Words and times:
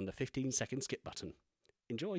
on 0.00 0.06
the 0.06 0.12
15 0.12 0.50
second 0.50 0.80
skip 0.82 1.04
button. 1.04 1.34
Enjoy. 1.90 2.18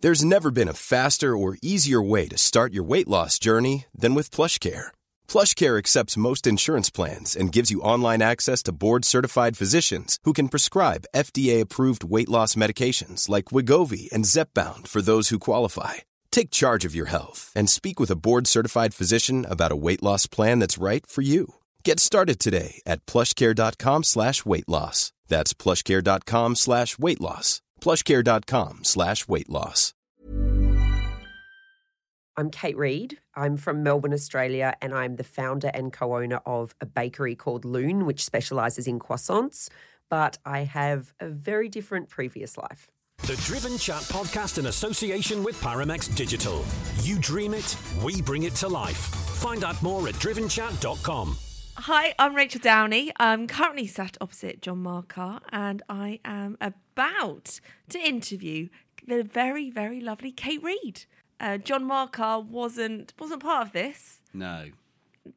There's 0.00 0.24
never 0.24 0.50
been 0.50 0.68
a 0.68 0.80
faster 0.92 1.36
or 1.36 1.56
easier 1.62 2.02
way 2.02 2.28
to 2.28 2.38
start 2.38 2.72
your 2.72 2.84
weight 2.84 3.08
loss 3.08 3.38
journey 3.38 3.86
than 4.02 4.14
with 4.14 4.30
PlushCare. 4.30 4.88
PlushCare 5.26 5.78
accepts 5.78 6.16
most 6.28 6.46
insurance 6.46 6.90
plans 6.90 7.34
and 7.34 7.50
gives 7.56 7.70
you 7.70 7.80
online 7.80 8.22
access 8.22 8.62
to 8.64 8.76
board-certified 8.84 9.56
physicians 9.56 10.18
who 10.24 10.32
can 10.32 10.50
prescribe 10.50 11.10
FDA-approved 11.14 12.04
weight 12.04 12.28
loss 12.28 12.54
medications 12.54 13.28
like 13.28 13.46
Wegovy 13.46 14.12
and 14.12 14.26
Zepbound 14.26 14.86
for 14.86 15.02
those 15.02 15.30
who 15.30 15.38
qualify. 15.38 15.94
Take 16.30 16.50
charge 16.50 16.84
of 16.84 16.94
your 16.94 17.06
health 17.06 17.50
and 17.56 17.68
speak 17.68 17.98
with 17.98 18.10
a 18.10 18.20
board-certified 18.26 18.92
physician 18.94 19.46
about 19.48 19.72
a 19.72 19.82
weight 19.86 20.02
loss 20.02 20.26
plan 20.26 20.60
that's 20.60 20.78
right 20.78 21.04
for 21.06 21.22
you. 21.22 21.54
Get 21.86 22.00
started 22.00 22.40
today 22.40 22.82
at 22.84 23.06
plushcare.com 23.06 24.02
slash 24.02 24.44
weight 24.44 24.68
loss. 24.68 25.12
That's 25.28 25.54
plushcare.com 25.54 26.56
slash 26.56 26.98
weight 26.98 27.20
loss. 27.20 27.62
Plushcare.com 27.80 28.82
slash 28.82 29.28
weight 29.28 29.48
loss. 29.48 29.92
I'm 32.36 32.50
Kate 32.50 32.76
Reid. 32.76 33.18
I'm 33.36 33.56
from 33.56 33.84
Melbourne, 33.84 34.12
Australia, 34.12 34.74
and 34.82 34.92
I'm 34.92 35.14
the 35.14 35.22
founder 35.22 35.70
and 35.72 35.92
co 35.92 36.16
owner 36.16 36.40
of 36.44 36.74
a 36.80 36.86
bakery 36.86 37.36
called 37.36 37.64
Lune, 37.64 38.04
which 38.04 38.24
specializes 38.24 38.88
in 38.88 38.98
croissants. 38.98 39.68
But 40.10 40.38
I 40.44 40.64
have 40.64 41.12
a 41.20 41.28
very 41.28 41.68
different 41.68 42.08
previous 42.08 42.58
life. 42.58 42.90
The 43.28 43.40
Driven 43.44 43.78
Chat 43.78 44.02
podcast 44.10 44.58
in 44.58 44.66
association 44.66 45.44
with 45.44 45.60
Paramex 45.60 46.12
Digital. 46.16 46.64
You 47.02 47.20
dream 47.20 47.54
it, 47.54 47.76
we 48.02 48.20
bring 48.22 48.42
it 48.42 48.56
to 48.56 48.66
life. 48.66 48.96
Find 49.36 49.62
out 49.62 49.80
more 49.84 50.08
at 50.08 50.16
drivenchat.com. 50.16 51.36
Hi, 51.80 52.14
I'm 52.18 52.34
Rachael 52.34 52.60
Downie. 52.60 53.12
I'm 53.18 53.46
currently 53.46 53.86
sat 53.86 54.16
opposite 54.20 54.62
John 54.62 54.82
Markar, 54.82 55.40
and 55.50 55.82
I 55.88 56.20
am 56.24 56.56
about 56.60 57.60
to 57.90 57.98
interview 57.98 58.68
the 59.06 59.22
very, 59.22 59.70
very 59.70 60.00
lovely 60.00 60.32
Kate 60.32 60.62
Reid. 60.62 61.04
Uh, 61.38 61.58
John 61.58 61.84
Markar 61.84 62.44
wasn't 62.44 63.12
wasn't 63.18 63.42
part 63.42 63.66
of 63.66 63.72
this. 63.72 64.20
No. 64.32 64.70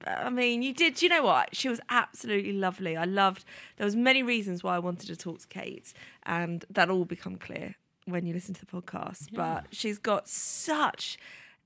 I 0.08 0.30
mean, 0.30 0.62
you 0.62 0.74
did. 0.74 1.02
You 1.02 1.10
know 1.10 1.24
what? 1.24 1.56
She 1.56 1.68
was 1.68 1.82
absolutely 1.90 2.54
lovely. 2.54 2.96
I 2.96 3.04
loved. 3.04 3.44
There 3.78 3.86
was 3.86 3.96
many 3.98 4.24
reasons 4.24 4.64
why 4.64 4.76
I 4.76 4.80
wanted 4.80 5.08
to 5.08 5.18
talk 5.18 5.40
to 5.40 5.48
Kate, 5.48 5.94
and 6.24 6.64
that 6.70 6.90
all 6.90 7.06
become 7.06 7.36
clear 7.36 7.76
when 8.06 8.26
you 8.26 8.34
listen 8.34 8.54
to 8.56 8.66
the 8.66 8.72
podcast. 8.82 9.34
But 9.34 9.66
she's 9.72 10.00
got 10.00 10.30
such 10.30 11.18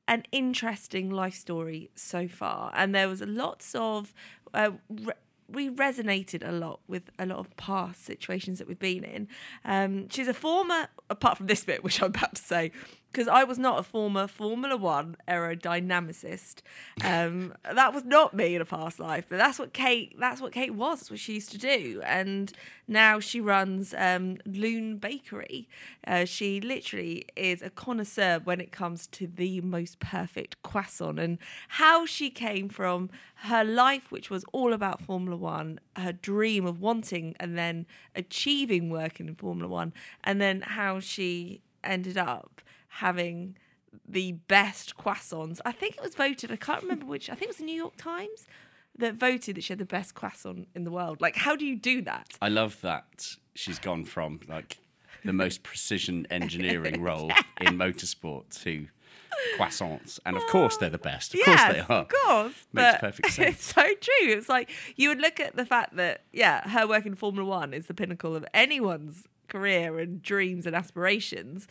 an 0.07 0.23
interesting 0.31 1.09
life 1.09 1.35
story 1.35 1.89
so 1.95 2.27
far, 2.27 2.71
and 2.75 2.93
there 2.93 3.07
was 3.07 3.21
lots 3.21 3.75
of. 3.75 4.13
Uh, 4.53 4.71
re- 4.89 5.13
we 5.49 5.69
resonated 5.69 6.47
a 6.47 6.51
lot 6.51 6.79
with 6.87 7.11
a 7.19 7.25
lot 7.25 7.37
of 7.37 7.55
past 7.57 8.03
situations 8.03 8.59
that 8.59 8.67
we've 8.67 8.79
been 8.79 9.03
in. 9.03 9.27
Um, 9.65 10.09
she's 10.09 10.27
a 10.27 10.33
former, 10.33 10.87
apart 11.09 11.37
from 11.37 11.47
this 11.47 11.63
bit, 11.63 11.83
which 11.83 12.01
I'm 12.01 12.07
about 12.07 12.35
to 12.35 12.41
say, 12.41 12.71
because 13.13 13.28
I 13.28 13.44
was 13.44 13.59
not 13.59 13.79
a 13.79 13.84
former 13.84 14.25
Formula 14.25 14.75
One 14.75 15.16
aerodynamicist. 15.28 16.62
Um, 17.03 17.53
that 17.63 17.94
was 17.94 18.03
not 18.03 18.34
me 18.34 18.56
in 18.56 18.62
a 18.62 18.66
past 18.66 19.00
life, 19.00 19.25
but 19.29 19.38
that's 19.38 19.59
what 19.59 19.72
Kate. 19.72 20.16
That's 20.19 20.41
what 20.41 20.51
Kate 20.51 20.74
was. 20.74 21.00
That's 21.00 21.12
what 21.12 21.19
she 21.19 21.35
used 21.35 21.51
to 21.51 21.59
do, 21.59 22.01
and 22.03 22.51
now 22.88 23.19
she 23.19 23.40
runs 23.40 23.94
um, 23.96 24.38
Lune 24.46 24.97
Bakery. 24.97 25.69
Uh, 26.06 26.25
she 26.25 26.59
literally 26.59 27.25
is 27.35 27.62
a 27.62 27.69
connoisseur 27.69 28.41
when 28.44 28.59
it 28.59 28.72
comes 28.72 29.06
to 29.07 29.28
the 29.28 29.62
most 29.62 30.00
perfect 30.00 30.62
croissant, 30.63 31.19
and 31.19 31.38
how 31.69 32.07
she 32.07 32.31
came 32.31 32.68
from 32.68 33.12
her 33.35 33.63
life, 33.63 34.12
which 34.12 34.31
was 34.31 34.44
all 34.51 34.74
about 34.74 35.01
Formula 35.01 35.38
One, 35.38 35.80
her 35.95 36.13
dream 36.13 36.66
of 36.66 36.81
wanting 36.81 37.35
and 37.40 37.56
then 37.57 37.85
achieving 38.16 38.90
working 38.90 39.28
in 39.28 39.35
Formula 39.35 39.69
One, 39.69 39.94
and 40.24 40.41
then 40.41 40.62
how 40.62 41.00
she 41.00 41.62
ended 41.84 42.18
up 42.18 42.62
having 42.97 43.57
the 44.07 44.33
best 44.33 44.97
croissants. 44.97 45.59
I 45.65 45.71
think 45.71 45.95
it 45.95 46.03
was 46.03 46.15
voted, 46.15 46.51
I 46.51 46.55
can't 46.55 46.81
remember 46.81 47.05
which, 47.05 47.29
I 47.29 47.33
think 47.33 47.43
it 47.43 47.49
was 47.49 47.57
the 47.57 47.65
New 47.65 47.75
York 47.75 47.95
Times 47.97 48.47
that 48.97 49.15
voted 49.15 49.55
that 49.55 49.63
she 49.63 49.73
had 49.73 49.79
the 49.79 49.85
best 49.85 50.13
croissant 50.13 50.67
in 50.75 50.83
the 50.83 50.91
world. 50.91 51.19
Like, 51.19 51.35
how 51.35 51.55
do 51.55 51.65
you 51.65 51.75
do 51.75 52.01
that? 52.03 52.37
I 52.41 52.49
love 52.49 52.79
that 52.81 53.35
she's 53.55 53.79
gone 53.79 54.05
from 54.05 54.39
like 54.47 54.77
the 55.25 55.33
most 55.33 55.63
precision 55.63 56.27
engineering 56.31 57.01
role 57.01 57.31
in 57.61 57.77
motorsport 57.77 58.61
to 58.61 58.87
croissants. 59.57 60.19
And 60.25 60.37
of 60.37 60.45
course 60.47 60.77
they're 60.77 60.89
the 60.89 60.97
best. 60.97 61.33
Of 61.33 61.41
course 61.43 61.61
they 61.71 61.79
are. 61.79 62.01
Of 62.01 62.07
course. 62.09 62.67
Makes 62.71 62.91
but 62.91 62.99
perfect 62.99 63.31
sense. 63.31 63.55
It's 63.55 63.73
so 63.73 63.81
true. 63.81 64.33
It's 64.37 64.49
like 64.49 64.69
you 64.95 65.09
would 65.09 65.19
look 65.19 65.39
at 65.39 65.55
the 65.55 65.65
fact 65.65 65.95
that, 65.95 66.23
yeah, 66.31 66.67
her 66.69 66.87
work 66.87 67.05
in 67.05 67.15
Formula 67.15 67.47
One 67.47 67.73
is 67.73 67.87
the 67.87 67.93
pinnacle 67.93 68.35
of 68.35 68.45
anyone's 68.53 69.27
career 69.47 69.99
and 69.99 70.21
dreams 70.21 70.65
and 70.65 70.75
aspirations. 70.75 71.67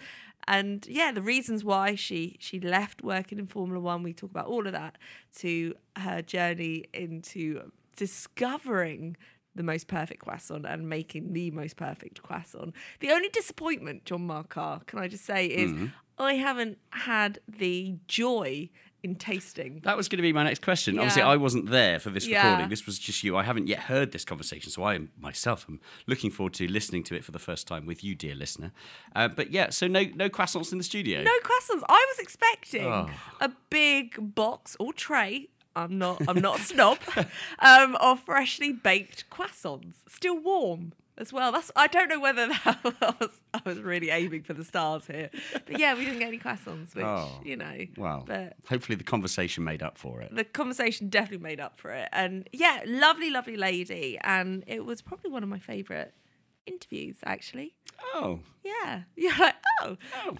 And 0.49 0.87
yeah, 0.89 1.13
the 1.13 1.23
reasons 1.23 1.63
why 1.65 1.95
she 1.95 2.37
she 2.41 2.59
left 2.59 3.03
working 3.03 3.39
in 3.39 3.47
Formula 3.47 3.81
One, 3.81 4.03
we 4.03 4.13
talk 4.13 4.31
about 4.31 4.47
all 4.47 4.67
of 4.67 4.73
that, 4.73 4.99
to 5.39 5.75
her 5.97 6.21
journey 6.23 6.85
into 6.93 7.71
discovering 7.97 9.17
the 9.55 9.63
most 9.63 9.87
perfect 9.87 10.21
croissant 10.25 10.65
and 10.67 10.89
making 10.89 11.33
the 11.35 11.51
most 11.51 11.77
perfect 11.77 12.23
croissant. 12.23 12.75
The 13.01 13.11
only 13.11 13.29
disappointment, 13.29 14.05
John 14.05 14.27
Markar, 14.27 14.85
can 14.87 14.99
I 14.99 15.09
just 15.09 15.25
say, 15.25 15.47
is 15.47 15.73
Mm-hmm. 15.73 15.87
I 16.19 16.35
haven't 16.35 16.79
had 16.91 17.39
the 17.49 17.97
joy 18.07 18.69
in 19.03 19.17
tasting. 19.17 19.81
That 19.85 19.97
was 19.97 20.09
going 20.09 20.19
to 20.19 20.23
be 20.23 20.33
my 20.33 20.45
next 20.45 20.63
question. 20.63 20.99
Obviously, 20.99 21.23
I 21.23 21.37
wasn't 21.37 21.71
there 21.71 21.99
for 21.99 22.11
this 22.11 22.27
Yeah. 22.27 22.47
recording. 22.47 22.71
This 22.71 22.87
was 22.87 22.99
just 22.99 23.25
you. 23.25 23.37
I 23.37 23.43
haven't 23.43 23.67
yet 23.67 23.81
heard 23.81 24.13
this 24.13 24.25
conversation, 24.25 24.71
so 24.71 24.85
I 24.85 24.99
myself 25.21 25.67
am 25.69 25.81
looking 26.07 26.31
forward 26.31 26.55
to 26.55 26.69
listening 26.71 27.03
to 27.05 27.15
it 27.17 27.25
for 27.25 27.33
the 27.33 27.39
first 27.41 27.67
time 27.67 27.85
with 27.87 28.05
you, 28.05 28.15
dear 28.15 28.35
listener. 28.35 28.73
Uh, 29.17 29.29
but 29.29 29.51
yeah, 29.51 29.71
so 29.71 29.87
no 29.89 30.05
no 30.15 30.29
croissants 30.29 30.71
in 30.73 30.79
the 30.79 30.85
studio. 30.85 31.23
No 31.23 31.33
croissants. 31.43 31.83
I 31.89 32.07
was 32.11 32.19
expecting 32.21 32.87
Oh. 32.87 33.11
a 33.41 33.51
big 33.71 34.35
box 34.35 34.77
or 34.79 34.93
tray. 34.93 35.49
I'm 35.75 35.97
not. 35.99 36.21
I'm 36.29 36.41
not 36.41 36.61
a 36.61 36.63
snob. 36.63 36.99
Um, 37.59 37.97
of 37.97 38.21
freshly 38.21 38.73
baked 38.73 39.31
croissants, 39.31 39.95
still 40.09 40.39
warm 40.39 40.93
as 41.19 41.33
well. 41.33 41.53
That's. 41.53 41.71
I 41.77 41.87
don't 41.87 42.09
know 42.09 42.21
whether 42.21 42.49
that 42.49 42.85
was. 43.21 43.31
I 43.55 43.61
was 43.65 43.79
really 43.81 44.11
aiming 44.11 44.43
for 44.43 44.55
the 44.55 44.65
stars 44.65 45.07
here, 45.07 45.31
but 45.67 45.79
yeah, 45.79 45.95
we 45.95 46.05
didn't 46.05 46.19
get 46.21 46.29
any 46.29 46.39
croissants, 46.39 46.95
which 46.95 47.05
Oh, 47.05 47.41
you 47.45 47.57
know. 47.57 47.77
Well, 47.97 48.25
but 48.27 48.55
hopefully 48.69 48.97
the 48.97 49.05
conversation 49.05 49.65
made 49.65 49.83
up 49.83 49.99
for 49.99 50.21
it. 50.23 50.35
the 50.35 50.45
conversation 50.45 51.09
definitely 51.09 51.43
made 51.43 51.61
up 51.61 51.79
for 51.79 51.91
it. 51.91 52.09
And 52.13 52.49
yeah, 52.53 52.83
lovely, 52.87 53.31
lovely 53.31 53.57
lady. 53.57 54.19
And 54.23 54.65
it 54.67 54.85
was 54.85 55.03
probably 55.03 55.31
one 55.31 55.43
of 55.43 55.49
my 55.49 55.59
favourite 55.59 56.13
interviews, 56.67 57.17
actually. 57.25 57.75
Oh, 58.15 58.41
Yeah. 58.65 59.03
You're 59.17 59.37
like, 59.39 59.55
oh, 59.83 59.97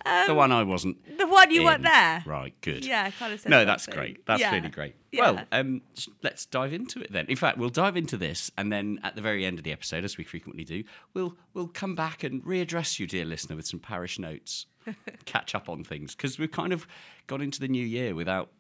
oh, 0.07 0.27
the 0.27 0.35
one 0.35 0.51
I 0.53 0.63
wasn't. 0.65 1.19
the 1.19 1.27
one 1.27 1.51
you 1.51 1.61
in. 1.61 1.67
weren't 1.67 1.83
there. 1.83 2.23
Right, 2.27 2.55
good. 2.61 2.85
Yeah, 2.85 3.11
kind 3.11 3.33
of 3.33 3.41
says 3.41 3.51
No, 3.51 3.65
that's 3.65 3.87
great. 3.87 4.25
That's 4.27 4.41
Yeah. 4.41 4.55
really 4.55 4.69
great. 4.69 4.95
Yeah. 5.13 5.31
Well, 5.33 5.45
um, 5.53 5.83
let's 6.23 6.47
dive 6.47 6.73
into 6.73 7.01
it 7.01 7.13
then. 7.13 7.27
In 7.29 7.37
fact, 7.37 7.59
we'll 7.59 7.69
dive 7.69 7.97
into 7.97 8.17
this, 8.17 8.51
and 8.57 8.73
then 8.73 8.99
at 9.03 9.15
the 9.17 9.23
very 9.23 9.45
end 9.45 9.59
of 9.59 9.65
the 9.65 9.73
episode, 9.73 10.05
as 10.05 10.17
we 10.19 10.25
frequently 10.25 10.65
do, 10.65 10.83
we'll 11.15 11.37
we'll 11.55 11.69
come 11.69 11.95
back 11.95 12.25
and 12.25 12.43
readdress 12.45 12.99
you, 12.99 13.07
dear 13.07 13.25
listener, 13.25 13.55
with 13.57 13.67
some 13.67 13.81
parish 13.81 14.19
notes, 14.19 14.67
catch 15.25 15.55
up 15.55 15.69
on 15.69 15.85
things 15.85 16.15
because 16.15 16.39
we've 16.39 16.51
kind 16.53 16.73
of 16.73 16.87
got 17.27 17.41
into 17.43 17.61
the 17.61 17.69
new 17.69 17.85
year 17.85 18.15
without 18.15 18.51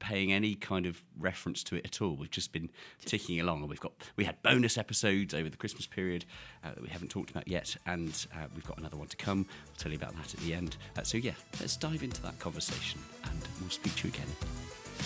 paying 0.00 0.32
any 0.32 0.56
kind 0.56 0.86
of 0.86 1.02
reference 1.18 1.62
to 1.64 1.76
it 1.76 1.84
at 1.84 2.02
all. 2.02 2.16
We've 2.16 2.30
just 2.30 2.52
been 2.52 2.70
ticking 3.04 3.38
along, 3.40 3.60
and 3.60 3.68
we've 3.68 3.80
got 3.80 3.92
we 4.16 4.24
had 4.24 4.42
bonus 4.42 4.76
episodes 4.76 5.32
over 5.32 5.48
the 5.48 5.56
Christmas 5.56 5.86
period 5.86 6.24
uh, 6.64 6.70
that 6.70 6.82
we 6.82 6.88
haven't 6.88 7.08
talked 7.08 7.30
about 7.30 7.46
yet, 7.46 7.76
and 7.86 8.26
uh, 8.34 8.46
we've 8.54 8.66
got 8.66 8.78
another 8.78 8.96
one 8.96 9.08
to 9.08 9.16
come. 9.16 9.46
I'll 9.68 9.76
tell 9.76 9.92
you 9.92 9.98
about 9.98 10.16
that 10.16 10.34
at 10.34 10.40
the 10.40 10.54
end. 10.54 10.76
Uh, 10.98 11.02
so 11.02 11.18
yeah, 11.18 11.34
let's 11.60 11.76
dive 11.76 12.02
into 12.02 12.20
that 12.22 12.38
conversation, 12.40 13.00
and 13.24 13.40
we'll 13.60 13.70
speak 13.70 13.94
to 13.96 14.08
you 14.08 14.14
again 14.14 14.28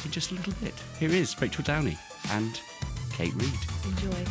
in 0.05 0.11
just 0.11 0.31
a 0.31 0.35
little 0.35 0.55
bit. 0.63 0.75
Here 0.99 1.11
is 1.11 1.41
Rachael 1.41 1.65
Downie 1.65 1.99
and 2.31 2.61
Kate 3.13 3.35
Reid. 3.35 3.53
Enjoy. 3.85 4.25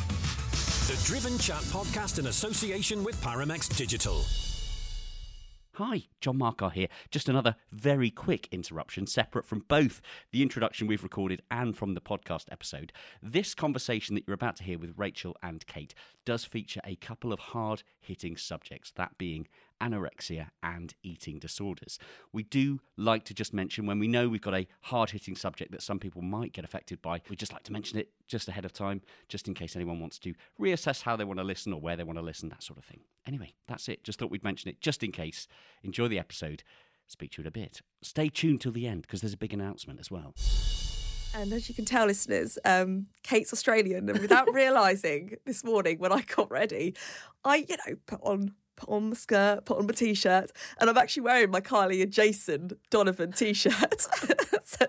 The 0.87 1.01
Driven 1.05 1.37
Chat 1.37 1.61
podcast 1.63 2.19
in 2.19 2.27
association 2.27 3.03
with 3.03 3.15
Paramex 3.21 3.75
Digital. 3.77 4.23
Hi, 5.77 6.03
John 6.21 6.37
Markar 6.37 6.71
here. 6.71 6.87
Just 7.09 7.27
another 7.27 7.55
very 7.71 8.11
quick 8.11 8.47
interruption, 8.51 9.07
separate 9.07 9.43
from 9.43 9.65
both 9.67 10.03
the 10.31 10.43
introduction 10.43 10.85
we've 10.85 11.01
recorded 11.01 11.41
and 11.49 11.75
from 11.75 11.95
the 11.95 11.99
podcast 11.99 12.45
episode. 12.51 12.93
This 13.23 13.55
conversation 13.55 14.13
that 14.13 14.25
you're 14.27 14.35
about 14.35 14.55
to 14.57 14.63
hear 14.63 14.77
with 14.77 14.93
Rachel 14.97 15.35
and 15.41 15.65
Kate 15.65 15.95
does 16.25 16.45
feature 16.45 16.81
a 16.85 16.95
couple 16.97 17.33
of 17.33 17.39
hard 17.39 17.81
hitting 17.99 18.37
subjects, 18.37 18.91
that 18.97 19.17
being 19.17 19.47
anorexia 19.81 20.47
and 20.61 20.93
eating 21.03 21.39
disorders. 21.39 21.99
We 22.31 22.43
do 22.43 22.79
like 22.97 23.25
to 23.25 23.33
just 23.33 23.53
mention 23.53 23.85
when 23.85 23.99
we 23.99 24.07
know 24.07 24.29
we've 24.29 24.41
got 24.41 24.55
a 24.55 24.67
hard 24.81 25.11
hitting 25.11 25.35
subject 25.35 25.71
that 25.71 25.81
some 25.81 25.99
people 25.99 26.21
might 26.21 26.53
get 26.53 26.65
affected 26.65 27.01
by, 27.01 27.21
we 27.29 27.35
just 27.35 27.53
like 27.53 27.63
to 27.63 27.73
mention 27.73 27.99
it 27.99 28.09
just 28.27 28.47
ahead 28.47 28.65
of 28.65 28.73
time, 28.73 29.01
just 29.27 29.47
in 29.47 29.53
case 29.53 29.75
anyone 29.75 29.99
wants 29.99 30.19
to 30.19 30.33
reassess 30.59 31.03
how 31.03 31.15
they 31.15 31.25
want 31.25 31.39
to 31.39 31.43
listen 31.43 31.73
or 31.73 31.81
where 31.81 31.95
they 31.95 32.03
want 32.03 32.17
to 32.17 32.23
listen, 32.23 32.49
that 32.49 32.63
sort 32.63 32.79
of 32.79 32.85
thing. 32.85 33.01
Anyway, 33.27 33.53
that's 33.67 33.87
it. 33.89 34.03
Just 34.03 34.19
thought 34.19 34.31
we'd 34.31 34.43
mention 34.43 34.69
it 34.69 34.81
just 34.81 35.03
in 35.03 35.11
case. 35.11 35.47
Enjoy 35.83 36.07
the 36.07 36.19
episode. 36.19 36.63
Speak 37.07 37.31
to 37.31 37.41
you 37.41 37.43
in 37.43 37.47
a 37.47 37.51
bit. 37.51 37.81
Stay 38.01 38.29
tuned 38.29 38.61
till 38.61 38.71
the 38.71 38.87
end 38.87 39.03
because 39.03 39.21
there's 39.21 39.33
a 39.33 39.37
big 39.37 39.53
announcement 39.53 39.99
as 39.99 40.09
well. 40.09 40.33
And 41.35 41.51
as 41.51 41.67
you 41.67 41.73
can 41.73 41.85
tell, 41.85 42.05
listeners, 42.05 42.59
um, 42.63 43.07
Kate's 43.23 43.51
Australian, 43.51 44.07
and 44.07 44.19
without 44.19 44.47
realising 44.53 45.35
this 45.45 45.63
morning 45.63 45.97
when 45.97 46.11
I 46.11 46.21
got 46.21 46.51
ready, 46.51 46.95
I, 47.43 47.65
you 47.67 47.75
know, 47.87 47.95
put 48.05 48.19
on 48.21 48.53
put 48.75 48.89
on 48.89 49.09
the 49.09 49.15
skirt, 49.15 49.65
put 49.65 49.77
on 49.77 49.85
my 49.85 49.93
t-shirt, 49.93 50.51
and 50.79 50.89
I'm 50.89 50.97
actually 50.97 51.23
wearing 51.23 51.51
my 51.51 51.61
Kylie 51.61 52.01
and 52.01 52.11
Jason 52.11 52.71
Donovan 52.89 53.31
t-shirt. 53.31 54.01
so 54.63 54.85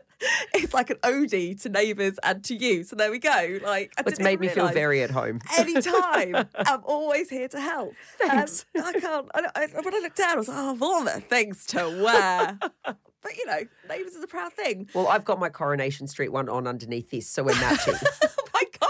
it's 0.54 0.74
like 0.74 0.90
an 0.90 0.98
ode 1.02 1.58
to 1.60 1.68
neighbours 1.68 2.18
and 2.22 2.42
to 2.44 2.54
you. 2.54 2.84
So 2.84 2.96
there 2.96 3.10
we 3.10 3.18
go. 3.18 3.58
Like, 3.62 3.92
It's 4.06 4.20
made 4.20 4.40
me 4.40 4.48
feel 4.48 4.68
very 4.68 5.02
at 5.02 5.10
home. 5.10 5.40
Anytime, 5.58 6.48
I'm 6.56 6.80
always 6.84 7.28
here 7.30 7.48
to 7.48 7.60
help. 7.60 7.94
Thanks. 8.18 8.64
Um, 8.74 8.84
I 8.84 8.92
can't. 8.92 9.28
I, 9.34 9.42
I, 9.54 9.66
when 9.80 9.94
I 9.94 9.98
looked 9.98 10.16
down, 10.16 10.34
I 10.34 10.36
was 10.36 10.48
like, 10.48 10.56
"Oh, 10.58 10.72
of 10.72 10.82
all 10.82 11.04
the 11.04 11.20
things 11.20 11.66
to 11.66 11.78
wear," 12.02 12.58
but 12.84 13.36
you 13.36 13.46
know, 13.46 13.60
neighbours 13.88 14.14
is 14.14 14.22
a 14.22 14.26
proud 14.26 14.52
thing. 14.52 14.88
Well, 14.94 15.08
I've 15.08 15.24
got 15.24 15.38
my 15.38 15.48
Coronation 15.48 16.06
Street 16.08 16.32
one 16.32 16.48
on 16.48 16.66
underneath 16.66 17.10
this, 17.10 17.28
so 17.28 17.42
we're 17.42 17.54
matching. 17.60 17.94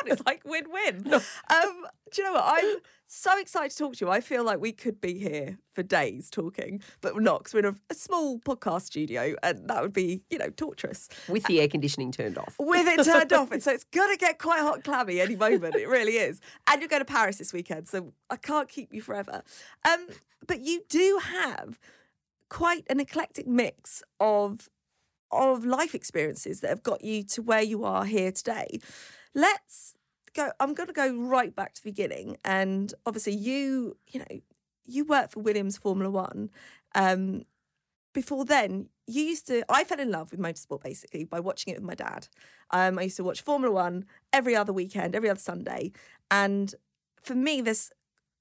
God, 0.05 0.13
it's 0.13 0.27
like 0.27 0.43
win-win. 0.45 1.13
Um, 1.51 1.87
do 2.13 2.23
you 2.23 2.29
know 2.29 2.35
what? 2.35 2.45
I'm 2.47 2.77
so 3.07 3.39
excited 3.39 3.71
to 3.73 3.77
talk 3.77 3.97
to 3.97 4.05
you. 4.05 4.11
I 4.11 4.21
feel 4.21 4.45
like 4.45 4.61
we 4.61 4.73
could 4.73 5.01
be 5.01 5.19
here 5.19 5.59
for 5.75 5.83
days 5.83 6.31
talking, 6.31 6.83
but 7.01 7.15
we're 7.15 7.21
not 7.21 7.41
because 7.41 7.55
we're 7.55 7.61
in 7.61 7.67
a, 7.67 7.77
a 7.91 7.95
small 7.95 8.39
podcast 8.39 8.83
studio, 8.83 9.35
and 9.43 9.69
that 9.69 9.83
would 9.83 9.93
be, 9.93 10.23
you 10.31 10.39
know, 10.39 10.49
torturous. 10.51 11.09
with 11.29 11.45
the 11.45 11.61
air 11.61 11.69
conditioning 11.69 12.13
turned 12.13 12.39
off. 12.39 12.57
With 12.59 12.87
it 12.87 13.05
turned 13.05 13.33
off, 13.33 13.51
and 13.53 13.63
so 13.63 13.73
it's 13.73 13.85
gonna 13.85 14.17
get 14.17 14.39
quite 14.39 14.61
hot 14.61 14.77
and 14.77 14.85
clammy 14.85 15.21
any 15.21 15.37
moment. 15.37 15.75
It 15.75 15.89
really 15.89 16.15
is. 16.17 16.41
And 16.67 16.81
you're 16.81 16.89
going 16.89 17.05
to 17.05 17.13
Paris 17.13 17.39
this 17.39 17.53
weekend, 17.53 17.89
so 17.89 18.13
I 18.31 18.37
can't 18.37 18.69
keep 18.69 18.93
you 18.93 19.03
forever. 19.03 19.43
Um, 19.89 20.07
but 20.47 20.61
you 20.61 20.83
do 20.89 21.21
have 21.23 21.79
quite 22.49 22.85
an 22.89 23.01
eclectic 23.01 23.47
mix 23.47 24.03
of 24.21 24.69
of 25.33 25.65
life 25.65 25.95
experiences 25.95 26.61
that 26.61 26.69
have 26.69 26.83
got 26.83 27.03
you 27.05 27.25
to 27.25 27.43
where 27.43 27.63
you 27.63 27.85
are 27.85 28.05
here 28.05 28.31
today. 28.31 28.79
Let's 29.35 29.95
go. 30.35 30.53
I'm 30.61 30.75
going 30.75 30.87
to 30.87 30.93
go 30.93 31.15
right 31.17 31.55
back 31.55 31.75
to 31.75 31.83
the 31.83 31.91
beginning, 31.91 32.37
and 32.45 32.93
obviously, 33.07 33.35
you 33.35 33.97
you 34.11 34.21
know 34.21 34.41
you 34.87 35.05
work 35.05 35.31
for 35.31 35.41
Williams 35.41 35.77
Formula 35.77 36.11
One. 36.11 36.51
Um, 36.95 37.45
before 38.13 38.45
then, 38.45 38.89
you 39.07 39.25
used 39.25 39.47
to. 39.49 39.65
I 39.69 39.85
fell 39.85 39.99
in 40.01 40.11
love 40.11 40.31
with 40.31 40.41
motorsport 40.41 40.83
basically 40.83 41.25
by 41.25 41.41
watching 41.41 41.73
it 41.73 41.79
with 41.79 41.87
my 41.87 41.95
dad. 41.95 42.29
Um, 42.71 42.99
I 42.99 43.03
used 43.03 43.17
to 43.17 43.25
watch 43.25 43.43
Formula 43.43 43.75
One 43.75 44.05
every 44.33 44.55
other 44.55 44.73
weekend, 44.73 45.15
every 45.15 45.29
other 45.29 45.41
Sunday, 45.41 45.93
and 46.31 46.75
for 47.23 47.35
me, 47.35 47.61
there's 47.61 47.91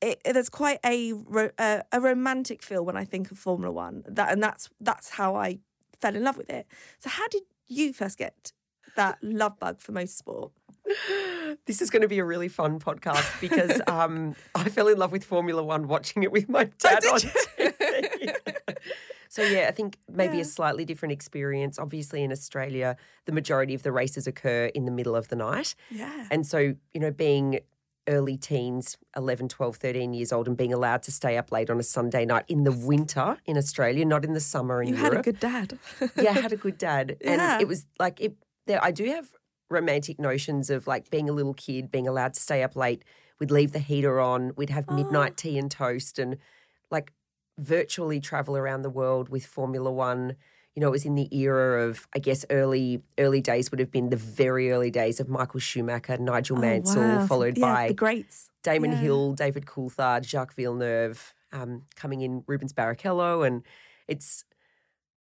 it, 0.01 0.21
there's 0.25 0.49
quite 0.49 0.79
a 0.85 1.13
a, 1.57 1.83
a 1.91 2.01
romantic 2.01 2.61
feel 2.61 2.85
when 2.85 2.97
I 2.97 3.05
think 3.05 3.31
of 3.31 3.39
Formula 3.39 3.71
One. 3.71 4.03
That 4.07 4.31
and 4.31 4.43
that's 4.43 4.69
that's 4.79 5.11
how 5.11 5.35
I 5.35 5.59
fell 6.01 6.15
in 6.15 6.23
love 6.23 6.37
with 6.37 6.49
it. 6.49 6.67
So, 6.99 7.09
how 7.09 7.27
did 7.29 7.43
you 7.67 7.93
first 7.93 8.17
get 8.17 8.51
that 8.95 9.17
love 9.21 9.59
bug 9.59 9.79
for 9.79 9.91
motorsport. 9.93 10.51
This 11.65 11.81
is 11.81 11.89
going 11.89 12.01
to 12.01 12.07
be 12.07 12.19
a 12.19 12.25
really 12.25 12.47
fun 12.47 12.79
podcast 12.79 13.39
because 13.39 13.79
um, 13.87 14.35
I 14.55 14.69
fell 14.69 14.87
in 14.87 14.97
love 14.97 15.11
with 15.11 15.23
Formula 15.23 15.61
One 15.63 15.87
watching 15.87 16.23
it 16.23 16.31
with 16.31 16.49
my 16.49 16.65
dad 16.79 16.99
did 17.01 17.11
on? 17.11 17.19
TV. 17.19 18.35
so 19.29 19.43
yeah, 19.43 19.67
I 19.67 19.71
think 19.71 19.97
maybe 20.11 20.37
Yeah. 20.37 20.41
a 20.41 20.45
slightly 20.45 20.83
different 20.83 21.11
experience. 21.11 21.77
Obviously, 21.77 22.23
in 22.23 22.31
Australia, 22.31 22.95
the 23.25 23.31
majority 23.31 23.73
of 23.75 23.83
the 23.83 23.91
races 23.91 24.25
occur 24.27 24.65
in 24.73 24.85
the 24.85 24.91
middle 24.91 25.15
of 25.15 25.27
the 25.27 25.35
night, 25.35 25.75
Yeah. 25.91 26.27
and 26.31 26.45
so 26.45 26.57
you 26.93 26.99
know, 26.99 27.11
being 27.11 27.59
early 28.07 28.35
teens 28.35 28.97
11 29.15 29.47
12 29.47 29.77
13 29.77 30.13
years 30.13 30.33
old 30.33 30.45
and 30.47 30.57
being 30.57 30.73
allowed 30.73 31.01
to 31.03 31.09
stay 31.11 31.37
up 31.37 31.53
late 31.53 31.69
on 31.69 31.79
a 31.79 31.83
sunday 31.83 32.25
night 32.25 32.43
in 32.49 32.65
the 32.65 32.71
winter 32.73 33.37
in 33.45 33.57
australia 33.57 34.03
not 34.03 34.25
in 34.25 34.33
the 34.33 34.41
summer 34.41 34.81
in 34.81 34.89
You 34.89 34.95
europe 34.97 35.13
had 35.13 35.19
a 35.19 35.23
good 35.31 35.39
dad. 35.39 35.79
yeah, 36.21 36.31
I 36.31 36.33
had 36.41 36.51
a 36.51 36.57
good 36.57 36.77
dad, 36.77 37.15
and 37.21 37.39
Yeah. 37.39 37.59
it 37.61 37.67
was 37.69 37.85
like 37.99 38.19
it. 38.19 38.35
There, 38.65 38.83
I 38.83 38.91
do 38.91 39.05
have 39.05 39.29
romantic 39.69 40.19
notions 40.19 40.69
of 40.69 40.87
like 40.87 41.09
being 41.09 41.29
a 41.29 41.33
little 41.33 41.53
kid, 41.53 41.91
being 41.91 42.07
allowed 42.07 42.33
to 42.35 42.39
stay 42.39 42.63
up 42.63 42.75
late. 42.75 43.03
We'd 43.39 43.51
leave 43.51 43.71
the 43.71 43.79
heater 43.79 44.19
on. 44.21 44.53
We'd 44.55 44.69
have 44.69 44.85
Oh. 44.87 44.95
midnight 44.95 45.37
tea 45.37 45.57
and 45.57 45.69
toast, 45.69 46.19
and 46.19 46.37
like 46.91 47.11
virtually 47.57 48.19
travel 48.19 48.55
around 48.57 48.81
the 48.83 48.89
world 48.89 49.29
with 49.29 49.45
Formula 49.45 49.91
One. 49.91 50.35
You 50.75 50.81
know, 50.81 50.87
it 50.87 50.91
was 50.91 51.05
in 51.05 51.13
the 51.15 51.35
era 51.35 51.87
of, 51.87 52.07
I 52.15 52.19
guess, 52.19 52.45
early 52.49 53.03
early 53.19 53.41
days 53.41 53.69
would 53.71 53.79
have 53.79 53.91
been 53.91 54.09
the 54.09 54.15
very 54.15 54.71
early 54.71 54.89
days 54.91 55.19
of 55.19 55.27
Michael 55.29 55.59
Schumacher, 55.59 56.17
Nigel 56.17 56.57
Oh, 56.57 56.61
Mansell, 56.61 57.01
wow. 57.01 57.27
followed 57.27 57.57
Yeah, 57.57 57.73
by 57.73 57.87
the 57.89 57.93
greats. 57.93 58.49
Damon 58.63 58.91
Yeah. 58.91 58.97
Hill, 58.99 59.33
David 59.33 59.65
Coulthard, 59.65 60.23
Jacques 60.25 60.55
Villeneuve, 60.55 61.33
um, 61.51 61.83
coming 61.95 62.21
in 62.21 62.43
Rubens 62.47 62.73
Barrichello, 62.73 63.45
and 63.45 63.61
it's 64.07 64.45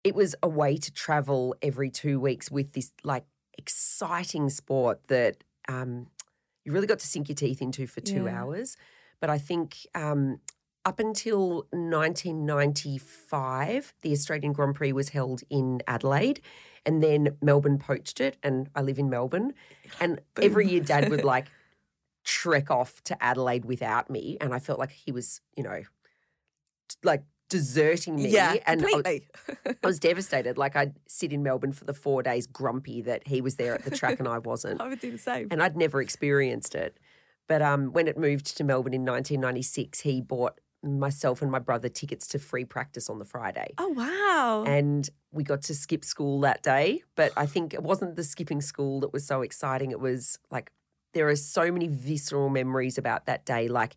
it 0.03 0.15
was 0.15 0.35
a 0.43 0.49
way 0.49 0.77
to 0.77 0.91
travel 0.91 1.55
every 1.61 1.89
two 1.89 2.19
weeks 2.19 2.51
with 2.51 2.73
this 2.73 2.91
like 3.03 3.25
exciting 3.57 4.49
sport 4.49 4.99
that 5.07 5.43
um, 5.69 6.07
you 6.65 6.71
really 6.71 6.87
got 6.87 6.99
to 6.99 7.07
sink 7.07 7.29
your 7.29 7.35
teeth 7.35 7.61
into 7.61 7.87
for 7.87 8.01
two 8.01 8.25
Yeah. 8.25 8.41
hours. 8.41 8.75
But 9.19 9.29
I 9.29 9.37
think 9.37 9.77
um, 9.95 10.39
up 10.85 10.99
until 10.99 11.65
1995, 11.71 13.93
the 14.01 14.11
Australian 14.11 14.51
Grand 14.53 14.75
Prix 14.75 14.91
was 14.91 15.09
held 15.09 15.41
in 15.49 15.81
Adelaide, 15.87 16.41
and 16.85 17.01
then 17.01 17.37
Melbourne 17.41 17.79
poached 17.79 18.19
it, 18.19 18.35
and 18.43 18.69
I 18.75 18.81
live 18.81 18.99
in 18.99 19.09
Melbourne. 19.09 19.53
And 20.01 20.19
every 20.41 20.67
year, 20.67 20.81
Dad 20.81 21.09
would 21.09 21.23
like 21.23 21.47
trek 22.25 22.69
off 22.69 23.01
to 23.05 23.23
Adelaide 23.23 23.63
without 23.65 24.09
me, 24.09 24.37
and 24.41 24.53
I 24.53 24.59
felt 24.59 24.79
like 24.79 24.91
he 24.91 25.13
was, 25.13 25.39
you 25.55 25.63
know, 25.63 25.83
like 27.03 27.23
deserting 27.57 28.15
me. 28.15 28.27
Yeah, 28.29 28.55
and 28.65 28.81
I 28.81 28.83
was- 28.85 28.93
completely. 28.93 29.27
I 29.83 29.87
was 29.87 29.99
devastated. 29.99 30.57
Like 30.57 30.75
I'd 30.75 30.93
sit 31.07 31.31
in 31.31 31.43
Melbourne 31.43 31.71
for 31.73 31.85
the 31.85 31.93
four 31.93 32.23
days, 32.23 32.47
grumpy 32.47 33.01
that 33.03 33.27
he 33.27 33.41
was 33.41 33.55
there 33.57 33.73
at 33.75 33.83
the 33.85 33.91
track 33.91 34.19
and 34.19 34.27
I 34.27 34.39
wasn't, 34.39 34.81
I 34.85 34.87
would 34.87 34.99
do 34.99 35.11
the 35.11 35.17
same. 35.17 35.47
and 35.51 35.61
I'd 35.61 35.77
never 35.77 36.01
experienced 36.01 36.73
it. 36.75 36.97
But 37.47 37.61
um, 37.61 37.91
when 37.93 38.07
it 38.07 38.17
moved 38.17 38.57
to 38.57 38.63
Melbourne 38.63 38.93
in 38.93 39.01
1996, 39.05 39.99
he 40.01 40.21
bought 40.21 40.59
myself 40.81 41.41
and 41.41 41.51
my 41.51 41.59
brother 41.59 41.87
tickets 41.89 42.27
to 42.27 42.39
free 42.39 42.65
practice 42.65 43.09
on 43.09 43.17
the 43.19 43.25
Friday. 43.25 43.73
oh 43.77 43.89
wow. 43.89 44.63
And 44.67 45.09
we 45.31 45.43
got 45.43 45.61
to 45.63 45.75
skip 45.75 46.03
school 46.03 46.39
that 46.41 46.61
day. 46.63 47.03
But 47.15 47.31
I 47.37 47.45
think 47.45 47.73
it 47.73 47.83
wasn't 47.83 48.15
the 48.15 48.23
skipping 48.23 48.61
school 48.61 48.99
that 49.01 49.13
was 49.13 49.25
so 49.25 49.41
exciting. 49.41 49.91
It 49.91 49.99
was 49.99 50.39
like 50.51 50.71
there 51.13 51.27
are 51.29 51.35
so 51.35 51.71
many 51.71 51.87
visceral 51.87 52.49
memories 52.49 52.97
about 52.97 53.27
that 53.27 53.45
day. 53.45 53.67
Like 53.67 53.95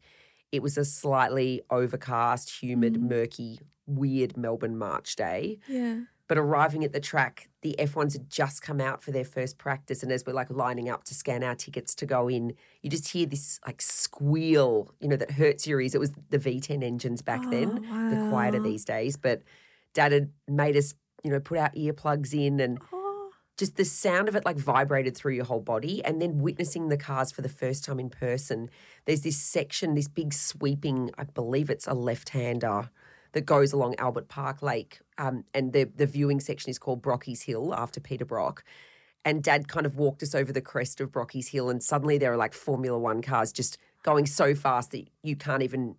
it 0.53 0.63
was 0.63 0.79
a 0.79 0.85
slightly 0.85 1.63
overcast, 1.71 2.63
humid, 2.63 2.95
Mm. 2.95 3.09
murky, 3.11 3.61
weird 3.87 4.37
Melbourne 4.37 4.77
March 4.79 5.17
day. 5.17 5.59
yeah. 5.69 6.01
But 6.29 6.39
arriving 6.39 6.83
at 6.83 6.93
the 6.93 6.99
track, 6.99 7.49
the 7.63 7.77
F1s 7.79 8.15
had 8.15 8.29
just 8.29 8.61
come 8.61 8.81
out 8.81 9.01
for 9.01 9.13
their 9.13 9.25
first 9.25 9.59
practice. 9.59 10.03
And 10.03 10.11
as 10.11 10.25
we're 10.27 10.33
like 10.33 10.51
lining 10.51 10.89
up 10.89 11.05
to 11.05 11.15
scan 11.15 11.45
our 11.45 11.55
tickets 11.55 11.95
to 11.95 12.05
go 12.07 12.27
in, 12.29 12.53
you 12.83 12.91
just 12.91 13.07
hear 13.11 13.27
this 13.27 13.61
like 13.65 13.81
squeal, 13.81 14.93
you 15.01 15.07
know, 15.09 15.15
that 15.17 15.31
hurts 15.31 15.69
your 15.69 15.81
ears. 15.81 15.95
It 15.95 16.01
was 16.01 16.11
the 16.31 16.39
V10 16.39 16.83
engines 16.83 17.23
back 17.23 17.49
then. 17.51 17.81
They're 18.11 18.29
quieter 18.29 18.59
these 18.59 18.85
days. 18.85 19.17
But 19.17 19.43
dad 19.95 20.11
had 20.11 20.33
made 20.49 20.77
us, 20.77 20.95
you 21.23 21.31
know, 21.31 21.39
put 21.39 21.59
our 21.59 21.71
earplugs 21.71 22.35
in 22.35 22.59
and 22.59 22.81
Oh, 22.93 22.96
just 23.57 23.77
the 23.77 23.85
sound 23.85 24.29
of 24.29 24.37
it 24.37 24.45
like 24.45 24.57
vibrated 24.57 25.17
through 25.17 25.33
your 25.33 25.45
whole 25.45 25.61
body 25.61 26.05
and 26.05 26.21
then 26.21 26.39
witnessing 26.39 26.89
the 26.89 26.97
cars 26.97 27.33
for 27.33 27.43
the 27.43 27.49
first 27.49 27.85
time 27.85 27.99
in 27.99 28.11
person 28.11 28.71
there's 29.05 29.23
this 29.23 29.39
section 29.39 29.95
this 29.95 30.09
big 30.09 30.33
sweeping 30.33 31.11
i 31.19 31.25
believe 31.25 31.71
it's 31.71 31.87
a 31.87 31.95
left-hander 31.95 32.91
that 33.33 33.47
goes 33.47 33.73
along 33.73 33.95
albert 33.99 34.29
park 34.29 34.63
lake 34.63 35.01
um, 35.19 35.45
and 35.55 35.73
the, 35.73 35.85
the 35.85 36.07
viewing 36.07 36.41
section 36.41 36.71
is 36.71 36.79
called 36.79 37.03
brocky's 37.03 37.43
hill 37.43 37.75
after 37.75 38.01
peter 38.01 38.25
brock. 38.25 38.65
And 39.25 39.43
dad 39.43 39.67
kind 39.67 39.87
of 39.87 39.97
walked 39.97 40.23
us 40.23 40.37
over 40.37 40.53
the 40.53 40.61
crest 40.61 41.01
of 41.01 41.11
brocky's 41.11 41.49
hill 41.49 41.69
and 41.69 41.83
suddenly 41.83 42.17
there 42.17 42.33
are 42.33 42.37
like 42.37 42.55
formula 42.55 42.99
one 42.99 43.23
cars 43.23 43.53
just 43.53 43.77
going 44.03 44.25
so 44.25 44.55
fast 44.55 44.93
that 44.93 45.09
you 45.23 45.35
can't 45.35 45.65
even 45.65 45.97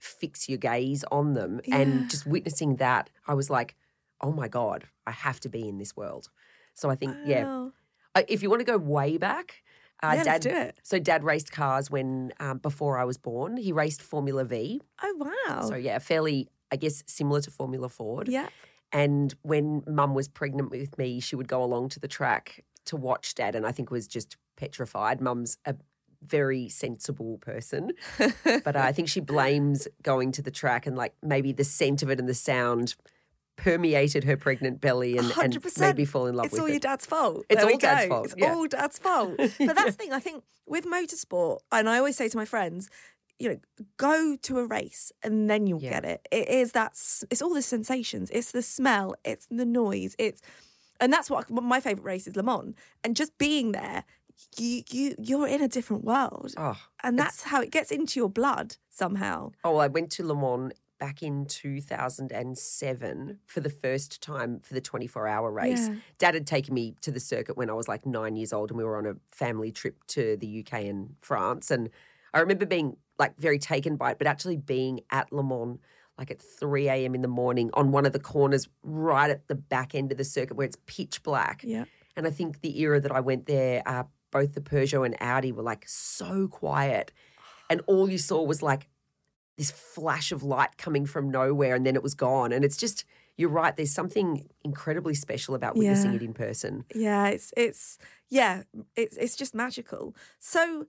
fix 0.00 0.48
your 0.48 0.56
gaze 0.56 1.04
on 1.12 1.34
them. 1.34 1.60
Yeah. 1.66 1.76
and 1.76 2.08
just 2.08 2.26
witnessing 2.26 2.76
that 2.76 3.10
i 3.26 3.34
was 3.34 3.50
like 3.50 3.76
oh 4.22 4.32
my 4.32 4.48
god 4.48 4.84
i 5.06 5.10
have 5.10 5.40
to 5.40 5.48
be 5.50 5.68
in 5.68 5.76
this 5.76 5.94
world 5.94 6.30
so 6.80 6.88
I 6.88 6.94
think, 6.94 7.14
yeah, 7.26 7.44
wow. 7.44 7.72
uh, 8.14 8.22
if 8.26 8.42
you 8.42 8.48
want 8.48 8.60
to 8.60 8.64
go 8.64 8.78
way 8.78 9.18
back, 9.18 9.62
uh, 10.02 10.12
Yeah, 10.16 10.24
dad. 10.24 10.32
let's 10.32 10.46
do 10.46 10.50
it. 10.68 10.78
So 10.82 10.98
dad 10.98 11.22
raced 11.24 11.52
cars 11.52 11.90
when 11.90 12.32
um, 12.40 12.56
before 12.58 12.98
I 12.98 13.04
was 13.04 13.18
born. 13.18 13.58
He 13.58 13.70
raced 13.70 14.00
Formula 14.00 14.44
V. 14.44 14.80
Oh 15.02 15.14
wow. 15.46 15.60
So 15.68 15.74
yeah, 15.74 15.98
fairly, 15.98 16.48
I 16.72 16.76
guess, 16.76 17.02
similar 17.06 17.42
to 17.42 17.50
Formula 17.50 17.88
Ford. 17.90 18.26
Yeah. 18.28 18.48
And 18.92 19.34
when 19.42 19.82
Mum 19.86 20.14
was 20.14 20.26
pregnant 20.26 20.70
with 20.70 20.96
me, 20.96 21.20
she 21.20 21.36
would 21.36 21.48
go 21.48 21.62
along 21.62 21.90
to 21.90 22.00
the 22.00 22.08
track 22.08 22.64
to 22.86 22.96
watch 22.96 23.34
Dad, 23.34 23.54
and 23.54 23.66
I 23.66 23.72
think 23.72 23.90
was 23.90 24.08
just 24.08 24.36
petrified. 24.56 25.20
Mum's 25.20 25.58
a 25.66 25.74
very 26.22 26.68
sensible 26.68 27.36
person, 27.38 27.92
but 28.18 28.74
uh, 28.74 28.80
I 28.80 28.92
think 28.92 29.08
she 29.08 29.20
blames 29.20 29.86
going 30.02 30.32
to 30.32 30.42
the 30.42 30.50
track 30.50 30.86
and 30.86 30.96
like 30.96 31.14
maybe 31.22 31.52
the 31.52 31.64
scent 31.64 32.02
of 32.02 32.10
it 32.10 32.18
and 32.18 32.28
the 32.28 32.34
sound 32.34 32.94
permeated 33.62 34.24
her 34.24 34.36
pregnant 34.36 34.80
belly 34.80 35.16
and, 35.18 35.30
and 35.38 35.58
made 35.78 35.96
me 35.96 36.04
fall 36.04 36.26
in 36.26 36.34
love 36.36 36.44
with 36.44 36.52
it. 36.52 36.54
It's 36.54 36.54
with 36.54 36.60
all 36.62 36.66
it. 36.66 36.70
your 36.72 36.80
dad's 36.80 37.06
fault. 37.06 37.44
It's 37.48 37.60
There 37.62 37.70
all 37.70 37.78
dad's 37.78 38.06
fault, 38.08 38.24
It's 38.26 38.34
yeah. 38.36 38.54
all 38.54 38.66
dad's 38.66 38.98
fault. 38.98 39.36
But 39.36 39.76
that's 39.76 39.84
the 39.84 39.92
thing. 39.92 40.12
I 40.12 40.20
think 40.20 40.44
with 40.66 40.84
motorsport, 40.86 41.58
and 41.72 41.88
I 41.88 41.98
always 41.98 42.16
say 42.16 42.28
to 42.28 42.36
my 42.36 42.44
friends, 42.44 42.88
you 43.38 43.48
know, 43.50 43.58
go 43.96 44.36
to 44.42 44.58
a 44.58 44.66
race 44.66 45.12
and 45.22 45.48
then 45.48 45.66
you'll 45.66 45.82
Yeah. 45.82 45.90
get 46.00 46.04
it. 46.04 46.28
It 46.30 46.48
is 46.48 46.72
that. 46.72 46.92
It's 47.30 47.40
all 47.42 47.54
the 47.54 47.62
sensations. 47.62 48.30
It's 48.32 48.50
the 48.52 48.62
smell. 48.62 49.14
It's 49.24 49.46
the 49.46 49.64
noise. 49.64 50.14
It's, 50.18 50.42
and 51.00 51.12
that's 51.12 51.30
what 51.30 51.50
my 51.50 51.80
favorite 51.80 52.04
race 52.04 52.26
is 52.26 52.36
Le 52.36 52.42
Mans. 52.42 52.74
And 53.02 53.16
just 53.16 53.36
being 53.38 53.72
there, 53.72 54.04
you 54.58 54.82
you 54.90 55.14
you're 55.18 55.46
in 55.48 55.62
a 55.62 55.68
different 55.68 56.04
world, 56.04 56.52
Oh, 56.56 56.78
and 57.02 57.18
that's 57.18 57.42
how 57.44 57.60
it 57.60 57.70
gets 57.70 57.90
into 57.90 58.18
your 58.20 58.28
blood 58.30 58.76
somehow. 58.90 59.52
Oh, 59.64 59.76
I 59.76 59.86
went 59.86 60.10
to 60.12 60.26
Le 60.26 60.34
Mans 60.34 60.72
back 61.00 61.22
in 61.22 61.46
2007 61.46 63.38
for 63.46 63.60
the 63.60 63.70
first 63.70 64.22
time 64.22 64.60
for 64.60 64.74
the 64.74 64.80
24 64.80 65.26
hour 65.26 65.50
race. 65.50 65.88
Yeah. 65.88 65.94
Dad 66.18 66.34
had 66.34 66.46
taken 66.46 66.74
me 66.74 66.94
to 67.00 67.10
the 67.10 67.18
circuit 67.18 67.56
when 67.56 67.68
I 67.68 67.72
was 67.72 67.88
like 67.88 68.06
nine 68.06 68.36
years 68.36 68.52
old 68.52 68.70
and 68.70 68.78
we 68.78 68.84
were 68.84 68.98
on 68.98 69.06
a 69.06 69.14
family 69.32 69.72
trip 69.72 70.04
to 70.08 70.36
the 70.36 70.60
UK 70.60 70.84
and 70.84 71.16
France. 71.22 71.72
And 71.72 71.90
I 72.32 72.38
remember 72.38 72.66
being 72.66 72.96
like 73.18 73.36
very 73.38 73.58
taken 73.58 73.96
by 73.96 74.12
it, 74.12 74.18
but 74.18 74.28
actually 74.28 74.58
being 74.58 75.00
at 75.10 75.32
Le 75.32 75.42
Mans 75.42 75.80
like 76.20 76.30
at 76.30 76.40
3 76.40 76.88
a.m. 76.88 77.14
in 77.14 77.22
the 77.22 77.28
morning 77.28 77.70
on 77.72 77.92
one 77.92 78.04
of 78.04 78.12
the 78.12 78.20
corners 78.20 78.68
right 78.82 79.30
at 79.30 79.48
the 79.48 79.54
back 79.54 79.94
end 79.94 80.12
of 80.12 80.18
the 80.18 80.24
circuit 80.24 80.54
where 80.54 80.66
it's 80.66 80.76
pitch 80.86 81.22
black. 81.22 81.62
Yeah. 81.64 81.86
And 82.14 82.26
I 82.26 82.30
think 82.30 82.60
the 82.60 82.78
era 82.80 83.00
that 83.00 83.10
I 83.10 83.20
went 83.20 83.46
there, 83.46 83.82
uh, 83.86 84.04
both 84.30 84.52
the 84.52 84.60
Peugeot 84.60 85.06
and 85.06 85.16
Audi 85.18 85.50
were 85.50 85.62
like 85.62 85.84
so 85.88 86.46
quiet. 86.46 87.10
And 87.70 87.80
all 87.86 88.10
you 88.10 88.18
saw 88.18 88.42
was 88.42 88.62
like 88.62 88.88
this 89.60 89.70
flash 89.70 90.32
of 90.32 90.42
light 90.42 90.78
coming 90.78 91.04
from 91.04 91.30
nowhere 91.30 91.74
and 91.74 91.84
then 91.84 91.94
it 91.94 92.02
was 92.02 92.14
gone. 92.14 92.50
And 92.50 92.64
it's 92.64 92.78
just, 92.78 93.04
you're 93.36 93.50
right, 93.50 93.76
there's 93.76 93.92
something 93.92 94.48
incredibly 94.64 95.12
special 95.14 95.54
about 95.54 95.76
witnessing 95.76 96.12
Yeah. 96.12 96.16
it 96.16 96.22
in 96.22 96.32
person. 96.32 96.84
Yeah, 96.94 97.26
it's 97.28 97.52
it's 97.56 97.98
yeah, 98.30 98.62
it's 98.96 99.16
it's 99.18 99.36
just 99.36 99.54
magical. 99.54 100.14
So 100.38 100.86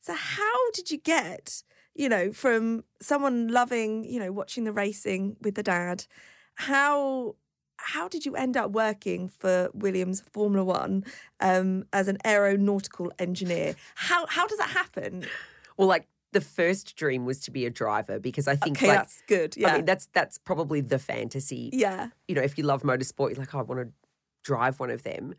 so 0.00 0.14
how 0.14 0.70
did 0.72 0.90
you 0.90 0.96
get, 0.98 1.62
you 1.94 2.08
know, 2.08 2.32
from 2.32 2.84
someone 3.00 3.48
loving, 3.48 4.04
you 4.04 4.18
know, 4.20 4.32
watching 4.32 4.64
the 4.64 4.72
racing 4.72 5.36
with 5.42 5.54
the 5.54 5.62
dad, 5.62 6.06
how 6.54 7.36
how 7.76 8.08
did 8.08 8.24
you 8.24 8.34
end 8.36 8.56
up 8.56 8.70
working 8.70 9.28
for 9.28 9.68
Williams 9.74 10.22
Formula 10.32 10.64
One 10.64 11.04
um, 11.40 11.84
as 11.92 12.08
an 12.08 12.16
aeronautical 12.24 13.12
engineer? 13.18 13.74
How 13.96 14.24
how 14.26 14.46
does 14.46 14.58
that 14.58 14.70
happen? 14.70 15.26
Well, 15.76 15.88
like 15.88 16.06
the 16.34 16.42
first 16.42 16.96
dream 16.96 17.24
was 17.24 17.40
to 17.40 17.50
be 17.50 17.64
a 17.64 17.70
driver 17.70 18.18
because 18.18 18.46
I 18.46 18.56
think 18.56 18.76
Okay, 18.76 18.88
like, 18.88 18.98
that's 18.98 19.22
good. 19.26 19.56
Yeah, 19.56 19.68
I 19.68 19.76
mean, 19.76 19.84
that's 19.86 20.08
that's 20.12 20.36
probably 20.36 20.82
the 20.82 20.98
fantasy 20.98 21.70
yeah, 21.72 22.08
you 22.28 22.34
know, 22.34 22.42
if 22.42 22.58
you 22.58 22.64
love 22.64 22.82
motorsport, 22.82 23.30
you're 23.30 23.38
like, 23.38 23.54
oh, 23.54 23.60
I 23.60 23.62
want 23.62 23.80
to 23.80 23.92
drive 24.42 24.78
one 24.78 24.90
of 24.90 25.02
them. 25.02 25.34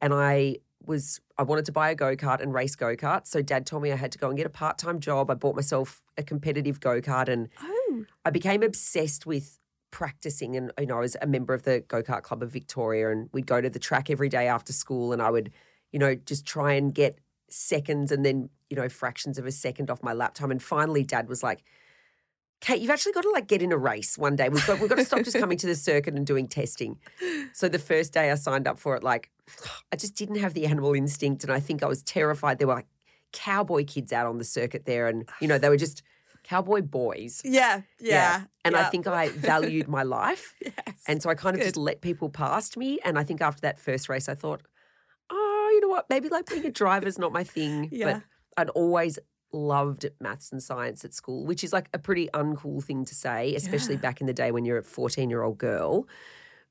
And 0.00 0.14
I 0.14 0.56
was, 0.84 1.20
I 1.38 1.42
wanted 1.42 1.64
to 1.66 1.72
buy 1.72 1.90
a 1.90 1.94
go 1.94 2.16
kart 2.16 2.40
and 2.40 2.52
race 2.52 2.76
go 2.76 2.94
karts. 2.96 3.28
So 3.28 3.42
dad 3.42 3.66
told 3.66 3.82
me 3.82 3.92
I 3.92 3.96
had 3.96 4.12
to 4.12 4.18
go 4.18 4.28
and 4.28 4.36
get 4.36 4.46
a 4.46 4.50
part 4.50 4.78
time 4.78 5.00
job. 5.00 5.30
I 5.30 5.34
bought 5.34 5.56
myself 5.56 6.00
a 6.16 6.22
competitive 6.22 6.80
go 6.80 7.00
kart 7.00 7.28
and 7.28 7.48
oh, 7.62 8.04
I 8.24 8.30
became 8.30 8.62
obsessed 8.62 9.26
with 9.26 9.58
practicing. 9.90 10.56
And, 10.56 10.72
you 10.78 10.86
know, 10.86 10.98
I 10.98 11.00
was 11.00 11.16
a 11.20 11.26
member 11.26 11.54
of 11.54 11.62
the 11.62 11.80
go 11.88 12.02
kart 12.02 12.22
club 12.22 12.42
of 12.42 12.50
Victoria 12.52 13.10
and 13.10 13.28
we'd 13.32 13.46
go 13.46 13.60
to 13.60 13.70
the 13.70 13.78
track 13.78 14.10
every 14.10 14.28
day 14.28 14.48
after 14.48 14.72
school 14.72 15.12
and 15.12 15.22
I 15.22 15.30
would, 15.30 15.50
you 15.92 15.98
know, 15.98 16.14
just 16.14 16.46
try 16.46 16.74
and 16.74 16.94
get 16.94 17.18
seconds 17.48 18.12
and 18.12 18.24
then, 18.24 18.50
you 18.70 18.76
know, 18.76 18.88
fractions 18.88 19.38
of 19.38 19.46
a 19.46 19.52
second 19.52 19.90
off 19.90 20.02
my 20.02 20.12
lap 20.12 20.34
time. 20.34 20.50
And 20.50 20.62
finally, 20.62 21.04
dad 21.04 21.28
was 21.28 21.42
like, 21.42 21.62
Kate, 22.60 22.80
you've 22.80 22.90
actually 22.90 23.12
got 23.12 23.22
to 23.22 23.30
like 23.30 23.46
get 23.46 23.60
in 23.60 23.70
a 23.70 23.76
race 23.76 24.16
one 24.16 24.34
day. 24.34 24.48
We've 24.48 24.66
got 24.66 24.80
we've 24.80 24.88
got 24.88 24.96
to 24.96 25.04
stop 25.04 25.22
just 25.22 25.38
coming 25.38 25.58
to 25.58 25.66
the 25.66 25.74
circuit 25.74 26.14
and 26.14 26.26
doing 26.26 26.48
testing. 26.48 26.98
So 27.52 27.68
the 27.68 27.78
first 27.78 28.12
day 28.12 28.30
I 28.30 28.34
signed 28.34 28.66
up 28.66 28.78
for 28.78 28.96
it, 28.96 29.02
like 29.02 29.30
I 29.92 29.96
just 29.96 30.16
didn't 30.16 30.36
have 30.36 30.54
the 30.54 30.66
animal 30.66 30.94
instinct, 30.94 31.44
and 31.44 31.52
I 31.52 31.60
think 31.60 31.82
I 31.82 31.86
was 31.86 32.02
terrified. 32.02 32.58
There 32.58 32.66
were 32.66 32.74
like 32.74 32.88
cowboy 33.32 33.84
kids 33.84 34.12
out 34.12 34.26
on 34.26 34.38
the 34.38 34.44
circuit 34.44 34.86
there, 34.86 35.06
and 35.06 35.28
you 35.40 35.48
know 35.48 35.58
they 35.58 35.68
were 35.68 35.76
just 35.76 36.02
cowboy 36.44 36.80
boys. 36.80 37.42
yeah, 37.44 37.82
yeah. 38.00 38.10
yeah. 38.10 38.44
And 38.64 38.76
I 38.76 38.84
think 38.84 39.06
I 39.06 39.28
valued 39.28 39.88
my 39.88 40.02
life, 40.04 40.54
yes. 40.64 41.04
and 41.06 41.22
so 41.22 41.28
I 41.28 41.34
kind 41.34 41.56
of 41.56 41.62
just 41.62 41.76
let 41.76 42.00
people 42.00 42.30
past 42.30 42.76
me. 42.76 42.98
And 43.04 43.18
I 43.18 43.24
think 43.24 43.42
after 43.42 43.60
that 43.62 43.78
first 43.78 44.08
race, 44.08 44.28
I 44.28 44.34
thought, 44.34 44.62
you 45.76 45.80
know 45.82 45.88
what? 45.88 46.06
Maybe 46.10 46.28
like 46.28 46.46
being 46.46 46.66
a 46.66 46.70
driver's 46.70 47.18
not 47.18 47.32
my 47.32 47.44
thing. 47.44 47.88
Yeah. 47.92 48.12
But 48.14 48.22
I'd 48.58 48.68
always 48.70 49.18
loved 49.52 50.06
maths 50.20 50.50
and 50.52 50.62
science 50.62 51.04
at 51.04 51.14
school, 51.14 51.46
which 51.46 51.62
is 51.62 51.72
like 51.72 51.88
a 51.94 51.98
pretty 51.98 52.28
uncool 52.34 52.82
thing 52.82 53.04
to 53.04 53.14
say, 53.14 53.54
especially 53.54 53.94
Yeah. 53.94 54.00
back 54.00 54.20
in 54.20 54.26
the 54.26 54.32
day 54.32 54.50
when 54.50 54.64
you're 54.64 54.78
a 54.78 54.82
14 54.82 55.30
year 55.30 55.42
old 55.42 55.58
girl. 55.58 56.06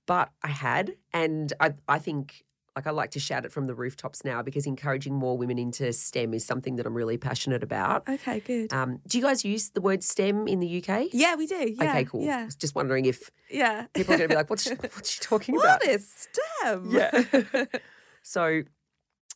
But 0.07 0.29
I 0.43 0.49
had, 0.49 0.95
and 1.13 1.51
I, 1.59 1.73
I 1.87 1.99
think. 1.99 2.43
Like 2.77 2.87
I 2.87 2.91
like 2.91 3.11
to 3.11 3.21
shout 3.21 3.45
it 3.45 3.53
from 3.53 3.67
the 3.67 3.73
rooftops 3.73 4.25
now 4.25 4.41
because 4.41 4.65
encouraging 4.65 5.13
more 5.15 5.37
women 5.37 5.57
into 5.57 5.93
STEM 5.93 6.33
is 6.33 6.43
something 6.45 6.75
that 6.75 6.85
I'm 6.85 6.93
really 6.93 7.17
passionate 7.17 7.63
about. 7.63 8.03
okay, 8.09 8.41
good. 8.41 8.73
Um, 8.73 8.99
do 9.07 9.17
you 9.17 9.23
guys 9.23 9.45
use 9.45 9.69
the 9.69 9.79
word 9.79 10.03
STEM 10.03 10.45
in 10.49 10.59
the 10.59 10.83
UK? 10.83 11.05
yeah, 11.13 11.35
we 11.37 11.47
do. 11.47 11.55
Yeah, 11.79 11.89
okay, 11.91 12.03
cool. 12.03 12.23
I 12.23 12.25
Yeah, 12.25 12.43
was 12.43 12.55
just 12.57 12.75
wondering 12.75 13.05
if 13.05 13.31
yeah. 13.49 13.85
people 13.93 14.15
are 14.15 14.17
going 14.17 14.27
to 14.29 14.33
be 14.33 14.35
like, 14.35 14.49
"What's 14.49 14.63
she, 14.63 14.73
what's 14.79 15.09
she 15.09 15.21
talking 15.21 15.55
about?" 15.55 15.79
What 15.85 15.89
is 15.89 16.27
STEM? 16.61 16.89
Yeah. 16.91 17.65
so 18.23 18.63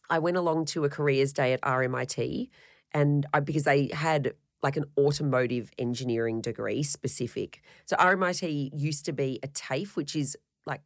I 0.10 0.20
went 0.20 0.38
along 0.38 0.66
to 0.66 0.86
a 0.86 0.90
careers 0.90 1.34
day 1.34 1.54
at 1.54 1.62
RMIT 1.62 2.50
and 2.92 3.26
I, 3.34 3.40
because 3.40 3.64
they 3.64 3.88
had 3.94 4.34
like 4.62 4.76
an 4.76 4.86
automotive 4.98 5.72
engineering 5.78 6.42
degree 6.42 6.84
specific. 6.84 7.62
So 7.86 7.96
RMIT 7.98 8.72
used 8.74 9.06
to 9.06 9.14
be 9.14 9.40
a 9.44 9.48
TAFE, 9.48 9.96
which 9.96 10.16
is 10.16 10.38
like, 10.66 10.82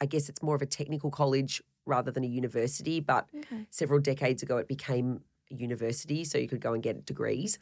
I 0.00 0.06
guess 0.06 0.28
it's 0.28 0.42
more 0.42 0.54
of 0.54 0.62
a 0.62 0.66
technical 0.66 1.10
college 1.10 1.62
rather 1.86 2.10
than 2.10 2.24
a 2.24 2.28
university, 2.28 3.00
but 3.00 3.28
Okay. 3.34 3.66
several 3.70 4.00
decades 4.00 4.42
ago 4.42 4.58
it 4.58 4.68
became 4.68 5.22
a 5.50 5.54
university, 5.54 6.24
so 6.24 6.38
you 6.38 6.48
could 6.48 6.60
go 6.60 6.72
and 6.74 6.82
get 6.82 7.04
degrees. 7.04 7.58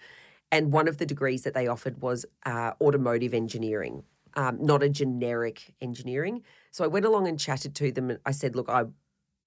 And 0.53 0.73
one 0.73 0.89
of 0.89 0.99
the 0.99 1.07
degrees 1.07 1.43
that 1.45 1.55
they 1.55 1.67
offered 1.67 2.03
was 2.03 2.25
uh, 2.47 2.73
automotive 2.81 3.35
engineering, 3.35 4.05
um, 4.35 4.65
not 4.65 4.83
a 4.83 4.89
generic 4.89 5.75
engineering. 5.81 6.43
So 6.71 6.85
I 6.85 6.87
went 6.89 7.05
along 7.07 7.29
and 7.29 7.39
chatted 7.39 7.75
to 7.77 7.93
them, 7.93 8.11
and 8.11 8.21
I 8.27 8.31
said, 8.33 8.55
"Look, 8.57 8.69
I, 8.69 8.85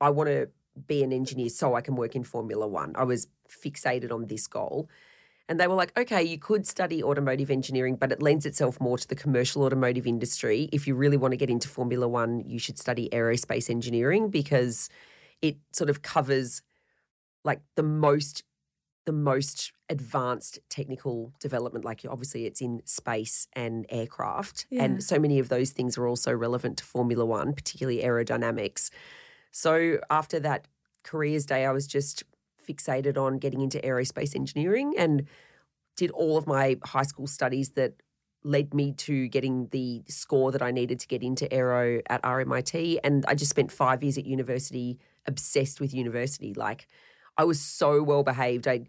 I 0.01 0.09
want 0.09 0.27
to 0.29 0.49
be 0.85 1.03
an 1.03 1.11
engineer 1.11 1.49
so 1.49 1.75
I 1.75 1.81
can 1.81 1.95
work 1.95 2.15
in 2.15 2.23
Formula 2.23 2.67
One." 2.67 2.93
I 2.95 3.03
was 3.03 3.27
fixated 3.49 4.11
on 4.11 4.27
this 4.27 4.45
goal, 4.47 4.89
and 5.49 5.59
they 5.59 5.67
were 5.67 5.75
like, 5.75 5.97
"Okay, 5.97 6.21
you 6.23 6.37
could 6.37 6.67
study 6.67 7.01
automotive 7.03 7.49
engineering, 7.49 7.95
but 7.95 8.11
it 8.11 8.21
lends 8.21 8.45
itself 8.45 8.79
more 8.79 8.97
to 8.97 9.07
the 9.07 9.15
commercial 9.15 9.63
automotive 9.63 10.05
industry. 10.05 10.69
If 10.73 10.87
you 10.87 10.95
really 10.95 11.17
want 11.17 11.31
to 11.31 11.37
get 11.37 11.49
into 11.49 11.67
Formula 11.67 12.07
One, 12.07 12.43
you 12.45 12.59
should 12.59 12.77
study 12.77 13.09
aerospace 13.11 13.69
engineering 13.69 14.29
because 14.29 14.89
it 15.41 15.57
sort 15.71 15.89
of 15.89 16.01
covers 16.01 16.61
like 17.43 17.61
the 17.75 17.83
most 17.83 18.43
the 19.05 19.13
most 19.13 19.71
advanced 19.87 20.59
technical 20.69 21.31
development. 21.39 21.85
Like 21.85 22.01
obviously, 22.09 22.45
it's 22.45 22.59
in 22.59 22.81
space 22.83 23.47
and 23.53 23.85
aircraft, 23.87 24.65
Yeah. 24.69 24.83
and 24.83 25.01
so 25.01 25.17
many 25.17 25.39
of 25.39 25.47
those 25.47 25.69
things 25.71 25.97
are 25.97 26.05
also 26.05 26.33
relevant 26.33 26.77
to 26.79 26.83
Formula 26.83 27.25
One, 27.25 27.53
particularly 27.53 28.01
aerodynamics. 28.01 28.89
So 29.57 29.99
after 30.11 30.39
that 30.41 30.67
careers 31.03 31.47
day, 31.47 31.65
I 31.65 31.71
was 31.71 31.87
just 31.87 32.23
fixated 32.69 33.17
on 33.17 33.39
getting 33.39 33.61
into 33.61 33.79
aerospace 33.79 34.35
engineering 34.35 34.93
and 34.95 35.25
did 35.95 36.11
all 36.11 36.37
of 36.37 36.45
my 36.45 36.77
high 36.85 37.01
school 37.01 37.25
studies 37.25 37.71
that 37.71 37.93
led 38.43 38.75
me 38.75 38.91
to 38.93 39.27
getting 39.29 39.67
the 39.69 40.03
score 40.07 40.51
that 40.51 40.61
I 40.61 40.69
needed 40.69 40.99
to 40.99 41.07
get 41.07 41.23
into 41.23 41.51
aero 41.51 42.01
at 42.07 42.21
RMIT. 42.21 42.99
And 43.03 43.25
I 43.27 43.33
just 43.33 43.49
spent 43.49 43.71
five 43.71 44.03
years 44.03 44.19
at 44.19 44.27
university, 44.27 44.99
obsessed 45.25 45.81
with 45.81 45.91
university. 45.91 46.53
Like 46.53 46.85
I 47.35 47.43
was 47.43 47.59
so 47.59 48.03
well 48.03 48.21
behaved. 48.23 48.67
I 48.67 48.85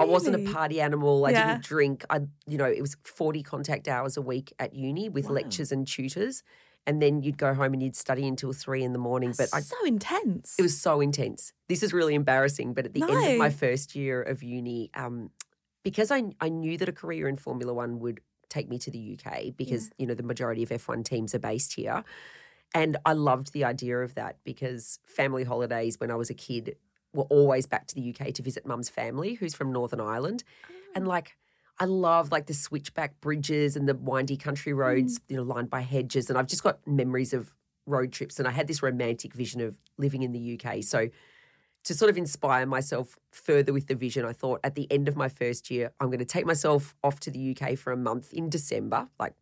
I 0.00 0.04
wasn't 0.04 0.34
a 0.34 0.40
party 0.40 0.80
animal. 0.80 1.26
I 1.26 1.30
Yeah. 1.30 1.46
didn't 1.46 1.62
drink. 1.62 2.04
I 2.10 2.22
you 2.48 2.58
know, 2.58 2.64
it 2.68 2.80
was 2.80 2.96
40 3.04 3.44
contact 3.44 3.86
hours 3.86 4.16
a 4.16 4.22
week 4.22 4.52
at 4.58 4.74
uni 4.74 5.08
with 5.08 5.26
Wow. 5.26 5.34
lectures 5.34 5.70
and 5.70 5.86
tutors. 5.86 6.42
And 6.88 7.02
then 7.02 7.22
you'd 7.22 7.36
go 7.36 7.52
home 7.52 7.74
and 7.74 7.82
you'd 7.82 7.94
study 7.94 8.26
until 8.26 8.54
three 8.54 8.82
in 8.82 8.94
the 8.94 8.98
morning. 8.98 9.34
But 9.36 9.50
I 9.52 9.60
so 9.60 9.76
intense. 9.84 10.56
it 10.58 10.62
was 10.62 10.80
so 10.80 11.02
intense. 11.02 11.52
This 11.68 11.82
is 11.82 11.92
really 11.92 12.14
embarrassing, 12.14 12.72
but 12.72 12.86
at 12.86 12.94
the 12.94 13.02
end 13.02 13.32
of 13.32 13.36
my 13.36 13.50
first 13.50 13.94
year 13.94 14.22
of 14.22 14.42
uni, 14.42 14.90
um, 14.94 15.30
because 15.84 16.10
I 16.10 16.22
I 16.40 16.48
knew 16.48 16.78
that 16.78 16.88
a 16.88 16.92
career 16.92 17.28
in 17.28 17.36
Formula 17.36 17.74
One 17.74 18.00
would 18.00 18.20
take 18.48 18.70
me 18.70 18.78
to 18.78 18.90
the 18.90 19.18
UK 19.18 19.54
because 19.54 19.90
you 19.98 20.06
know 20.06 20.14
the 20.14 20.22
majority 20.22 20.62
of 20.62 20.70
F1 20.70 21.04
teams 21.04 21.34
are 21.34 21.38
based 21.38 21.74
here, 21.74 22.04
and 22.74 22.96
I 23.04 23.12
loved 23.12 23.52
the 23.52 23.64
idea 23.64 23.98
of 23.98 24.14
that 24.14 24.38
because 24.44 24.98
family 25.06 25.44
holidays 25.44 26.00
when 26.00 26.10
I 26.10 26.14
was 26.14 26.30
a 26.30 26.34
kid 26.34 26.76
were 27.12 27.24
always 27.24 27.66
back 27.66 27.86
to 27.88 27.94
the 27.94 28.14
UK 28.14 28.32
to 28.34 28.42
visit 28.42 28.66
mum's 28.66 28.88
family 28.88 29.34
who's 29.34 29.54
from 29.54 29.72
Northern 29.72 30.00
Ireland, 30.00 30.42
and 30.94 31.06
like. 31.06 31.36
I 31.80 31.84
love 31.84 32.32
like 32.32 32.46
the 32.46 32.54
switchback 32.54 33.20
bridges 33.20 33.76
and 33.76 33.88
the 33.88 33.94
windy 33.94 34.36
country 34.36 34.72
roads, 34.72 35.18
mm. 35.18 35.22
you 35.28 35.36
know, 35.36 35.42
lined 35.42 35.70
by 35.70 35.80
hedges. 35.80 36.28
And 36.28 36.38
I've 36.38 36.46
just 36.46 36.62
got 36.62 36.84
memories 36.86 37.32
of 37.32 37.54
road 37.86 38.12
trips. 38.12 38.38
And 38.38 38.48
I 38.48 38.50
had 38.50 38.66
this 38.66 38.82
romantic 38.82 39.34
vision 39.34 39.60
of 39.60 39.78
living 39.96 40.22
in 40.22 40.32
the 40.32 40.60
UK. 40.60 40.82
So 40.82 41.08
to 41.84 41.94
sort 41.94 42.10
of 42.10 42.18
inspire 42.18 42.66
myself 42.66 43.16
further 43.30 43.72
with 43.72 43.86
the 43.86 43.94
vision, 43.94 44.24
I 44.24 44.32
thought 44.32 44.60
at 44.64 44.74
the 44.74 44.90
end 44.90 45.08
of 45.08 45.16
my 45.16 45.28
first 45.28 45.70
year, 45.70 45.92
I'm 46.00 46.08
going 46.08 46.18
to 46.18 46.24
take 46.24 46.46
myself 46.46 46.94
off 47.02 47.20
to 47.20 47.30
the 47.30 47.56
UK 47.56 47.78
for 47.78 47.92
a 47.92 47.96
month 47.96 48.32
in 48.32 48.50
December. 48.50 49.08
Like, 49.18 49.34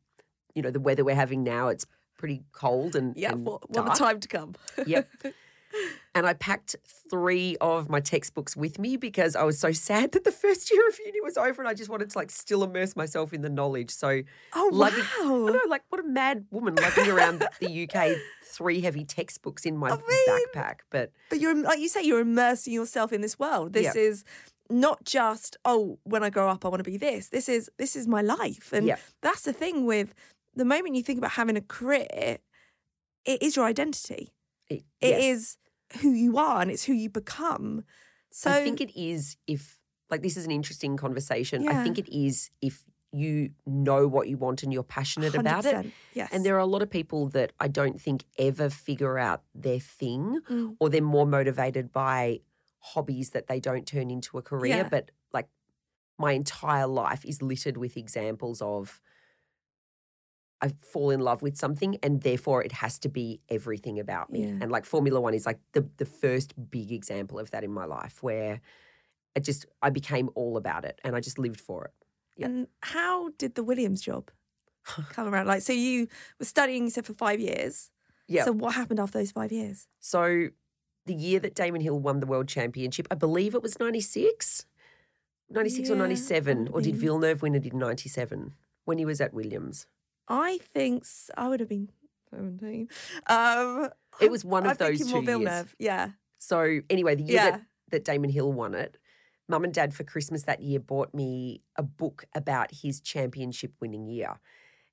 you 0.54 0.62
know, 0.62 0.70
the 0.70 0.80
weather 0.80 1.04
we're 1.04 1.14
having 1.14 1.42
now, 1.42 1.68
it's 1.68 1.86
pretty 2.18 2.42
cold 2.52 2.96
and, 2.96 3.16
yeah, 3.16 3.32
and 3.32 3.44
what 3.44 3.62
a 3.74 3.98
time 3.98 4.20
to 4.20 4.28
come. 4.28 4.54
Yep. 4.86 5.08
and 6.16 6.26
I 6.26 6.32
packed 6.32 6.74
three 7.10 7.58
of 7.60 7.90
my 7.90 8.00
textbooks 8.00 8.56
with 8.56 8.78
me 8.78 8.96
because 8.96 9.36
I 9.36 9.42
was 9.44 9.58
so 9.58 9.70
sad 9.70 10.12
that 10.12 10.24
the 10.24 10.32
first 10.32 10.70
year 10.72 10.88
of 10.88 10.98
uni 11.04 11.20
was 11.20 11.36
over 11.36 11.60
and 11.60 11.68
I 11.68 11.74
just 11.74 11.90
wanted 11.90 12.08
to 12.10 12.16
like 12.18 12.30
still 12.30 12.64
immerse 12.64 12.96
myself 12.96 13.34
in 13.34 13.42
the 13.42 13.50
knowledge. 13.50 13.90
So 13.90 14.22
Oh, 14.54 14.70
lugging, 14.72 15.04
I 15.20 15.24
wow. 15.26 15.46
know, 15.52 15.60
like 15.68 15.82
what 15.90 16.00
a 16.00 16.08
mad 16.08 16.46
woman 16.50 16.74
lugging 16.74 17.10
around 17.10 17.46
the 17.60 17.82
UK, 17.86 18.16
three 18.44 18.80
heavy 18.80 19.04
textbooks 19.04 19.66
in 19.66 19.76
my 19.76 19.90
I 19.90 19.96
mean- 19.96 20.46
backpack. 20.54 20.76
But 20.90 21.12
But 21.28 21.38
you're 21.40 21.54
like 21.54 21.80
you 21.80 21.88
say, 21.88 22.02
you're 22.02 22.20
immersing 22.20 22.72
yourself 22.72 23.12
in 23.12 23.20
this 23.20 23.38
world. 23.38 23.74
This 23.74 23.94
Yeah. 23.94 24.00
is 24.08 24.24
not 24.70 25.04
just 25.04 25.58
oh, 25.66 25.98
when 26.04 26.24
I 26.24 26.30
grow 26.30 26.48
up, 26.48 26.64
I 26.64 26.68
want 26.68 26.80
to 26.82 26.90
be 26.90 26.96
this. 26.96 27.28
This 27.28 27.46
is 27.48 27.70
this 27.76 27.94
is 27.94 28.08
my 28.08 28.22
life, 28.22 28.72
and 28.72 28.86
Yeah. 28.86 28.96
that's 29.20 29.42
the 29.42 29.52
thing 29.52 29.84
with 29.84 30.14
the 30.54 30.64
moment 30.64 30.96
you 30.96 31.02
think 31.02 31.18
about 31.18 31.32
having 31.32 31.58
a 31.58 31.60
career, 31.60 32.38
it 33.26 33.42
is 33.42 33.54
your 33.54 33.66
identity. 33.66 34.32
it, 34.70 34.82
It 35.02 35.10
yes. 35.10 35.22
is 35.24 35.56
who 36.00 36.10
you 36.10 36.38
are, 36.38 36.60
and 36.62 36.70
it's 36.70 36.84
who 36.84 36.92
you 36.92 37.08
become. 37.10 37.84
So 38.30 38.50
I 38.50 38.62
think 38.62 38.80
it 38.80 38.98
is 38.98 39.36
if 39.46 39.78
like 40.10 40.22
this 40.22 40.36
is 40.36 40.44
an 40.44 40.50
interesting 40.50 40.96
conversation. 40.96 41.66
I 41.68 41.82
think 41.82 41.98
it 41.98 42.08
is 42.14 42.50
if 42.60 42.84
you 43.12 43.50
know 43.64 44.06
what 44.06 44.28
you 44.28 44.36
want 44.36 44.62
and 44.62 44.72
you're 44.72 44.82
passionate 44.82 45.34
about 45.34 45.64
it. 45.64 45.86
Yes, 46.12 46.28
And 46.32 46.44
there 46.44 46.54
are 46.56 46.58
a 46.60 46.66
lot 46.66 46.82
of 46.82 46.90
people 46.90 47.28
that 47.28 47.52
I 47.58 47.66
don't 47.68 47.98
think 48.00 48.24
ever 48.38 48.68
figure 48.68 49.18
out 49.18 49.42
their 49.54 49.78
thing 49.78 50.40
Mm. 50.50 50.76
or 50.80 50.90
they're 50.90 51.00
more 51.00 51.24
motivated 51.26 51.92
by 51.92 52.40
hobbies 52.80 53.30
that 53.30 53.46
they 53.46 53.58
don't 53.58 53.86
turn 53.86 54.10
into 54.10 54.36
a 54.38 54.42
career. 54.42 54.76
Yeah. 54.78 54.88
But 54.88 55.12
like 55.32 55.48
my 56.18 56.32
entire 56.32 56.86
life 56.86 57.24
is 57.24 57.40
littered 57.40 57.76
with 57.78 57.96
examples 57.96 58.60
of 58.60 59.00
I 60.62 60.70
fall 60.80 61.10
in 61.10 61.20
love 61.20 61.42
with 61.42 61.56
something 61.56 61.98
and 62.02 62.22
therefore 62.22 62.62
it 62.62 62.72
has 62.72 62.98
to 63.00 63.08
be 63.08 63.40
everything 63.48 63.98
about 63.98 64.30
me. 64.30 64.44
Yeah. 64.44 64.58
And 64.60 64.70
like 64.70 64.86
Formula 64.86 65.20
One 65.20 65.34
is 65.34 65.46
like 65.46 65.58
the 65.72 65.88
the 65.98 66.06
first 66.06 66.54
big 66.70 66.92
example 66.92 67.38
of 67.38 67.50
that 67.50 67.62
in 67.64 67.72
my 67.72 67.84
life 67.84 68.22
where 68.22 68.60
I 69.36 69.40
just 69.40 69.66
I 69.82 69.90
became 69.90 70.30
all 70.34 70.56
about 70.56 70.84
it 70.84 71.00
and 71.04 71.14
I 71.14 71.20
just 71.20 71.38
lived 71.38 71.60
for 71.60 71.84
it. 71.84 71.92
Yeah. 72.36 72.46
And 72.46 72.66
how 72.82 73.30
did 73.38 73.54
the 73.54 73.62
Williams 73.62 74.00
job 74.00 74.30
come 75.10 75.28
around? 75.28 75.46
Like, 75.46 75.62
so 75.62 75.72
you 75.72 76.08
were 76.38 76.46
studying, 76.46 76.84
you 76.84 76.90
said, 76.90 77.06
for 77.06 77.14
five 77.14 77.40
years. 77.40 77.90
Yeah. 78.28 78.44
So 78.44 78.52
what 78.52 78.74
happened 78.74 79.00
after 79.00 79.18
those 79.18 79.32
five 79.32 79.52
years? 79.52 79.86
So 80.00 80.48
the 81.06 81.14
year 81.14 81.38
that 81.40 81.54
Damon 81.54 81.80
Hill 81.80 81.98
won 81.98 82.20
the 82.20 82.26
world 82.26 82.48
championship, 82.48 83.06
I 83.10 83.14
believe 83.14 83.54
it 83.54 83.62
was 83.62 83.78
96, 83.78 84.66
96 85.50 85.90
or 85.90 85.96
97, 85.96 86.68
or 86.72 86.80
did. 86.80 86.96
Villeneuve 86.96 87.42
win 87.42 87.54
it 87.54 87.64
in 87.64 87.78
97 87.78 88.54
when 88.84 88.98
he 88.98 89.04
was 89.04 89.20
at 89.20 89.32
Williams? 89.32 89.86
I 90.28 90.58
think 90.58 91.04
I 91.36 91.48
would 91.48 91.60
have 91.60 91.68
been 91.68 91.88
seventeen. 92.30 92.88
Um, 93.26 93.90
It 94.20 94.30
was 94.30 94.44
one 94.56 94.64
of 94.64 94.72
I'm 94.72 94.76
those 94.76 94.98
two 95.10 95.22
years. 95.22 95.66
Yeah. 95.78 96.10
So 96.38 96.80
anyway, 96.90 97.14
the 97.14 97.22
year 97.24 97.34
Yeah. 97.36 97.50
that, 97.50 97.62
that 97.90 98.04
Damon 98.04 98.30
Hill 98.30 98.52
won 98.52 98.74
it, 98.74 98.96
mum 99.48 99.64
and 99.64 99.72
dad 99.72 99.94
for 99.94 100.04
Christmas 100.04 100.42
that 100.44 100.60
year 100.60 100.80
bought 100.80 101.14
me 101.14 101.62
a 101.76 101.82
book 101.82 102.24
about 102.34 102.70
his 102.82 103.00
championship 103.00 103.72
winning 103.80 104.06
year. 104.06 104.38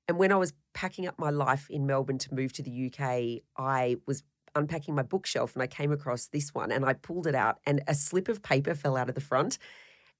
And 0.06 0.18
when 0.18 0.32
I 0.32 0.36
was 0.36 0.52
packing 0.74 1.06
up 1.06 1.18
my 1.18 1.30
life 1.30 1.68
in 1.70 1.86
Melbourne 1.86 2.18
to 2.18 2.34
move 2.34 2.52
to 2.54 2.62
the 2.62 2.86
UK, 2.86 3.42
I 3.56 3.96
was 4.06 4.22
unpacking 4.54 4.94
my 4.94 5.02
bookshelf 5.02 5.54
and 5.54 5.62
I 5.62 5.66
came 5.66 5.90
across 5.90 6.26
this 6.26 6.54
one 6.54 6.70
and 6.70 6.84
I 6.84 6.92
pulled 6.92 7.26
it 7.26 7.34
out 7.34 7.58
and 7.66 7.82
a 7.88 7.94
slip 7.94 8.28
of 8.28 8.42
paper 8.42 8.74
fell 8.74 8.96
out 8.96 9.08
of 9.08 9.14
the 9.14 9.20
front. 9.20 9.58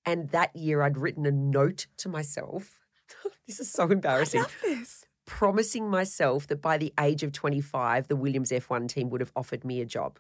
And 0.07 0.31
that 0.31 0.55
year 0.57 0.83
I'd 0.83 0.99
written 0.99 1.25
a 1.27 1.31
note 1.31 1.87
to 1.99 2.09
myself. 2.09 2.79
this 3.47 3.61
is 3.61 3.71
so 3.71 3.85
embarrassing. 3.91 4.41
I 4.41 4.43
love 4.45 4.57
this. 4.63 5.05
promising 5.27 5.89
myself 5.89 6.47
that 6.49 6.61
by 6.61 6.79
the 6.79 6.93
age 7.01 7.23
of 7.23 7.33
25, 7.33 8.09
the 8.09 8.17
Williams 8.17 8.51
F1 8.51 8.89
team 8.89 9.11
would 9.11 9.21
have 9.21 9.33
offered 9.37 9.65
me 9.65 9.81
a 9.81 9.85
job. 9.87 10.19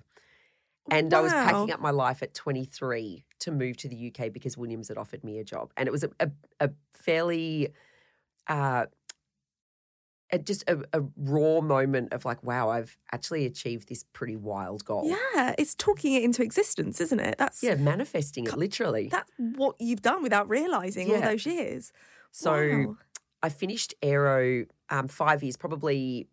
And 0.90 1.14
I 1.14 1.20
was 1.20 1.33
packing 1.33 1.70
up 1.73 1.81
my 1.81 1.90
life 1.90 2.23
at 2.23 2.35
23 2.35 3.25
to 3.40 3.51
move 3.51 3.79
to 3.79 3.88
the 3.88 4.12
UK 4.14 4.31
because 4.31 4.59
Williams 4.59 4.88
had 4.88 4.99
offered 4.99 5.25
me 5.25 5.38
a 5.38 5.44
job. 5.44 5.73
And 5.79 5.87
it 5.88 5.90
was 5.92 6.05
a, 6.05 6.11
a, 6.20 6.31
a 6.61 6.70
fairly, 6.92 7.70
uh, 8.49 8.85
a, 10.31 10.38
just 10.38 10.64
a, 10.68 10.83
a 10.92 11.01
raw 11.16 11.61
moment 11.62 12.12
of 12.12 12.25
like, 12.27 12.42
wow, 12.42 12.68
I've 12.68 12.97
actually 13.12 13.47
achieved 13.47 13.88
this 13.88 14.05
pretty 14.12 14.37
wild 14.37 14.85
goal. 14.85 15.05
Yeah, 15.09 15.55
it's 15.59 15.75
talking 15.75 16.12
it 16.14 16.23
into 16.23 16.42
existence, 16.42 17.01
isn't 17.01 17.20
it? 17.20 17.37
That's 17.38 17.62
Yeah, 17.62 17.77
manifesting 17.77 18.47
it 18.47 18.57
literally. 18.57 19.09
that's 19.09 19.31
what 19.38 19.77
you've 19.79 20.03
done 20.03 20.23
without 20.23 20.49
realizing 20.51 21.09
all 21.11 21.16
Yeah. 21.18 21.31
those 21.31 21.47
years. 21.47 21.92
So 22.35 22.51
Wow. 22.53 22.97
I 23.44 23.49
finished 23.49 23.94
aero 24.03 24.66
um, 24.90 25.07
five 25.07 25.44
years, 25.44 25.57
probably 25.57 26.27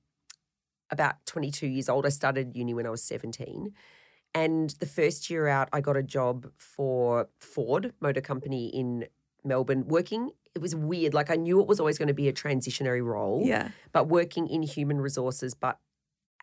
about 0.90 1.24
22 1.28 1.68
years 1.68 1.90
old. 1.90 2.08
I 2.08 2.10
started 2.10 2.56
uni 2.56 2.74
when 2.74 2.88
I 2.88 2.90
was 2.90 3.04
17. 3.04 3.72
And 4.34 4.72
the 4.80 4.88
first 4.88 5.30
year 5.30 5.48
out, 5.48 5.70
I 5.72 5.80
got 5.80 5.96
a 5.96 6.02
job 6.02 6.48
for 6.58 7.30
Ford 7.40 7.94
Motor 8.02 8.22
Company 8.22 8.68
in 8.70 9.06
Melbourne, 9.44 9.88
working. 9.88 10.32
It 10.56 10.62
was 10.62 10.76
weird. 10.76 11.14
Like 11.14 11.30
I 11.30 11.36
knew 11.36 11.62
it 11.62 11.68
was 11.68 11.80
always 11.80 12.00
going 12.00 12.08
to 12.08 12.16
be 12.16 12.28
a 12.28 12.34
transitionary 12.34 13.06
role, 13.06 13.44
yeah, 13.46 13.70
but 13.92 14.08
working 14.08 14.48
in 14.48 14.64
human 14.64 15.00
resources, 15.02 15.54
but 15.54 15.78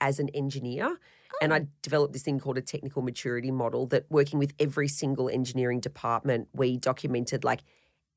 as 0.00 0.20
an 0.20 0.28
engineer. 0.30 0.98
And 1.40 1.54
I 1.54 1.66
developed 1.82 2.12
this 2.14 2.22
thing 2.22 2.40
called 2.40 2.58
a 2.58 2.62
technical 2.62 3.00
maturity 3.00 3.52
model 3.52 3.86
that 3.88 4.06
working 4.10 4.40
with 4.40 4.54
every 4.58 4.88
single 4.88 5.28
engineering 5.28 5.78
department, 5.78 6.48
we 6.52 6.76
documented 6.76 7.44
like 7.44 7.60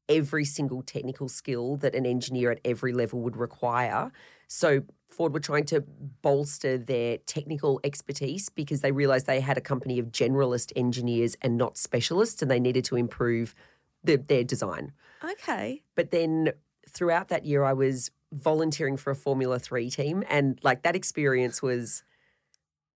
every 0.09 0.45
single 0.45 0.81
technical 0.81 1.29
skill 1.29 1.77
that 1.77 1.95
an 1.95 2.05
engineer 2.05 2.51
at 2.51 2.59
every 2.65 2.93
level 2.93 3.21
would 3.21 3.37
require. 3.37 4.11
So 4.47 4.83
Ford 5.09 5.33
were 5.33 5.39
trying 5.39 5.65
to 5.65 5.81
bolster 6.21 6.77
their 6.77 7.17
technical 7.19 7.79
expertise 7.83 8.49
because 8.49 8.81
they 8.81 8.91
realized 8.91 9.25
they 9.25 9.39
had 9.39 9.57
a 9.57 9.61
company 9.61 9.99
of 9.99 10.07
generalist 10.07 10.71
engineers 10.75 11.35
and 11.41 11.57
not 11.57 11.77
specialists, 11.77 12.41
and 12.41 12.49
they 12.49 12.59
needed 12.59 12.85
to 12.85 12.95
improve 12.95 13.55
the, 14.03 14.17
their 14.17 14.43
design. 14.43 14.93
okay. 15.23 15.83
But 15.95 16.11
then 16.11 16.51
throughout 16.89 17.29
that 17.29 17.45
year, 17.45 17.63
I 17.63 17.73
was 17.73 18.11
volunteering 18.31 18.97
for 18.97 19.11
a 19.11 19.15
Formula 19.15 19.59
Three 19.59 19.89
team, 19.89 20.23
and 20.29 20.59
like 20.63 20.83
that 20.83 20.95
experience 20.95 21.61
was 21.61 22.03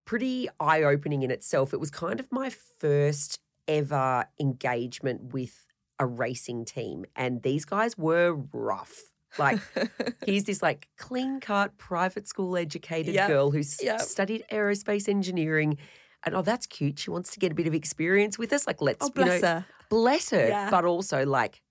pretty 0.05 0.47
eye 0.59 0.83
opening 0.83 1.23
in 1.23 1.31
itself. 1.31 1.73
It 1.73 1.79
was 1.79 1.91
kind 1.91 2.19
of 2.19 2.31
my 2.31 2.49
first 2.49 3.39
ever 3.67 4.25
engagement 4.39 5.33
with 5.33 5.65
a 5.99 6.05
racing 6.05 6.65
team, 6.65 7.05
and 7.15 7.41
these 7.43 7.65
guys 7.65 7.97
were 7.97 8.33
rough. 8.53 8.93
Like, 9.37 9.59
here's 10.25 10.45
this 10.45 10.61
like 10.61 10.87
clean 10.97 11.39
cut 11.39 11.77
private 11.77 12.27
school 12.27 12.55
educated 12.57 13.13
Yep. 13.15 13.27
girl 13.27 13.51
who's 13.51 13.81
Yep. 13.83 14.01
studied 14.01 14.43
aerospace 14.51 15.09
engineering. 15.09 15.77
And 16.23 16.35
oh, 16.35 16.41
that's 16.41 16.65
cute. 16.65 16.97
She 16.99 17.09
wants 17.11 17.31
to 17.31 17.39
get 17.39 17.51
a 17.51 17.55
bit 17.55 17.67
of 17.67 17.73
experience 17.75 18.39
with 18.39 18.51
us. 18.53 18.65
Like, 18.65 18.81
let's 18.81 19.05
Oh, 19.05 19.11
you 19.15 19.21
know, 19.25 19.25
bless 19.27 19.41
her. 19.41 19.65
bless 19.89 20.29
her, 20.31 20.47
Yeah. 20.47 20.69
but 20.71 20.85
also 20.85 21.25
like 21.25 21.61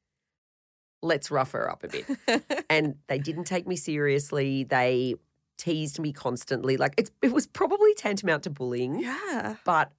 let's 1.03 1.31
rough 1.31 1.53
her 1.53 1.71
up 1.71 1.85
a 1.85 1.89
bit. 1.89 2.65
and 2.71 2.97
they 3.09 3.19
didn't 3.19 3.45
take 3.45 3.67
me 3.67 3.77
seriously. 3.77 4.65
They 4.65 5.17
teased 5.59 5.99
me 5.99 6.13
constantly. 6.13 6.77
Like 6.77 6.95
it's, 6.97 7.11
it 7.23 7.33
was 7.33 7.47
probably 7.47 7.95
tantamount 7.95 8.45
to 8.45 8.51
bullying, 8.51 9.01
Yeah. 9.01 9.57
but 9.65 9.93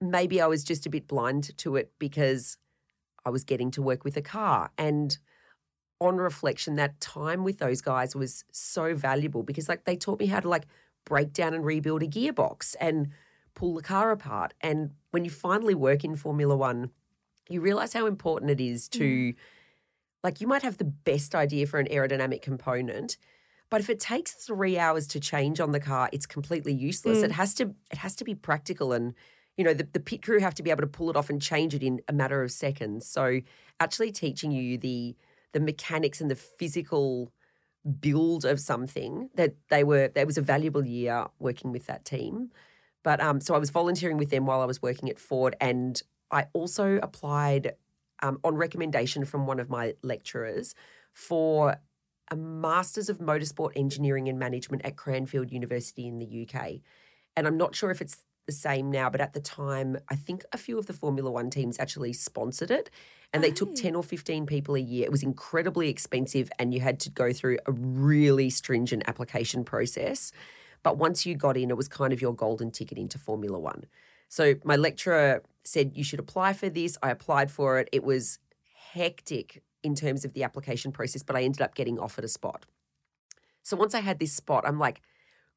maybe 0.00 0.40
I 0.40 0.46
was 0.46 0.62
just 0.64 0.86
a 0.86 0.90
bit 0.90 1.06
blind 1.08 1.56
to 1.58 1.76
it 1.76 1.92
because 1.98 2.56
I 3.24 3.30
was 3.30 3.44
getting 3.44 3.70
to 3.72 3.82
work 3.82 4.04
with 4.04 4.16
a 4.16 4.22
car. 4.22 4.70
And 4.78 5.16
on 6.00 6.16
reflection, 6.16 6.76
that 6.76 7.00
time 7.00 7.44
with 7.44 7.58
those 7.58 7.80
guys 7.80 8.14
was 8.14 8.44
so 8.52 8.94
valuable 8.94 9.42
because 9.42 9.68
like 9.68 9.84
they 9.84 9.96
taught 9.96 10.20
me 10.20 10.26
how 10.26 10.40
to 10.40 10.48
like 10.48 10.66
break 11.04 11.32
down 11.32 11.54
and 11.54 11.64
rebuild 11.64 12.02
a 12.02 12.06
gearbox 12.06 12.76
and 12.80 13.08
pull 13.54 13.74
the 13.74 13.82
car 13.82 14.10
apart. 14.10 14.54
And 14.60 14.92
when 15.10 15.24
you 15.24 15.30
finally 15.30 15.74
work 15.74 16.04
in 16.04 16.16
Formula 16.16 16.56
One, 16.56 16.90
you 17.48 17.60
realize 17.60 17.92
how 17.92 18.06
important 18.06 18.50
it 18.50 18.60
is 18.60 18.88
to 18.88 19.32
mm. 19.32 19.34
like 20.22 20.40
you 20.40 20.46
might 20.46 20.62
have 20.62 20.78
the 20.78 20.84
best 20.84 21.34
idea 21.34 21.66
for 21.66 21.78
an 21.78 21.86
aerodynamic 21.86 22.42
component 22.42 23.16
but 23.70 23.80
if 23.80 23.90
it 23.90 24.00
takes 24.00 24.32
three 24.32 24.78
hours 24.78 25.06
to 25.06 25.20
change 25.20 25.60
on 25.60 25.72
the 25.72 25.80
car 25.80 26.08
it's 26.12 26.26
completely 26.26 26.72
useless 26.72 27.22
it 27.22 27.30
mm. 27.30 27.34
has 27.34 27.54
to 27.54 27.74
it 27.90 27.98
has 27.98 28.14
to 28.14 28.24
be 28.24 28.34
practical 28.34 28.92
and 28.92 29.14
you 29.58 29.64
know 29.64 29.74
the, 29.74 29.86
the 29.92 30.00
pit 30.00 30.22
crew 30.22 30.40
have 30.40 30.54
to 30.54 30.62
be 30.62 30.70
able 30.70 30.80
to 30.80 30.86
pull 30.86 31.10
it 31.10 31.16
off 31.16 31.28
and 31.28 31.42
change 31.42 31.74
it 31.74 31.82
in 31.82 32.00
a 32.08 32.12
matter 32.12 32.42
of 32.42 32.50
seconds 32.50 33.06
so 33.06 33.40
actually 33.80 34.10
teaching 34.10 34.50
you 34.50 34.78
the 34.78 35.14
the 35.52 35.60
mechanics 35.60 36.20
and 36.20 36.30
the 36.30 36.36
physical 36.36 37.30
build 38.00 38.44
of 38.44 38.58
something 38.60 39.28
that 39.34 39.54
they 39.68 39.84
were 39.84 40.08
that 40.08 40.26
was 40.26 40.38
a 40.38 40.42
valuable 40.42 40.86
year 40.86 41.26
working 41.38 41.72
with 41.72 41.86
that 41.86 42.04
team 42.04 42.50
but 43.02 43.20
um 43.20 43.40
so 43.40 43.54
i 43.54 43.58
was 43.58 43.70
volunteering 43.70 44.16
with 44.16 44.30
them 44.30 44.46
while 44.46 44.62
i 44.62 44.64
was 44.64 44.80
working 44.80 45.10
at 45.10 45.18
ford 45.18 45.54
and 45.60 46.02
i 46.30 46.46
also 46.54 46.98
applied 47.02 47.72
um, 48.22 48.38
on 48.42 48.56
recommendation 48.56 49.24
from 49.24 49.46
one 49.46 49.60
of 49.60 49.68
my 49.68 49.94
lecturers 50.02 50.74
for 51.12 51.76
a 52.30 52.36
Masters 52.36 53.08
of 53.08 53.18
Motorsport 53.18 53.72
Engineering 53.74 54.28
and 54.28 54.38
Management 54.38 54.84
at 54.84 54.96
Cranfield 54.96 55.50
University 55.50 56.06
in 56.06 56.18
the 56.18 56.46
UK. 56.46 56.80
And 57.36 57.46
I'm 57.46 57.56
not 57.56 57.74
sure 57.74 57.90
if 57.90 58.00
it's 58.02 58.18
the 58.48 58.52
same 58.52 58.90
now, 58.90 59.10
but 59.10 59.20
at 59.20 59.34
the 59.34 59.40
time, 59.40 59.98
I 60.08 60.16
think 60.16 60.42
a 60.52 60.58
few 60.58 60.78
of 60.78 60.86
the 60.86 60.94
Formula 60.94 61.30
One 61.30 61.50
teams 61.50 61.78
actually 61.78 62.14
sponsored 62.14 62.70
it. 62.70 62.90
And 63.34 63.44
they 63.44 63.50
took 63.50 63.74
10 63.74 63.94
or 63.94 64.02
15 64.02 64.46
people 64.46 64.74
a 64.74 64.80
year. 64.80 65.04
It 65.04 65.12
was 65.12 65.22
incredibly 65.22 65.90
expensive, 65.90 66.50
and 66.58 66.72
you 66.72 66.80
had 66.80 66.98
to 67.00 67.10
go 67.10 67.30
through 67.30 67.58
a 67.66 67.72
really 67.72 68.48
stringent 68.48 69.02
application 69.06 69.64
process. 69.64 70.32
But 70.82 70.96
once 70.96 71.26
you 71.26 71.34
got 71.34 71.58
in, 71.58 71.68
it 71.68 71.76
was 71.76 71.88
kind 71.88 72.14
of 72.14 72.22
your 72.22 72.34
golden 72.34 72.70
ticket 72.70 72.96
into 72.96 73.18
Formula 73.18 73.58
One. 73.58 73.84
So 74.28 74.54
my 74.64 74.76
lecturer 74.76 75.42
said, 75.62 75.92
You 75.94 76.04
should 76.04 76.20
apply 76.20 76.54
for 76.54 76.70
this. 76.70 76.96
I 77.02 77.10
applied 77.10 77.50
for 77.50 77.78
it. 77.78 77.90
It 77.92 78.02
was 78.02 78.38
hectic 78.92 79.62
in 79.82 79.94
terms 79.94 80.24
of 80.24 80.32
the 80.32 80.42
application 80.42 80.90
process, 80.90 81.22
but 81.22 81.36
I 81.36 81.42
ended 81.42 81.60
up 81.60 81.74
getting 81.74 81.98
offered 81.98 82.24
a 82.24 82.28
spot. 82.28 82.64
So 83.62 83.76
once 83.76 83.94
I 83.94 84.00
had 84.00 84.18
this 84.18 84.32
spot, 84.32 84.64
I'm 84.66 84.78
like, 84.78 85.02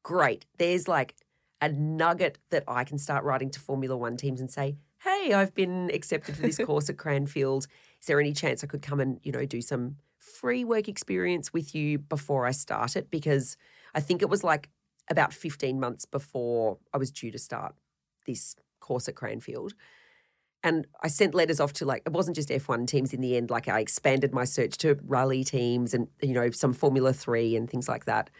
Great, 0.02 0.44
there's 0.58 0.88
like 0.88 1.14
a 1.62 1.68
nugget 1.68 2.38
that 2.50 2.64
I 2.66 2.82
can 2.82 2.98
start 2.98 3.24
writing 3.24 3.48
to 3.52 3.60
Formula 3.60 3.96
One 3.96 4.16
teams 4.16 4.40
and 4.40 4.50
say, 4.50 4.76
Hey, 5.02 5.32
I've 5.32 5.54
been 5.54 5.90
accepted 5.94 6.36
for 6.36 6.42
this 6.42 6.58
course 6.66 6.90
at 6.90 6.98
Cranfield. 6.98 7.66
Is 8.00 8.06
there 8.06 8.20
any 8.20 8.32
chance 8.32 8.62
I 8.62 8.66
could 8.66 8.82
come 8.82 9.00
and, 9.00 9.20
you 9.22 9.32
know, 9.32 9.46
do 9.46 9.62
some 9.62 9.96
free 10.18 10.64
work 10.64 10.88
experience 10.88 11.52
with 11.52 11.74
you 11.74 11.98
before 11.98 12.46
I 12.46 12.50
start 12.50 12.96
it? 12.96 13.10
Because 13.10 13.56
I 13.94 14.00
think 14.00 14.22
it 14.22 14.28
was 14.28 14.44
like 14.44 14.68
about 15.08 15.32
15 15.32 15.78
months 15.78 16.04
before 16.04 16.78
I 16.92 16.98
was 16.98 17.10
due 17.10 17.30
to 17.30 17.38
start 17.38 17.74
this 18.26 18.56
course 18.80 19.08
at 19.08 19.14
Cranfield. 19.14 19.74
And 20.64 20.86
I 21.00 21.08
sent 21.08 21.34
letters 21.34 21.60
off 21.60 21.72
to 21.74 21.84
like, 21.84 22.02
it 22.06 22.12
wasn't 22.12 22.36
just 22.36 22.48
F1 22.48 22.86
teams 22.86 23.12
in 23.12 23.20
the 23.20 23.36
end. 23.36 23.50
Like 23.50 23.68
I 23.68 23.80
expanded 23.80 24.32
my 24.32 24.44
search 24.44 24.78
to 24.78 24.98
rally 25.04 25.44
teams 25.44 25.94
and, 25.94 26.08
you 26.20 26.34
know, 26.34 26.50
some 26.50 26.72
Formula 26.72 27.12
3 27.12 27.56
and 27.56 27.70
things 27.70 27.88
like 27.88 28.04
that. 28.04 28.30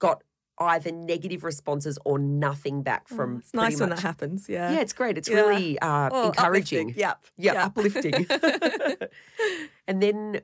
Got 0.00 0.22
either 0.58 0.92
negative 0.92 1.42
responses 1.44 1.98
or 2.04 2.18
nothing 2.18 2.82
back 2.82 3.08
from. 3.08 3.34
Oh, 3.36 3.38
it's 3.38 3.54
nice 3.54 3.64
pretty 3.76 3.80
when 3.80 3.90
that 3.90 4.00
happens. 4.00 4.48
Yeah. 4.48 4.72
Yeah, 4.72 4.80
it's 4.80 4.92
great. 4.92 5.18
It's 5.18 5.28
Yeah. 5.28 5.36
really 5.40 5.78
uh, 5.80 6.10
Oh, 6.12 6.26
encouraging. 6.28 6.90
uplifting. 6.90 7.00
Yep. 7.00 7.24
Yeah, 7.36 7.52
Yep. 7.54 7.64
uplifting. 7.66 8.26
and 9.88 10.02
then 10.02 10.40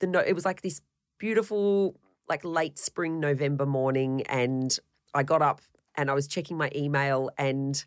the 0.00 0.06
no, 0.06 0.20
it 0.20 0.32
was 0.34 0.44
like 0.44 0.62
this 0.62 0.80
beautiful, 1.18 1.96
like 2.28 2.44
late 2.44 2.78
spring 2.78 3.20
November 3.20 3.66
morning, 3.66 4.22
and 4.22 4.76
I 5.14 5.22
got 5.22 5.42
up 5.42 5.60
and 5.96 6.10
I 6.10 6.14
was 6.14 6.26
checking 6.26 6.56
my 6.56 6.70
email, 6.74 7.30
and 7.38 7.84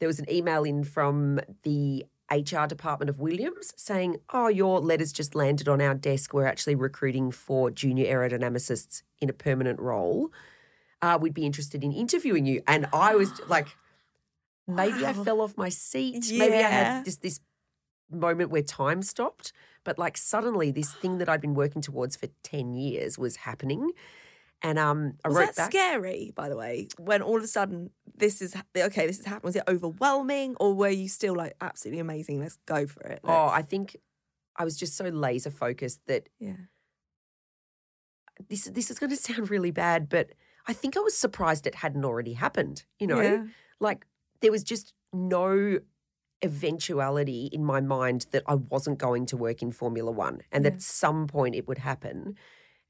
there 0.00 0.06
was 0.08 0.18
an 0.18 0.30
email 0.30 0.64
in 0.64 0.84
from 0.84 1.40
the 1.64 2.04
HR 2.30 2.66
department 2.66 3.10
of 3.10 3.20
Williams 3.20 3.72
saying, 3.76 4.16
"Oh, 4.32 4.48
your 4.48 4.80
letters 4.80 5.12
just 5.12 5.34
landed 5.34 5.68
on 5.68 5.80
our 5.82 5.94
desk. 5.94 6.32
We're 6.32 6.46
actually 6.46 6.74
recruiting 6.76 7.30
for 7.30 7.70
junior 7.70 8.06
aerodynamicists 8.06 9.02
in 9.20 9.28
a 9.28 9.32
permanent 9.34 9.78
role. 9.80 10.32
Uh, 11.02 11.18
we'd 11.20 11.34
be 11.34 11.44
interested 11.44 11.82
in 11.84 11.92
interviewing 11.92 12.46
you." 12.46 12.62
And 12.66 12.86
I 12.92 13.14
was 13.16 13.30
like, 13.48 13.68
maybe 14.66 15.04
I 15.04 15.12
fell 15.12 15.40
off 15.40 15.56
my 15.56 15.68
seat. 15.68 16.24
Maybe 16.30 16.54
I 16.54 16.62
had 16.62 17.04
just 17.04 17.20
this 17.22 17.40
moment 18.10 18.50
where 18.50 18.62
time 18.62 19.02
stopped. 19.02 19.52
But 19.84 19.98
like 19.98 20.16
suddenly, 20.16 20.70
this 20.70 20.92
thing 20.94 21.18
that 21.18 21.28
I'd 21.28 21.40
been 21.40 21.54
working 21.54 21.82
towards 21.82 22.14
for 22.16 22.28
ten 22.44 22.72
years 22.72 23.18
was 23.18 23.34
happening, 23.36 23.90
and 24.62 24.78
um, 24.78 25.14
I 25.24 25.28
Was 25.28 25.36
wrote 25.36 25.46
that 25.46 25.56
back. 25.56 25.70
scary, 25.72 26.32
by 26.36 26.48
the 26.48 26.56
way, 26.56 26.86
when 26.98 27.20
all 27.20 27.36
of 27.38 27.42
a 27.42 27.48
sudden 27.48 27.90
this 28.14 28.40
is 28.40 28.54
okay, 28.76 29.06
this 29.08 29.18
is 29.18 29.26
happening? 29.26 29.48
Was 29.48 29.56
it 29.56 29.64
overwhelming, 29.66 30.54
or 30.60 30.72
were 30.72 30.88
you 30.88 31.08
still 31.08 31.34
like 31.34 31.54
absolutely 31.60 31.98
amazing? 31.98 32.38
Let's 32.38 32.58
go 32.64 32.86
for 32.86 33.02
it. 33.02 33.18
Oh, 33.24 33.28
Let's- 33.46 33.54
I 33.54 33.62
think 33.62 33.96
I 34.56 34.64
was 34.64 34.76
just 34.76 34.96
so 34.96 35.06
laser 35.06 35.50
focused 35.50 36.00
that 36.06 36.28
yeah. 36.38 36.52
this 38.48 38.64
this 38.66 38.88
is 38.90 38.98
going 39.00 39.10
to 39.16 39.16
sound 39.16 39.50
really 39.50 39.72
bad, 39.72 40.08
but 40.08 40.30
I 40.66 40.72
think 40.72 40.96
I 40.96 41.00
was 41.00 41.16
surprised 41.16 41.66
it 41.66 41.76
hadn't 41.76 42.04
already 42.04 42.34
happened. 42.34 42.84
You 42.98 43.06
know, 43.08 43.20
Yeah. 43.20 43.44
like 43.80 44.06
there 44.40 44.50
was 44.52 44.62
just 44.64 44.94
no 45.12 45.78
eventuality 46.42 47.48
in 47.52 47.64
my 47.64 47.80
mind 47.80 48.26
that 48.32 48.42
I 48.46 48.54
wasn't 48.56 48.98
going 48.98 49.26
to 49.26 49.36
work 49.36 49.62
in 49.62 49.72
Formula 49.72 50.10
One, 50.10 50.42
and 50.50 50.64
that 50.64 50.74
at 50.74 50.82
some 50.82 51.26
point 51.26 51.54
it 51.54 51.66
would 51.68 51.78
happen. 51.78 52.36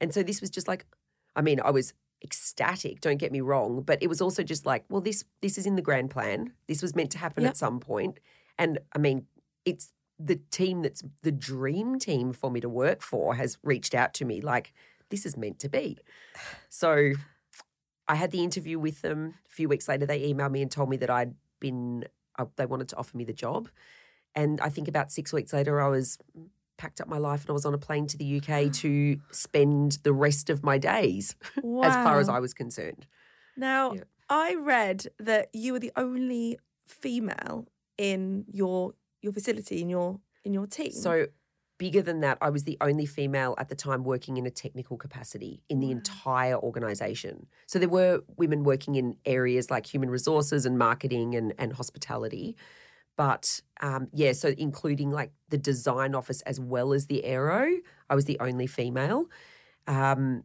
And 0.00 0.12
so 0.12 0.22
this 0.22 0.40
was 0.40 0.50
just 0.50 0.66
like, 0.68 0.86
I 1.36 1.42
mean, 1.42 1.60
I 1.62 1.70
was 1.70 1.94
ecstatic. 2.24 3.00
Don't 3.00 3.18
get 3.18 3.32
me 3.32 3.40
wrong, 3.40 3.82
but 3.82 4.02
it 4.02 4.08
was 4.08 4.20
also 4.20 4.42
just 4.42 4.64
like, 4.66 4.84
well, 4.88 5.00
this 5.00 5.24
this 5.40 5.58
is 5.58 5.66
in 5.66 5.76
the 5.76 5.82
grand 5.82 6.10
plan. 6.10 6.52
This 6.66 6.82
was 6.82 6.94
meant 6.94 7.10
to 7.12 7.18
happen 7.18 7.42
Yep. 7.42 7.50
at 7.50 7.56
some 7.56 7.80
point, 7.80 8.18
and 8.58 8.78
I 8.94 8.98
mean, 8.98 9.26
it's 9.64 9.92
the 10.18 10.36
team 10.50 10.82
that's 10.82 11.02
the 11.22 11.32
dream 11.32 11.98
team 11.98 12.32
for 12.32 12.50
me 12.50 12.60
to 12.60 12.68
work 12.68 13.02
for 13.02 13.34
has 13.34 13.58
reached 13.62 13.94
out 13.94 14.14
to 14.14 14.24
me 14.24 14.40
like 14.40 14.72
this 15.08 15.26
is 15.26 15.36
meant 15.36 15.58
to 15.58 15.68
be. 15.68 15.98
So 16.68 17.12
I 18.08 18.14
had 18.16 18.30
the 18.30 18.42
interview 18.42 18.78
with 18.78 19.02
them. 19.02 19.34
A 19.46 19.50
few 19.50 19.68
weeks 19.68 19.88
later, 19.88 20.06
they 20.06 20.32
emailed 20.32 20.50
me 20.50 20.62
and 20.62 20.70
told 20.70 20.88
me 20.88 20.96
that 20.98 21.10
I'd 21.10 21.34
been, 21.60 22.04
uh, 22.38 22.46
they 22.56 22.66
wanted 22.66 22.88
to 22.90 22.96
offer 22.96 23.16
me 23.16 23.24
the 23.24 23.32
job. 23.32 23.68
And 24.34 24.60
I 24.60 24.68
think 24.68 24.88
about 24.88 25.12
six 25.12 25.32
weeks 25.32 25.52
later, 25.52 25.80
I 25.80 25.88
was 25.88 26.18
packed 26.78 27.00
up 27.00 27.06
my 27.08 27.18
life 27.18 27.42
and 27.42 27.50
I 27.50 27.52
was 27.52 27.66
on 27.66 27.74
a 27.74 27.78
plane 27.78 28.06
to 28.08 28.16
the 28.16 28.38
UK 28.38 28.72
to 28.82 29.20
spend 29.30 29.98
the 30.02 30.12
rest 30.12 30.50
of 30.50 30.62
my 30.62 30.78
days, 30.78 31.36
as 31.56 31.94
far 31.94 32.18
as 32.18 32.28
I 32.28 32.40
was 32.40 32.54
concerned. 32.54 33.06
Now, 33.56 33.92
Yeah. 33.92 34.04
I 34.28 34.54
read 34.54 35.08
that 35.18 35.50
you 35.52 35.74
were 35.74 35.78
the 35.78 35.92
only 35.94 36.58
female 36.86 37.66
in 37.98 38.46
your 38.50 38.94
your 39.20 39.32
facility 39.32 39.82
in 39.82 39.90
your 39.90 40.20
in 40.42 40.54
your 40.54 40.66
team. 40.66 40.92
So, 40.92 41.26
bigger 41.82 42.02
than 42.02 42.20
that, 42.20 42.38
I 42.40 42.50
was 42.50 42.64
the 42.64 42.78
only 42.80 43.06
female 43.06 43.54
at 43.58 43.68
the 43.68 43.74
time 43.74 44.04
working 44.04 44.36
in 44.36 44.46
a 44.46 44.50
technical 44.50 44.96
capacity 44.96 45.62
in 45.68 45.80
the 45.80 45.88
Wow. 45.88 45.92
entire 45.92 46.56
organization. 46.58 47.48
So, 47.66 47.78
there 47.78 47.88
were 47.88 48.22
women 48.36 48.62
working 48.64 48.94
in 48.96 49.16
areas 49.26 49.70
like 49.70 49.86
human 49.92 50.10
resources 50.10 50.66
and 50.66 50.78
marketing 50.78 51.34
and, 51.34 51.54
and 51.58 51.72
hospitality. 51.72 52.56
But 53.16 53.60
um, 53.80 54.08
yeah, 54.12 54.32
so 54.32 54.54
including 54.58 55.10
like 55.10 55.32
the 55.48 55.58
design 55.58 56.14
office 56.14 56.40
as 56.42 56.58
well 56.60 56.92
as 56.94 57.06
the 57.06 57.24
aero, 57.24 57.66
I 58.10 58.14
was 58.14 58.24
the 58.26 58.38
only 58.40 58.66
female, 58.66 59.26
um, 59.86 60.44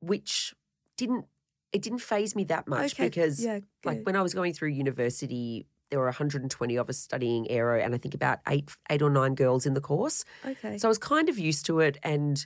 which 0.00 0.54
didn't 0.96 1.26
it 1.72 1.82
didn't 1.82 2.00
phase 2.00 2.34
me 2.34 2.44
that 2.44 2.66
much 2.68 2.92
Okay, 2.94 3.06
because 3.08 3.44
yeah, 3.44 3.60
like 3.84 4.00
when 4.04 4.16
I 4.16 4.22
was 4.22 4.34
going 4.34 4.52
through 4.54 4.70
university, 4.70 5.66
there 5.90 5.98
were 5.98 6.06
120 6.06 6.76
of 6.76 6.88
us 6.88 6.98
studying 6.98 7.50
aero, 7.50 7.80
and 7.80 7.94
I 7.94 7.98
think 7.98 8.14
about 8.14 8.38
eight, 8.48 8.70
eight 8.90 9.02
or 9.02 9.10
nine 9.10 9.34
girls 9.34 9.66
in 9.66 9.74
the 9.74 9.80
course. 9.80 10.24
okay. 10.46 10.78
So 10.78 10.88
I 10.88 10.90
was 10.90 10.98
kind 10.98 11.28
of 11.28 11.38
used 11.38 11.66
to 11.66 11.80
it. 11.80 11.98
And 12.02 12.44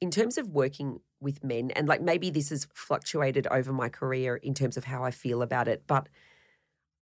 in 0.00 0.10
terms 0.10 0.38
of 0.38 0.48
working 0.48 1.00
with 1.20 1.42
men, 1.44 1.70
and 1.72 1.86
like 1.88 2.00
maybe 2.00 2.30
this 2.30 2.50
has 2.50 2.66
fluctuated 2.74 3.46
over 3.48 3.72
my 3.72 3.88
career 3.88 4.36
in 4.36 4.54
terms 4.54 4.76
of 4.76 4.84
how 4.84 5.04
I 5.04 5.10
feel 5.10 5.42
about 5.42 5.68
it, 5.68 5.82
but 5.86 6.08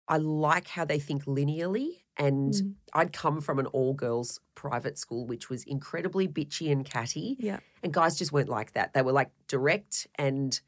I 0.09 0.17
like 0.19 0.69
how 0.69 0.85
they 0.85 0.99
think 0.99 1.25
linearly. 1.25 2.03
And 2.19 2.55
Mm. 2.55 2.75
I'd 2.95 3.13
come 3.13 3.41
from 3.43 3.59
an 3.59 3.67
all 3.67 3.93
girls 3.93 4.41
private 4.55 4.97
school, 4.99 5.27
which 5.27 5.51
was 5.51 5.65
incredibly 5.65 6.27
bitchy 6.27 6.73
and 6.73 6.85
catty. 6.85 7.37
yeah. 7.39 7.59
And 7.83 7.93
guys 7.93 8.17
just 8.17 8.33
weren't 8.33 8.49
like 8.49 8.73
that. 8.73 8.95
They 8.95 9.03
were 9.03 9.13
like 9.13 9.31
direct. 9.49 10.07
And 10.17 10.59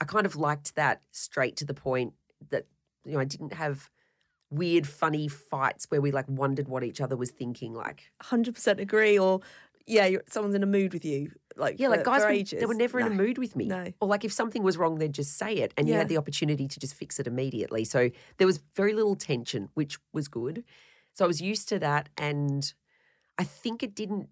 I 0.00 0.04
kind 0.04 0.26
of 0.26 0.36
liked 0.36 0.74
that 0.76 1.00
straight 1.10 1.56
to 1.56 1.64
the 1.64 1.72
point 1.74 2.12
that, 2.50 2.66
you 3.06 3.12
know, 3.12 3.18
I 3.20 3.24
didn't 3.24 3.54
have 3.54 3.88
weird, 4.50 4.86
funny 4.86 5.28
fights 5.28 5.86
where 5.88 6.00
we 6.00 6.10
like 6.10 6.28
wondered 6.28 6.68
what 6.68 6.84
each 6.84 7.00
other 7.00 7.16
was 7.16 7.30
thinking. 7.30 7.74
Like, 7.74 8.10
hundred 8.22 8.54
percent 8.54 8.80
agree. 8.80 9.18
Or 9.18 9.40
yeah, 9.86 10.06
you're, 10.06 10.22
someone's 10.28 10.54
in 10.54 10.62
a 10.62 10.66
mood 10.66 10.92
with 10.92 11.04
you. 11.04 11.32
Like 11.56 11.78
Yeah, 11.78 11.88
for, 11.88 11.96
like 11.96 12.04
guys, 12.04 12.22
for 12.22 12.28
were, 12.28 12.32
ages. 12.32 12.60
they 12.60 12.66
were 12.66 12.74
never 12.74 13.00
in 13.00 13.06
a 13.06 13.10
mood 13.10 13.38
with 13.38 13.56
me. 13.56 13.66
No. 13.66 13.86
Or 14.00 14.08
like 14.08 14.24
if 14.24 14.32
something 14.32 14.62
was 14.62 14.76
wrong, 14.76 14.98
they'd 14.98 15.12
just 15.12 15.36
say 15.36 15.54
it, 15.54 15.74
and 15.76 15.88
you 15.88 15.94
had 15.94 16.08
the 16.08 16.16
opportunity 16.16 16.68
to 16.68 16.80
just 16.80 16.94
fix 16.94 17.18
it 17.18 17.26
immediately. 17.26 17.84
So 17.84 18.10
there 18.38 18.46
was 18.46 18.60
very 18.74 18.92
little 18.94 19.16
tension, 19.16 19.68
which 19.74 19.98
was 20.12 20.28
good. 20.28 20.64
So 21.12 21.24
I 21.24 21.28
was 21.28 21.40
used 21.40 21.68
to 21.70 21.78
that, 21.80 22.08
and 22.16 22.72
I 23.36 23.44
think 23.44 23.82
it 23.82 23.94
didn't 23.94 24.28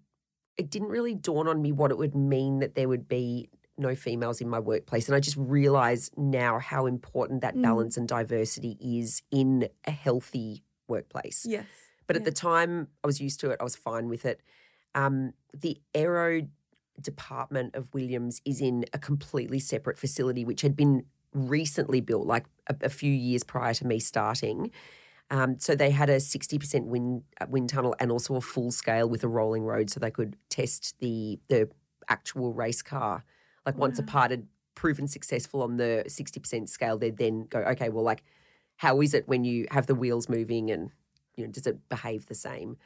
it 0.57 0.69
didn't 0.69 0.89
really 0.89 1.15
dawn 1.15 1.47
on 1.47 1.61
me 1.61 1.71
what 1.71 1.89
it 1.89 1.97
would 1.97 2.15
mean 2.15 2.59
that 2.59 2.75
there 2.75 2.89
would 2.89 3.07
be 3.07 3.49
no 3.79 3.95
females 3.95 4.41
in 4.41 4.49
my 4.49 4.59
workplace, 4.59 5.07
and 5.07 5.15
I 5.15 5.19
just 5.19 5.37
realize 5.37 6.11
now 6.17 6.59
how 6.59 6.85
important 6.85 7.41
that 7.41 7.55
Mm. 7.55 7.61
balance 7.63 7.97
and 7.97 8.07
diversity 8.07 8.77
is 8.79 9.21
in 9.31 9.69
a 9.85 9.91
healthy 9.91 10.63
workplace. 10.87 11.45
Yes. 11.47 11.65
But 12.07 12.15
at 12.15 12.23
the 12.25 12.31
time, 12.31 12.87
I 13.03 13.07
was 13.07 13.21
used 13.21 13.39
to 13.41 13.51
it. 13.51 13.57
I 13.59 13.63
was 13.63 13.75
fine 13.75 14.09
with 14.09 14.25
it. 14.25 14.41
Um, 14.95 15.33
the 15.53 15.79
aero 15.93 16.47
department 16.99 17.75
of 17.75 17.93
Williams 17.93 18.41
is 18.45 18.59
in 18.61 18.85
a 18.93 18.99
completely 18.99 19.59
separate 19.59 19.97
facility, 19.97 20.43
which 20.43 20.61
had 20.61 20.75
been 20.75 21.05
recently 21.33 22.01
built, 22.01 22.25
like 22.25 22.45
a, 22.67 22.75
a 22.81 22.89
few 22.89 23.11
years 23.11 23.43
prior 23.43 23.73
to 23.75 23.85
me 23.85 23.99
starting. 23.99 24.71
Um, 25.31 25.59
so 25.59 25.75
they 25.75 25.91
had 25.91 26.09
a 26.09 26.17
60% 26.17 26.85
wind 26.85 27.21
uh, 27.39 27.45
wind 27.47 27.69
tunnel 27.69 27.95
and 27.99 28.11
also 28.11 28.35
a 28.35 28.41
full 28.41 28.71
scale 28.71 29.07
with 29.07 29.23
a 29.23 29.27
rolling 29.27 29.63
road, 29.63 29.91
so 29.91 29.99
they 29.99 30.09
could 30.11 30.35
test 30.49 30.95
the 30.99 31.39
the 31.49 31.69
actual 32.09 32.51
race 32.53 32.81
car. 32.81 33.23
Like 33.65 33.77
once 33.77 33.99
a 33.99 34.03
part 34.03 34.31
had 34.31 34.47
proven 34.75 35.07
successful 35.07 35.61
on 35.61 35.77
the 35.77 36.03
60% 36.07 36.69
scale, 36.69 36.97
they'd 36.97 37.17
then 37.17 37.45
go, 37.49 37.59
okay, 37.59 37.89
well, 37.89 38.03
like 38.03 38.23
how 38.77 39.01
is 39.01 39.13
it 39.13 39.27
when 39.27 39.43
you 39.43 39.67
have 39.71 39.87
the 39.87 39.95
wheels 39.95 40.29
moving 40.29 40.71
and 40.71 40.91
you 41.35 41.45
know 41.45 41.51
does 41.51 41.67
it 41.67 41.89
behave 41.89 42.27
the 42.27 42.35
same? 42.35 42.77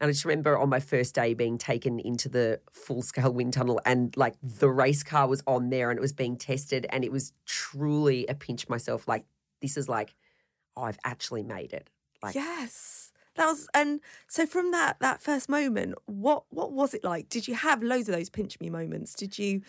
And 0.00 0.08
I 0.08 0.12
just 0.12 0.24
remember 0.24 0.58
on 0.58 0.68
my 0.68 0.80
first 0.80 1.14
day 1.14 1.32
being 1.32 1.56
taken 1.56 1.98
into 1.98 2.28
the 2.28 2.60
full 2.70 3.00
scale 3.00 3.32
wind 3.32 3.54
tunnel 3.54 3.80
and 3.86 4.14
like 4.16 4.34
the 4.42 4.68
race 4.68 5.02
car 5.02 5.26
was 5.26 5.42
on 5.46 5.70
there 5.70 5.90
and 5.90 5.98
it 5.98 6.02
was 6.02 6.12
being 6.12 6.36
tested 6.36 6.86
and 6.90 7.04
it 7.04 7.12
was 7.12 7.32
truly 7.46 8.26
a 8.26 8.34
pinch 8.34 8.68
myself 8.68 9.08
like 9.08 9.24
this 9.62 9.76
is 9.76 9.88
like 9.88 10.14
oh 10.76 10.82
I've 10.82 10.98
actually 11.04 11.42
made 11.42 11.72
it. 11.72 11.88
Like 12.22 12.34
yes. 12.34 13.12
That 13.36 13.46
was 13.46 13.68
and 13.74 14.00
so 14.28 14.46
from 14.46 14.70
that 14.72 14.98
that 15.00 15.20
first 15.22 15.48
moment, 15.48 15.94
what 16.06 16.44
what 16.50 16.72
was 16.72 16.94
it 16.94 17.04
like? 17.04 17.28
Did 17.28 17.46
you 17.48 17.54
have 17.54 17.82
loads 17.82 18.08
of 18.08 18.14
those 18.14 18.30
pinch 18.30 18.58
me 18.60 18.70
moments? 18.70 19.14
Did 19.14 19.38
you, 19.38 19.62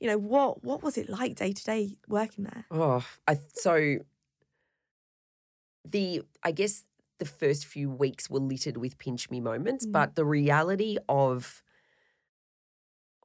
you 0.00 0.06
know, 0.08 0.18
what 0.18 0.64
what 0.64 0.82
was 0.82 0.96
it 0.96 1.08
like 1.08 1.36
day 1.36 1.52
to 1.52 1.64
day 1.64 1.96
working 2.08 2.44
there? 2.44 2.66
Oh, 2.70 3.04
I 3.26 3.38
so 3.54 3.98
the 5.84 6.22
I 6.42 6.52
guess 6.52 6.84
the 7.18 7.24
first 7.24 7.66
few 7.66 7.90
weeks 7.90 8.30
were 8.30 8.40
littered 8.40 8.76
with 8.76 8.98
pinch 8.98 9.30
me 9.30 9.40
moments, 9.40 9.86
Mm. 9.86 9.92
but 9.92 10.14
the 10.14 10.24
reality 10.24 10.96
of 11.08 11.62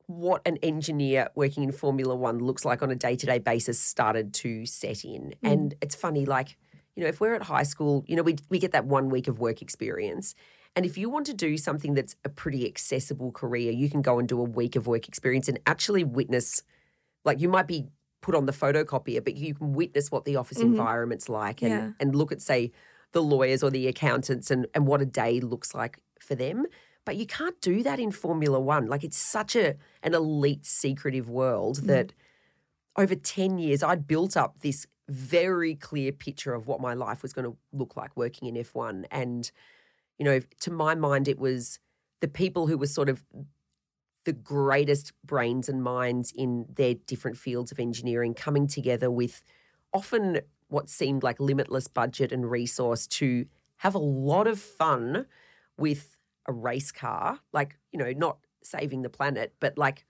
what 0.07 0.41
an 0.45 0.57
engineer 0.57 1.29
working 1.35 1.63
in 1.63 1.71
Formula 1.71 2.15
One 2.15 2.37
looks 2.39 2.63
like 2.63 2.83
on 2.83 2.91
a 2.91 2.95
day 2.95 3.15
to 3.15 3.25
day 3.25 3.39
basis 3.39 3.79
started 3.79 4.33
to 4.35 4.65
set 4.65 5.03
in. 5.03 5.33
Mm. 5.43 5.51
And 5.51 5.75
it's 5.81 5.95
funny, 5.95 6.25
like, 6.25 6.57
you 6.95 7.03
know, 7.03 7.09
if 7.09 7.19
we're 7.19 7.33
at 7.35 7.43
high 7.43 7.63
school, 7.63 8.03
you 8.07 8.15
know, 8.15 8.23
we, 8.23 8.37
we 8.49 8.59
get 8.59 8.71
that 8.71 8.85
one 8.85 9.09
week 9.09 9.27
of 9.27 9.39
work 9.39 9.61
experience. 9.61 10.35
And 10.75 10.85
if 10.85 10.97
you 10.97 11.09
want 11.09 11.25
to 11.27 11.33
do 11.33 11.57
something 11.57 11.93
that's 11.93 12.15
a 12.25 12.29
pretty 12.29 12.65
accessible 12.65 13.31
career, 13.31 13.71
you 13.71 13.89
can 13.89 14.01
go 14.01 14.19
and 14.19 14.27
do 14.27 14.39
a 14.39 14.43
week 14.43 14.75
of 14.75 14.87
work 14.87 15.07
experience 15.07 15.47
and 15.47 15.59
actually 15.65 16.03
witness, 16.03 16.63
like, 17.23 17.39
you 17.39 17.47
might 17.47 17.67
be 17.67 17.85
put 18.21 18.35
on 18.35 18.45
the 18.45 18.51
photocopier, 18.51 19.23
but 19.23 19.35
you 19.35 19.53
can 19.53 19.73
witness 19.73 20.11
what 20.11 20.25
the 20.25 20.35
office 20.35 20.57
mm-hmm. 20.57 20.71
environment's 20.71 21.29
like 21.29 21.61
and, 21.61 21.71
Yeah. 21.71 21.91
and 21.99 22.15
look 22.15 22.31
at, 22.31 22.41
say, 22.41 22.71
the 23.11 23.23
lawyers 23.23 23.63
or 23.63 23.69
the 23.69 23.87
accountants 23.87 24.51
and, 24.51 24.67
and 24.73 24.85
what 24.85 25.01
a 25.01 25.05
day 25.05 25.39
looks 25.39 25.73
like 25.73 25.99
for 26.19 26.35
them. 26.35 26.65
But 27.05 27.15
you 27.15 27.25
can't 27.25 27.59
do 27.61 27.83
that 27.83 27.99
in 27.99 28.11
Formula 28.11 28.59
One. 28.59 28.87
Like 28.87 29.03
it's 29.03 29.17
such 29.17 29.55
a 29.55 29.75
an 30.03 30.13
elite, 30.13 30.65
secretive 30.65 31.29
world 31.29 31.77
mm-hmm. 31.77 31.87
that 31.87 32.13
over 32.97 33.15
10 33.15 33.57
years 33.59 33.83
I'd 33.83 34.07
built 34.07 34.35
up 34.35 34.59
this 34.61 34.87
very 35.09 35.75
clear 35.75 36.11
picture 36.11 36.53
of 36.53 36.67
what 36.67 36.81
my 36.81 36.93
life 36.93 37.21
was 37.21 37.33
going 37.33 37.45
to 37.45 37.57
look 37.71 37.95
like 37.95 38.15
working 38.15 38.47
in 38.47 38.55
F1. 38.55 39.05
And, 39.11 39.51
you 40.17 40.25
know, 40.25 40.39
to 40.61 40.71
my 40.71 40.95
mind, 40.95 41.27
it 41.27 41.39
was 41.39 41.79
the 42.21 42.27
people 42.27 42.67
who 42.67 42.77
were 42.77 42.87
sort 42.87 43.09
of 43.09 43.23
the 44.25 44.33
greatest 44.33 45.13
brains 45.23 45.69
and 45.69 45.83
minds 45.83 46.31
in 46.35 46.65
their 46.73 46.95
different 46.95 47.37
fields 47.37 47.71
of 47.71 47.79
engineering 47.79 48.33
coming 48.33 48.67
together 48.67 49.11
with 49.11 49.43
often 49.93 50.41
what 50.67 50.89
seemed 50.89 51.21
like 51.21 51.39
limitless 51.39 51.87
budget 51.87 52.31
and 52.31 52.49
resource 52.49 53.05
to 53.05 53.45
have 53.77 53.93
a 53.93 53.99
lot 53.99 54.47
of 54.47 54.59
fun 54.59 55.25
with 55.77 56.17
a 56.47 56.53
race 56.53 56.91
car, 56.91 57.39
like, 57.53 57.77
you 57.91 57.99
know, 57.99 58.11
not 58.15 58.37
saving 58.63 59.03
the 59.03 59.09
planet, 59.09 59.53
but 59.59 59.77
like 59.77 60.05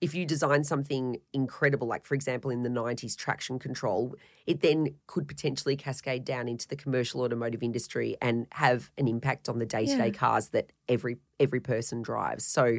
if 0.00 0.14
you 0.14 0.26
design 0.26 0.62
something 0.62 1.18
incredible, 1.32 1.86
like 1.86 2.04
for 2.04 2.14
example 2.14 2.50
in 2.50 2.62
the 2.62 2.68
90s 2.68 3.16
traction 3.16 3.58
control, 3.58 4.14
it 4.46 4.60
then 4.60 4.94
could 5.06 5.26
potentially 5.26 5.76
cascade 5.76 6.24
down 6.24 6.48
into 6.48 6.68
the 6.68 6.76
commercial 6.76 7.22
automotive 7.22 7.62
industry 7.62 8.16
and 8.20 8.46
have 8.52 8.90
an 8.98 9.08
impact 9.08 9.48
on 9.48 9.58
the 9.58 9.66
day-to-day 9.66 10.06
Yeah. 10.06 10.12
cars 10.12 10.48
that 10.48 10.72
every 10.88 11.18
every 11.40 11.60
person 11.60 12.02
drives. 12.02 12.44
So 12.44 12.78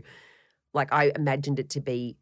like 0.74 0.94
I 0.94 1.12
imagined 1.16 1.60
it 1.60 1.70
to 1.72 1.82
be 1.82 2.18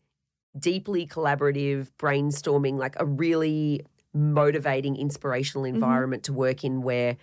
deeply 0.58 1.06
collaborative, 1.06 1.90
brainstorming, 2.00 2.78
like 2.78 2.96
a 2.98 3.06
really 3.06 3.82
motivating, 4.14 4.96
inspirational 4.96 5.66
mm-hmm. 5.66 5.76
environment 5.76 6.24
to 6.24 6.34
work 6.34 6.64
in 6.64 6.82
where 6.82 7.18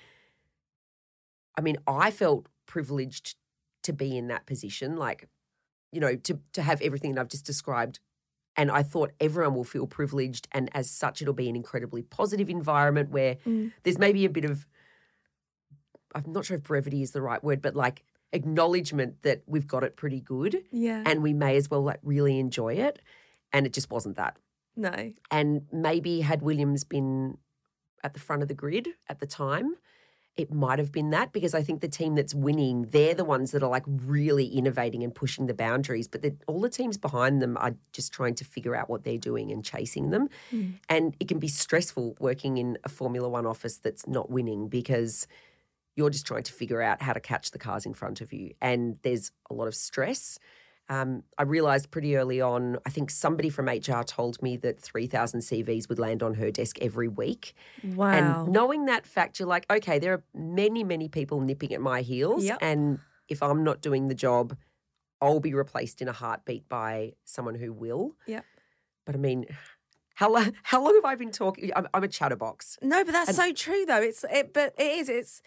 I 1.57 1.61
mean, 1.61 1.77
I 1.87 2.11
felt 2.11 2.47
privileged 2.67 3.37
to 3.83 3.93
be 3.93 4.17
in 4.17 4.29
that 4.29 4.47
position, 4.47 4.97
like, 4.97 5.29
you 5.93 6.01
know, 6.01 6.17
to 6.17 6.41
to 6.55 6.63
have 6.63 6.81
everything 6.83 7.15
that 7.15 7.21
I've 7.21 7.29
just 7.29 7.47
described. 7.47 8.01
And 8.55 8.71
I 8.71 8.83
thought 8.83 9.13
everyone 9.19 9.55
will 9.55 9.65
feel 9.65 9.87
privileged, 9.87 10.47
and 10.53 10.69
as 10.75 10.91
such, 10.91 11.23
it'll 11.23 11.33
be 11.33 11.49
an 11.49 11.57
incredibly 11.57 12.03
positive 12.03 12.51
environment 12.51 13.11
where 13.11 13.37
Mm. 13.47 13.73
there's 13.83 13.99
maybe 13.99 14.27
a 14.27 14.29
bit 14.29 14.45
of, 14.45 14.67
I'm 16.15 16.33
not 16.33 16.45
sure 16.45 16.57
if 16.59 16.63
brevity 16.63 17.01
is 17.03 17.13
the 17.13 17.23
right 17.23 17.43
word, 17.43 17.63
but 17.63 17.75
like 17.75 18.03
acknowledgement 18.33 19.23
that 19.23 19.43
we've 19.47 19.67
got 19.67 19.85
it 19.85 19.97
pretty 19.97 20.21
good, 20.21 20.65
Yeah. 20.71 21.03
and 21.07 21.23
we 21.23 21.33
may 21.33 21.57
as 21.57 21.71
well 21.71 21.83
like 21.83 22.01
really 22.03 22.39
enjoy 22.39 22.75
it. 22.75 23.01
And 23.55 23.67
it 23.67 23.73
just 23.73 23.91
wasn't 23.91 24.17
that. 24.17 24.39
no. 24.77 25.13
And 25.31 25.67
maybe 25.71 26.23
had 26.23 26.41
Williams 26.43 26.83
been 26.85 27.37
at 28.03 28.15
the 28.15 28.21
front 28.21 28.41
of 28.43 28.49
the 28.49 28.55
grid 28.55 28.89
at 29.09 29.21
the 29.21 29.27
time, 29.27 29.77
it 30.37 30.51
might 30.51 30.79
have 30.79 30.91
been 30.91 31.11
that 31.11 31.33
because 31.33 31.55
I 31.55 31.63
think 31.63 31.83
the 31.83 31.89
team 31.89 32.15
that's 32.15 32.35
winning, 32.35 32.87
they're 32.91 33.15
the 33.15 33.25
ones 33.25 33.51
that 33.51 33.63
are 33.63 33.69
like 33.69 33.85
really 33.87 34.47
innovating 34.47 35.03
and 35.03 35.15
pushing 35.15 35.47
the 35.47 35.55
boundaries. 35.55 36.09
But 36.09 36.23
the, 36.23 36.35
all 36.47 36.61
the 36.61 36.71
teams 36.71 36.97
behind 36.97 37.43
them 37.43 37.59
are 37.59 37.75
just 37.93 38.13
trying 38.13 38.35
to 38.37 38.45
figure 38.45 38.75
out 38.75 38.89
what 38.89 39.05
they're 39.05 39.19
doing 39.19 39.51
and 39.53 39.63
chasing 39.63 40.11
them. 40.11 40.29
Hmm. 40.51 40.71
And 40.89 41.15
it 41.21 41.29
can 41.29 41.39
be 41.39 41.49
stressful 41.49 42.17
working 42.19 42.57
in 42.57 42.79
a 42.85 42.89
Formula 42.89 43.29
One 43.29 43.45
office 43.45 43.77
that's 43.77 44.07
not 44.07 44.31
winning 44.31 44.69
because 44.69 45.27
you're 45.97 46.11
just 46.11 46.27
trying 46.27 46.45
to 46.45 46.53
figure 46.53 46.81
out 46.81 47.03
how 47.03 47.13
to 47.13 47.21
catch 47.21 47.51
the 47.51 47.59
cars 47.59 47.85
in 47.85 47.93
front 47.93 48.23
of 48.23 48.33
you. 48.33 48.55
And 48.63 48.97
there's 49.03 49.33
a 49.51 49.55
lot 49.55 49.69
of 49.69 49.75
stress. 49.75 50.39
Um, 50.89 51.23
I 51.39 51.45
realized 51.45 51.91
pretty 51.91 52.17
early 52.17 52.41
on, 52.41 52.77
I 52.85 52.91
think 52.91 53.11
somebody 53.11 53.49
from 53.49 53.67
HR 53.67 54.03
told 54.05 54.43
me 54.43 54.57
that 54.59 54.81
3,000 54.81 55.41
CVs 55.41 55.89
would 55.89 55.99
land 55.99 56.23
on 56.23 56.35
her 56.35 56.51
desk 56.51 56.79
every 56.81 57.09
week. 57.09 57.55
Wow. 57.83 58.11
And 58.45 58.53
knowing 58.53 58.87
that 58.87 59.07
fact, 59.07 59.39
you're 59.39 59.49
like, 59.49 59.65
okay, 59.71 59.99
there 59.99 60.13
are 60.15 60.25
many, 60.35 60.85
many 60.85 61.09
people 61.09 61.41
nipping 61.41 61.73
at 61.73 61.81
my 61.81 62.03
heels. 62.03 62.45
Yep. 62.45 62.59
And 62.61 62.99
if 63.29 63.43
I'm 63.43 63.65
not 63.65 63.81
doing 63.81 64.09
the 64.09 64.15
job, 64.15 64.57
I'll 65.21 65.41
be 65.41 65.55
replaced 65.55 66.03
in 66.03 66.09
a 66.09 66.13
heartbeat 66.13 66.69
by 66.69 67.13
someone 67.25 67.55
who 67.55 67.73
will. 67.73 68.17
Yeah. 68.27 68.41
But 69.07 69.15
I 69.15 69.19
mean, 69.19 69.47
how, 70.15 70.31
lo- 70.31 70.45
how 70.65 70.83
long 70.85 70.95
have 70.97 71.05
I 71.05 71.15
been 71.15 71.31
talking? 71.31 71.71
I'm, 71.75 71.87
I'm 71.95 72.05
a 72.05 72.09
chatterbox. 72.09 72.77
No, 72.83 73.03
but 73.05 73.13
that's 73.13 73.29
And- 73.31 73.37
so 73.37 73.53
true 73.53 73.87
though. 73.87 74.03
It's 74.03 74.25
it, 74.31 74.53
but 74.53 74.75
it 74.77 74.83
is. 74.99 75.09
It's 75.09 75.43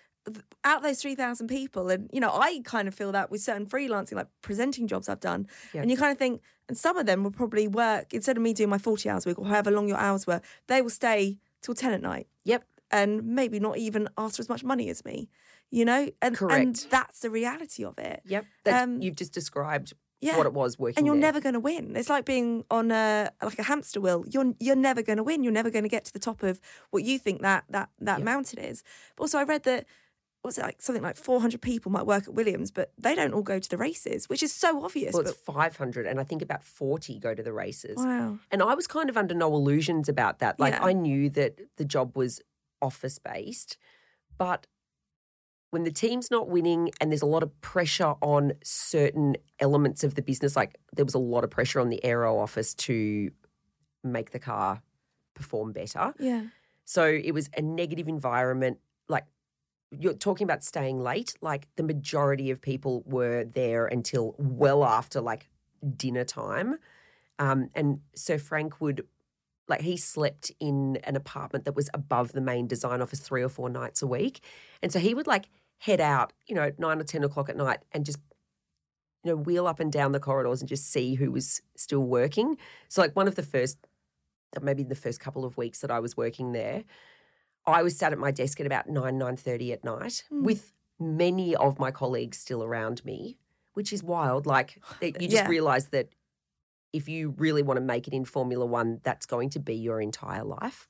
out 0.64 0.78
of 0.78 0.84
those 0.84 1.02
three 1.02 1.16
thousand 1.16 1.48
people, 1.48 1.90
and 1.90 2.10
you 2.14 2.20
know, 2.20 2.32
I 2.32 2.62
kind 2.64 2.88
of 2.88 2.96
feel 2.96 3.12
that 3.12 3.30
with 3.32 3.42
certain 3.42 3.66
freelancing, 3.66 4.14
like 4.16 4.28
presenting 4.42 4.88
jobs 4.88 5.08
I've 5.10 5.20
done, 5.20 5.48
Yeah. 5.74 5.82
and 5.82 5.92
you 5.92 5.98
kind 5.98 6.12
of 6.12 6.18
think, 6.18 6.42
and 6.68 6.78
some 6.78 6.98
of 6.98 7.06
them 7.06 7.24
will 7.24 7.32
probably 7.32 7.68
work 7.68 8.14
instead 8.14 8.38
of 8.38 8.44
me 8.44 8.54
doing 8.54 8.70
my 8.70 8.78
forty 8.80 9.10
hours 9.10 9.26
a 9.26 9.30
week 9.30 9.40
or 9.40 9.46
however 9.46 9.72
long 9.72 9.88
your 9.88 9.98
hours 9.98 10.26
were, 10.26 10.42
they 10.68 10.82
will 10.82 10.90
stay 10.90 11.40
till 11.62 11.76
ten 11.76 11.94
at 11.94 12.02
night 12.02 12.28
Yep. 12.44 12.64
and 12.92 13.24
maybe 13.24 13.60
not 13.60 13.78
even 13.78 14.08
ask 14.18 14.38
for 14.38 14.42
as 14.42 14.50
much 14.50 14.64
money 14.64 14.90
as 14.90 15.04
me, 15.06 15.30
you 15.72 15.86
know, 15.86 16.02
and 16.04 16.14
and 16.22 16.36
Correct. 16.38 16.88
that's 16.90 17.20
the 17.20 17.30
reality 17.30 17.84
of 17.84 17.98
it. 18.00 18.22
Yep. 18.26 18.46
That, 18.64 18.84
Um, 18.84 19.02
you've 19.02 19.16
just 19.16 19.34
described 19.34 19.94
Yeah. 20.22 20.38
what 20.38 20.46
it 20.48 20.54
was 20.54 20.80
working 20.80 20.98
and 21.00 21.06
you're 21.06 21.16
there. 21.16 21.22
never 21.22 21.40
going 21.42 21.54
to 21.54 21.60
win. 21.60 21.96
It's 21.96 22.10
like 22.10 22.26
being 22.26 22.64
on 22.72 22.90
a 22.92 23.32
like 23.44 23.60
a 23.60 23.64
hamster 23.64 24.00
wheel. 24.02 24.24
You're 24.28 24.54
you're 24.60 24.76
never 24.76 25.02
going 25.04 25.18
to 25.18 25.24
win. 25.24 25.44
You're 25.44 25.54
never 25.54 25.70
going 25.70 25.84
to 25.84 25.90
get 25.90 26.06
to 26.06 26.14
the 26.14 26.20
top 26.20 26.42
of 26.42 26.60
what 26.90 27.04
you 27.04 27.20
think 27.20 27.42
that 27.42 27.66
that 27.70 27.90
that 28.00 28.24
mountain 28.24 28.60
is. 28.60 28.82
But 29.16 29.24
also, 29.26 29.38
I 29.40 29.44
read 29.44 29.64
that 29.64 29.86
was 30.46 30.58
it 30.58 30.64
like 30.64 30.82
something 30.82 31.04
like 31.04 31.16
400 31.18 31.62
people 31.62 31.92
might 31.92 32.06
work 32.06 32.24
at 32.28 32.34
Williams, 32.34 32.72
but 32.72 32.92
they 32.98 33.16
don't 33.16 33.34
all 33.34 33.42
go 33.42 33.60
to 33.60 33.70
the 33.70 33.78
races, 33.78 34.30
which 34.30 34.42
is 34.44 34.54
so 34.54 34.84
obvious. 34.84 35.14
Well, 35.14 35.22
it's 35.24 35.32
but 35.34 35.54
500, 35.54 36.06
and 36.06 36.20
I 36.20 36.24
think 36.24 36.42
about 36.42 36.64
40 36.64 37.20
go 37.20 37.34
to 37.34 37.44
the 37.44 37.54
races. 37.54 37.98
wow, 37.98 38.40
And 38.52 38.62
I 38.62 38.74
was 38.76 38.88
kind 38.88 39.10
of 39.10 39.18
under 39.18 39.36
no 39.36 39.54
illusions 39.54 40.08
about 40.10 40.40
that. 40.40 40.60
Like, 40.60 40.74
Yeah. 40.74 40.84
I 40.86 40.94
knew 40.94 41.30
that 41.32 41.60
the 41.78 41.86
job 41.86 42.16
was 42.16 42.42
office 42.82 43.20
based, 43.20 43.78
but 44.38 44.68
when 45.72 45.84
the 45.84 45.92
team's 45.92 46.32
not 46.32 46.48
winning 46.48 46.92
and 47.02 47.12
there's 47.12 47.22
a 47.22 47.26
lot 47.26 47.44
of 47.44 47.60
pressure 47.62 48.14
on 48.22 48.54
certain 48.64 49.36
elements 49.60 50.04
of 50.06 50.16
the 50.16 50.22
business, 50.22 50.56
like 50.56 50.78
there 50.96 51.04
was 51.04 51.14
a 51.16 51.20
lot 51.20 51.44
of 51.44 51.50
pressure 51.50 51.82
on 51.82 51.90
the 51.90 52.04
aero 52.06 52.38
office 52.40 52.74
to 52.74 53.32
make 54.04 54.32
the 54.32 54.40
car 54.40 54.82
perform 55.34 55.74
better. 55.74 56.14
Yeah. 56.20 56.44
So 56.86 57.04
it 57.06 57.34
was 57.34 57.50
a 57.58 57.62
negative 57.62 58.08
environment. 58.08 58.78
Like 59.10 59.26
you're 60.00 60.14
talking 60.14 60.46
about 60.46 60.64
staying 60.64 61.00
late, 61.00 61.36
like 61.42 61.68
the 61.76 61.84
majority 61.84 62.52
of 62.52 62.62
people 62.62 63.04
were 63.06 63.44
there 63.44 63.86
until 63.86 64.36
well 64.38 64.84
after 64.84 65.22
like 65.22 65.50
dinner 65.96 66.24
time. 66.24 66.78
Um, 67.40 67.70
and 67.76 68.00
Sir 68.16 68.38
Frank 68.38 68.80
would 68.82 69.06
like 69.68 69.82
he 69.82 69.98
slept 69.98 70.52
in 70.60 70.98
an 71.04 71.16
apartment 71.16 71.66
that 71.66 71.76
was 71.76 71.90
above 71.94 72.32
the 72.34 72.42
main 72.42 72.68
design 72.68 73.02
office 73.02 73.20
three 73.20 73.44
or 73.44 73.50
four 73.50 73.70
nights 73.70 74.02
a 74.02 74.08
week. 74.08 74.42
And 74.82 74.92
so 74.92 75.00
he 75.00 75.14
would 75.14 75.28
like 75.28 75.50
head 75.80 76.00
out, 76.00 76.34
you 76.48 76.56
know, 76.56 76.72
nine 76.78 77.00
or 77.00 77.04
ten 77.04 77.24
o'clock 77.24 77.50
at 77.50 77.58
night 77.58 77.80
and 77.92 78.06
just 78.06 78.20
you 79.24 79.32
know, 79.32 79.38
wheel 79.38 79.66
up 79.66 79.80
and 79.80 79.92
down 79.92 80.12
the 80.12 80.20
corridors 80.20 80.62
and 80.62 80.70
just 80.70 80.92
see 80.92 81.16
who 81.16 81.32
was 81.32 81.62
still 81.76 82.04
working. 82.04 82.58
So 82.90 83.02
like 83.02 83.16
one 83.16 83.28
of 83.28 83.36
the 83.36 83.44
first 83.44 83.78
maybe 84.62 84.84
the 84.84 84.96
first 84.96 85.20
couple 85.20 85.46
of 85.46 85.58
weeks 85.58 85.82
that 85.82 85.92
I 85.92 86.00
was 86.00 86.16
working 86.16 86.52
there, 86.52 86.84
I 87.68 87.82
was 87.84 87.98
sat 87.98 88.12
at 88.12 88.18
my 88.20 88.32
desk 88.32 88.60
at 88.60 88.66
about 88.66 88.88
nine 88.90 89.18
nine 89.18 89.38
thirty 89.38 89.72
at 89.74 89.84
night 89.84 90.24
Hmm. 90.30 90.44
with 90.44 90.72
many 91.00 91.56
of 91.56 91.80
my 91.80 91.92
colleagues 91.92 92.38
still 92.38 92.64
around 92.64 93.04
me, 93.04 93.38
which 93.74 93.92
is 93.92 94.04
wild. 94.04 94.46
Like 94.46 94.80
you 95.02 95.12
just 95.14 95.32
Yeah. 95.32 95.48
realise 95.48 95.86
that 95.86 96.10
if 96.94 97.10
you 97.10 97.34
really 97.38 97.62
want 97.62 97.78
to 97.78 97.82
make 97.82 98.08
it 98.08 98.14
in 98.14 98.24
Formula 98.26 98.66
One, 98.66 99.02
that's 99.04 99.26
going 99.26 99.50
to 99.52 99.60
be 99.60 99.76
your 99.76 100.00
entire 100.00 100.44
life, 100.46 100.88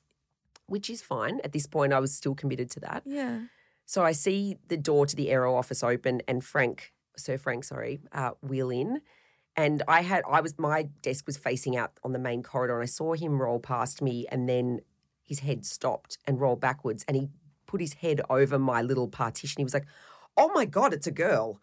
which 0.66 0.88
is 0.88 1.02
fine. 1.02 1.40
At 1.42 1.52
this 1.52 1.66
point, 1.66 1.92
I 1.92 1.98
was 2.00 2.14
still 2.14 2.34
committed 2.34 2.70
to 2.72 2.80
that. 2.80 3.02
Yeah. 3.04 3.46
So 3.86 4.04
I 4.04 4.12
see 4.12 4.58
the 4.68 4.76
door 4.76 5.06
to 5.06 5.16
the 5.16 5.30
aero 5.30 5.54
office 5.54 5.82
open 5.82 6.20
and 6.28 6.44
Frank, 6.44 6.92
Sir 7.16 7.38
Frank, 7.38 7.64
sorry, 7.64 8.00
uh, 8.12 8.32
wheel 8.42 8.70
in. 8.70 9.00
And 9.56 9.82
I 9.88 10.02
had, 10.02 10.22
I 10.28 10.40
was, 10.42 10.58
my 10.58 10.82
desk 11.02 11.26
was 11.26 11.36
facing 11.36 11.76
out 11.76 11.92
on 12.04 12.12
the 12.12 12.18
main 12.18 12.42
corridor 12.42 12.74
and 12.74 12.82
I 12.82 12.86
saw 12.86 13.14
him 13.14 13.40
roll 13.40 13.58
past 13.58 14.02
me 14.02 14.26
and 14.30 14.48
then 14.48 14.80
his 15.26 15.40
head 15.40 15.66
stopped 15.66 16.18
and 16.26 16.40
rolled 16.40 16.60
backwards 16.60 17.04
and 17.06 17.16
he 17.16 17.28
put 17.66 17.80
his 17.80 17.94
head 17.94 18.20
over 18.30 18.58
my 18.58 18.80
little 18.80 19.08
partition. 19.08 19.60
He 19.60 19.64
was 19.64 19.74
like, 19.74 19.86
oh 20.36 20.50
my 20.54 20.64
God, 20.64 20.92
it's 20.92 21.06
a 21.06 21.12
girl. 21.12 21.60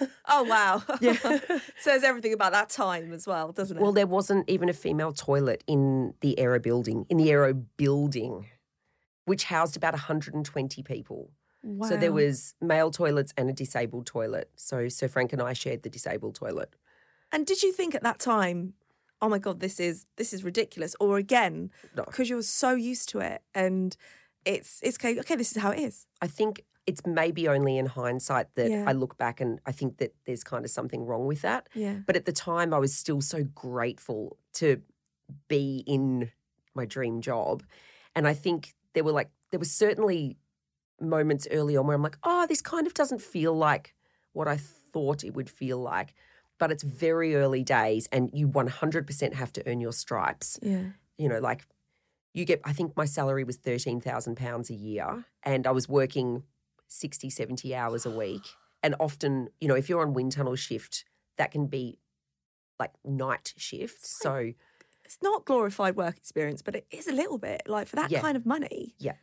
Oh 0.26 0.42
wow. 0.44 0.82
Yeah. 1.02 1.38
Says 1.78 2.02
everything 2.02 2.32
about 2.32 2.52
that 2.52 2.70
time 2.70 3.12
as 3.12 3.26
well, 3.26 3.52
doesn't 3.52 3.76
it? 3.76 3.80
Well, 3.80 3.92
there 3.92 4.06
wasn't 4.06 4.48
even 4.48 4.70
a 4.70 4.72
female 4.72 5.12
toilet 5.12 5.62
in 5.66 6.14
the 6.22 6.38
aero 6.38 6.58
building, 6.58 7.04
in 7.10 7.18
the 7.18 7.30
aero 7.30 7.52
building, 7.52 8.46
which 9.26 9.44
housed 9.44 9.76
about 9.76 9.92
120 9.92 10.82
people. 10.82 11.30
So 11.88 11.96
there 11.96 12.12
was 12.12 12.54
male 12.60 12.90
toilets 12.90 13.32
and 13.36 13.48
a 13.48 13.52
disabled 13.52 14.06
toilet. 14.06 14.50
So 14.54 14.88
Sir 14.88 15.08
Frank 15.08 15.32
and 15.32 15.40
I 15.40 15.52
shared 15.54 15.82
the 15.82 15.90
disabled 15.90 16.34
toilet. 16.34 16.74
And 17.32 17.46
did 17.46 17.62
you 17.62 17.72
think 17.72 17.94
at 17.94 18.02
that 18.02 18.18
time, 18.18 18.74
oh 19.24 19.28
my 19.28 19.38
god, 19.38 19.60
this 19.60 19.80
is 19.80 20.06
this 20.16 20.32
is 20.34 20.44
ridiculous? 20.44 20.94
Or 21.00 21.16
again, 21.18 21.70
No. 21.96 22.04
because 22.04 22.28
you're 22.30 22.42
so 22.42 22.70
used 22.74 23.08
to 23.10 23.18
it 23.20 23.40
and 23.54 23.96
it's 24.44 24.80
it's 24.82 24.96
okay, 24.98 25.18
okay, 25.20 25.36
this 25.36 25.50
is 25.56 25.62
how 25.62 25.70
it 25.70 25.80
is. 25.80 26.06
I 26.20 26.26
think 26.38 26.62
it's 26.86 27.00
maybe 27.06 27.48
only 27.48 27.78
in 27.78 27.86
hindsight 27.86 28.48
that 28.56 28.70
Yeah. 28.70 28.84
I 28.86 28.92
look 28.92 29.16
back 29.16 29.40
and 29.40 29.58
I 29.64 29.72
think 29.72 29.96
that 30.00 30.12
there's 30.26 30.44
kind 30.44 30.64
of 30.66 30.70
something 30.70 31.06
wrong 31.06 31.26
with 31.26 31.40
that. 31.40 31.62
Yeah. 31.74 31.96
But 32.06 32.16
at 32.16 32.26
the 32.26 32.32
time, 32.32 32.74
I 32.74 32.78
was 32.78 32.94
still 32.94 33.22
so 33.22 33.42
grateful 33.54 34.36
to 34.60 34.82
be 35.48 35.82
in 35.86 36.30
my 36.74 36.84
dream 36.84 37.22
job. 37.22 37.62
And 38.14 38.28
I 38.28 38.34
think 38.34 38.74
there 38.92 39.02
were 39.04 39.12
like, 39.20 39.30
there 39.50 39.58
were 39.60 39.64
certainly 39.84 40.36
moments 41.00 41.48
early 41.50 41.74
on 41.76 41.86
where 41.86 41.96
I'm 41.96 42.02
like, 42.02 42.18
oh, 42.22 42.46
this 42.46 42.60
kind 42.60 42.86
of 42.86 42.92
doesn't 42.94 43.22
feel 43.22 43.54
like 43.54 43.94
what 44.34 44.46
I 44.46 44.58
thought 44.92 45.24
it 45.24 45.32
would 45.34 45.48
feel 45.48 45.78
like. 45.78 46.14
But 46.58 46.70
it's 46.70 46.82
very 46.82 47.34
early 47.36 47.62
days 47.64 48.08
and 48.12 48.30
you 48.32 48.48
100% 48.48 49.32
have 49.34 49.52
to 49.54 49.68
earn 49.68 49.80
your 49.80 49.92
stripes. 49.92 50.58
Yeah. 50.62 50.84
You 51.18 51.28
know, 51.28 51.40
like 51.40 51.66
you 52.32 52.44
get, 52.44 52.60
I 52.64 52.72
think 52.72 52.96
my 52.96 53.04
salary 53.04 53.44
was 53.44 53.58
£13,000 53.58 54.70
a 54.70 54.74
year 54.74 55.24
and 55.42 55.66
I 55.66 55.70
was 55.72 55.88
working 55.88 56.44
60, 56.88 57.30
70 57.30 57.74
hours 57.74 58.06
a 58.06 58.10
week. 58.10 58.42
And 58.84 58.94
often, 59.00 59.48
you 59.62 59.68
know, 59.68 59.74
if 59.74 59.88
you're 59.88 60.02
on 60.02 60.12
wind 60.12 60.32
tunnel 60.32 60.56
shift, 60.56 61.06
that 61.38 61.50
can 61.52 61.68
be 61.68 61.98
like 62.78 62.90
night 63.02 63.54
shift. 63.56 64.04
So, 64.04 64.52
It's 65.06 65.16
not 65.22 65.46
glorified 65.46 65.96
work 65.96 66.18
experience, 66.18 66.60
but 66.60 66.74
it 66.76 66.86
is 66.90 67.06
a 67.08 67.12
little 67.12 67.38
bit. 67.38 67.62
Like 67.66 67.88
for 67.88 67.96
that 67.96 68.10
Yeah. 68.10 68.20
kind 68.20 68.36
of 68.36 68.44
money. 68.44 68.94
Yeah. 68.98 69.14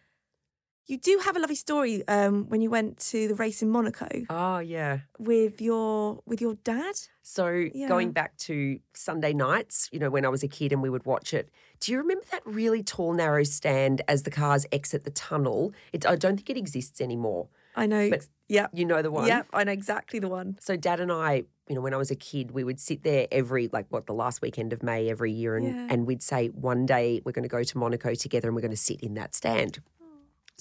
You 0.87 0.97
do 0.97 1.21
have 1.23 1.35
a 1.35 1.39
lovely 1.39 1.55
story 1.55 2.05
um, 2.07 2.49
when 2.49 2.59
you 2.59 2.69
went 2.69 2.97
to 3.11 3.27
the 3.27 3.35
race 3.35 3.61
in 3.61 3.69
Monaco 3.69 4.07
oh, 4.29 4.59
yeah. 4.59 4.99
with 5.19 5.61
your 5.61 6.21
with 6.25 6.41
your 6.41 6.55
dad. 6.63 6.95
So 7.21 7.47
Yeah. 7.73 7.87
going 7.87 8.11
back 8.11 8.35
to 8.39 8.79
Sunday 8.93 9.31
nights, 9.33 9.87
you 9.91 9.99
know, 9.99 10.09
when 10.09 10.25
I 10.25 10.29
was 10.29 10.43
a 10.43 10.47
kid 10.47 10.73
and 10.73 10.81
we 10.81 10.89
would 10.89 11.05
watch 11.05 11.33
it, 11.33 11.49
do 11.79 11.91
you 11.91 11.97
remember 11.99 12.25
that 12.31 12.41
really 12.45 12.83
tall, 12.83 13.13
narrow 13.13 13.43
stand 13.43 14.01
as 14.07 14.23
the 14.23 14.31
cars 14.31 14.65
exit 14.71 15.03
the 15.03 15.11
tunnel? 15.11 15.71
It, 15.93 16.05
I 16.05 16.15
don't 16.15 16.35
think 16.35 16.49
it 16.49 16.57
exists 16.57 16.99
anymore. 16.99 17.47
I 17.75 17.85
know. 17.85 18.09
But 18.09 18.27
yep. 18.49 18.71
You 18.73 18.83
know 18.85 19.01
the 19.01 19.11
one? 19.11 19.27
Yeah, 19.27 19.43
I 19.53 19.63
know 19.63 19.71
exactly 19.71 20.19
the 20.19 20.27
one. 20.27 20.57
So 20.59 20.75
dad 20.75 20.99
and 20.99 21.11
I, 21.11 21.43
you 21.69 21.75
know, 21.75 21.81
when 21.81 21.93
I 21.93 21.97
was 21.97 22.11
a 22.11 22.15
kid, 22.15 22.51
we 22.51 22.63
would 22.65 22.79
sit 22.81 23.03
there 23.03 23.27
every 23.31 23.69
like 23.71 23.85
what 23.89 24.07
the 24.07 24.13
last 24.13 24.41
weekend 24.41 24.73
of 24.73 24.83
May 24.83 25.09
every 25.09 25.31
year 25.31 25.55
and 25.55 25.67
Yeah. 25.67 25.87
and 25.89 26.05
we'd 26.07 26.23
say 26.23 26.47
one 26.47 26.85
day 26.85 27.21
we're 27.23 27.31
going 27.31 27.43
to 27.43 27.49
go 27.49 27.63
to 27.63 27.77
Monaco 27.77 28.13
together 28.15 28.49
and 28.49 28.55
we're 28.55 28.61
going 28.61 28.71
to 28.71 28.77
sit 28.77 28.99
in 29.01 29.13
that 29.13 29.35
stand. 29.35 29.79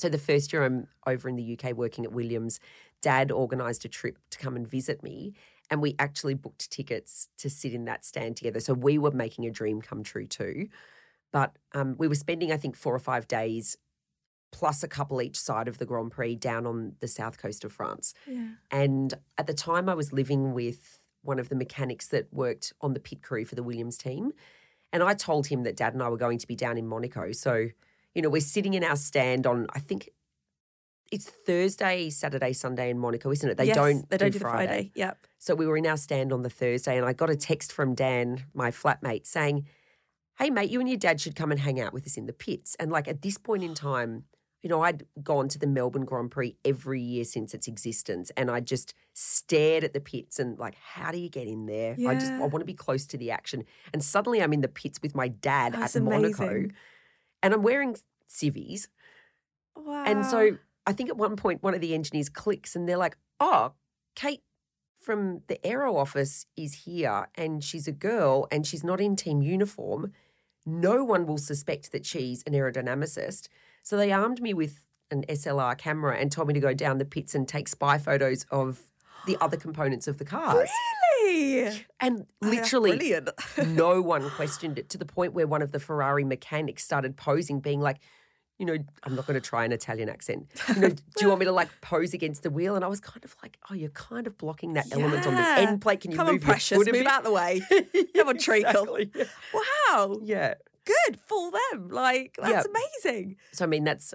So 0.00 0.08
the 0.08 0.18
first 0.18 0.52
year 0.52 0.64
I'm 0.64 0.88
over 1.06 1.28
in 1.28 1.36
the 1.36 1.58
UK 1.58 1.72
working 1.76 2.04
at 2.04 2.12
Williams, 2.12 2.58
dad 3.02 3.30
organised 3.30 3.84
a 3.84 3.88
trip 3.88 4.18
to 4.30 4.38
come 4.38 4.56
and 4.56 4.66
visit 4.66 5.02
me 5.02 5.34
and 5.70 5.80
we 5.80 5.94
actually 5.98 6.34
booked 6.34 6.70
tickets 6.70 7.28
to 7.38 7.48
sit 7.48 7.72
in 7.72 7.84
that 7.84 8.04
stand 8.04 8.36
together. 8.36 8.60
So 8.60 8.74
we 8.74 8.98
were 8.98 9.12
making 9.12 9.46
a 9.46 9.50
dream 9.50 9.80
come 9.80 10.02
true 10.02 10.26
too. 10.26 10.68
But 11.32 11.56
um, 11.72 11.94
we 11.96 12.08
were 12.08 12.16
spending, 12.16 12.50
I 12.50 12.56
think, 12.56 12.76
four 12.76 12.94
or 12.94 12.98
five 12.98 13.28
days 13.28 13.76
plus 14.52 14.82
a 14.82 14.88
couple 14.88 15.22
each 15.22 15.38
side 15.38 15.68
of 15.68 15.78
the 15.78 15.86
Grand 15.86 16.10
Prix 16.10 16.34
down 16.34 16.66
on 16.66 16.96
the 16.98 17.06
south 17.06 17.38
coast 17.38 17.64
of 17.64 17.72
France. 17.72 18.14
Yeah. 18.26 18.48
And 18.72 19.14
at 19.38 19.46
the 19.46 19.54
time, 19.54 19.88
I 19.88 19.94
was 19.94 20.12
living 20.12 20.52
with 20.54 21.00
one 21.22 21.38
of 21.38 21.50
the 21.50 21.54
mechanics 21.54 22.08
that 22.08 22.26
worked 22.32 22.72
on 22.80 22.94
the 22.94 23.00
pit 23.00 23.22
crew 23.22 23.44
for 23.44 23.54
the 23.54 23.62
Williams 23.62 23.96
team. 23.96 24.32
And 24.92 25.04
I 25.04 25.14
told 25.14 25.46
him 25.46 25.62
that 25.62 25.76
dad 25.76 25.94
and 25.94 26.02
I 26.02 26.08
were 26.08 26.16
going 26.16 26.38
to 26.38 26.48
be 26.48 26.56
down 26.56 26.78
in 26.78 26.88
Monaco. 26.88 27.30
So, 27.30 27.68
you 28.14 28.22
know, 28.22 28.28
we're 28.30 28.40
sitting 28.40 28.74
in 28.74 28.84
our 28.84 28.96
stand 28.96 29.46
on, 29.46 29.66
I 29.74 29.78
think 29.78 30.10
it's 31.12 31.26
Thursday, 31.28 32.08
Saturday, 32.10 32.52
Sunday 32.52 32.90
in 32.90 32.98
Monaco, 32.98 33.30
isn't 33.32 33.48
it? 33.48 33.56
They 33.56 33.66
Yes, 33.66 33.76
don't 33.76 34.08
They 34.10 34.16
don't 34.16 34.30
do 34.30 34.38
do 34.38 34.42
Friday. 34.42 34.66
Friday. 34.66 34.92
Yep. 34.94 35.26
So 35.38 35.54
we 35.54 35.66
were 35.66 35.76
in 35.76 35.86
our 35.86 35.96
stand 35.96 36.32
on 36.32 36.42
the 36.42 36.50
Thursday, 36.50 36.96
and 36.96 37.06
I 37.06 37.12
got 37.12 37.30
a 37.30 37.36
text 37.36 37.72
from 37.72 37.94
Dan, 37.94 38.44
my 38.54 38.70
flatmate, 38.70 39.26
saying, 39.26 39.66
Hey, 40.38 40.50
mate, 40.50 40.70
you 40.70 40.80
and 40.80 40.88
your 40.88 40.98
dad 40.98 41.20
should 41.20 41.36
come 41.36 41.50
and 41.50 41.60
hang 41.60 41.80
out 41.80 41.92
with 41.92 42.06
us 42.06 42.16
in 42.16 42.26
the 42.26 42.32
pits. 42.32 42.74
And 42.80 42.90
like 42.90 43.08
at 43.08 43.20
this 43.22 43.36
point 43.36 43.62
in 43.62 43.74
time, 43.74 44.24
you 44.62 44.70
know, 44.70 44.82
I'd 44.82 45.04
gone 45.22 45.48
to 45.48 45.58
the 45.58 45.66
Melbourne 45.66 46.04
Grand 46.04 46.30
Prix 46.30 46.56
every 46.64 47.00
year 47.00 47.24
since 47.24 47.54
its 47.54 47.66
existence, 47.66 48.30
and 48.36 48.50
I 48.50 48.60
just 48.60 48.94
stared 49.12 49.84
at 49.84 49.92
the 49.92 50.00
pits 50.00 50.38
and 50.38 50.58
like, 50.58 50.76
how 50.76 51.10
do 51.10 51.18
you 51.18 51.28
get 51.28 51.46
in 51.46 51.66
there? 51.66 51.96
I 52.06 52.14
just 52.14 52.32
I 52.32 52.40
want 52.40 52.60
to 52.60 52.64
be 52.64 52.74
close 52.74 53.06
to 53.06 53.18
the 53.18 53.30
action. 53.30 53.64
And 53.92 54.02
suddenly 54.02 54.42
I'm 54.42 54.52
in 54.52 54.60
the 54.60 54.68
pits 54.68 55.00
with 55.02 55.14
my 55.14 55.28
dad 55.28 55.72
That's 55.74 55.96
at 55.96 56.02
Monaco, 56.02 56.44
amazing. 56.44 56.72
And 57.42 57.54
I'm 57.54 57.62
wearing 57.62 57.96
civvies. 58.26 58.88
Wow. 59.76 60.04
And 60.06 60.24
so 60.24 60.58
I 60.86 60.92
think 60.92 61.08
at 61.08 61.16
one 61.16 61.36
point 61.36 61.62
one 61.62 61.74
of 61.74 61.80
the 61.80 61.94
engineers 61.94 62.28
clicks 62.28 62.76
and 62.76 62.88
they're 62.88 62.96
like, 62.96 63.16
"Oh, 63.38 63.72
Kate 64.14 64.42
from 65.00 65.42
the 65.46 65.64
aero 65.66 65.96
office 65.96 66.46
is 66.56 66.84
here 66.84 67.28
and 67.34 67.64
she's 67.64 67.88
a 67.88 67.92
girl 67.92 68.46
and 68.50 68.66
she's 68.66 68.84
not 68.84 69.00
in 69.00 69.16
team 69.16 69.42
uniform. 69.42 70.12
No 70.66 71.04
one 71.04 71.26
will 71.26 71.38
suspect 71.38 71.92
that 71.92 72.04
she's 72.04 72.42
an 72.46 72.52
aerodynamicist." 72.52 73.48
So 73.82 73.96
they 73.96 74.12
armed 74.12 74.42
me 74.42 74.54
with 74.54 74.84
an 75.10 75.24
SLR 75.28 75.76
camera 75.76 76.16
and 76.16 76.30
told 76.30 76.48
me 76.48 76.54
to 76.54 76.60
go 76.60 76.74
down 76.74 76.98
the 76.98 77.04
pits 77.04 77.34
and 77.34 77.48
take 77.48 77.68
spy 77.68 77.98
photos 77.98 78.44
of 78.50 78.82
the 79.26 79.36
other 79.40 79.56
components 79.56 80.06
of 80.06 80.18
the 80.18 80.24
cars. 80.24 80.54
really? 80.54 80.68
And 82.00 82.26
Oh, 82.42 82.48
literally 82.48 83.20
no 83.66 84.00
one 84.14 84.28
questioned 84.30 84.78
it 84.78 84.88
to 84.90 84.98
the 84.98 85.04
point 85.06 85.32
where 85.32 85.46
one 85.46 85.62
of 85.62 85.72
the 85.72 85.80
Ferrari 85.80 86.24
mechanics 86.24 86.84
started 86.84 87.16
posing, 87.16 87.60
being 87.60 87.80
like, 87.80 87.98
you 88.58 88.66
know, 88.66 88.76
I'm 89.04 89.14
not 89.16 89.26
going 89.26 89.40
to 89.40 89.46
try 89.46 89.64
an 89.64 89.72
Italian 89.72 90.08
accent. 90.10 90.48
You 90.68 90.80
know, 90.82 90.88
do 90.90 91.02
you 91.20 91.28
want 91.28 91.40
me 91.40 91.46
to 91.46 91.52
like 91.52 91.68
pose 91.80 92.12
against 92.12 92.42
the 92.42 92.50
wheel? 92.50 92.76
And 92.76 92.84
I 92.84 92.88
was 92.88 93.00
kind 93.00 93.24
of 93.24 93.34
like, 93.42 93.56
oh, 93.70 93.74
you're 93.74 93.88
kind 93.90 94.26
of 94.26 94.36
blocking 94.36 94.74
that 94.74 94.86
element 94.92 95.26
on 95.26 95.34
this 95.34 95.46
end 95.58 95.80
plate. 95.80 96.00
Can 96.02 96.10
you 96.10 96.18
Come 96.18 96.26
move 96.26 96.42
on, 96.42 96.46
precious, 96.46 96.76
move 96.76 96.86
bit? 96.92 97.06
out 97.06 97.24
the 97.24 97.32
way. 97.32 97.62
Come 98.16 98.28
on, 98.28 98.36
treacle. 98.38 98.96
Exactly, 98.96 99.26
Wow. 99.54 100.18
yeah. 100.22 100.54
Good 100.84 101.20
for 101.26 101.50
them. 101.50 101.88
Like 101.88 102.36
that's 102.40 102.66
Yeah. 102.66 102.72
amazing. 103.04 103.36
So 103.52 103.64
I 103.64 103.68
mean, 103.68 103.84
that's 103.84 104.12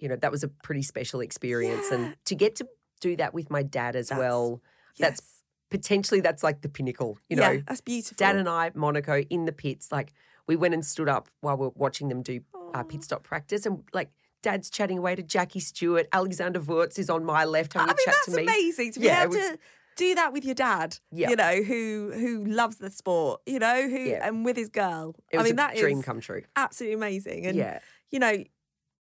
you 0.00 0.08
know, 0.08 0.16
that 0.16 0.32
was 0.32 0.42
a 0.42 0.48
pretty 0.48 0.82
special 0.82 1.20
experience, 1.20 1.86
Yeah. 1.90 1.96
and 1.98 2.16
to 2.24 2.34
get 2.34 2.56
to 2.56 2.66
do 3.00 3.14
that 3.16 3.32
with 3.32 3.48
my 3.50 3.62
dad 3.62 3.94
as 3.94 4.08
That's- 4.08 4.18
well, 4.18 4.60
that's 4.98 5.20
Yes. 5.20 5.33
Potentially 5.78 6.20
that's 6.20 6.42
like 6.42 6.60
the 6.62 6.68
pinnacle. 6.68 7.18
You 7.28 7.36
know. 7.36 7.50
yeah, 7.50 7.60
that's 7.66 7.80
beautiful. 7.80 8.16
Dad 8.16 8.36
and 8.36 8.48
I, 8.48 8.70
Monaco, 8.74 9.20
in 9.22 9.44
the 9.44 9.52
pits, 9.52 9.90
like 9.90 10.12
we 10.46 10.54
went 10.56 10.74
and 10.74 10.84
stood 10.84 11.08
up 11.08 11.28
while 11.40 11.56
we 11.56 11.66
are 11.66 11.72
watching 11.74 12.08
them 12.08 12.22
do 12.22 12.40
uh, 12.74 12.82
pit 12.84 13.02
stop 13.04 13.22
practice, 13.24 13.66
and 13.66 13.82
like 13.92 14.10
Dad's 14.42 14.70
chatting 14.70 14.98
away 14.98 15.14
to 15.16 15.22
Jackie 15.22 15.60
Stewart. 15.60 16.06
Alexander 16.12 16.60
Wurz 16.60 16.98
is 16.98 17.10
on 17.10 17.24
my 17.24 17.44
left 17.44 17.72
having 17.72 17.88
I 17.88 17.92
a 17.92 17.96
mean, 17.96 18.04
chat 18.04 18.14
that's 18.14 18.26
to 18.26 18.36
me. 18.36 18.42
amazing 18.44 18.92
to 18.92 19.00
be 19.00 19.06
Yeah, 19.06 19.22
able 19.24 19.34
was- 19.34 19.48
to 19.50 19.58
do 19.96 20.14
that 20.16 20.32
with 20.32 20.44
your 20.44 20.54
dad. 20.54 20.98
Yeah. 21.12 21.30
You 21.30 21.36
know, 21.36 21.62
who 21.62 22.12
who 22.14 22.44
loves 22.44 22.76
the 22.76 22.90
sport. 22.90 23.40
You 23.46 23.58
know, 23.58 23.88
who 23.88 23.98
Yeah. 23.98 24.26
and 24.28 24.44
with 24.44 24.56
his 24.56 24.68
girl. 24.68 25.14
It 25.32 25.38
I 25.38 25.42
mean, 25.44 25.52
a 25.52 25.56
that 25.56 25.74
is 25.74 25.80
dream 25.80 26.02
come 26.02 26.20
true. 26.20 26.42
absolutely 26.56 26.94
amazing. 26.94 27.46
And 27.46 27.56
Yeah. 27.56 27.78
you 28.10 28.18
know, 28.18 28.44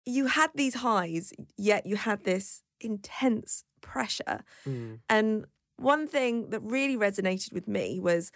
you 0.06 0.26
had 0.26 0.50
these 0.54 0.74
highs, 0.74 1.32
yet 1.56 1.86
you 1.86 1.96
had 1.96 2.24
this 2.24 2.62
intense 2.80 3.64
pressure. 3.82 4.42
Mm. 4.66 4.98
And 5.08 5.44
one 5.80 6.06
thing 6.06 6.50
that 6.50 6.60
really 6.60 6.96
resonated 6.96 7.52
with 7.52 7.66
me 7.66 7.98
was 8.00 8.30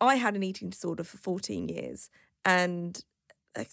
I 0.00 0.16
had 0.16 0.34
an 0.36 0.42
eating 0.42 0.70
disorder 0.70 1.04
for 1.04 1.18
14 1.18 1.68
years 1.68 2.10
and 2.44 3.02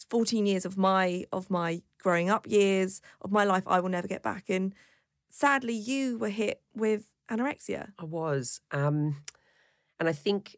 14 0.09 0.45
years 0.45 0.65
of 0.65 0.77
my 0.77 1.25
of 1.31 1.49
my 1.49 1.81
growing 1.99 2.29
up 2.29 2.47
years 2.47 3.01
of 3.21 3.31
my 3.31 3.43
life 3.43 3.63
I 3.67 3.79
will 3.79 3.89
never 3.89 4.07
get 4.07 4.21
back 4.23 4.45
and 4.49 4.73
sadly 5.29 5.73
you 5.73 6.17
were 6.19 6.29
hit 6.29 6.61
with 6.75 7.05
anorexia. 7.29 7.91
I 7.97 8.03
was. 8.05 8.61
Um, 8.71 9.23
and 9.99 10.09
I 10.09 10.11
think, 10.13 10.57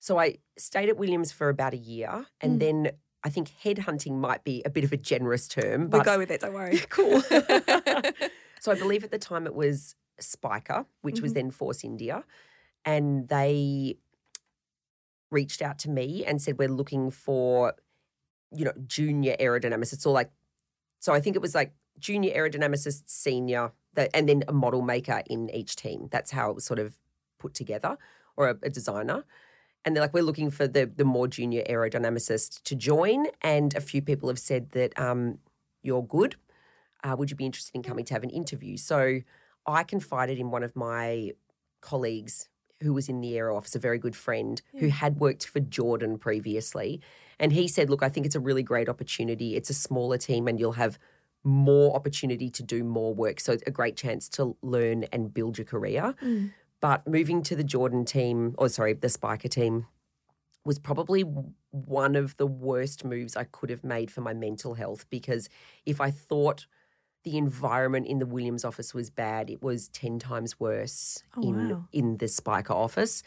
so 0.00 0.18
I 0.18 0.36
stayed 0.56 0.88
at 0.88 0.96
Williams 0.96 1.32
for 1.32 1.48
about 1.50 1.74
a 1.74 1.76
year. 1.76 2.26
And 2.40 2.56
Mm. 2.56 2.60
then 2.60 2.90
I 3.22 3.28
think 3.28 3.50
headhunting 3.62 4.12
might 4.16 4.42
be 4.44 4.62
a 4.64 4.70
bit 4.70 4.84
of 4.84 4.92
a 4.92 4.96
generous 4.96 5.46
term. 5.48 5.90
We'll 5.90 6.00
But 6.00 6.04
go 6.04 6.16
with 6.18 6.30
it, 6.30 6.40
don't 6.40 6.54
worry. 6.54 6.78
cool. 6.88 7.20
so 8.60 8.72
I 8.72 8.74
believe 8.78 9.04
at 9.04 9.10
the 9.10 9.18
time 9.18 9.46
it 9.46 9.54
was 9.54 9.94
Spyker, 10.20 10.86
which 11.02 11.22
was 11.22 11.32
Mhm. 11.32 11.34
then 11.34 11.50
Force 11.50 11.84
India. 11.84 12.24
And 12.84 13.28
they 13.28 13.98
reached 15.30 15.62
out 15.62 15.78
to 15.80 15.90
me 15.90 16.24
and 16.24 16.40
said, 16.40 16.58
We're 16.58 16.68
looking 16.68 17.10
for, 17.10 17.74
you 18.52 18.64
know, 18.64 18.72
junior 18.86 19.36
aerodynamicists 19.40 19.94
It's 19.94 20.06
all 20.06 20.12
like, 20.14 20.30
so 21.00 21.12
I 21.12 21.20
think 21.20 21.36
it 21.36 21.42
was 21.42 21.54
like 21.54 21.74
junior 21.98 22.34
aerodynamicist, 22.34 23.04
senior, 23.08 23.72
the, 23.94 24.14
and 24.16 24.28
then 24.28 24.44
a 24.48 24.52
model 24.52 24.82
maker 24.82 25.22
in 25.28 25.50
each 25.50 25.76
team. 25.76 26.08
That's 26.10 26.30
how 26.32 26.50
it 26.50 26.54
was 26.54 26.64
sort 26.64 26.78
of 26.78 26.98
put 27.38 27.54
together, 27.54 27.98
or 28.36 28.50
a, 28.50 28.58
a 28.62 28.70
designer. 28.70 29.24
And 29.84 29.96
they're 29.96 30.02
like, 30.02 30.14
we're 30.14 30.24
looking 30.24 30.50
for 30.50 30.68
the 30.68 30.86
the 30.86 31.04
more 31.04 31.28
junior 31.28 31.62
aerodynamicist 31.68 32.62
to 32.64 32.76
join. 32.76 33.26
And 33.42 33.74
a 33.76 33.80
few 33.80 34.02
people 34.02 34.28
have 34.28 34.38
said 34.38 34.70
that 34.72 34.98
um, 34.98 35.38
you're 35.82 36.04
good. 36.04 36.36
Uh, 37.04 37.16
would 37.18 37.30
you 37.30 37.36
be 37.36 37.46
interested 37.46 37.74
in 37.74 37.82
coming 37.82 38.04
to 38.06 38.14
have 38.14 38.24
an 38.24 38.30
interview? 38.30 38.76
So 38.76 39.20
I 39.68 39.84
confided 39.84 40.38
in 40.38 40.50
one 40.50 40.62
of 40.62 40.74
my 40.74 41.32
colleagues 41.80 42.48
who 42.82 42.94
was 42.94 43.08
in 43.08 43.20
the 43.20 43.36
aero 43.36 43.56
office, 43.56 43.74
a 43.74 43.78
very 43.78 43.98
good 43.98 44.16
friend 44.16 44.60
who 44.76 44.88
had 44.88 45.18
worked 45.18 45.46
for 45.46 45.60
Jordan 45.60 46.18
previously. 46.18 47.00
And 47.38 47.52
he 47.52 47.68
said, 47.68 47.90
Look, 47.90 48.02
I 48.02 48.08
think 48.08 48.26
it's 48.26 48.34
a 48.36 48.40
really 48.40 48.62
great 48.62 48.88
opportunity. 48.88 49.56
It's 49.56 49.70
a 49.70 49.74
smaller 49.74 50.18
team 50.18 50.48
and 50.48 50.58
you'll 50.58 50.72
have 50.72 50.98
more 51.44 51.94
opportunity 51.94 52.50
to 52.50 52.62
do 52.62 52.84
more 52.84 53.14
work. 53.14 53.40
So 53.40 53.52
it's 53.52 53.62
a 53.66 53.70
great 53.70 53.96
chance 53.96 54.28
to 54.30 54.56
learn 54.62 55.04
and 55.12 55.32
build 55.32 55.58
your 55.58 55.64
career. 55.64 56.14
Mm. 56.22 56.52
But 56.80 57.06
moving 57.06 57.42
to 57.44 57.56
the 57.56 57.64
Jordan 57.64 58.04
team, 58.04 58.54
or 58.58 58.68
sorry, 58.68 58.92
the 58.92 59.08
Spyker 59.08 59.50
team, 59.50 59.86
was 60.64 60.78
probably 60.78 61.22
one 61.70 62.14
of 62.14 62.36
the 62.36 62.46
worst 62.46 63.04
moves 63.04 63.36
I 63.36 63.44
could 63.44 63.70
have 63.70 63.82
made 63.82 64.10
for 64.10 64.20
my 64.20 64.34
mental 64.34 64.74
health 64.74 65.06
because 65.10 65.48
if 65.86 66.00
I 66.00 66.10
thought 66.10 66.66
the 67.28 67.36
environment 67.38 68.06
in 68.06 68.18
the 68.18 68.26
Williams 68.26 68.64
office 68.64 68.94
was 68.94 69.10
bad, 69.10 69.50
it 69.50 69.62
was 69.62 69.88
10 69.88 70.18
times 70.18 70.58
worse 70.60 71.22
Oh, 71.36 71.42
in 71.42 71.68
wow. 71.70 71.84
in 71.92 72.16
the 72.18 72.26
Spyker 72.26 72.70
office. 72.86 73.22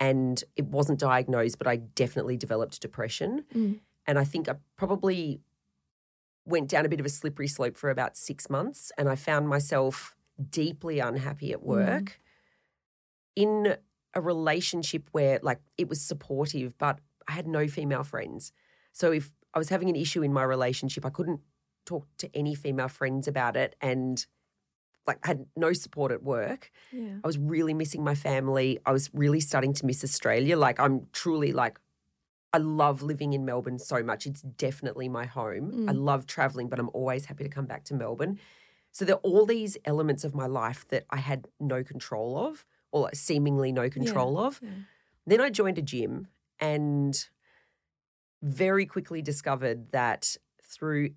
And 0.00 0.42
it 0.56 0.66
wasn't 0.66 0.98
diagnosed, 0.98 1.58
but 1.58 1.66
I 1.66 1.76
definitely 1.76 2.36
developed 2.36 2.80
depression. 2.80 3.44
Mm. 3.54 3.80
And 4.06 4.18
I 4.18 4.24
think 4.24 4.48
I 4.48 4.54
probably 4.76 5.40
went 6.44 6.68
down 6.68 6.84
a 6.84 6.88
bit 6.88 6.98
of 7.00 7.06
a 7.06 7.08
slippery 7.20 7.46
slope 7.48 7.76
for 7.76 7.88
about 7.90 8.16
six 8.16 8.50
months. 8.50 8.90
And 8.98 9.08
I 9.08 9.16
found 9.16 9.48
myself 9.48 10.16
deeply 10.50 10.98
unhappy 10.98 11.48
Mm. 11.50 11.52
at 11.52 11.62
work 11.62 12.20
in 13.36 13.76
a 14.14 14.20
relationship 14.20 15.08
where, 15.12 15.38
like, 15.42 15.60
it 15.78 15.88
was 15.88 16.00
supportive, 16.00 16.76
but 16.78 16.98
I 17.28 17.32
had 17.32 17.46
no 17.46 17.68
female 17.68 18.04
friends. 18.04 18.52
So 18.92 19.12
if 19.12 19.32
I 19.54 19.58
was 19.58 19.68
having 19.68 19.88
an 19.88 19.96
issue 19.96 20.22
in 20.22 20.32
my 20.32 20.42
relationship, 20.42 21.04
I 21.06 21.10
couldn't 21.10 21.40
talk 21.84 22.06
to 22.18 22.30
any 22.34 22.54
female 22.54 22.88
friends 22.88 23.28
about 23.28 23.56
it. 23.56 23.76
And 23.80 24.24
like, 25.06 25.18
I 25.24 25.28
had 25.28 25.46
no 25.56 25.72
support 25.72 26.12
at 26.12 26.22
work. 26.22 26.70
Yeah. 26.92 27.16
I 27.22 27.26
was 27.26 27.38
really 27.38 27.74
missing 27.74 28.04
my 28.04 28.14
family. 28.14 28.78
I 28.86 28.92
was 28.92 29.10
really 29.12 29.40
starting 29.40 29.72
to 29.74 29.86
miss 29.86 30.04
Australia. 30.04 30.56
Like 30.56 30.78
I'm 30.80 31.06
truly 31.12 31.52
like 31.52 31.78
I 32.54 32.58
love 32.58 33.00
living 33.02 33.32
in 33.32 33.46
Melbourne 33.46 33.78
so 33.78 34.02
much. 34.02 34.26
It's 34.26 34.42
definitely 34.42 35.08
my 35.08 35.24
home. 35.24 35.86
I 35.88 35.92
Mm. 35.94 36.04
love 36.04 36.26
traveling, 36.26 36.68
but 36.68 36.78
I'm 36.78 36.90
always 36.92 37.24
happy 37.24 37.44
to 37.44 37.48
come 37.50 37.64
back 37.64 37.82
to 37.84 37.94
Melbourne. 37.94 38.38
So 38.90 39.06
there 39.06 39.14
are 39.16 39.20
all 39.20 39.46
these 39.46 39.78
elements 39.86 40.22
of 40.22 40.34
my 40.34 40.46
life 40.46 40.86
that 40.88 41.06
I 41.08 41.16
had 41.16 41.48
no 41.58 41.82
control 41.82 42.36
of 42.36 42.66
or 42.90 43.00
like 43.02 43.14
seemingly 43.16 43.72
no 43.72 43.88
control 43.88 44.38
of. 44.38 44.60
yeah. 44.62 44.68
Then 45.26 45.40
I 45.40 45.48
joined 45.48 45.78
a 45.78 45.82
gym 45.82 46.28
and 46.60 47.26
very 48.42 48.86
quickly 48.86 49.22
discovered 49.22 49.92
that 49.92 50.36
through 50.62 51.10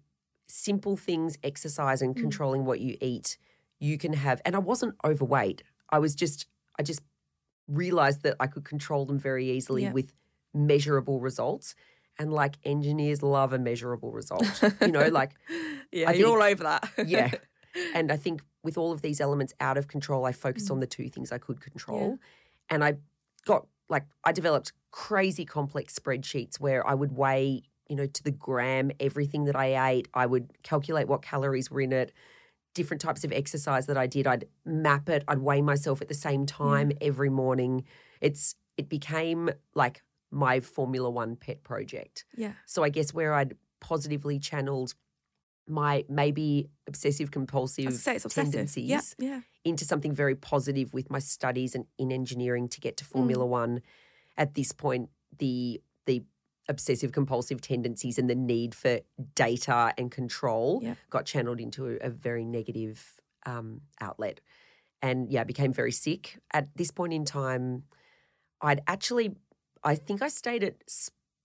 simple 0.48 0.96
things, 0.98 1.38
exercise 1.44 2.02
and 2.02 2.16
Mm. 2.16 2.20
controlling 2.22 2.66
what 2.66 2.80
you 2.80 2.98
eat, 3.02 3.38
you 3.80 3.98
can 3.98 4.14
have 4.14 4.42
and 4.46 4.56
I 4.56 4.60
wasn't 4.60 4.96
overweight. 5.04 5.64
I 5.90 6.00
was 6.00 6.16
just 6.16 6.46
I 6.80 6.84
just 6.84 7.02
realized 7.68 8.24
that 8.24 8.36
I 8.40 8.48
could 8.48 8.64
control 8.66 9.06
them 9.06 9.18
very 9.20 9.50
easily 9.50 9.84
Yeah. 9.84 9.92
with 9.94 10.12
measurable 10.54 11.20
results. 11.20 11.76
And 12.18 12.32
like 12.32 12.56
engineers 12.64 13.22
love 13.22 13.52
a 13.54 13.60
measurable 13.60 14.12
result. 14.12 14.46
you 14.82 14.88
know, 14.92 15.08
like 15.08 15.32
Yeah, 15.92 16.10
I 16.10 16.14
you're 16.14 16.28
think- 16.28 16.42
all 16.42 16.44
over 16.44 16.64
that. 16.64 16.90
yeah. 17.08 17.32
And 17.94 18.10
I 18.10 18.16
think 18.16 18.42
with 18.64 18.78
all 18.78 18.94
of 18.94 19.02
these 19.02 19.20
elements 19.20 19.54
out 19.60 19.78
of 19.78 19.90
control, 19.90 20.24
I 20.24 20.32
focused 20.32 20.72
on 20.72 20.80
the 20.80 20.88
two 20.88 21.10
things 21.10 21.34
I 21.34 21.38
could 21.40 21.60
control. 21.60 22.20
And 22.70 22.84
I 22.86 22.96
got 23.46 23.68
like, 23.90 24.06
I 24.24 24.32
developed 24.32 24.72
crazy 24.92 25.44
complex 25.44 25.98
spreadsheets 26.00 26.58
where 26.58 26.88
I 26.88 26.94
would 26.94 27.12
weigh, 27.12 27.64
you 27.88 27.96
know, 27.96 28.06
to 28.06 28.24
the 28.24 28.32
gram 28.32 28.92
everything 29.00 29.46
that 29.46 29.56
I 29.56 29.92
ate. 29.92 30.08
I 30.14 30.26
would 30.26 30.52
calculate 30.64 31.08
what 31.08 31.22
calories 31.22 31.70
were 31.70 31.82
in 31.82 31.92
it, 31.94 32.12
different 32.74 33.02
types 33.02 33.24
of 33.24 33.32
exercise 33.32 33.86
that 33.88 33.98
I 33.98 34.08
did. 34.08 34.28
I'd 34.28 34.46
map 34.66 35.08
it, 35.10 35.24
I'd 35.28 35.40
weigh 35.40 35.62
myself 35.62 36.02
at 36.02 36.08
the 36.08 36.14
same 36.16 36.46
time 36.46 36.92
every 37.02 37.30
morning. 37.30 37.84
It's, 38.22 38.56
it 38.78 38.90
became 38.90 39.50
like 39.76 40.02
my 40.32 40.60
Formula 40.60 41.10
One 41.10 41.36
pet 41.36 41.64
project. 41.64 42.26
yeah. 42.36 42.54
So 42.66 42.84
I 42.84 42.90
guess 42.90 43.14
where 43.14 43.34
I'd 43.34 43.56
positively 43.80 44.40
channeled 44.40 44.96
my 45.68 46.06
maybe 46.10 46.70
obsessive 46.88 47.32
compulsive 47.32 47.94
say 47.94 48.20
tendencies 48.20 48.88
Yeah, 48.90 49.02
yeah. 49.18 49.40
into 49.64 49.84
something 49.86 50.14
very 50.14 50.36
positive 50.36 50.94
with 50.94 51.10
my 51.10 51.18
studies 51.20 51.74
and 51.74 51.86
in 51.98 52.12
engineering 52.12 52.68
to 52.70 52.80
get 52.80 52.98
to 52.98 53.04
Mm. 53.06 53.08
Formula 53.08 53.46
One. 53.46 53.82
At 54.38 54.54
this 54.56 54.72
point, 54.72 55.10
the 55.40 55.82
the 56.06 56.24
obsessive 56.68 57.12
compulsive 57.12 57.62
tendencies 57.62 58.18
and 58.18 58.30
the 58.30 58.36
need 58.36 58.74
for 58.76 59.00
data 59.36 59.94
and 59.98 60.12
control 60.12 60.80
Yeah. 60.84 60.96
got 61.10 61.26
channeled 61.26 61.60
into 61.60 61.88
a, 61.88 62.08
a 62.08 62.10
very 62.10 62.44
negative 62.46 63.22
um, 63.46 63.82
outlet. 64.02 64.42
And 65.02 65.30
yeah, 65.32 65.42
I 65.42 65.44
became 65.44 65.72
very 65.74 65.92
sick. 65.92 66.40
At 66.54 66.70
this 66.76 66.90
point 66.92 67.14
in 67.14 67.26
time, 67.26 67.84
I'd 68.62 68.82
actually, 68.88 69.36
I 69.84 69.96
think 69.96 70.22
I 70.24 70.30
stayed 70.30 70.64
at 70.64 70.76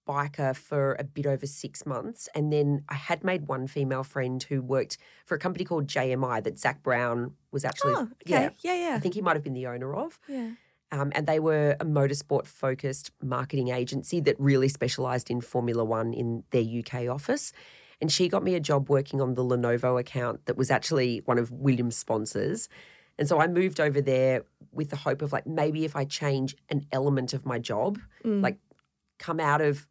Spyker 0.09 0.57
for 0.57 0.97
a 0.99 1.05
bit 1.05 1.27
over 1.27 1.45
six 1.47 1.85
months. 1.85 2.29
And 2.35 2.51
then 2.51 2.85
I 2.89 2.95
had 2.95 3.23
made 3.23 3.49
one 3.49 3.67
female 3.67 4.03
friend 4.05 4.43
who 4.43 4.63
worked 4.63 4.97
for 5.27 5.35
a 5.35 5.39
company 5.39 5.65
called 5.67 5.87
JMI 5.89 6.43
that 6.45 6.59
Zak 6.59 6.83
Brown 6.83 7.35
was 7.53 7.65
actually, 7.67 7.93
Oh, 7.97 8.03
okay. 8.03 8.11
yeah, 8.27 8.51
Yeah, 8.63 8.75
yeah. 8.89 8.97
I 8.97 9.01
think 9.01 9.15
he 9.15 9.21
might 9.21 9.37
have 9.37 9.45
been 9.45 9.53
the 9.53 9.67
owner 9.67 9.95
of. 9.95 10.19
yeah. 10.27 10.53
Um, 10.93 11.13
and 11.15 11.27
they 11.27 11.39
were 11.39 11.77
a 11.79 11.85
motorsport 11.85 12.47
focused 12.47 13.13
marketing 13.23 13.69
agency 13.69 14.21
that 14.21 14.37
really 14.39 14.69
specialised 14.69 15.31
in 15.31 15.41
Formula 15.41 15.85
One 15.85 16.13
in 16.13 16.43
their 16.51 16.63
UK 16.65 17.09
office. 17.09 17.53
And 18.01 18.11
she 18.11 18.29
got 18.29 18.43
me 18.43 18.55
a 18.55 18.61
job 18.61 18.89
working 18.89 19.21
on 19.21 19.35
the 19.35 19.45
Lenovo 19.45 20.01
account 20.01 20.47
that 20.47 20.57
was 20.57 20.71
actually 20.71 21.23
one 21.27 21.39
of 21.39 21.51
Williams' 21.53 21.97
sponsors. 21.97 22.69
And 23.19 23.29
so 23.29 23.39
I 23.41 23.47
moved 23.47 23.79
over 23.79 24.01
there 24.01 24.45
with 24.73 24.91
the 24.91 24.97
hope 24.97 25.21
of 25.23 25.33
like 25.33 25.47
maybe 25.47 25.85
if 25.85 25.95
I 25.95 26.05
change 26.07 26.57
an 26.71 26.87
element 26.91 27.35
of 27.35 27.45
my 27.47 27.59
job, 27.59 27.99
Mm. 28.25 28.43
like 28.43 28.57
come 29.19 29.39
out 29.39 29.61
of 29.61 29.87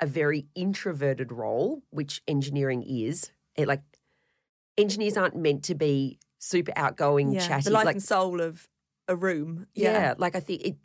a 0.00 0.06
very 0.06 0.46
introverted 0.54 1.32
role, 1.32 1.82
which 1.90 2.22
engineering 2.28 2.82
is. 2.82 3.30
It 3.56 3.66
like 3.68 3.82
engineers 4.76 5.16
aren't 5.16 5.36
meant 5.36 5.64
to 5.64 5.74
be 5.74 6.18
super 6.38 6.72
outgoing, 6.76 7.32
yeah. 7.32 7.46
chatty. 7.46 7.64
The 7.64 7.70
life 7.70 7.86
like, 7.86 7.94
and 7.96 8.02
soul 8.02 8.40
of 8.40 8.68
a 9.08 9.16
room. 9.16 9.66
yeah. 9.74 10.14
like 10.18 10.36
I 10.36 10.40
think 10.40 10.62
it 10.62 10.76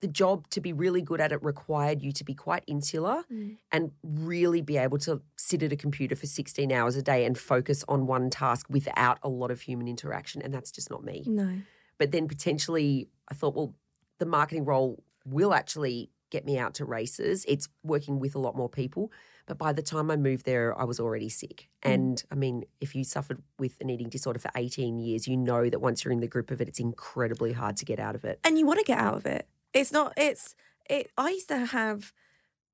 the 0.00 0.06
job 0.06 0.46
to 0.50 0.60
be 0.60 0.72
really 0.72 1.02
good 1.02 1.20
at 1.20 1.32
it 1.32 1.42
required 1.42 2.00
you 2.02 2.12
to 2.12 2.22
be 2.24 2.32
quite 2.34 2.62
insular 2.68 3.24
Mm. 3.32 3.56
and 3.72 3.90
really 4.04 4.62
be 4.62 4.76
able 4.76 4.98
to 4.98 5.22
sit 5.36 5.60
at 5.64 5.72
a 5.72 5.76
computer 5.76 6.14
for 6.14 6.26
16 6.26 6.70
hours 6.70 6.94
a 6.94 7.02
day 7.02 7.24
and 7.24 7.36
focus 7.36 7.84
on 7.88 8.06
one 8.06 8.30
task 8.30 8.66
without 8.70 9.18
a 9.24 9.28
lot 9.28 9.50
of 9.50 9.62
human 9.62 9.88
interaction 9.88 10.40
and 10.40 10.54
that's 10.54 10.70
just 10.70 10.88
not 10.88 11.02
me. 11.02 11.24
No. 11.26 11.50
But 11.98 12.12
then 12.12 12.28
potentially 12.28 13.08
I 13.28 13.34
thought 13.34 13.54
well 13.56 13.74
the 14.18 14.26
marketing 14.26 14.64
role 14.64 15.02
will 15.24 15.52
actually 15.52 16.10
get 16.30 16.44
me 16.44 16.58
out 16.58 16.74
to 16.74 16.84
races. 16.84 17.44
It's 17.48 17.68
working 17.82 18.20
with 18.20 18.34
a 18.36 18.38
lot 18.38 18.54
more 18.54 18.68
people. 18.68 19.10
But 19.48 19.58
by 19.58 19.72
the 19.72 19.82
time 19.82 20.10
I 20.10 20.16
moved 20.16 20.44
there, 20.44 20.78
I 20.78 20.84
was 20.84 21.00
already 21.00 21.28
sick. 21.28 21.68
Mm. 21.82 21.94
And 21.94 22.24
I 22.30 22.34
mean, 22.36 22.64
if 22.80 22.94
you 22.94 23.02
suffered 23.02 23.42
with 23.58 23.74
an 23.80 23.90
eating 23.90 24.08
disorder 24.10 24.38
for 24.38 24.50
18 24.54 24.98
years, 24.98 25.26
you 25.26 25.36
know 25.36 25.68
that 25.68 25.80
once 25.80 26.04
you're 26.04 26.12
in 26.12 26.20
the 26.20 26.28
grip 26.28 26.50
of 26.52 26.60
it, 26.60 26.68
it's 26.68 26.78
incredibly 26.78 27.52
hard 27.54 27.76
to 27.78 27.84
get 27.84 27.98
out 27.98 28.14
of 28.14 28.24
it. 28.24 28.38
and 28.44 28.58
you 28.58 28.66
want 28.66 28.78
to 28.78 28.84
get 28.84 28.98
out 28.98 29.16
of 29.16 29.26
it. 29.26 29.48
It's 29.74 29.90
not. 29.90 30.12
It's 30.16 30.54
it. 30.88 31.10
I 31.18 31.30
used 31.30 31.48
to 31.48 31.66
have 31.66 32.12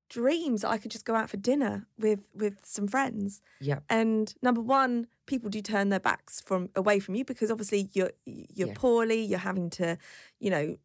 dreams 0.09 0.61
that 0.61 0.69
I 0.69 0.77
could 0.77 0.91
just 0.91 1.03
go 1.05 1.15
out 1.15 1.29
for 1.29 1.37
dinner 1.37 1.87
with 1.97 2.19
with 2.33 2.57
some 2.63 2.87
friends. 2.87 3.41
Yeah. 3.59 3.79
And 3.89 4.33
number 4.41 4.61
one, 4.61 5.07
people 5.25 5.49
do 5.49 5.61
turn 5.61 5.89
their 5.89 5.99
backs 5.99 6.41
from 6.41 6.69
away 6.75 6.99
from 6.99 7.15
you 7.15 7.25
because 7.25 7.49
obviously 7.49 7.89
you're 7.93 8.11
you're 8.25 8.67
Yeah. 8.69 8.73
poorly. 8.75 9.21
You're 9.21 9.39
having 9.39 9.69
to, 9.71 9.97
you 10.39 10.49
know, 10.51 10.77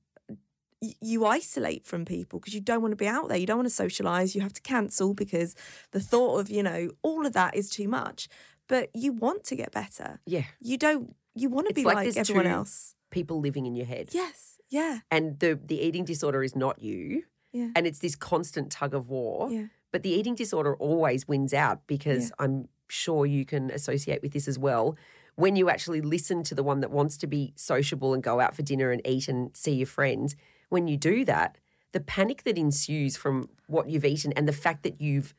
you 0.80 1.26
isolate 1.26 1.84
from 1.84 2.04
people 2.04 2.38
because 2.38 2.54
you 2.54 2.60
don't 2.60 2.80
want 2.80 2.92
to 2.92 2.96
be 2.96 3.06
out 3.06 3.28
there. 3.28 3.36
You 3.36 3.46
don't 3.46 3.58
want 3.58 3.68
to 3.68 3.74
socialize. 3.74 4.34
You 4.34 4.40
have 4.40 4.54
to 4.54 4.62
cancel 4.62 5.14
because 5.14 5.54
the 5.92 6.00
thought 6.00 6.38
of 6.38 6.50
you 6.50 6.62
know 6.62 6.90
all 7.02 7.26
of 7.26 7.32
that 7.34 7.54
is 7.54 7.68
too 7.68 7.88
much. 7.88 8.28
But 8.70 8.90
you 8.94 9.12
want 9.12 9.42
to 9.44 9.56
get 9.56 9.72
better. 9.72 10.20
Yeah. 10.26 10.44
You 10.60 10.78
don't. 10.78 11.16
You 11.34 11.48
want 11.48 11.66
to 11.66 11.70
It's 11.70 11.80
be 11.80 11.84
like 11.84 12.06
like, 12.06 12.16
everyone 12.16 12.46
else. 12.46 12.94
People 13.10 13.40
living 13.40 13.66
in 13.66 13.74
your 13.74 13.86
head. 13.86 14.10
Yes. 14.12 14.58
Yeah. 14.68 15.00
And 15.10 15.38
the, 15.40 15.58
the 15.62 15.80
eating 15.80 16.04
disorder 16.04 16.44
is 16.44 16.54
not 16.54 16.80
you. 16.80 17.24
Yeah. 17.52 17.70
And 17.74 17.86
it's 17.86 17.98
this 17.98 18.14
constant 18.14 18.70
tug 18.70 18.94
of 18.94 19.08
war. 19.08 19.50
Yeah. 19.50 19.66
But 19.90 20.04
the 20.04 20.10
eating 20.10 20.36
disorder 20.36 20.76
always 20.76 21.26
wins 21.26 21.52
out 21.52 21.80
because 21.88 22.30
I'm 22.38 22.68
sure 22.88 23.26
you 23.26 23.44
can 23.44 23.72
associate 23.72 24.22
with 24.22 24.32
this 24.32 24.46
as 24.46 24.58
well. 24.58 24.96
When 25.34 25.56
you 25.56 25.68
actually 25.68 26.00
listen 26.00 26.44
to 26.44 26.54
the 26.54 26.62
one 26.62 26.80
that 26.80 26.92
wants 26.92 27.16
to 27.18 27.26
be 27.26 27.52
sociable 27.56 28.14
and 28.14 28.22
go 28.22 28.38
out 28.38 28.54
for 28.54 28.62
dinner 28.62 28.92
and 28.92 29.04
eat 29.04 29.26
and 29.26 29.50
see 29.56 29.72
your 29.72 29.88
friends, 29.88 30.36
when 30.70 30.88
you 30.88 30.96
do 30.96 31.24
that, 31.26 31.58
the 31.92 32.00
panic 32.00 32.44
that 32.44 32.56
ensues 32.56 33.16
from 33.16 33.50
what 33.66 33.90
you've 33.90 34.04
eaten 34.04 34.32
and 34.32 34.48
the 34.48 34.52
fact 34.52 34.82
that 34.84 35.00
you've 35.00 35.34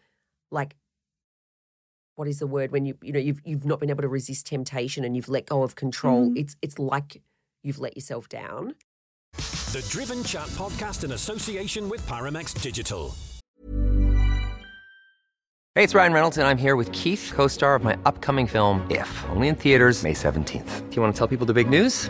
like 0.51 0.75
what 2.15 2.27
is 2.27 2.39
the 2.39 2.47
word 2.47 2.71
when 2.71 2.85
you 2.85 2.97
you 3.01 3.11
know 3.11 3.19
you've 3.19 3.41
you've 3.45 3.65
not 3.65 3.79
been 3.79 3.89
able 3.89 4.01
to 4.01 4.07
resist 4.07 4.45
temptation 4.45 5.03
and 5.03 5.15
you've 5.15 5.29
let 5.29 5.45
go 5.45 5.63
of 5.63 5.75
control 5.75 6.27
mm-hmm. 6.27 6.37
it's 6.37 6.55
it's 6.61 6.77
like 6.77 7.21
you've 7.63 7.79
let 7.79 7.95
yourself 7.95 8.27
down 8.29 8.75
The 9.71 9.85
Driven 9.89 10.23
Chat 10.23 10.47
podcast 10.49 11.03
in 11.05 11.13
association 11.13 11.89
with 11.89 12.05
Paramex 12.05 12.61
Digital. 12.61 13.15
Hey, 15.75 15.85
it's 15.85 15.95
Ryan 15.95 16.11
Reynolds, 16.11 16.37
and 16.37 16.45
I'm 16.45 16.57
here 16.57 16.75
with 16.75 16.91
Keith, 16.91 17.31
co 17.33 17.47
star 17.47 17.75
of 17.75 17.83
my 17.83 17.97
upcoming 18.03 18.45
film, 18.45 18.85
If, 18.91 19.09
only 19.29 19.47
in 19.47 19.55
theaters, 19.55 20.03
May 20.03 20.11
17th. 20.11 20.89
Do 20.89 20.95
you 20.97 21.01
want 21.01 21.13
to 21.13 21.17
tell 21.17 21.29
people 21.29 21.45
the 21.45 21.53
big 21.53 21.69
news? 21.69 22.09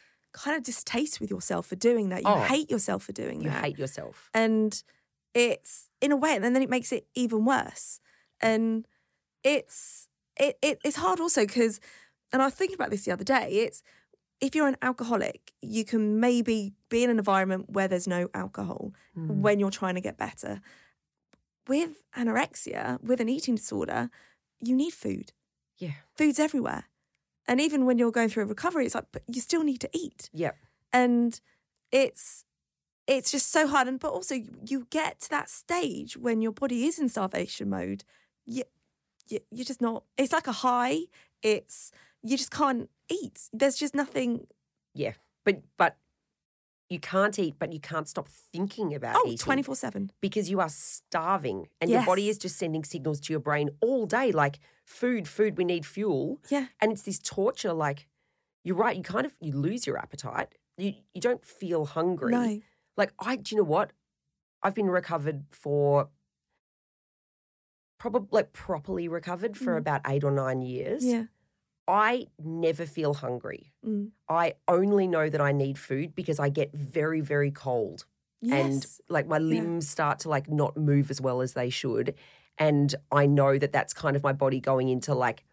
kind 0.33 0.55
of 0.57 0.63
distaste 0.63 1.19
with 1.19 1.29
yourself 1.29 1.67
for 1.67 1.75
doing 1.75 2.09
that. 2.09 2.21
You 2.23 2.29
Oh. 2.29 2.41
hate 2.41 2.69
yourself 2.71 3.03
for 3.03 3.11
doing 3.11 3.41
you 3.41 3.49
that. 3.49 3.57
You 3.57 3.61
hate 3.71 3.77
yourself 3.79 4.29
and 4.33 4.81
it's 5.33 5.89
in 6.01 6.11
a 6.11 6.15
way, 6.17 6.35
and 6.35 6.43
then 6.43 6.61
it 6.61 6.69
makes 6.69 6.91
it 6.91 7.07
even 7.15 7.45
worse. 7.45 7.99
And 8.41 8.85
it's 9.43 10.07
it, 10.37 10.57
it 10.61 10.79
it's 10.83 10.97
hard 10.97 11.19
also 11.19 11.45
because, 11.45 11.79
and 12.31 12.41
I 12.41 12.45
was 12.45 12.53
thinking 12.53 12.75
about 12.75 12.89
this 12.89 13.05
the 13.05 13.11
other 13.11 13.23
day. 13.23 13.49
It's 13.63 13.81
if 14.39 14.55
you're 14.55 14.67
an 14.67 14.77
alcoholic, 14.81 15.53
you 15.61 15.85
can 15.85 16.19
maybe 16.19 16.73
be 16.89 17.03
in 17.03 17.09
an 17.09 17.19
environment 17.19 17.69
where 17.69 17.87
there's 17.87 18.07
no 18.07 18.29
alcohol 18.33 18.91
mm. 19.17 19.27
when 19.27 19.59
you're 19.59 19.69
trying 19.71 19.95
to 19.95 20.01
get 20.01 20.17
better. 20.17 20.61
With 21.67 22.03
anorexia, 22.17 23.01
with 23.03 23.21
an 23.21 23.29
eating 23.29 23.55
disorder, 23.55 24.09
you 24.59 24.75
need 24.75 24.93
food. 24.93 25.31
yeah 25.77 25.91
Food's 26.17 26.39
everywhere. 26.39 26.85
And 27.47 27.59
even 27.59 27.85
when 27.85 27.97
you're 27.97 28.11
going 28.11 28.29
through 28.29 28.43
a 28.43 28.47
recovery, 28.47 28.85
it's 28.85 28.95
like, 28.95 29.07
but 29.11 29.23
you 29.27 29.41
still 29.41 29.63
need 29.63 29.81
to 29.81 29.89
eat. 29.93 30.29
Yeah. 30.33 30.51
And 30.93 31.39
it's 31.91 32.45
it's 33.07 33.31
just 33.31 33.51
so 33.51 33.67
hard. 33.67 33.87
And 33.87 33.99
but 33.99 34.11
also 34.11 34.35
you 34.65 34.87
get 34.89 35.21
to 35.21 35.29
that 35.31 35.49
stage 35.49 36.15
when 36.17 36.41
your 36.41 36.51
body 36.51 36.85
is 36.85 36.99
in 36.99 37.09
starvation 37.09 37.69
mode. 37.69 38.03
You, 38.45 38.63
you 39.27 39.39
you're 39.51 39.65
just 39.65 39.81
not 39.81 40.03
it's 40.17 40.33
like 40.33 40.47
a 40.47 40.51
high. 40.51 40.99
It's 41.41 41.91
you 42.21 42.37
just 42.37 42.51
can't 42.51 42.89
eat. 43.09 43.49
There's 43.51 43.75
just 43.75 43.95
nothing 43.95 44.47
yeah 44.93 45.13
but 45.43 45.61
but 45.77 45.97
you 46.89 46.99
can't 46.99 47.37
eat 47.39 47.55
but 47.57 47.71
you 47.71 47.79
can't 47.79 48.07
stop 48.07 48.27
thinking 48.27 48.93
about 48.93 49.15
oh, 49.17 49.23
eating 49.25 49.37
24 49.37 49.75
7. 49.75 50.11
because 50.19 50.49
you 50.49 50.59
are 50.59 50.69
starving 50.69 51.67
and 51.79 51.89
your 51.89 52.05
body 52.05 52.27
is 52.27 52.37
just 52.37 52.57
sending 52.57 52.83
signals 52.83 53.19
to 53.21 53.33
your 53.33 53.39
brain 53.39 53.69
all 53.79 54.05
day 54.05 54.31
like 54.31 54.59
food 54.91 55.27
food 55.27 55.57
we 55.57 55.63
need 55.63 55.85
fuel 55.85 56.39
Yeah. 56.49 56.67
and 56.81 56.91
it's 56.91 57.03
this 57.03 57.19
torture 57.19 57.73
like 57.73 58.07
you're 58.63 58.75
right 58.75 58.95
you 58.97 59.03
kind 59.03 59.25
of 59.25 59.33
you 59.39 59.53
lose 59.53 59.87
your 59.87 59.97
appetite 59.97 60.49
you 60.77 60.93
you 61.13 61.21
don't 61.21 61.45
feel 61.45 61.85
hungry 61.85 62.31
No. 62.33 62.61
like 62.97 63.13
i 63.19 63.35
do 63.37 63.55
you 63.55 63.61
know 63.61 63.67
what 63.75 63.91
i've 64.63 64.75
been 64.75 64.89
recovered 64.89 65.43
for 65.51 66.09
probably 67.97 68.27
like 68.31 68.51
properly 68.53 69.07
recovered 69.07 69.55
for 69.57 69.75
Mm. 69.75 69.77
about 69.77 70.01
eight 70.07 70.23
or 70.23 70.31
nine 70.31 70.61
years 70.61 71.05
Yeah. 71.05 71.25
i 71.87 72.27
never 72.39 72.85
feel 72.85 73.13
hungry 73.13 73.71
Mm. 73.85 74.11
i 74.27 74.53
only 74.67 75.07
know 75.07 75.29
that 75.29 75.41
i 75.41 75.51
need 75.51 75.77
food 75.79 76.15
because 76.15 76.39
i 76.39 76.49
get 76.49 76.73
very 76.73 77.21
very 77.21 77.51
cold 77.51 78.05
and 78.43 78.87
like 79.07 79.27
my 79.27 79.37
limbs 79.37 79.87
start 79.87 80.17
to 80.19 80.29
like 80.29 80.49
not 80.49 80.75
move 80.75 81.11
as 81.11 81.21
well 81.21 81.41
as 81.41 81.53
they 81.53 81.69
should 81.69 82.15
and 82.57 82.95
i 83.11 83.25
know 83.25 83.57
that 83.57 83.71
that's 83.71 83.93
kind 83.93 84.15
of 84.15 84.23
my 84.23 84.33
body 84.33 84.59
going 84.59 84.89
into 84.89 85.13
like 85.13 85.43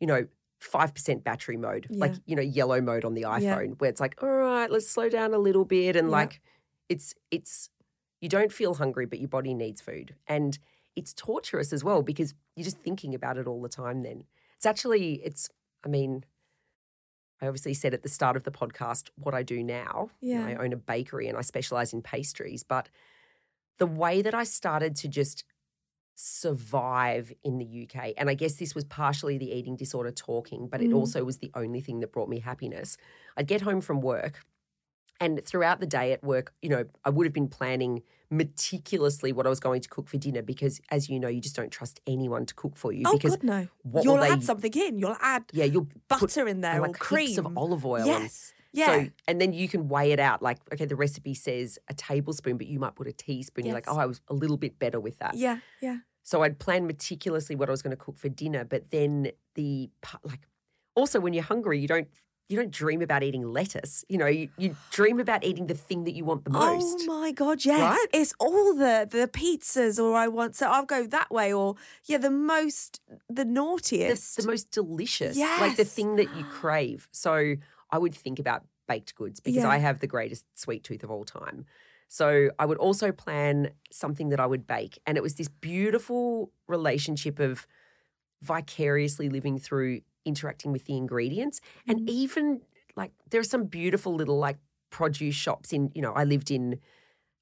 you 0.00 0.06
know 0.06 0.26
5% 0.72 1.22
battery 1.22 1.58
mode 1.58 1.86
like 1.90 2.14
you 2.24 2.34
know 2.34 2.42
yellow 2.42 2.80
mode 2.80 3.04
on 3.04 3.12
the 3.14 3.22
iphone 3.22 3.40
Yeah. 3.42 3.74
where 3.78 3.90
it's 3.90 4.00
like 4.00 4.14
all 4.22 4.28
right 4.30 4.70
let's 4.70 4.88
slow 4.88 5.08
down 5.10 5.34
a 5.34 5.38
little 5.38 5.64
bit 5.66 5.94
and 5.96 6.08
Yeah. 6.08 6.12
like 6.12 6.40
it's 6.88 7.14
it's 7.30 7.68
you 8.20 8.28
don't 8.30 8.50
feel 8.52 8.74
hungry 8.74 9.04
but 9.04 9.18
your 9.18 9.28
body 9.28 9.52
needs 9.52 9.80
food 9.82 10.14
and 10.26 10.58
it's 10.96 11.12
torturous 11.12 11.72
as 11.72 11.84
well 11.84 12.00
because 12.02 12.34
you're 12.56 12.64
just 12.64 12.78
thinking 12.78 13.14
about 13.14 13.36
it 13.36 13.46
all 13.46 13.60
the 13.60 13.68
time 13.68 14.02
then 14.02 14.24
it's 14.56 14.64
actually 14.64 15.14
it's 15.24 15.50
i 15.84 15.88
mean 15.88 16.24
I 17.42 17.46
obviously 17.46 17.74
said 17.74 17.92
at 17.92 18.02
the 18.02 18.08
start 18.08 18.36
of 18.36 18.44
the 18.44 18.52
podcast 18.52 19.10
what 19.16 19.34
I 19.34 19.42
do 19.42 19.62
now. 19.62 20.08
You 20.20 20.38
know, 20.38 20.46
Yeah. 20.48 20.60
I 20.60 20.64
own 20.64 20.72
a 20.72 20.76
bakery 20.76 21.28
and 21.28 21.36
I 21.36 21.42
specialize 21.42 21.92
in 21.92 22.00
pastries. 22.00 22.62
But 22.62 22.88
the 23.78 23.88
way 23.88 24.22
that 24.22 24.34
I 24.34 24.44
started 24.44 24.94
to 24.96 25.08
just 25.08 25.44
survive 26.14 27.32
in 27.42 27.58
the 27.58 27.66
UK, 27.88 28.12
and 28.16 28.30
I 28.30 28.34
guess 28.34 28.54
this 28.54 28.74
was 28.74 28.84
partially 28.84 29.38
the 29.38 29.50
eating 29.50 29.76
disorder 29.76 30.10
talking, 30.10 30.68
but 30.68 30.80
it 30.80 30.90
Mm. 30.90 30.96
also 30.96 31.24
was 31.24 31.38
the 31.38 31.50
only 31.54 31.80
thing 31.80 32.00
that 32.00 32.12
brought 32.12 32.28
me 32.28 32.38
happiness. 32.40 32.96
I'd 33.36 33.46
get 33.46 33.62
home 33.62 33.80
from 33.80 34.00
work. 34.00 34.40
And 35.20 35.42
throughout 35.44 35.78
the 35.80 35.86
day 35.86 36.12
at 36.12 36.22
work, 36.24 36.52
you 36.60 36.68
know, 36.68 36.84
I 37.04 37.10
would 37.10 37.24
have 37.24 37.32
been 37.32 37.48
planning 37.48 38.02
meticulously 38.30 39.32
what 39.32 39.46
I 39.46 39.48
was 39.48 39.60
going 39.60 39.80
to 39.80 39.88
cook 39.88 40.08
for 40.08 40.16
dinner 40.18 40.42
because, 40.42 40.80
as 40.90 41.08
you 41.08 41.20
know, 41.20 41.28
you 41.28 41.40
just 41.40 41.54
don't 41.56 41.70
trust 41.70 42.00
anyone 42.06 42.46
to 42.46 42.54
cook 42.54 42.76
for 42.76 42.92
you. 42.92 43.04
Oh, 43.06 43.12
because 43.12 43.36
God, 43.36 43.44
no. 43.44 43.68
You'll 44.02 44.14
will 44.16 44.20
they- 44.22 44.28
add 44.30 44.42
something 44.42 44.72
in. 44.74 44.98
You'll 44.98 45.16
add 45.20 45.44
Yeah, 45.52 45.64
you'll 45.66 45.88
butter 46.08 46.48
in 46.48 46.60
there 46.62 46.72
and, 46.72 46.80
or 46.84 46.86
like 46.88 46.98
cream. 46.98 47.38
of 47.38 47.56
olive 47.56 47.86
oil. 47.86 47.96
and- 47.98 48.06
Yes. 48.24 48.52
Yeah. 48.74 48.86
So, 48.86 49.10
and 49.28 49.40
then 49.40 49.52
you 49.52 49.68
can 49.68 49.88
weigh 49.88 50.12
it 50.12 50.20
out. 50.20 50.42
Like, 50.42 50.58
okay, 50.72 50.84
the 50.84 50.96
recipe 50.96 51.32
says 51.32 51.78
a 51.88 51.94
tablespoon, 51.94 52.58
but 52.58 52.66
you 52.66 52.78
might 52.78 52.96
put 52.96 53.06
a 53.06 53.12
teaspoon. 53.12 53.64
You're 53.64 53.74
like, 53.74 53.84
oh, 53.86 53.96
I 53.96 54.06
was 54.06 54.20
a 54.28 54.34
little 54.34 54.56
bit 54.56 54.78
better 54.78 55.00
with 55.00 55.18
that. 55.20 55.36
yeah. 55.36 55.58
Yeah. 55.80 55.98
So 56.26 56.42
I'd 56.42 56.58
plan 56.58 56.86
meticulously 56.86 57.54
what 57.54 57.68
I 57.68 57.70
was 57.70 57.82
going 57.82 57.90
to 57.90 58.02
cook 58.02 58.16
for 58.16 58.30
dinner, 58.30 58.64
but 58.64 58.90
then 58.90 59.30
the 59.54 59.90
like, 60.24 60.48
also 60.96 61.20
when 61.20 61.34
you're 61.34 61.44
hungry, 61.44 61.78
you 61.78 61.86
don't 61.86 62.08
you 62.48 62.58
don't 62.58 62.70
dream 62.70 63.00
about 63.00 63.22
eating 63.22 63.42
lettuce. 63.42 64.04
You 64.08 64.18
know, 64.18 64.26
you, 64.26 64.48
you 64.58 64.76
dream 64.90 65.18
about 65.18 65.44
eating 65.44 65.66
the 65.66 65.74
thing 65.74 66.04
that 66.04 66.12
you 66.12 66.24
want 66.24 66.44
the 66.44 66.50
oh 66.54 66.74
most. 66.74 67.06
Oh 67.08 67.20
my 67.20 67.32
god, 67.32 67.64
yes. 67.64 67.80
Right? 67.80 68.06
It's 68.12 68.34
all 68.38 68.74
the 68.74 69.06
the 69.10 69.28
pizzas 69.28 70.02
or 70.02 70.16
I 70.16 70.28
want 70.28 70.56
so 70.56 70.68
I'll 70.68 70.84
go 70.84 71.06
that 71.06 71.30
way 71.30 71.52
or 71.52 71.76
yeah, 72.04 72.18
the 72.18 72.30
most 72.30 73.00
the 73.28 73.44
the, 73.44 73.44
naughtiest. 73.44 74.36
the 74.36 74.46
most 74.46 74.70
delicious, 74.70 75.38
like 75.38 75.76
the 75.76 75.84
thing 75.84 76.16
that 76.16 76.34
you 76.36 76.44
crave. 76.44 77.08
So 77.12 77.56
I 77.94 77.98
would 77.98 78.14
think 78.14 78.38
about 78.40 78.60
baked 78.88 79.14
goods 79.14 79.38
because 79.40 79.62
Yeah. 79.62 79.76
I 79.76 79.78
have 79.78 80.00
the 80.00 80.06
greatest 80.06 80.44
sweet 80.58 80.82
tooth 80.82 81.04
of 81.04 81.10
all 81.10 81.24
time. 81.24 81.64
So 82.08 82.50
I 82.58 82.66
would 82.66 82.78
also 82.78 83.12
plan 83.12 83.70
something 83.92 84.28
that 84.30 84.40
I 84.40 84.46
would 84.46 84.66
bake. 84.66 84.98
And 85.06 85.16
it 85.16 85.22
was 85.22 85.34
this 85.36 85.48
beautiful 85.48 86.50
relationship 86.66 87.38
of 87.38 87.66
vicariously 88.42 89.28
living 89.28 89.58
through 89.58 90.00
interacting 90.24 90.72
with 90.72 90.84
the 90.86 90.96
ingredients. 90.96 91.60
And 91.86 92.00
mm-hmm. 92.00 92.08
even 92.22 92.60
like 92.96 93.12
there 93.30 93.40
are 93.40 93.50
some 93.54 93.64
beautiful 93.66 94.12
little 94.14 94.38
like 94.38 94.58
produce 94.90 95.36
shops 95.36 95.72
in, 95.72 95.90
you 95.94 96.02
know, 96.02 96.12
I 96.12 96.24
lived 96.24 96.50
in 96.50 96.80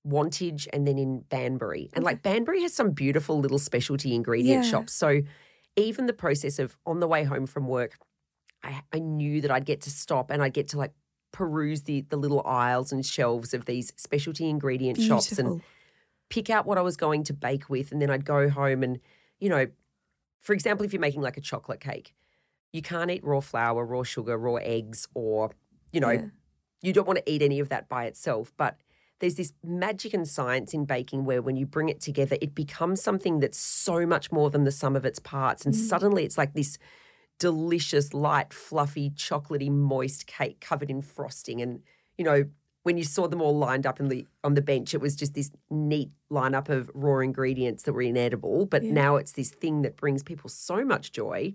Wantage 0.06 0.68
and 0.72 0.86
then 0.86 0.98
in 0.98 1.20
Banbury. 1.28 1.90
And 1.94 2.04
like 2.04 2.22
Banbury 2.22 2.62
has 2.62 2.74
some 2.74 2.90
beautiful 2.90 3.38
little 3.38 3.58
specialty 3.58 4.14
ingredient 4.14 4.64
Yeah. 4.64 4.70
shops. 4.70 4.92
So 4.92 5.22
even 5.76 6.06
the 6.06 6.12
process 6.12 6.58
of 6.58 6.76
on 6.84 7.00
the 7.00 7.08
way 7.08 7.24
home 7.24 7.46
from 7.46 7.66
work, 7.68 7.98
I, 8.62 8.82
I 8.92 8.98
knew 8.98 9.40
that 9.40 9.50
I'd 9.50 9.64
get 9.64 9.80
to 9.82 9.90
stop 9.90 10.30
and 10.30 10.42
I'd 10.42 10.54
get 10.54 10.68
to 10.68 10.78
like 10.78 10.92
peruse 11.32 11.82
the 11.82 12.02
the 12.08 12.16
little 12.16 12.42
aisles 12.46 12.92
and 12.92 13.04
shelves 13.04 13.54
of 13.54 13.64
these 13.64 13.92
specialty 13.96 14.48
ingredient 14.48 15.00
shops 15.00 15.38
and 15.38 15.62
pick 16.28 16.48
out 16.48 16.66
what 16.66 16.78
I 16.78 16.82
was 16.82 16.96
going 16.96 17.24
to 17.24 17.34
bake 17.34 17.68
with. 17.68 17.92
And 17.92 18.00
then 18.00 18.10
I'd 18.10 18.24
go 18.24 18.48
home 18.48 18.82
and, 18.82 19.00
you 19.38 19.48
know, 19.48 19.66
for 20.40 20.54
example, 20.54 20.84
if 20.84 20.92
you're 20.92 21.00
making 21.00 21.20
like 21.20 21.36
a 21.36 21.42
chocolate 21.42 21.80
cake, 21.80 22.14
you 22.72 22.80
can't 22.80 23.10
eat 23.10 23.22
raw 23.22 23.40
flour, 23.40 23.84
raw 23.84 24.02
sugar, 24.02 24.38
raw 24.38 24.54
eggs, 24.56 25.06
or, 25.14 25.50
you 25.92 26.00
know, 26.00 26.10
Yeah. 26.10 26.26
you 26.80 26.92
don't 26.94 27.06
want 27.06 27.18
to 27.18 27.30
eat 27.30 27.42
any 27.42 27.60
of 27.60 27.68
that 27.68 27.88
by 27.88 28.06
itself. 28.06 28.50
But 28.56 28.78
there's 29.20 29.34
this 29.34 29.52
magic 29.62 30.14
and 30.14 30.26
science 30.26 30.72
in 30.72 30.86
baking 30.86 31.26
where 31.26 31.42
when 31.42 31.56
you 31.56 31.66
bring 31.66 31.88
it 31.88 32.00
together, 32.00 32.36
it 32.40 32.54
becomes 32.54 33.02
something 33.02 33.40
that's 33.40 33.58
so 33.58 34.06
much 34.06 34.32
more 34.32 34.48
than 34.50 34.64
the 34.64 34.72
sum 34.72 34.96
of 34.96 35.04
its 35.04 35.18
parts. 35.18 35.66
And 35.66 35.74
mm. 35.74 35.78
suddenly 35.78 36.24
it's 36.24 36.38
like 36.38 36.54
this 36.54 36.78
delicious, 37.42 38.14
light, 38.14 38.52
fluffy, 38.52 39.10
chocolatey, 39.10 39.68
moist 39.68 40.28
cake 40.28 40.60
covered 40.60 40.88
in 40.90 41.02
frosting. 41.02 41.60
And, 41.60 41.82
you 42.16 42.24
know, 42.24 42.44
when 42.84 42.96
you 42.96 43.02
saw 43.02 43.26
them 43.26 43.42
all 43.42 43.56
lined 43.58 43.84
up 43.84 43.98
in 43.98 44.06
the 44.08 44.28
on 44.44 44.54
the 44.54 44.62
bench, 44.62 44.94
it 44.94 45.00
was 45.00 45.16
just 45.16 45.34
this 45.34 45.50
neat 45.68 46.10
lineup 46.30 46.68
of 46.68 46.88
raw 46.94 47.18
ingredients 47.18 47.82
that 47.82 47.94
were 47.94 48.02
inedible. 48.02 48.64
But 48.66 48.84
now 48.84 49.16
it's 49.16 49.32
this 49.32 49.50
thing 49.50 49.82
that 49.82 49.96
brings 49.96 50.22
people 50.22 50.48
so 50.48 50.84
much 50.84 51.10
joy. 51.10 51.52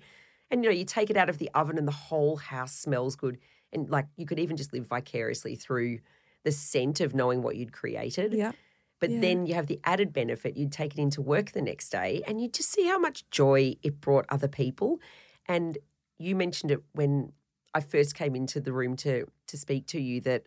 And 0.51 0.63
you 0.63 0.69
know, 0.69 0.75
you 0.75 0.83
take 0.83 1.09
it 1.09 1.15
out 1.15 1.29
of 1.29 1.37
the 1.37 1.49
oven 1.53 1.77
and 1.77 1.87
the 1.87 1.91
whole 2.09 2.35
house 2.35 2.73
smells 2.73 3.15
good. 3.15 3.37
And 3.71 3.89
like 3.89 4.07
you 4.17 4.25
could 4.25 4.39
even 4.39 4.57
just 4.57 4.73
live 4.73 4.87
vicariously 4.87 5.55
through 5.55 5.99
the 6.43 6.51
scent 6.51 6.99
of 6.99 7.15
knowing 7.15 7.41
what 7.41 7.55
you'd 7.55 7.71
created. 7.71 8.33
Yeah. 8.33 8.51
But 8.99 9.11
Yeah. 9.11 9.19
then 9.21 9.45
you 9.45 9.53
have 9.53 9.67
the 9.67 9.79
added 9.83 10.11
benefit 10.11 10.57
you'd 10.57 10.71
take 10.71 10.93
it 10.97 11.01
into 11.01 11.21
work 11.21 11.51
the 11.51 11.61
next 11.61 11.89
day 11.89 12.23
and 12.27 12.41
you 12.41 12.49
just 12.49 12.71
see 12.71 12.87
how 12.87 12.97
much 12.97 13.29
joy 13.29 13.75
it 13.83 14.01
brought 14.01 14.25
other 14.29 14.47
people. 14.47 14.99
And 15.47 15.77
you 16.17 16.35
mentioned 16.35 16.71
it 16.71 16.81
when 16.93 17.31
I 17.73 17.79
first 17.79 18.15
came 18.15 18.35
into 18.35 18.59
the 18.59 18.73
room 18.73 18.95
to 18.97 19.25
to 19.47 19.57
speak 19.57 19.87
to 19.87 20.01
you 20.01 20.19
that 20.21 20.43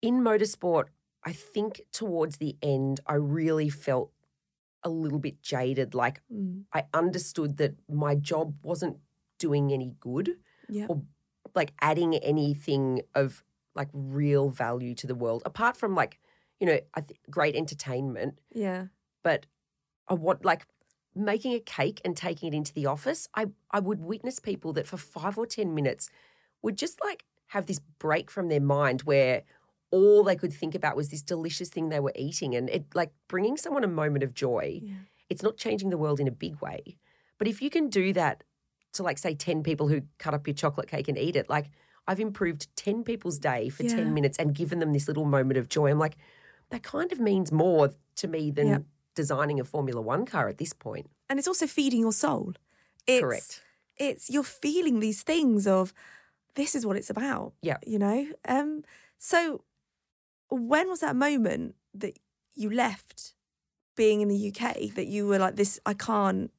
in 0.00 0.20
motorsport, 0.22 0.86
I 1.24 1.32
think 1.32 1.82
towards 1.92 2.38
the 2.38 2.56
end, 2.62 3.00
I 3.06 3.14
really 3.14 3.68
felt 3.68 4.10
a 4.82 4.88
little 4.88 5.20
bit 5.20 5.42
jaded. 5.42 5.94
Like 5.94 6.20
Mm. 6.32 6.64
I 6.72 6.84
understood 6.92 7.56
that 7.58 7.74
my 7.88 8.14
job 8.16 8.54
wasn't 8.64 8.98
doing 9.38 9.72
any 9.72 9.94
good 10.00 10.36
Yeah. 10.68 10.86
or 10.88 11.02
like 11.54 11.72
adding 11.80 12.14
anything 12.16 13.02
of 13.14 13.44
like 13.74 13.88
real 13.92 14.50
value 14.50 14.94
to 14.94 15.06
the 15.06 15.14
world 15.14 15.42
apart 15.44 15.76
from 15.76 15.94
like 15.94 16.18
you 16.60 16.66
know 16.66 16.78
th- 16.96 17.18
great 17.30 17.56
entertainment 17.56 18.38
Yeah. 18.54 18.86
but 19.22 19.46
I 20.08 20.14
want 20.14 20.44
like 20.44 20.66
making 21.14 21.52
a 21.52 21.60
cake 21.60 22.00
and 22.04 22.16
taking 22.16 22.52
it 22.52 22.56
into 22.56 22.72
the 22.72 22.86
office 22.86 23.28
I 23.34 23.46
I 23.70 23.80
would 23.80 24.00
witness 24.00 24.38
people 24.38 24.72
that 24.74 24.86
for 24.86 24.96
5 24.96 25.36
or 25.38 25.46
10 25.46 25.74
minutes 25.74 26.08
would 26.62 26.76
just 26.78 27.00
like 27.04 27.24
have 27.48 27.66
this 27.66 27.80
break 27.98 28.30
from 28.30 28.48
their 28.48 28.60
mind 28.60 29.02
where 29.02 29.42
all 29.90 30.24
they 30.24 30.36
could 30.36 30.52
think 30.54 30.74
about 30.74 30.96
was 30.96 31.10
this 31.10 31.22
delicious 31.22 31.68
thing 31.68 31.88
they 31.90 32.00
were 32.00 32.12
eating 32.16 32.54
and 32.54 32.70
it 32.70 32.86
like 32.94 33.12
bringing 33.28 33.56
someone 33.58 33.84
a 33.84 33.88
moment 33.88 34.24
of 34.24 34.32
joy 34.32 34.80
Yeah. 34.82 34.94
it's 35.28 35.42
not 35.42 35.56
changing 35.58 35.90
the 35.90 35.98
world 35.98 36.18
in 36.18 36.26
a 36.28 36.32
big 36.32 36.56
way 36.62 36.96
but 37.38 37.46
if 37.48 37.60
you 37.60 37.68
can 37.68 37.88
do 37.90 38.12
that 38.14 38.42
to 38.94 39.02
like 39.02 39.18
say 39.18 39.34
10 39.34 39.62
people 39.62 39.88
who 39.88 40.02
cut 40.18 40.32
up 40.34 40.46
your 40.46 40.54
chocolate 40.54 40.88
cake 40.88 41.08
and 41.08 41.18
eat 41.18 41.36
it 41.36 41.50
like 41.50 41.70
i've 42.08 42.20
improved 42.20 42.74
10 42.76 43.04
people's 43.04 43.38
day 43.38 43.68
for 43.68 43.82
Yeah. 43.82 43.96
10 43.96 44.14
minutes 44.14 44.38
and 44.38 44.54
given 44.54 44.78
them 44.78 44.92
this 44.94 45.08
little 45.08 45.26
moment 45.26 45.58
of 45.58 45.68
joy 45.68 45.90
i'm 45.90 45.98
like 45.98 46.16
that 46.70 46.82
kind 46.82 47.12
of 47.12 47.20
means 47.20 47.52
more 47.52 47.90
to 48.16 48.28
me 48.28 48.50
than 48.50 48.68
Yep. 48.68 48.82
Designing 49.14 49.60
a 49.60 49.64
formula 49.64 50.00
1 50.00 50.24
car 50.26 50.48
at 50.48 50.58
this 50.58 50.72
point 50.72 51.10
And 51.28 51.38
it's 51.38 51.48
also 51.48 51.66
feeding 51.66 52.00
your 52.00 52.12
soul. 52.12 52.52
It's, 53.06 53.20
Correct. 53.20 53.62
It's 53.96 54.30
you're 54.30 54.42
feeling 54.62 55.00
these 55.00 55.22
things 55.22 55.66
of 55.66 55.92
this 56.54 56.74
is 56.74 56.84
what 56.86 56.96
it's 56.96 57.10
about. 57.10 57.52
Yeah. 57.62 57.78
You 57.86 57.98
know? 57.98 58.26
Um 58.48 58.84
so 59.18 59.64
when 60.48 60.88
was 60.88 61.00
that 61.00 61.16
moment 61.16 61.74
that 61.94 62.18
you 62.54 62.70
left 62.70 63.34
being 63.96 64.20
in 64.20 64.28
the 64.28 64.48
UK 64.50 64.94
that 64.94 65.06
you 65.06 65.26
were 65.26 65.38
like 65.38 65.56
this 65.56 65.78
I 65.86 65.94
can't 65.94 66.50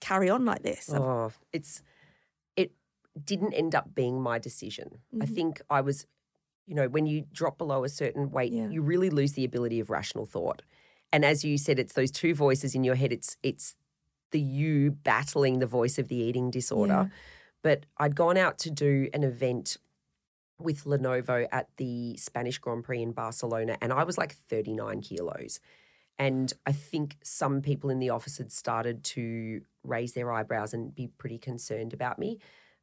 carry 0.00 0.28
on 0.30 0.44
like 0.44 0.62
this. 0.62 0.90
Oh, 0.92 1.32
it's 1.52 1.82
it 2.56 2.72
didn't 3.24 3.54
end 3.54 3.74
up 3.74 3.94
being 3.94 4.20
my 4.20 4.38
decision. 4.38 5.00
I 5.22 5.24
Mhm. 5.26 5.34
think 5.34 5.62
I 5.70 5.80
was, 5.80 6.06
you 6.66 6.74
know, 6.74 6.88
when 6.88 7.06
you 7.06 7.24
drop 7.32 7.56
below 7.58 7.84
a 7.84 7.88
certain 7.88 8.30
weight, 8.30 8.52
Yeah. 8.52 8.68
you 8.68 8.82
really 8.82 9.10
lose 9.10 9.32
the 9.32 9.44
ability 9.44 9.80
of 9.80 9.88
rational 9.90 10.26
thought. 10.26 10.62
And 11.12 11.24
as 11.24 11.44
you 11.44 11.58
said, 11.58 11.78
it's 11.78 11.94
those 11.94 12.10
two 12.10 12.34
voices 12.34 12.74
in 12.74 12.84
your 12.84 12.94
head. 12.94 13.12
It's 13.12 13.36
it's 13.42 13.76
the 14.30 14.40
you 14.40 14.92
battling 14.92 15.58
the 15.58 15.66
voice 15.66 15.98
of 15.98 16.08
the 16.08 16.16
eating 16.16 16.50
disorder. 16.50 17.10
But 17.62 17.84
I'd 17.98 18.16
gone 18.16 18.36
out 18.36 18.58
to 18.58 18.70
do 18.70 19.08
an 19.12 19.24
event 19.24 19.76
with 20.58 20.84
Lenovo 20.84 21.46
at 21.50 21.68
the 21.76 22.16
Spanish 22.16 22.58
Grand 22.58 22.84
Prix 22.84 23.02
in 23.02 23.12
Barcelona, 23.12 23.76
and 23.80 23.92
I 23.92 24.04
was 24.04 24.16
like 24.18 24.34
39 24.34 25.00
kilos. 25.00 25.60
And 26.18 26.52
I 26.66 26.72
think 26.72 27.16
some 27.22 27.62
people 27.62 27.88
in 27.88 27.98
the 27.98 28.10
office 28.10 28.38
had 28.38 28.52
started 28.52 29.02
to 29.04 29.62
raise 29.82 30.12
their 30.12 30.30
eyebrows 30.30 30.74
and 30.74 30.94
be 30.94 31.06
pretty 31.06 31.38
concerned 31.38 31.94
about 31.94 32.18
me. 32.18 32.38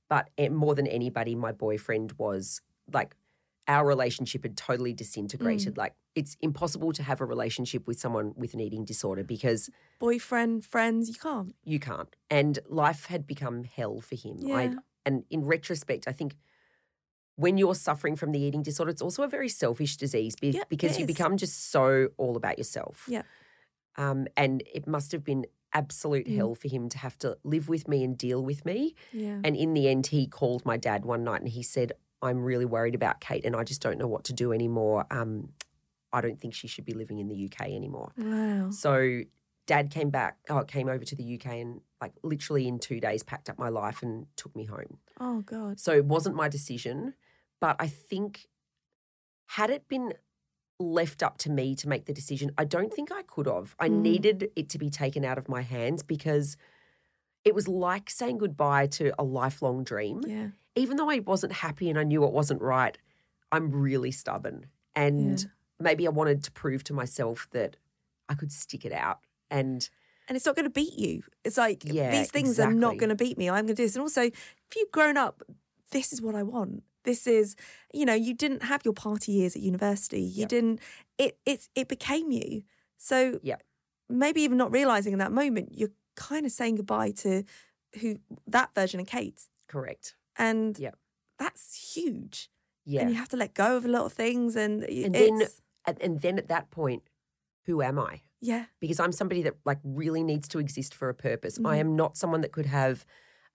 But 0.09 0.29
more 0.51 0.73
than 0.73 0.87
anybody, 0.87 1.35
my 1.35 1.51
boyfriend 1.51 2.13
was 2.17 2.61
like, 2.91 3.15
our 3.67 3.85
relationship 3.85 4.43
had 4.43 4.57
totally 4.57 4.93
disintegrated. 4.93 5.75
Mm. 5.75 5.77
Like, 5.77 5.93
it's 6.19 6.35
impossible 6.41 6.91
to 6.93 7.03
have 7.03 7.19
a 7.21 7.25
relationship 7.25 7.87
with 7.87 7.99
someone 7.99 8.33
with 8.35 8.53
an 8.55 8.59
eating 8.59 8.83
disorder 8.85 9.23
because 9.23 9.69
Boyfriend, 9.99 10.65
friends, 10.65 11.03
you 11.09 11.15
can't. 11.15 11.55
you 11.63 11.79
can't. 11.79 12.11
And 12.29 12.53
life 12.67 13.05
had 13.13 13.27
become 13.33 13.63
hell 13.63 14.01
for 14.01 14.15
him. 14.15 14.35
I, 14.59 14.63
Yeah. 14.63 14.73
and 15.05 15.15
in 15.29 15.41
retrospect, 15.45 16.07
I 16.07 16.11
think 16.19 16.35
when 17.35 17.57
you're 17.57 17.75
suffering 17.75 18.15
from 18.15 18.31
the 18.31 18.39
eating 18.39 18.63
disorder, 18.63 18.89
it's 18.91 19.01
also 19.01 19.21
a 19.23 19.27
very 19.27 19.49
selfish 19.49 19.97
disease 19.97 20.35
be- 20.35 20.49
Yeah, 20.49 20.63
because 20.69 20.97
you 20.97 21.03
is. 21.05 21.07
become 21.15 21.37
just 21.37 21.69
so 21.71 22.09
all 22.17 22.35
about 22.35 22.57
yourself. 22.57 23.05
Yeah. 23.07 23.21
Um, 23.95 24.27
and 24.35 24.63
it 24.73 24.87
must 24.87 25.11
have 25.11 25.23
been 25.23 25.45
absolute 25.73 26.25
Mm. 26.27 26.35
hell 26.37 26.55
for 26.55 26.67
him 26.67 26.89
to 26.89 26.97
have 26.97 27.17
to 27.19 27.37
live 27.43 27.69
with 27.69 27.87
me 27.87 28.03
and 28.03 28.17
deal 28.17 28.41
with 28.43 28.65
me. 28.65 28.95
Yeah. 29.11 29.39
And 29.43 29.55
in 29.55 29.73
the 29.75 29.87
end, 29.87 30.07
he 30.07 30.25
called 30.25 30.65
my 30.65 30.77
dad 30.77 31.05
one 31.05 31.23
night 31.23 31.41
and 31.41 31.49
he 31.49 31.61
said, 31.61 31.91
I'm 32.21 32.39
really 32.43 32.65
worried 32.65 32.95
about 32.95 33.19
Kate 33.19 33.45
and 33.45 33.55
I 33.55 33.63
just 33.63 33.81
don't 33.81 33.99
know 33.99 34.07
what 34.07 34.23
to 34.25 34.33
do 34.33 34.51
anymore. 34.51 35.05
Um, 35.11 35.49
I 36.17 36.21
don't 36.21 36.39
think 36.39 36.53
she 36.53 36.67
should 36.67 36.85
be 36.85 36.93
living 36.93 37.19
in 37.19 37.27
the 37.27 37.45
UK 37.45 37.61
anymore. 37.67 38.11
wow. 38.17 38.69
So 38.71 39.21
dad 39.65 39.89
came 39.91 40.09
back, 40.09 40.37
oh, 40.49 40.63
came 40.63 40.87
over 40.87 41.03
to 41.03 41.15
the 41.15 41.35
UK 41.35 41.47
and 41.63 41.81
like 42.01 42.13
literally 42.23 42.67
in 42.67 42.79
two 42.79 42.99
days 42.99 43.21
packed 43.23 43.49
up 43.49 43.57
my 43.59 43.69
life 43.69 44.01
and 44.01 44.27
took 44.35 44.55
me 44.55 44.65
home. 44.65 44.97
Oh 45.19 45.41
God. 45.41 45.79
So 45.79 45.91
it 45.93 46.05
wasn't 46.05 46.35
my 46.35 46.47
decision, 46.47 47.13
but 47.59 47.75
I 47.79 47.87
think 47.87 48.47
had 49.47 49.69
it 49.69 49.87
been 49.87 50.13
left 50.79 51.23
up 51.23 51.37
to 51.39 51.49
me 51.49 51.73
to 51.75 51.89
make 51.89 52.05
the 52.05 52.13
decision, 52.13 52.51
I 52.57 52.63
don't 52.65 52.93
think 52.93 53.11
I 53.11 53.23
could 53.23 53.47
have. 53.47 53.75
I 53.79 53.89
Mm. 53.89 54.01
needed 54.01 54.51
it 54.55 54.69
to 54.69 54.77
be 54.77 54.89
taken 54.89 55.25
out 55.25 55.37
of 55.37 55.49
my 55.49 55.61
hands 55.61 56.03
because 56.03 56.55
it 57.43 57.55
was 57.55 57.67
like 57.67 58.09
saying 58.09 58.37
goodbye 58.37 58.87
to 58.87 59.11
a 59.19 59.23
lifelong 59.23 59.83
dream. 59.83 60.21
Yeah. 60.27 60.49
Even 60.75 60.97
though 60.97 61.09
I 61.09 61.19
wasn't 61.19 61.53
happy 61.53 61.89
and 61.89 61.97
I 61.97 62.03
knew 62.03 62.23
it 62.25 62.31
wasn't 62.31 62.61
right, 62.61 62.95
I'm 63.51 63.71
really 63.71 64.11
stubborn. 64.11 64.67
And 64.95 65.39
Yeah. 65.39 65.45
Maybe 65.79 66.07
I 66.07 66.09
wanted 66.09 66.43
to 66.43 66.51
prove 66.51 66.83
to 66.85 66.93
myself 66.93 67.47
that 67.51 67.77
I 68.29 68.33
could 68.33 68.51
stick 68.51 68.85
it 68.85 68.91
out. 68.91 69.19
And 69.49 69.89
and 70.27 70.35
it's 70.35 70.45
not 70.45 70.55
going 70.55 70.65
to 70.65 70.69
beat 70.69 70.93
you. 70.97 71.23
It's 71.45 71.57
like 71.57 71.83
Yeah, 71.85 72.11
these 72.11 72.29
things 72.31 72.59
are 72.59 72.73
not 72.73 72.97
going 72.97 73.09
to 73.09 73.15
beat 73.15 73.37
me. 73.37 73.49
I'm 73.49 73.65
going 73.65 73.67
to 73.67 73.73
do 73.75 73.83
this. 73.83 73.95
And 73.95 74.01
also, 74.01 74.23
if 74.23 74.33
you've 74.75 74.91
grown 74.91 75.15
up, 75.15 75.41
this 75.91 76.11
is 76.11 76.21
what 76.21 76.35
I 76.35 76.43
want. 76.43 76.83
This 77.03 77.27
is, 77.27 77.55
you 77.93 78.05
know, 78.05 78.13
you 78.13 78.33
didn't 78.33 78.63
have 78.63 78.83
your 78.83 78.93
party 78.93 79.31
years 79.31 79.55
at 79.55 79.61
university. 79.61 80.21
You 80.21 80.41
Yep. 80.41 80.49
didn't. 80.49 80.79
It 81.17 81.39
it 81.45 81.69
it 81.75 81.87
became 81.87 82.31
you. 82.31 82.63
So 82.97 83.39
Yeah. 83.41 83.55
maybe 84.09 84.41
even 84.41 84.57
not 84.57 84.71
realizing 84.71 85.13
in 85.13 85.19
that 85.19 85.31
moment, 85.31 85.69
you're 85.71 85.91
kind 86.15 86.45
of 86.45 86.51
saying 86.51 86.75
goodbye 86.75 87.11
to 87.11 87.43
who 88.01 88.19
that 88.47 88.75
version 88.75 88.99
of 88.99 89.07
Kate. 89.07 89.47
correct. 89.69 90.15
And 90.37 90.77
yeah, 90.77 90.91
that's 91.39 91.93
huge. 91.95 92.49
Yeah. 92.85 93.01
And 93.01 93.09
you 93.11 93.15
have 93.17 93.29
to 93.29 93.37
let 93.37 93.53
go 93.53 93.77
of 93.77 93.85
a 93.85 93.87
lot 93.87 94.05
of 94.05 94.13
things. 94.13 94.55
And, 94.55 94.83
and 94.83 95.15
it's, 95.15 95.39
then 95.39 95.47
and, 95.87 95.99
and 96.01 96.21
then 96.21 96.37
at 96.37 96.49
that 96.49 96.69
point, 96.69 97.03
who 97.65 97.81
am 97.81 97.97
I? 97.97 98.21
yeah. 98.41 98.65
Because 98.79 98.99
I'm 98.99 99.11
somebody 99.11 99.41
that 99.43 99.55
like 99.65 99.79
really 99.83 100.23
needs 100.23 100.47
to 100.49 100.59
exist 100.59 100.93
for 100.93 101.09
a 101.09 101.13
purpose. 101.13 101.57
Mm-hmm. 101.57 101.67
I 101.67 101.77
am 101.77 101.95
not 101.95 102.17
someone 102.17 102.41
that 102.41 102.51
could 102.51 102.67
have 102.67 103.05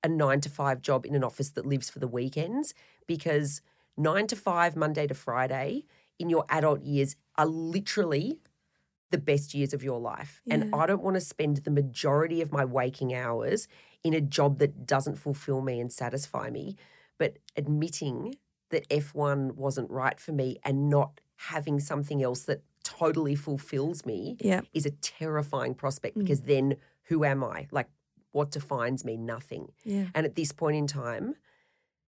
a 0.02 0.08
nine 0.08 0.40
to 0.40 0.48
five 0.48 0.82
job 0.82 1.06
in 1.06 1.14
an 1.14 1.22
office 1.22 1.50
that 1.50 1.66
lives 1.66 1.88
for 1.88 2.00
the 2.00 2.08
weekends 2.08 2.74
because 3.06 3.62
nine 3.96 4.26
to 4.28 4.36
five, 4.36 4.74
Monday 4.74 5.06
to 5.06 5.14
Friday, 5.14 5.84
in 6.18 6.28
your 6.28 6.44
adult 6.48 6.82
years 6.82 7.16
are 7.36 7.46
literally 7.46 8.40
the 9.10 9.18
best 9.18 9.54
years 9.54 9.72
of 9.72 9.82
your 9.82 10.00
life. 10.00 10.40
And 10.50 10.74
I 10.74 10.86
don't 10.86 11.02
want 11.02 11.14
to 11.14 11.20
spend 11.20 11.58
the 11.58 11.70
majority 11.70 12.40
of 12.40 12.50
my 12.50 12.64
waking 12.64 13.14
hours 13.14 13.68
in 14.02 14.14
a 14.14 14.20
job 14.20 14.58
that 14.58 14.86
doesn't 14.86 15.16
fulfill 15.16 15.60
me 15.60 15.80
and 15.80 15.92
satisfy 15.92 16.48
me. 16.48 16.76
But 17.18 17.36
admitting 17.56 18.36
that 18.70 18.88
F1 18.88 19.54
wasn't 19.54 19.90
right 19.90 20.18
for 20.18 20.32
me 20.32 20.58
and 20.64 20.88
not 20.88 21.20
having 21.48 21.80
something 21.80 22.22
else 22.22 22.42
that 22.42 22.62
totally 22.84 23.34
fulfills 23.34 24.04
me 24.06 24.36
Yeah. 24.40 24.60
is 24.72 24.86
a 24.86 24.90
terrifying 24.90 25.74
prospect 25.74 26.16
Mm. 26.16 26.20
because 26.22 26.42
then 26.42 26.76
who 27.04 27.24
am 27.24 27.42
I? 27.42 27.66
Like, 27.70 27.88
what 28.32 28.50
defines 28.50 29.04
me? 29.04 29.16
Nothing. 29.16 29.72
Yeah. 29.84 30.06
And 30.14 30.24
at 30.24 30.34
this 30.36 30.52
point 30.52 30.76
in 30.76 30.86
time, 30.86 31.34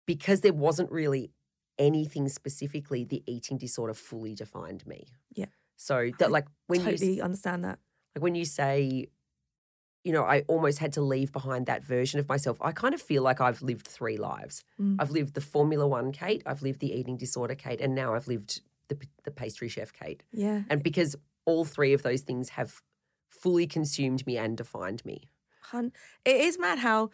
because 0.06 0.42
there 0.42 0.54
wasn't 0.54 0.92
really 0.92 1.32
anything 1.78 2.28
specifically, 2.30 3.04
the 3.04 3.22
eating 3.28 3.58
disorder 3.58 3.94
fully 3.94 4.34
defined 4.34 4.86
me. 4.88 5.08
Yeah. 5.34 5.48
So 5.76 6.10
that, 6.20 6.32
like, 6.32 6.48
when 6.68 6.82
you 6.86 7.22
understand 7.22 7.64
that. 7.64 7.80
like 8.16 8.24
when 8.24 8.34
you 8.36 8.46
say, 8.46 9.10
you 10.04 10.12
know, 10.14 10.24
I 10.24 10.44
almost 10.48 10.80
had 10.80 10.94
to 10.94 11.02
leave 11.02 11.32
behind 11.32 11.66
that 11.66 11.84
version 11.84 12.20
of 12.20 12.28
myself. 12.30 12.58
I 12.62 12.72
kind 12.72 12.94
of 12.96 13.02
feel 13.02 13.22
like 13.22 13.42
I've 13.42 13.62
lived 13.62 13.86
three 13.86 14.18
lives. 14.18 14.64
Mm. 14.80 14.96
I've 15.00 15.12
lived 15.12 15.34
the 15.34 15.42
Formula 15.42 15.86
One 15.86 16.12
Kate, 16.14 16.42
I've 16.46 16.62
lived 16.62 16.80
the 16.80 16.92
eating 16.94 17.18
disorder 17.18 17.56
Kate, 17.56 17.82
and 17.82 17.94
now 17.94 18.16
I've 18.16 18.28
lived 18.28 18.62
the 18.90 18.98
the 19.24 19.32
pastry 19.32 19.68
chef 19.70 19.92
Kate. 19.94 20.24
Yeah. 20.32 20.64
And 20.70 20.82
because 20.84 21.16
all 21.46 21.66
three 21.66 21.94
of 21.94 22.04
those 22.04 22.22
things 22.22 22.50
have 22.50 22.82
fully 23.30 23.68
consumed 23.68 24.26
me 24.26 24.38
and 24.38 24.58
defined 24.58 25.04
me. 25.06 25.30
Hun- 25.62 25.92
It 26.26 26.38
is 26.42 26.58
mad 26.60 26.80
how, 26.80 27.10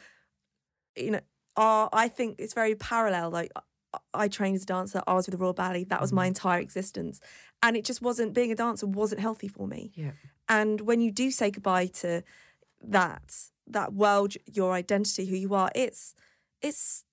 you 0.95 1.11
know, 1.11 1.21
uh, 1.55 1.89
I 1.93 2.07
think 2.07 2.35
it's 2.39 2.53
very 2.53 2.75
parallel. 2.75 3.29
Like, 3.31 3.51
I- 4.13 4.27
trained 4.27 4.55
as 4.55 4.63
a 4.63 4.65
dancer, 4.65 5.01
I 5.05 5.13
was 5.13 5.27
with 5.27 5.33
the 5.33 5.37
Royal 5.37 5.53
Ballet, 5.53 5.83
that 5.85 6.01
was 6.01 6.09
Mm-hmm. 6.09 6.15
my 6.15 6.25
entire 6.27 6.59
existence. 6.59 7.19
And 7.61 7.75
it 7.77 7.85
just 7.85 8.01
wasn't, 8.01 8.33
being 8.33 8.51
a 8.51 8.55
dancer 8.55 8.87
wasn't 8.87 9.21
healthy 9.21 9.47
for 9.47 9.67
me. 9.67 9.91
Yeah. 9.95 10.11
And 10.49 10.81
when 10.81 10.99
you 11.01 11.11
do 11.11 11.29
say 11.31 11.51
goodbye 11.51 11.87
to 12.01 12.23
that, 12.81 13.35
that 13.67 13.93
world, 13.93 14.33
your 14.51 14.73
identity, 14.73 15.25
who 15.27 15.35
you 15.35 15.53
are, 15.53 15.71
it's, 15.75 16.15
it's 16.61 17.05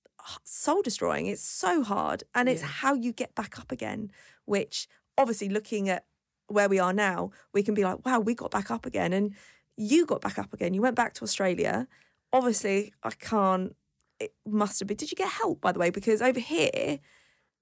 soul 0.45 0.83
destroying. 0.83 1.27
It's 1.27 1.43
so 1.43 1.83
hard. 1.83 2.25
And 2.35 2.49
it's 2.49 2.63
Yeah. 2.63 2.69
how 2.69 2.95
you 2.95 3.13
get 3.13 3.35
back 3.35 3.59
up 3.59 3.71
again, 3.73 4.11
which 4.51 4.89
obviously 5.17 5.49
looking 5.49 5.89
at 5.89 6.05
where 6.49 6.69
we 6.69 6.79
are 6.81 6.93
now, 6.93 7.31
we 7.55 7.63
can 7.63 7.73
be 7.75 7.85
like, 7.85 8.05
wow, 8.05 8.19
we 8.19 8.35
got 8.35 8.51
back 8.51 8.69
up 8.71 8.85
again. 8.85 9.13
And 9.13 9.35
you 9.77 10.05
got 10.05 10.21
back 10.21 10.39
up 10.39 10.53
again. 10.53 10.75
You 10.75 10.83
went 10.83 10.97
back 10.97 11.15
to 11.15 11.23
Australia. 11.23 11.87
Obviously, 12.33 12.93
I 13.05 13.11
can't, 13.11 13.77
it 14.19 14.33
must 14.45 14.81
have 14.81 14.89
been. 14.89 14.97
Did 14.97 15.11
you 15.13 15.17
get 15.17 15.29
help, 15.29 15.61
by 15.61 15.71
the 15.73 15.79
way? 15.79 15.91
Because 15.91 16.21
over 16.21 16.41
here, 16.41 16.99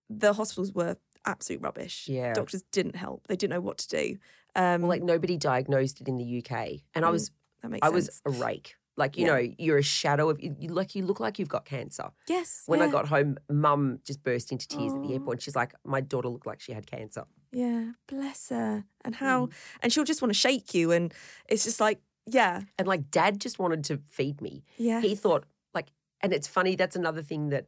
the 0.09 0.33
hospitals 0.33 0.73
were 0.73 0.97
absolute 1.27 1.61
rubbish. 1.61 2.09
Yeah. 2.09 2.33
Doctors 2.33 2.63
didn't 2.73 2.97
help. 2.97 3.27
They 3.29 3.37
didn't 3.37 3.53
know 3.53 3.61
what 3.61 3.79
to 3.79 3.89
do. 3.89 4.17
Um, 4.57 4.81
Well, 4.83 4.89
like 4.89 5.03
nobody 5.03 5.37
diagnosed 5.37 6.01
it 6.01 6.09
in 6.09 6.17
the 6.17 6.39
UK, 6.43 6.81
and 6.95 7.05
I 7.05 7.09
Mm, 7.09 7.13
was 7.13 7.31
that 7.63 7.71
makes 7.71 7.87
I 7.87 7.91
sense. 7.91 7.95
was 7.95 8.23
a 8.25 8.31
rake. 8.31 8.77
Like 8.99 9.17
you 9.17 9.25
Yeah. 9.27 9.33
know, 9.35 9.55
you're 9.59 9.79
a 9.79 9.83
shadow 9.83 10.29
of 10.29 10.37
you. 10.43 10.55
Like 10.81 10.95
you 10.97 11.07
look 11.07 11.21
like 11.21 11.39
you've 11.39 11.49
got 11.57 11.65
cancer. 11.65 12.11
yes. 12.29 12.65
When 12.67 12.83
I 12.83 12.89
got 12.91 13.07
home, 13.09 13.39
Mum 13.49 14.01
just 14.05 14.23
burst 14.23 14.51
into 14.53 14.67
tears 14.69 14.93
at 14.93 15.01
the 15.03 15.13
airport. 15.15 15.41
She's 15.41 15.55
like, 15.57 15.73
"My 15.85 16.01
daughter 16.01 16.29
looked 16.29 16.47
like 16.47 16.61
she 16.61 16.73
had 16.73 16.87
cancer." 16.87 17.25
Yeah, 17.53 17.93
bless 18.09 18.49
her. 18.51 18.85
And 19.05 19.15
how, 19.15 19.47
Mm. 19.47 19.53
and 19.83 19.93
she'll 19.93 20.05
just 20.13 20.21
want 20.21 20.31
to 20.35 20.39
shake 20.39 20.75
you. 20.75 20.91
And 20.93 21.15
it's 21.49 21.65
just 21.65 21.81
like, 21.81 22.01
yeah, 22.27 22.63
And 22.77 22.87
like, 22.87 23.11
Dad 23.11 23.41
just 23.41 23.59
wanted 23.59 23.85
to 23.85 24.03
feed 24.07 24.43
me. 24.43 24.65
yeah. 24.77 25.01
He 25.01 25.15
thought 25.15 25.45
like, 25.73 25.89
and 26.21 26.33
it's 26.33 26.49
funny. 26.49 26.75
That's 26.77 26.97
another 26.97 27.23
thing 27.23 27.49
that 27.51 27.67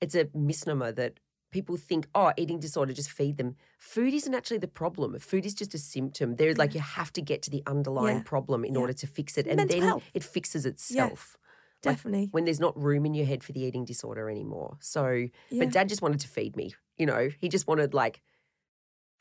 it's 0.00 0.14
a 0.14 0.28
misnomer 0.34 0.92
that 0.92 1.18
people 1.50 1.76
think, 1.76 2.06
oh, 2.14 2.32
eating 2.36 2.60
disorder, 2.60 2.92
just 2.92 3.10
feed 3.10 3.36
them. 3.38 3.56
Food 3.78 4.12
isn't 4.14 4.34
actually 4.34 4.58
the 4.58 4.68
problem. 4.68 5.18
Food 5.18 5.46
is 5.46 5.54
just 5.54 5.74
a 5.74 5.78
symptom. 5.78 6.36
There's 6.36 6.58
like 6.58 6.74
you 6.74 6.80
have 6.80 7.12
to 7.14 7.22
get 7.22 7.42
to 7.42 7.50
the 7.50 7.62
underlying 7.66 8.18
Yeah. 8.18 8.22
problem 8.24 8.64
in 8.64 8.74
Yeah. 8.74 8.80
order 8.80 8.92
to 8.92 9.06
fix 9.06 9.38
it, 9.38 9.46
and 9.46 9.56
Mental 9.56 9.80
then 9.80 9.88
health. 9.88 10.04
it 10.14 10.22
fixes 10.24 10.66
itself. 10.66 11.36
Like, 11.84 11.96
Definitely. 11.96 12.28
when 12.32 12.44
there's 12.44 12.58
not 12.60 12.76
room 12.76 13.06
in 13.06 13.14
your 13.14 13.24
head 13.24 13.44
for 13.44 13.52
the 13.52 13.60
eating 13.60 13.84
disorder 13.84 14.28
anymore. 14.28 14.76
So, 14.80 15.28
Yeah. 15.50 15.64
but 15.64 15.70
dad 15.72 15.88
just 15.88 16.02
wanted 16.02 16.20
to 16.20 16.28
feed 16.28 16.56
me, 16.56 16.74
you 16.96 17.06
know, 17.06 17.30
he 17.40 17.48
just 17.48 17.66
wanted 17.68 17.94
like 17.94 18.20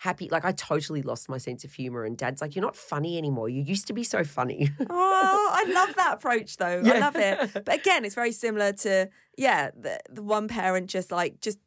happy. 0.02 0.28
Like 0.30 0.46
I 0.46 0.52
totally 0.52 1.02
lost 1.02 1.28
my 1.30 1.38
sense 1.38 1.64
of 1.64 1.74
humor. 1.74 2.04
And 2.04 2.18
dad's 2.18 2.42
like, 2.42 2.56
you're 2.56 2.66
not 2.66 2.76
funny 2.76 3.18
anymore. 3.18 3.50
You 3.50 3.62
used 3.64 3.88
to 3.88 3.94
be 3.94 4.04
so 4.04 4.24
funny. 4.24 4.70
oh, 4.90 5.50
I 5.54 5.72
love 5.72 5.96
that 5.96 6.16
approach 6.16 6.58
though. 6.58 6.82
I 6.86 7.00
love 7.00 7.16
it. 7.16 7.64
But 7.66 7.74
again, 7.80 8.06
it's 8.06 8.16
very 8.16 8.32
similar 8.32 8.74
to 8.74 9.10
yeah, 9.38 9.72
the, 9.80 10.00
the 10.10 10.24
one 10.24 10.48
parent 10.48 10.90
just 10.90 11.12
like 11.12 11.40
just 11.42 11.60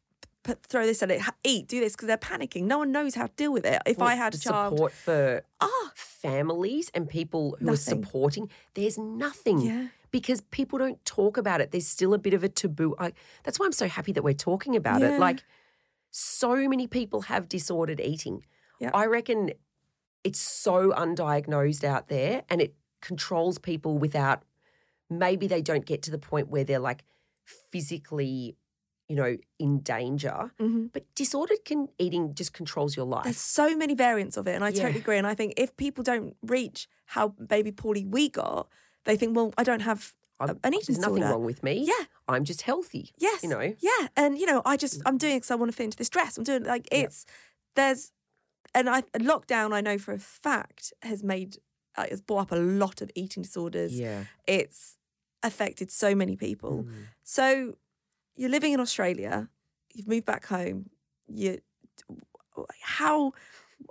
put, 0.43 0.63
throw 0.65 0.85
this 0.85 1.01
at 1.03 1.11
it, 1.11 1.21
eat, 1.43 1.67
do 1.67 1.79
this 1.79 1.93
because 1.93 2.07
they're 2.07 2.17
panicking. 2.17 2.63
No 2.63 2.79
one 2.79 2.91
knows 2.91 3.15
how 3.15 3.27
to 3.27 3.33
deal 3.35 3.53
with 3.53 3.65
it. 3.65 3.81
If 3.85 4.01
I 4.01 4.15
had 4.15 4.33
a 4.33 4.37
child, 4.37 4.73
support 4.73 4.91
for 4.93 5.43
ah, 5.59 5.91
families 5.95 6.89
and 6.93 7.09
people 7.09 7.57
who 7.59 7.69
are 7.73 7.77
supporting, 7.77 8.49
there's 8.73 8.97
nothing. 8.97 9.61
Yeah. 9.61 9.87
Because 10.11 10.41
people 10.41 10.77
don't 10.77 11.03
talk 11.05 11.37
about 11.37 11.61
it. 11.61 11.71
There's 11.71 11.87
still 11.87 12.13
a 12.13 12.17
bit 12.17 12.33
of 12.33 12.43
a 12.43 12.49
taboo. 12.49 12.95
I, 12.99 13.13
that's 13.43 13.59
why 13.59 13.65
I'm 13.65 13.71
so 13.71 13.87
happy 13.87 14.11
that 14.11 14.23
we're 14.23 14.33
talking 14.33 14.75
about 14.75 14.99
Yeah. 14.99 15.15
it. 15.15 15.19
Like, 15.19 15.43
so 16.11 16.67
many 16.67 16.85
people 16.87 17.21
have 17.23 17.47
disordered 17.47 18.01
eating. 18.01 18.45
Yeah. 18.79 18.91
I 18.93 19.05
reckon 19.05 19.51
it's 20.23 20.39
so 20.39 20.91
undiagnosed 20.91 21.83
out 21.83 22.09
there 22.09 22.43
and 22.49 22.61
it 22.61 22.75
controls 23.01 23.57
people 23.57 23.97
without 23.97 24.43
maybe 25.09 25.47
they 25.47 25.61
don't 25.61 25.85
get 25.85 26.01
to 26.03 26.11
the 26.11 26.17
point 26.17 26.49
where 26.49 26.63
they're 26.63 26.79
like 26.79 27.03
physically, 27.71 28.55
you 29.11 29.17
know, 29.21 29.35
in 29.59 29.79
danger. 29.81 30.51
Mhm. 30.57 30.91
But 30.93 31.03
disordered 31.15 31.63
can 31.65 31.89
eating 31.99 32.33
just 32.33 32.53
controls 32.53 32.95
your 32.95 33.05
life. 33.05 33.25
There's 33.25 33.37
so 33.61 33.75
many 33.75 33.93
variants 33.93 34.37
of 34.37 34.47
it, 34.47 34.55
and 34.55 34.63
I 34.63 34.69
Yeah. 34.69 34.83
totally 34.83 34.99
agree. 35.01 35.17
And 35.17 35.27
I 35.27 35.35
think 35.35 35.53
if 35.57 35.75
people 35.75 36.01
don't 36.11 36.35
reach 36.41 36.87
how 37.15 37.29
baby 37.55 37.71
Paulie 37.73 38.07
we 38.07 38.29
got, 38.29 38.69
they 39.03 39.17
think, 39.17 39.35
well, 39.35 39.53
I 39.57 39.63
don't 39.63 39.81
have 39.81 40.13
I'm- 40.39 40.59
an 40.63 40.73
eating 40.73 40.95
There's 40.95 41.05
nothing 41.07 41.23
wrong 41.23 41.43
with 41.45 41.61
me. 41.61 41.83
Yeah. 41.85 42.05
I'm 42.27 42.45
just 42.45 42.61
healthy. 42.63 43.11
Yes. 43.17 43.43
You 43.43 43.49
know? 43.49 43.75
Yeah. 43.79 44.07
And 44.15 44.37
you 44.39 44.45
know, 44.45 44.61
I 44.65 44.77
just 44.77 45.01
I'm 45.05 45.17
doing 45.17 45.33
it 45.35 45.39
because 45.41 45.51
I 45.51 45.55
want 45.55 45.69
to 45.71 45.75
fit 45.75 45.83
into 45.89 45.97
this 45.97 46.09
dress. 46.09 46.37
I'm 46.37 46.43
doing 46.45 46.63
like 46.63 46.87
it's 46.91 47.25
there's 47.75 48.11
and 48.73 48.89
I 48.89 49.01
lockdown 49.31 49.73
I 49.73 49.81
know 49.81 49.97
for 49.97 50.13
a 50.13 50.19
fact 50.19 50.93
has 51.01 51.21
made 51.23 51.57
uh, 51.97 52.05
has 52.09 52.21
brought 52.21 52.43
up 52.43 52.51
a 52.53 52.55
lot 52.55 53.01
of 53.01 53.11
eating 53.13 53.43
disorders. 53.43 53.91
Yeah. 53.99 54.23
It's 54.47 54.97
affected 55.43 55.91
so 55.91 56.15
many 56.15 56.35
people. 56.37 56.85
Mm. 56.85 56.93
So 57.23 57.75
you're 58.35 58.49
living 58.49 58.73
in 58.73 58.79
Australia, 58.79 59.49
you've 59.93 60.07
moved 60.07 60.25
back 60.25 60.45
home, 60.45 60.89
you 61.27 61.59
how 62.81 63.33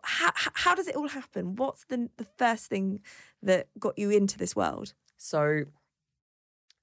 how 0.02 0.30
how 0.34 0.74
does 0.74 0.86
it 0.88 0.96
all 0.96 1.08
happen? 1.08 1.56
What's 1.56 1.84
the 1.86 2.08
the 2.16 2.24
first 2.38 2.66
thing 2.66 3.00
that 3.42 3.68
got 3.78 3.98
you 3.98 4.10
into 4.10 4.38
this 4.38 4.54
world? 4.54 4.94
So 5.16 5.64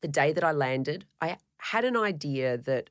the 0.01 0.07
day 0.07 0.31
that 0.33 0.43
I 0.43 0.51
landed, 0.51 1.05
I 1.21 1.37
had 1.59 1.85
an 1.85 1.97
idea 1.97 2.57
that 2.57 2.89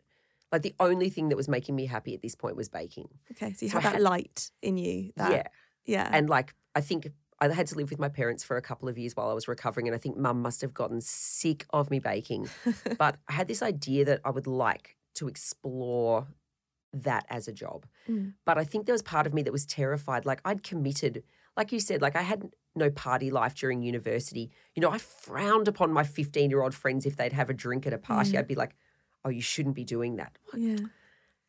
like 0.52 0.62
the 0.62 0.74
only 0.80 1.10
thing 1.10 1.28
that 1.28 1.36
was 1.36 1.48
making 1.48 1.74
me 1.76 1.86
happy 1.86 2.14
at 2.14 2.22
this 2.22 2.34
point 2.34 2.56
was 2.56 2.68
baking. 2.68 3.08
Okay, 3.32 3.52
so 3.52 3.66
you 3.66 3.70
So 3.70 3.78
have 3.78 3.86
I 3.86 3.88
that 3.90 3.94
had- 3.96 4.02
light 4.02 4.50
in 4.62 4.76
you. 4.78 5.12
That, 5.16 5.30
yeah. 5.32 5.46
yeah, 5.84 6.08
And 6.12 6.28
like 6.30 6.54
I 6.74 6.80
think 6.80 7.08
I 7.40 7.52
had 7.52 7.66
to 7.68 7.74
live 7.74 7.90
with 7.90 7.98
my 7.98 8.08
parents 8.08 8.42
for 8.44 8.56
a 8.56 8.62
couple 8.62 8.88
of 8.88 8.96
years 8.96 9.14
while 9.14 9.28
I 9.28 9.34
was 9.34 9.46
recovering 9.46 9.86
and 9.86 9.94
I 9.94 9.98
think 9.98 10.16
mum 10.16 10.40
must 10.40 10.62
have 10.62 10.72
gotten 10.72 11.00
sick 11.00 11.66
of 11.70 11.90
me 11.90 11.98
baking. 11.98 12.48
but 12.98 13.16
I 13.28 13.32
had 13.32 13.48
this 13.48 13.62
idea 13.62 14.04
that 14.06 14.20
I 14.24 14.30
would 14.30 14.46
like 14.46 14.96
to 15.16 15.28
explore 15.28 16.28
that 16.92 17.26
as 17.28 17.46
a 17.46 17.52
job. 17.52 17.86
Mm. 18.08 18.34
But 18.44 18.58
I 18.58 18.64
think 18.64 18.86
there 18.86 18.94
was 18.94 19.02
part 19.02 19.26
of 19.26 19.34
me 19.34 19.42
that 19.42 19.52
was 19.52 19.66
terrified. 19.66 20.24
Like 20.24 20.40
I'd 20.44 20.62
committed, 20.62 21.24
like 21.56 21.72
you 21.72 21.80
said, 21.80 22.00
like 22.00 22.16
I 22.16 22.22
had 22.22 22.50
no 22.74 22.90
party 22.90 23.30
life 23.30 23.54
during 23.54 23.82
university. 23.82 24.50
You 24.74 24.80
know, 24.80 24.90
I 24.90 24.98
frowned 24.98 25.68
upon 25.68 25.92
my 25.92 26.04
15 26.04 26.48
year 26.50 26.62
old 26.62 26.74
friends 26.74 27.04
if 27.04 27.16
they'd 27.16 27.32
have 27.32 27.50
a 27.50 27.54
drink 27.54 27.86
at 27.86 27.92
a 27.92 27.98
party. 27.98 28.30
Yeah. 28.30 28.40
I'd 28.40 28.48
be 28.48 28.54
like, 28.54 28.74
oh, 29.24 29.30
you 29.30 29.42
shouldn't 29.42 29.74
be 29.74 29.84
doing 29.84 30.16
that. 30.16 30.38
yeah. 30.54 30.76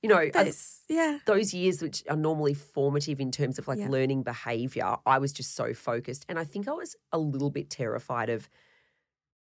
You 0.04 0.10
know, 0.10 0.18
it's, 0.20 0.84
yeah. 0.88 1.20
those 1.26 1.54
years 1.54 1.82
which 1.82 2.04
are 2.10 2.16
normally 2.16 2.54
formative 2.54 3.20
in 3.20 3.32
terms 3.32 3.58
of 3.58 3.68
like 3.68 3.80
Yeah. 3.80 3.90
learning 3.90 4.24
behavior, 4.24 4.98
I 5.06 5.18
was 5.18 5.34
just 5.34 5.56
so 5.56 5.74
focused. 5.74 6.26
And 6.30 6.38
I 6.38 6.44
think 6.44 6.68
I 6.68 6.72
was 6.74 6.96
a 7.12 7.18
little 7.18 7.50
bit 7.50 7.70
terrified 7.70 8.30
of 8.30 8.48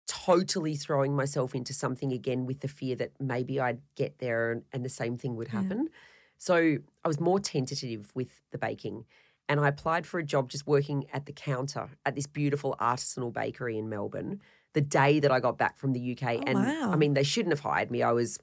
totally 0.07 0.75
throwing 0.75 1.15
myself 1.15 1.55
into 1.55 1.75
something 1.75 2.13
again 2.13 2.47
with 2.47 2.61
the 2.61 2.69
fear 2.69 2.97
that 2.97 3.13
maybe 3.21 3.61
I'd 3.61 3.81
get 3.95 4.19
there 4.19 4.53
and, 4.53 4.63
and 4.73 4.85
the 4.85 4.89
same 4.89 5.19
thing 5.19 5.37
would 5.37 5.49
Yeah. 5.53 5.63
happen. 5.63 5.91
So 6.39 6.79
I 7.05 7.09
was 7.09 7.21
more 7.21 7.41
tentative 7.41 8.11
with 8.15 8.41
the 8.51 8.59
baking. 8.59 9.05
And 9.51 9.61
I 9.61 9.69
applied 9.69 10.07
for 10.07 10.19
a 10.19 10.25
job 10.25 10.51
just 10.51 10.67
working 10.67 11.07
at 11.13 11.27
the 11.27 11.33
counter 11.33 11.91
at 12.07 12.15
this 12.15 12.27
beautiful 12.27 12.77
artisanal 12.81 13.33
bakery 13.33 13.79
in 13.79 13.89
Melbourne 13.89 14.41
the 14.75 14.81
day 14.83 15.21
that 15.21 15.31
I 15.33 15.41
got 15.41 15.57
back 15.59 15.79
from 15.79 15.93
the 15.95 16.13
UK. 16.13 16.37
Oh, 16.37 16.43
and 16.47 16.59
wow. 16.59 16.91
I 16.93 16.97
mean, 16.97 17.15
they 17.15 17.23
shouldn't 17.23 17.53
have 17.53 17.61
hired 17.61 17.91
me. 17.91 18.03
I 18.03 18.13
was 18.13 18.39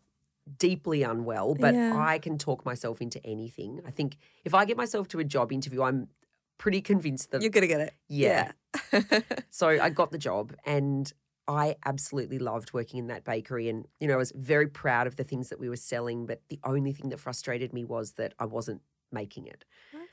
deeply 0.57 1.03
unwell, 1.03 1.55
but 1.55 1.73
Yeah. 1.73 1.95
I 1.97 2.19
can 2.19 2.37
talk 2.37 2.65
myself 2.65 3.01
into 3.01 3.23
anything. 3.25 3.81
I 3.85 3.91
think 3.91 4.17
if 4.43 4.53
I 4.53 4.65
get 4.65 4.77
myself 4.77 5.07
to 5.09 5.19
a 5.19 5.23
job 5.23 5.51
interview, 5.51 5.81
I'm 5.81 6.09
pretty 6.57 6.81
convinced 6.81 7.31
that 7.31 7.41
You're 7.41 7.51
gonna 7.51 7.67
get 7.67 7.81
it. 7.81 7.93
Yeah. 8.07 8.51
so 9.49 9.67
I 9.69 9.89
got 9.89 10.11
the 10.11 10.17
job 10.17 10.53
and 10.65 11.11
I 11.47 11.75
absolutely 11.85 12.39
loved 12.39 12.73
working 12.73 12.99
in 12.99 13.07
that 13.07 13.23
bakery. 13.23 13.69
And, 13.69 13.87
you 13.99 14.07
know, 14.07 14.15
I 14.15 14.17
was 14.17 14.31
very 14.35 14.67
proud 14.67 15.05
of 15.05 15.15
the 15.15 15.23
things 15.23 15.49
that 15.49 15.59
we 15.59 15.69
were 15.69 15.75
selling. 15.75 16.25
But 16.25 16.41
the 16.49 16.59
only 16.63 16.91
thing 16.91 17.09
that 17.09 17.19
frustrated 17.19 17.71
me 17.71 17.83
was 17.85 18.13
that 18.13 18.33
I 18.39 18.45
wasn't 18.45 18.81
making 19.11 19.45
it. 19.47 19.63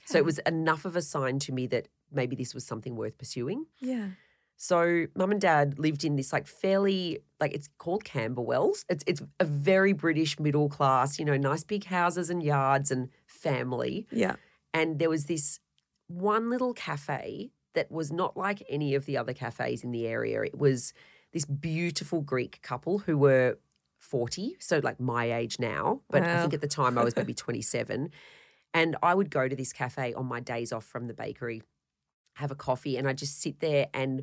So 0.05 0.18
it 0.18 0.24
was 0.24 0.39
enough 0.41 0.85
of 0.85 0.95
a 0.97 1.01
sign 1.03 1.39
to 1.41 1.53
me 1.53 1.66
that 1.68 1.89
maybe 2.11 2.37
this 2.37 2.55
was 2.55 2.66
something 2.66 2.97
worth 2.97 3.16
pursuing. 3.16 3.66
Yeah. 3.78 4.09
So 4.63 5.07
mum 5.17 5.33
and 5.33 5.41
dad 5.41 5.81
lived 5.81 6.05
in 6.05 6.15
this 6.15 6.33
like 6.33 6.47
fairly 6.47 7.19
like 7.41 7.53
it's 7.53 7.69
called 7.79 8.05
Camberwells. 8.05 8.85
It's 8.89 9.03
it's 9.09 9.21
a 9.41 9.45
very 9.45 9.93
British 9.93 10.39
middle 10.39 10.69
class, 10.69 11.19
you 11.19 11.25
know, 11.25 11.37
nice 11.37 11.65
big 11.65 11.87
houses 11.87 12.31
and 12.31 12.41
yards 12.41 12.93
and 12.93 13.09
family. 13.27 14.07
Yeah. 14.13 14.37
And 14.73 15.01
there 15.01 15.11
was 15.11 15.25
this 15.25 15.59
one 16.07 16.49
little 16.49 16.75
cafe 16.75 17.51
that 17.75 17.91
was 17.91 18.13
not 18.13 18.37
like 18.37 18.63
any 18.69 18.95
of 18.95 19.05
the 19.05 19.17
other 19.17 19.33
cafes 19.33 19.83
in 19.83 19.91
the 19.91 20.07
area. 20.07 20.41
It 20.43 20.57
was 20.57 20.93
this 21.33 21.45
beautiful 21.45 22.21
Greek 22.21 22.63
couple 22.63 22.99
who 22.99 23.19
were 23.19 23.59
40, 23.99 24.59
so 24.61 24.79
like 24.79 25.01
my 25.01 25.33
age 25.33 25.59
now, 25.59 26.03
but 26.09 26.23
I 26.23 26.41
think 26.41 26.55
at 26.55 26.61
the 26.61 26.69
time 26.69 26.99
I 26.99 27.03
was 27.03 27.17
maybe 27.17 27.35
27. 27.47 28.11
And 28.75 28.97
I 29.03 29.17
would 29.17 29.29
go 29.29 29.49
to 29.49 29.57
this 29.57 29.73
cafe 29.73 30.15
on 30.15 30.27
my 30.27 30.39
days 30.39 30.73
off 30.73 30.85
from 30.85 31.09
the 31.09 31.15
bakery, 31.15 31.63
have 32.35 32.53
a 32.53 32.55
coffee, 32.55 32.97
and 32.97 33.09
I 33.09 33.13
just 33.13 33.41
sit 33.41 33.59
there 33.59 33.89
and 33.93 34.23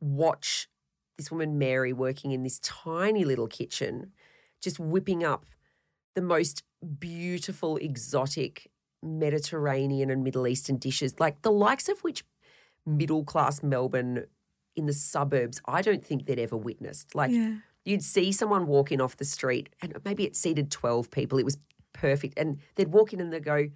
watch 0.00 0.68
this 1.16 1.30
woman, 1.30 1.58
Mary, 1.58 1.92
working 1.92 2.30
in 2.30 2.42
this 2.42 2.60
tiny 2.60 3.24
little 3.24 3.48
kitchen, 3.48 4.12
just 4.60 4.78
whipping 4.78 5.24
up 5.24 5.46
the 6.14 6.22
most 6.22 6.62
beautiful, 6.98 7.76
exotic 7.76 8.70
Mediterranean 9.02 10.10
and 10.10 10.22
Middle 10.24 10.46
Eastern 10.46 10.76
dishes, 10.76 11.18
like 11.18 11.42
the 11.42 11.50
likes 11.52 11.88
of 11.88 12.00
which 12.00 12.24
middle 12.86 13.24
class 13.24 13.62
Melbourne 13.62 14.24
in 14.76 14.86
the 14.86 14.92
suburbs, 14.92 15.60
I 15.66 15.82
don't 15.82 16.04
think 16.04 16.26
they'd 16.26 16.38
ever 16.38 16.56
witnessed. 16.56 17.14
Like, 17.14 17.30
Yeah. 17.32 17.58
you'd 17.84 18.02
see 18.02 18.30
someone 18.32 18.66
walk 18.66 18.92
in 18.92 19.00
off 19.00 19.16
the 19.16 19.24
street 19.24 19.68
and 19.82 19.96
maybe 20.04 20.24
it 20.24 20.36
seated 20.36 20.70
12 20.70 21.10
people. 21.10 21.38
It 21.38 21.44
was 21.44 21.58
perfect. 21.92 22.38
And 22.38 22.58
they'd 22.76 22.92
walk 22.92 23.12
in 23.12 23.20
and 23.20 23.32
they'd 23.32 23.44
go, 23.44 23.68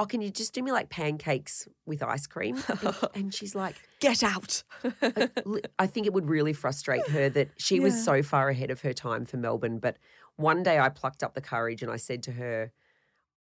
Oh, 0.00 0.06
can 0.06 0.22
you 0.22 0.30
just 0.30 0.54
do 0.54 0.62
me 0.62 0.72
like 0.72 0.88
pancakes 0.88 1.68
with 1.84 2.02
ice 2.02 2.26
cream? 2.26 2.56
And, 2.68 2.96
and 3.14 3.34
she's 3.34 3.54
like, 3.54 3.76
Get 4.00 4.22
out. 4.22 4.62
li- 5.44 5.60
I 5.78 5.86
think 5.86 6.06
it 6.06 6.14
would 6.14 6.26
really 6.26 6.54
frustrate 6.54 7.06
her 7.08 7.28
that 7.28 7.50
she 7.58 7.80
was 7.80 8.02
so 8.02 8.22
far 8.22 8.48
ahead 8.48 8.70
of 8.70 8.80
her 8.80 8.94
time 8.94 9.26
for 9.26 9.36
Melbourne. 9.36 9.78
But 9.78 9.98
one 10.36 10.62
day 10.62 10.78
I 10.78 10.88
plucked 10.88 11.22
up 11.22 11.34
the 11.34 11.42
courage 11.42 11.82
and 11.82 11.92
I 11.92 11.96
said 11.96 12.22
to 12.22 12.32
her, 12.32 12.72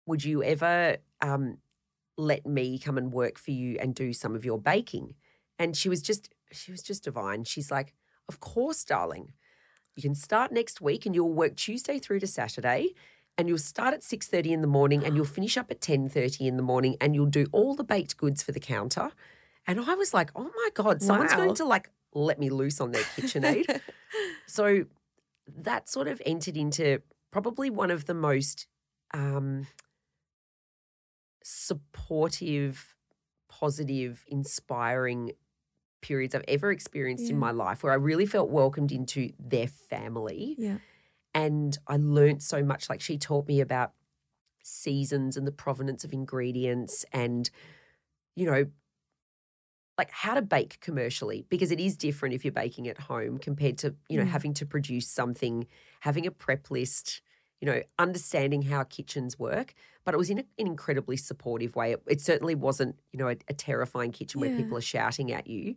Would 0.05 0.23
you 0.23 0.43
ever 0.43 0.97
um, 1.21 1.57
let 2.19 2.45
me 2.45 2.77
come 2.77 2.99
and 2.99 3.11
work 3.11 3.39
for 3.39 3.49
you 3.49 3.77
and 3.79 3.95
do 3.95 4.13
some 4.13 4.35
of 4.35 4.45
your 4.45 4.59
baking? 4.59 5.15
And 5.57 5.75
she 5.75 5.89
was 5.89 6.03
just, 6.03 6.29
she 6.51 6.69
was 6.71 6.83
just 6.83 7.03
divine. 7.03 7.45
She's 7.45 7.71
like, 7.71 7.95
Of 8.29 8.39
course, 8.39 8.83
darling. 8.83 9.33
You 9.95 10.03
can 10.03 10.13
start 10.13 10.51
next 10.51 10.81
week 10.81 11.07
and 11.07 11.15
you'll 11.15 11.33
work 11.33 11.55
Tuesday 11.55 11.97
through 11.97 12.19
to 12.19 12.27
Saturday. 12.27 12.93
And 13.37 13.47
you'll 13.47 13.57
start 13.57 13.93
at 13.95 14.01
6.30 14.01 14.45
in 14.47 14.61
the 14.61 14.67
morning 14.67 15.03
and 15.03 15.15
you'll 15.15 15.25
finish 15.25 15.57
up 15.57 15.71
at 15.71 15.81
10.30 15.81 16.41
in 16.41 16.57
the 16.57 16.63
morning 16.63 16.95
and 17.01 17.15
you'll 17.15 17.25
do 17.25 17.47
all 17.51 17.73
the 17.75 17.83
baked 17.83 18.15
goods 18.17 18.43
for 18.43 18.51
the 18.51 18.59
counter. 18.59 19.11
And 19.65 19.79
I 19.79 19.95
was 19.95 20.13
like, 20.13 20.29
oh 20.35 20.51
my 20.55 20.69
God, 20.75 21.01
someone's 21.01 21.31
Wow. 21.31 21.37
going 21.37 21.55
to 21.55 21.65
like 21.65 21.89
let 22.13 22.39
me 22.39 22.49
loose 22.51 22.79
on 22.79 22.91
their 22.91 23.01
KitchenAid. 23.03 23.81
so 24.45 24.85
that 25.57 25.89
sort 25.89 26.07
of 26.07 26.21
entered 26.25 26.57
into 26.57 27.01
probably 27.31 27.69
one 27.71 27.89
of 27.89 28.05
the 28.05 28.13
most 28.13 28.67
um, 29.15 29.65
supportive, 31.43 32.95
positive, 33.49 34.23
inspiring 34.27 35.31
periods 36.01 36.35
I've 36.35 36.43
ever 36.47 36.71
experienced 36.71 37.29
in 37.29 37.37
my 37.39 37.51
life 37.51 37.81
where 37.81 37.93
I 37.93 37.95
really 37.95 38.25
felt 38.25 38.49
welcomed 38.49 38.91
into 38.91 39.31
their 39.39 39.67
family. 39.67 40.55
Yeah. 40.57 40.77
And 41.33 41.77
I 41.87 41.97
learnt 41.97 42.43
so 42.43 42.63
much. 42.63 42.89
Like 42.89 43.01
she 43.01 43.17
taught 43.17 43.47
me 43.47 43.61
about 43.61 43.93
seasons 44.63 45.37
and 45.37 45.47
the 45.47 45.51
provenance 45.51 46.03
of 46.03 46.13
ingredients 46.13 47.05
and, 47.13 47.49
you 48.35 48.45
know, 48.45 48.65
like 49.97 50.09
how 50.11 50.33
to 50.33 50.41
bake 50.41 50.79
commercially 50.79 51.45
because 51.49 51.71
it 51.71 51.79
is 51.79 51.95
different 51.95 52.33
if 52.33 52.43
you're 52.43 52.51
baking 52.51 52.87
at 52.87 52.97
home 52.97 53.37
compared 53.37 53.77
to, 53.79 53.95
you 54.09 54.17
know, 54.17 54.25
Mm. 54.25 54.27
having 54.29 54.53
to 54.55 54.65
produce 54.65 55.07
something, 55.07 55.67
having 55.99 56.25
a 56.25 56.31
prep 56.31 56.71
list, 56.71 57.21
you 57.61 57.67
know, 57.67 57.81
understanding 57.99 58.63
how 58.63 58.83
kitchens 58.83 59.37
work. 59.37 59.73
But 60.03 60.15
it 60.15 60.17
was 60.17 60.31
in 60.31 60.39
a, 60.39 60.45
an 60.57 60.65
incredibly 60.67 61.15
supportive 61.17 61.75
way. 61.75 61.91
It, 61.93 62.03
it 62.07 62.21
certainly 62.21 62.55
wasn't, 62.55 62.99
you 63.11 63.19
know, 63.19 63.27
a, 63.29 63.37
a 63.47 63.53
terrifying 63.53 64.11
kitchen 64.11 64.41
where 64.41 64.49
people 64.49 64.77
are 64.77 64.81
shouting 64.81 65.31
at 65.31 65.45
you. 65.47 65.75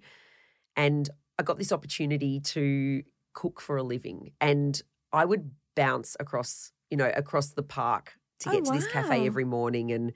And 0.77 1.09
I 1.39 1.43
got 1.43 1.59
this 1.59 1.73
opportunity 1.73 2.41
to 2.41 3.03
cook 3.35 3.61
for 3.61 3.77
a 3.77 3.83
living. 3.83 4.33
And 4.41 4.81
I 5.13 5.25
would 5.25 5.51
bounce 5.75 6.17
across, 6.21 6.73
you 6.91 6.97
know, 6.97 7.11
across 7.15 7.51
the 7.51 7.63
park 7.63 8.15
to 8.41 8.49
Oh, 8.49 8.53
get 8.53 8.65
to 8.67 8.73
this 8.73 8.87
cafe 8.87 9.27
every 9.27 9.45
morning 9.45 9.91
and 9.93 10.13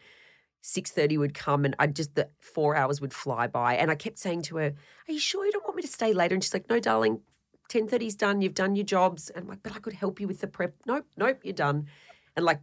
6.30 0.63 1.19
would 1.19 1.35
come 1.35 1.65
and 1.65 1.75
I 1.79 1.87
just 1.87 2.15
the 2.15 2.29
four 2.41 2.77
hours 2.77 3.01
would 3.01 3.15
fly 3.15 3.47
by 3.47 3.77
and 3.77 3.91
I 3.91 3.95
kept 3.95 4.19
saying 4.19 4.43
to 4.43 4.57
her, 4.57 4.75
Are 5.09 5.13
you 5.13 5.19
sure 5.19 5.45
you 5.47 5.53
don't 5.53 5.65
want 5.65 5.77
me 5.77 5.83
to 5.83 5.89
stay 5.89 6.13
later? 6.13 6.35
And 6.35 6.45
she's 6.45 6.53
like, 6.53 6.69
No, 6.69 6.79
darling, 6.81 7.21
10.30's 7.71 8.17
done, 8.17 8.43
you've 8.43 8.55
done 8.55 8.77
your 8.77 8.85
jobs. 8.85 9.31
And 9.31 9.45
I'm 9.45 9.49
like, 9.49 9.63
but 9.63 9.75
I 9.75 9.79
could 9.79 9.95
help 9.95 10.21
you 10.21 10.27
with 10.29 10.41
the 10.41 10.47
prep. 10.47 10.75
Nope, 10.87 11.07
nope, 11.17 11.39
you're 11.43 11.55
done. 11.55 11.87
And 12.37 12.45
like 12.45 12.61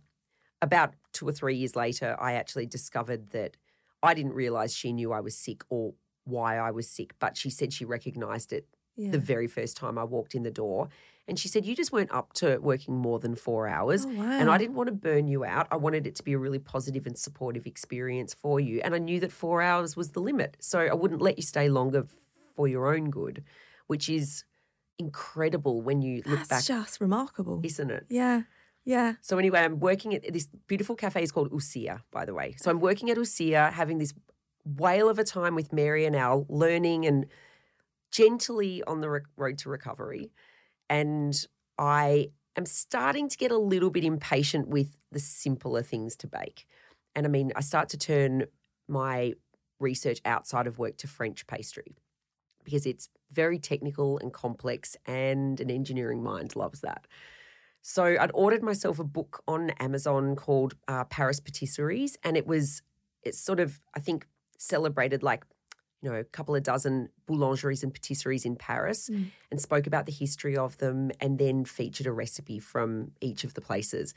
about 0.61 0.93
two 1.13 1.27
or 1.27 1.31
three 1.31 1.55
years 1.55 1.75
later, 1.75 2.15
I 2.19 2.33
actually 2.33 2.67
discovered 2.67 3.31
that 3.31 3.57
I 4.03 4.13
didn't 4.13 4.33
realize 4.33 4.75
she 4.75 4.93
knew 4.93 5.11
I 5.11 5.19
was 5.21 5.35
sick 5.35 5.63
or 5.69 5.93
why 6.23 6.57
I 6.57 6.71
was 6.71 6.87
sick, 6.89 7.13
but 7.19 7.35
she 7.37 7.49
said 7.49 7.73
she 7.73 7.85
recognized 7.85 8.53
it 8.53 8.67
Yeah. 8.95 9.11
the 9.11 9.17
very 9.19 9.47
first 9.47 9.75
time 9.77 9.97
I 9.97 10.03
walked 10.03 10.35
in 10.35 10.43
the 10.43 10.51
door. 10.51 10.89
And 11.27 11.37
she 11.37 11.47
said, 11.47 11.65
You 11.65 11.75
just 11.75 11.91
weren't 11.91 12.11
up 12.11 12.33
to 12.33 12.57
working 12.59 12.95
more 12.95 13.19
than 13.19 13.35
four 13.35 13.67
hours. 13.67 14.05
Oh, 14.05 14.09
And. 14.09 14.49
I 14.49 14.57
didn't 14.57 14.75
want 14.75 14.87
to 14.87 14.93
burn 14.93 15.27
you 15.27 15.43
out. 15.43 15.67
I 15.71 15.75
wanted 15.75 16.07
it 16.07 16.15
to 16.15 16.23
be 16.23 16.33
a 16.33 16.37
really 16.37 16.59
positive 16.59 17.05
and 17.05 17.17
supportive 17.17 17.65
experience 17.65 18.33
for 18.33 18.59
you. 18.59 18.79
And 18.83 18.95
I 18.95 18.97
knew 18.97 19.19
that 19.19 19.31
four 19.31 19.61
hours 19.61 19.95
was 19.97 20.11
the 20.11 20.19
limit. 20.21 20.55
So 20.59 20.79
I 20.79 20.93
wouldn't 20.93 21.21
let 21.21 21.37
you 21.37 21.43
stay 21.43 21.67
longer 21.69 22.07
for 22.55 22.67
your 22.67 22.93
own 22.93 23.09
good, 23.09 23.43
which 23.87 24.07
is 24.09 24.45
incredible 24.97 25.81
when 25.81 26.01
you 26.01 26.23
look 26.25 26.39
That's 26.39 26.49
back, 26.49 26.63
just 26.63 27.01
remarkable. 27.01 27.59
isn't 27.63 27.91
it? 27.91 28.05
Yeah. 28.09 28.43
Yeah. 28.85 29.15
So 29.21 29.37
anyway, 29.37 29.59
I'm 29.59 29.79
working 29.81 30.15
at 30.15 30.31
this 30.31 30.47
beautiful 30.67 30.95
cafe 30.95 31.21
is 31.21 31.31
called 31.31 31.51
Usia, 31.51 32.01
by 32.09 32.23
the 32.23 32.33
way. 32.33 32.55
So 32.57 32.71
I'm 32.71 32.79
working 32.79 33.09
at 33.11 33.17
Usia, 33.17 33.73
having 33.73 33.97
this 33.97 34.13
whale 34.63 35.09
of 35.09 35.19
a 35.19 35.25
time 35.25 35.55
with 35.55 35.73
Mary 35.73 36.05
and 36.05 36.15
Al, 36.15 36.45
learning 36.49 37.05
and 37.05 37.25
gently 38.11 38.81
on 38.83 39.01
the 39.01 39.09
re- 39.09 39.21
road 39.35 39.57
to 39.59 39.69
recovery. 39.69 40.31
And 40.89 41.45
I 41.77 42.29
am 42.55 42.65
starting 42.65 43.29
to 43.29 43.37
get 43.37 43.51
a 43.51 43.57
little 43.57 43.89
bit 43.89 44.03
impatient 44.03 44.67
with 44.67 44.99
the 45.11 45.19
simpler 45.19 45.81
things 45.81 46.15
to 46.17 46.27
bake. 46.27 46.65
And 47.15 47.25
I 47.25 47.29
mean, 47.29 47.51
I 47.55 47.61
start 47.61 47.89
to 47.89 47.97
turn 47.97 48.45
my 48.87 49.33
research 49.79 50.19
outside 50.25 50.67
of 50.67 50.79
work 50.79 50.97
to 50.97 51.07
French 51.07 51.45
pastry 51.47 51.95
because 52.63 52.85
it's 52.85 53.09
very 53.31 53.59
technical 53.59 54.17
and 54.17 54.33
complex, 54.33 54.97
and 55.05 55.59
an 55.61 55.71
engineering 55.71 56.21
mind 56.21 56.55
loves 56.55 56.81
that. 56.81 57.07
So 57.81 58.17
I'd 58.19 58.31
ordered 58.33 58.61
myself 58.63 58.99
a 58.99 59.05
book 59.05 59.41
on 59.47 59.69
Amazon 59.79 60.35
called 60.35 60.75
uh, 60.87 61.05
Paris 61.05 61.39
Patisseries, 61.39 62.15
and 62.23 62.35
it 62.35 62.45
was 62.45 62.81
it's 63.23 63.39
sort 63.39 63.59
of 63.59 63.79
I 63.93 63.99
think 63.99 64.27
celebrated 64.57 65.23
like 65.23 65.45
you 66.01 66.09
know 66.09 66.15
a 66.15 66.23
couple 66.23 66.55
of 66.55 66.63
dozen 66.63 67.09
boulangeries 67.27 67.83
and 67.83 67.93
patisseries 67.93 68.45
in 68.45 68.55
Paris, 68.55 69.09
Mm. 69.09 69.31
and 69.51 69.61
spoke 69.61 69.87
about 69.87 70.05
the 70.05 70.11
history 70.11 70.55
of 70.57 70.77
them, 70.77 71.11
and 71.19 71.39
then 71.39 71.65
featured 71.65 72.07
a 72.07 72.11
recipe 72.11 72.59
from 72.59 73.11
each 73.21 73.43
of 73.43 73.53
the 73.53 73.61
places. 73.61 74.13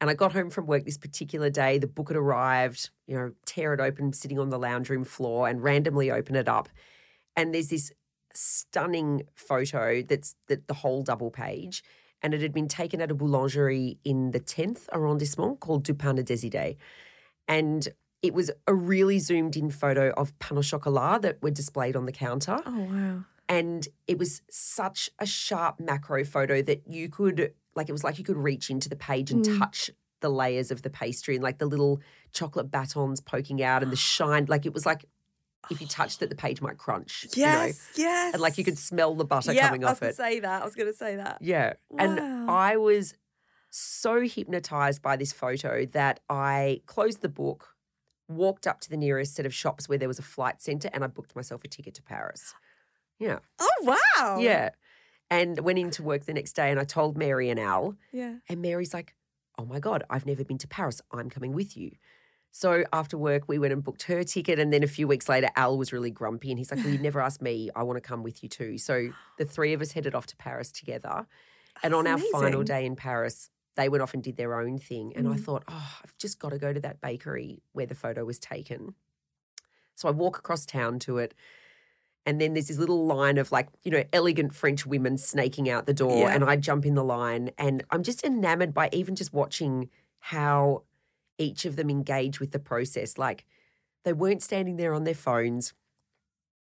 And 0.00 0.10
I 0.10 0.14
got 0.14 0.32
home 0.32 0.50
from 0.50 0.66
work 0.66 0.84
this 0.84 0.98
particular 0.98 1.48
day. 1.48 1.78
The 1.78 1.86
book 1.86 2.08
had 2.08 2.16
arrived. 2.16 2.90
You 3.06 3.16
know, 3.16 3.32
tear 3.46 3.72
it 3.74 3.80
open, 3.80 4.12
sitting 4.12 4.38
on 4.38 4.48
the 4.50 4.58
lounge 4.58 4.88
room 4.90 5.04
floor, 5.04 5.48
and 5.48 5.62
randomly 5.62 6.10
open 6.10 6.34
it 6.34 6.48
up, 6.48 6.68
and 7.36 7.54
there's 7.54 7.68
this 7.68 7.92
stunning 8.34 9.22
photo 9.34 10.02
that's 10.02 10.34
that 10.48 10.66
the 10.66 10.74
whole 10.74 11.02
double 11.02 11.30
page 11.30 11.82
and 12.22 12.32
it 12.32 12.40
had 12.40 12.52
been 12.52 12.68
taken 12.68 13.00
at 13.00 13.10
a 13.10 13.14
boulangerie 13.14 13.98
in 14.04 14.30
the 14.30 14.40
10th 14.40 14.88
arrondissement 14.92 15.58
called 15.60 15.82
Du 15.82 15.92
Pain 15.92 16.18
et 16.18 16.24
des 16.24 16.48
Idées. 16.48 16.76
And 17.48 17.88
it 18.22 18.32
was 18.34 18.50
a 18.66 18.74
really 18.74 19.18
zoomed 19.18 19.56
in 19.56 19.70
photo 19.70 20.10
of 20.16 20.38
pain 20.38 20.56
au 20.58 20.62
chocolat 20.62 21.22
that 21.22 21.42
were 21.42 21.50
displayed 21.50 21.96
on 21.96 22.06
the 22.06 22.12
counter. 22.12 22.58
Oh 22.64 22.80
wow. 22.84 23.24
And 23.48 23.86
it 24.06 24.18
was 24.18 24.40
such 24.48 25.10
a 25.18 25.26
sharp 25.26 25.80
macro 25.80 26.24
photo 26.24 26.62
that 26.62 26.86
you 26.86 27.08
could, 27.10 27.52
like, 27.74 27.88
it 27.88 27.92
was 27.92 28.04
like 28.04 28.16
you 28.18 28.24
could 28.24 28.36
reach 28.36 28.70
into 28.70 28.88
the 28.88 28.96
page 28.96 29.30
and 29.30 29.44
Mm. 29.44 29.58
touch 29.58 29.90
the 30.20 30.30
layers 30.30 30.70
of 30.70 30.82
the 30.82 30.88
pastry 30.88 31.34
and 31.34 31.42
like 31.42 31.58
the 31.58 31.66
little 31.66 32.00
chocolate 32.32 32.70
batons 32.70 33.20
poking 33.20 33.62
out 33.62 33.82
and 33.82 33.90
the 33.92 33.96
shine. 34.12 34.46
Like, 34.48 34.64
it 34.64 34.72
was 34.72 34.86
like 34.86 35.04
if 35.70 35.80
you 35.80 35.86
touched 35.86 36.22
it, 36.22 36.28
the 36.28 36.34
page 36.36 36.60
might 36.62 36.76
crunch. 36.78 37.26
you 37.36 37.44
know? 37.44 37.64
Yes. 37.64 37.88
yes. 37.96 38.32
And 38.34 38.40
like 38.42 38.56
you 38.58 38.64
could 38.64 38.78
smell 38.78 39.14
the 39.14 39.24
butter 39.24 39.52
yeah, 39.52 39.66
coming 39.66 39.84
I 39.84 39.90
was 39.90 40.00
gonna 40.00 40.12
say 40.12 40.40
that. 40.40 40.62
I 40.62 40.64
was 40.64 40.74
gonna 40.74 40.92
say 40.92 41.16
that. 41.16 41.38
Yeah. 41.40 41.74
And 41.98 42.18
I 42.50 42.76
was 42.76 43.14
so 43.70 44.20
hypnotized 44.22 45.02
by 45.02 45.16
this 45.16 45.32
photo 45.32 45.86
that 45.86 46.20
I 46.28 46.82
closed 46.86 47.22
the 47.22 47.28
book, 47.28 47.71
walked 48.36 48.66
up 48.66 48.80
to 48.80 48.90
the 48.90 48.96
nearest 48.96 49.34
set 49.34 49.46
of 49.46 49.54
shops 49.54 49.88
where 49.88 49.98
there 49.98 50.08
was 50.08 50.18
a 50.18 50.22
flight 50.22 50.60
center, 50.62 50.88
and 50.92 51.02
I 51.04 51.06
booked 51.06 51.34
myself 51.36 51.62
a 51.64 51.68
ticket 51.68 51.94
to 51.94 52.02
Paris. 52.02 52.54
Yeah. 53.18 53.38
Oh 53.60 53.96
wow. 54.16 54.38
Yeah. 54.40 54.70
And 55.30 55.58
went 55.60 55.78
into 55.78 56.02
work 56.02 56.24
the 56.26 56.34
next 56.34 56.52
day 56.54 56.70
and 56.70 56.78
I 56.78 56.84
told 56.84 57.16
Mary 57.16 57.48
and 57.48 57.58
Al, 57.58 57.96
Yeah. 58.12 58.34
and 58.48 58.60
Mary's 58.60 58.92
like, 58.92 59.14
oh 59.58 59.64
my 59.64 59.78
God, 59.80 60.04
I've 60.10 60.26
never 60.26 60.44
been 60.44 60.58
to 60.58 60.68
Paris. 60.68 61.00
I'm 61.12 61.30
coming 61.30 61.52
with 61.52 61.76
you. 61.76 61.92
So 62.50 62.84
after 62.92 63.16
work, 63.16 63.44
we 63.48 63.58
went 63.58 63.72
and 63.72 63.82
booked 63.82 64.02
her 64.04 64.24
ticket. 64.24 64.58
And 64.58 64.70
then 64.72 64.82
a 64.82 64.86
few 64.86 65.06
weeks 65.08 65.26
later, 65.28 65.48
Al 65.56 65.78
was 65.78 65.90
really 65.92 66.10
grumpy 66.10 66.50
and 66.50 66.58
he's 66.58 66.70
like, 66.70 66.84
well, 66.84 66.92
you 66.92 66.98
never 66.98 67.20
asked 67.20 67.40
me. 67.40 67.70
I 67.74 67.82
want 67.82 67.96
to 67.96 68.06
come 68.06 68.22
with 68.22 68.42
you 68.42 68.48
too. 68.50 68.76
So 68.76 69.08
the 69.38 69.46
three 69.46 69.72
of 69.72 69.80
us 69.80 69.92
headed 69.92 70.14
off 70.14 70.26
to 70.26 70.36
Paris 70.36 70.70
together. 70.72 71.26
And 71.82 71.94
on 71.94 72.06
our 72.06 72.18
final 72.18 72.62
day 72.62 72.84
in 72.84 72.94
Paris, 72.94 73.48
they 73.76 73.88
went 73.88 74.02
off 74.02 74.14
and 74.14 74.22
did 74.22 74.36
their 74.36 74.60
own 74.60 74.78
thing. 74.78 75.12
And 75.16 75.28
I 75.28 75.32
mm. 75.32 75.40
thought, 75.40 75.64
oh, 75.68 75.98
I've 76.02 76.16
just 76.18 76.38
got 76.38 76.50
to 76.50 76.58
go 76.58 76.72
to 76.72 76.80
that 76.80 77.00
bakery 77.00 77.62
where 77.72 77.86
the 77.86 77.94
photo 77.94 78.24
was 78.24 78.38
taken. 78.38 78.94
So 79.94 80.08
I 80.08 80.10
walk 80.10 80.38
across 80.38 80.66
town 80.66 80.98
to 81.00 81.18
it. 81.18 81.34
And 82.24 82.40
then 82.40 82.54
there's 82.54 82.68
this 82.68 82.78
little 82.78 83.06
line 83.06 83.38
of 83.38 83.50
like, 83.50 83.68
you 83.82 83.90
know, 83.90 84.04
elegant 84.12 84.54
French 84.54 84.86
women 84.86 85.18
snaking 85.18 85.68
out 85.68 85.86
the 85.86 85.94
door. 85.94 86.18
Yeah. 86.18 86.34
And 86.34 86.44
I 86.44 86.56
jump 86.56 86.86
in 86.86 86.94
the 86.94 87.04
line. 87.04 87.50
And 87.58 87.82
I'm 87.90 88.02
just 88.02 88.24
enamored 88.24 88.74
by 88.74 88.90
even 88.92 89.16
just 89.16 89.32
watching 89.32 89.88
how 90.20 90.84
each 91.38 91.64
of 91.64 91.76
them 91.76 91.90
engage 91.90 92.38
with 92.38 92.52
the 92.52 92.58
process. 92.58 93.18
Like 93.18 93.44
they 94.04 94.12
weren't 94.12 94.42
standing 94.42 94.76
there 94.76 94.94
on 94.94 95.04
their 95.04 95.14
phones, 95.14 95.72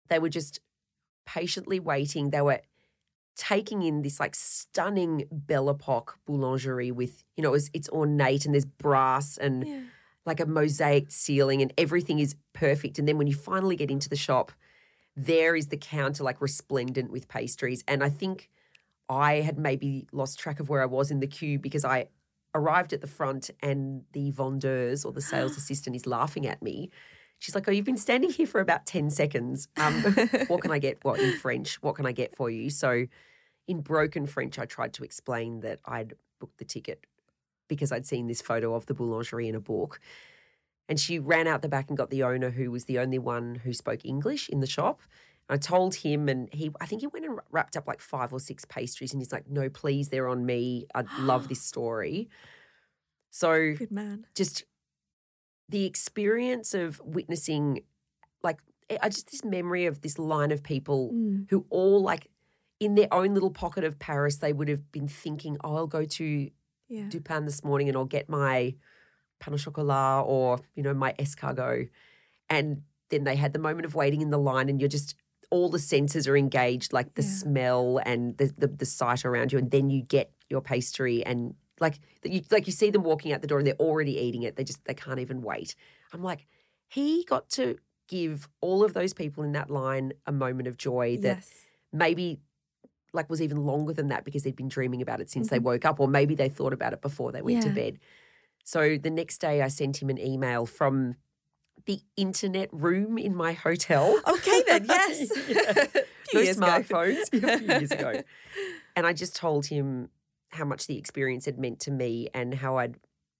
they 0.10 0.20
were 0.20 0.30
just 0.30 0.60
patiently 1.26 1.80
waiting. 1.80 2.30
They 2.30 2.41
were 2.41 2.62
taking 3.36 3.82
in 3.82 4.02
this 4.02 4.20
like 4.20 4.36
stunning 4.36 5.26
Belle 5.32 5.70
Epoque 5.70 6.18
boulangerie 6.28 6.92
with, 6.92 7.24
you 7.36 7.44
know, 7.44 7.50
it 7.50 7.54
was, 7.54 7.70
it's 7.74 7.90
ornate 7.90 8.46
and 8.46 8.54
there's 8.54 8.66
brass 8.66 9.38
and 9.38 9.68
Yeah. 9.68 9.82
like 10.26 10.40
a 10.40 10.46
mosaic 10.46 11.12
ceiling 11.12 11.62
and 11.62 11.74
everything 11.78 12.20
is 12.20 12.36
perfect. 12.54 13.00
And 13.00 13.08
then 13.08 13.18
when 13.18 13.28
you 13.28 13.36
finally 13.36 13.76
get 13.76 13.92
into 13.92 14.10
the 14.10 14.16
shop, 14.16 14.52
there 15.16 15.56
is 15.56 15.68
the 15.68 15.78
counter 15.78 16.24
like 16.24 16.42
resplendent 16.42 17.12
with 17.12 17.28
pastries. 17.28 17.84
And 17.88 18.04
I 18.04 18.10
think 18.10 18.50
I 19.10 19.36
had 19.42 19.58
maybe 19.58 20.08
lost 20.12 20.40
track 20.40 20.60
of 20.60 20.70
where 20.70 20.82
I 20.82 20.86
was 20.86 21.12
in 21.12 21.20
the 21.20 21.28
queue 21.28 21.60
because 21.60 21.86
I 21.86 22.08
arrived 22.56 22.94
at 22.94 23.02
the 23.02 23.08
front 23.08 23.50
and 23.62 24.04
the 24.14 24.32
vendeurs 24.32 25.06
or 25.06 25.12
the 25.12 25.22
sales 25.22 25.58
assistant 25.58 25.96
is 25.96 26.06
laughing 26.08 26.48
at 26.48 26.62
me. 26.62 26.90
She's 27.44 27.56
like, 27.56 27.68
Oh, 27.68 27.72
you've 27.72 27.84
been 27.84 27.98
standing 27.98 28.30
here 28.30 28.48
for 28.48 28.62
about 28.62 28.86
10 28.86 29.10
seconds. 29.10 29.68
Um, 29.76 30.02
what 30.48 30.62
can 30.62 30.72
I 30.72 30.80
get? 30.80 31.04
What 31.04 31.20
in 31.20 31.34
French? 31.34 31.76
What 31.82 31.96
can 31.96 32.06
I 32.06 32.14
get 32.14 32.34
for 32.34 32.50
you? 32.50 32.70
So, 32.70 33.06
in 33.68 33.82
broken 33.82 34.28
French, 34.28 34.58
I 34.58 34.66
tried 34.66 34.94
to 34.94 35.04
explain 35.04 35.60
that 35.60 35.80
I'd 35.86 36.14
booked 36.39 36.58
the 36.58 36.64
ticket 36.64 37.06
because 37.68 37.91
I'd 37.91 38.06
seen 38.06 38.28
this 38.28 38.41
photo 38.41 38.76
of 38.76 38.86
the 38.86 38.96
boulangerie 38.96 39.50
in 39.50 39.56
a 39.56 39.60
book. 39.60 40.00
And 40.88 40.98
she 40.98 41.20
ran 41.20 41.46
out 41.46 41.62
the 41.62 41.68
back 41.68 41.89
and 41.89 41.98
got 41.98 42.10
the 42.10 42.24
owner, 42.24 42.52
who 42.52 42.72
was 42.72 42.86
the 42.86 43.00
only 43.00 43.20
one 43.20 43.56
who 43.56 43.74
spoke 43.74 44.06
English 44.06 44.48
in 44.48 44.62
the 44.62 44.68
shop. 44.68 45.02
I 45.50 45.58
told 45.58 45.96
him, 45.96 46.30
and 46.30 46.48
he, 46.54 46.72
I 46.80 46.86
think 46.86 47.02
he 47.02 47.08
went 47.08 47.26
and 47.26 47.39
wrapped 47.52 47.76
up 47.76 47.88
like 47.88 48.00
five 48.00 48.32
or 48.32 48.39
six 48.39 48.64
pastries, 48.64 49.12
and 49.12 49.22
he's 49.22 49.34
like, 49.34 49.50
"No, 49.50 49.70
please, 49.70 50.08
they're 50.08 50.30
on 50.30 50.46
me. 50.46 50.88
I 50.96 51.04
love 51.20 51.48
this 51.50 51.62
story." 51.62 52.30
So 53.32 53.74
Good 53.74 53.91
man. 53.91 54.28
just 54.34 54.64
the 55.74 55.86
experience 55.86 56.74
of 56.76 57.01
witnessing 57.03 57.82
like 58.43 58.59
I- 58.91 58.99
I 59.03 59.09
just 59.09 59.32
this 59.32 59.43
memory 59.43 59.86
of 59.88 60.01
this 60.01 60.17
line 60.19 60.51
of 60.51 60.61
people 60.61 60.99
Mm. 61.11 61.47
who 61.49 61.65
all 61.71 62.01
like 62.11 62.28
in 62.80 62.93
their 62.95 63.11
own 63.11 63.34
little 63.34 63.49
pocket 63.63 63.84
of 63.84 63.97
Paris 63.97 64.38
they 64.38 64.53
would 64.53 64.67
have 64.69 64.91
been 64.91 65.07
thinking 65.07 65.57
oh 65.63 65.76
I'll 65.78 65.88
go 65.99 66.05
to 66.19 66.28
Yeah. 66.89 67.09
Du 67.09 67.19
Pain 67.19 67.45
this 67.45 67.63
morning 67.63 67.88
and 67.89 67.97
I'll 67.97 68.05
get 68.17 68.30
my 68.30 68.76
pain 69.39 69.53
au 69.55 69.57
chocolat 69.57 70.26
or 70.28 70.59
you 70.76 70.84
know 70.84 70.93
my 70.93 71.11
escargot 71.24 71.89
and 72.49 72.84
then 73.09 73.24
they 73.24 73.36
had 73.36 73.51
the 73.53 73.59
moment 73.67 73.86
of 73.88 73.95
waiting 73.95 74.21
in 74.21 74.30
the 74.30 74.38
line 74.51 74.69
and 74.69 74.80
you're 74.80 74.95
just 74.99 75.15
all 75.49 75.69
the 75.69 75.80
senses 75.80 76.28
are 76.28 76.38
engaged 76.38 76.93
like 76.93 77.09
the 77.15 77.24
Yeah. 77.24 77.30
smell 77.43 77.99
and 78.05 78.38
the, 78.38 78.47
the 78.61 78.67
the 78.67 78.86
sight 78.86 79.26
around 79.26 79.51
you 79.51 79.57
and 79.57 79.71
then 79.71 79.89
you 79.89 80.03
get 80.03 80.28
your 80.49 80.61
pastry 80.61 81.26
and 81.26 81.55
like 81.80 81.99
you 82.24 82.41
like 82.51 82.67
you 82.67 82.74
see 82.74 82.89
them 82.89 83.03
walking 83.03 83.34
out 83.34 83.41
the 83.41 83.47
door 83.47 83.57
and 83.57 83.67
they're 83.67 83.74
already 83.76 84.17
eating 84.17 84.43
it 84.43 84.55
they 84.55 84.63
just 84.63 84.84
they 84.86 84.93
can't 84.93 85.19
even 85.19 85.41
wait 85.41 85.76
i'm 86.13 86.21
like 86.24 86.45
he 86.88 87.24
got 87.26 87.49
to 87.49 87.78
give 88.07 88.47
all 88.61 88.84
of 88.84 88.93
those 88.93 89.13
people 89.13 89.43
in 89.43 89.53
that 89.53 89.69
line 89.69 90.13
a 90.28 90.32
moment 90.32 90.67
of 90.67 90.78
joy 90.78 91.17
that 91.17 91.38
yes. 91.38 91.51
maybe 91.91 92.39
like 93.13 93.30
was 93.30 93.41
even 93.41 93.57
longer 93.65 93.93
than 93.93 94.07
that 94.09 94.24
because 94.26 94.43
they'd 94.43 94.55
been 94.55 94.67
dreaming 94.67 95.01
about 95.01 95.19
it 95.21 95.30
since 95.30 95.49
they 95.49 95.59
Mhm. 95.59 95.63
woke 95.63 95.86
up 95.86 95.99
or 95.99 96.07
maybe 96.07 96.36
they 96.36 96.49
thought 96.49 96.74
about 96.74 96.93
it 96.93 97.01
before 97.01 97.32
they 97.32 97.41
went 97.41 97.63
to 97.63 97.69
bed 97.69 97.97
so 98.63 98.97
the 98.97 99.09
next 99.09 99.39
day 99.39 99.61
i 99.61 99.67
sent 99.67 100.01
him 100.01 100.09
an 100.09 100.19
email 100.19 100.65
from 100.65 101.15
the 101.86 101.99
internet 102.17 102.69
room 102.71 103.17
in 103.17 103.36
my 103.36 103.53
hotel 103.53 104.19
Okay 104.28 104.63
then, 104.67 104.86
yes. 104.88 105.32
Yeah. 105.47 105.86
No 106.34 106.39
ago. 106.41 106.53
smartphones 106.53 107.21
a 107.43 107.57
few 107.57 107.67
years 107.67 107.91
ago 107.91 108.21
and 108.95 109.05
i 109.07 109.13
just 109.13 109.36
told 109.36 109.65
him 109.67 110.09
how 110.54 110.66
much 110.66 110.88
the 110.88 110.97
experience 110.97 111.45
had 111.45 111.60
meant 111.60 111.80
to 111.80 111.91
me 111.91 112.28
and 112.34 112.54
how 112.54 112.78
i'd 112.78 112.95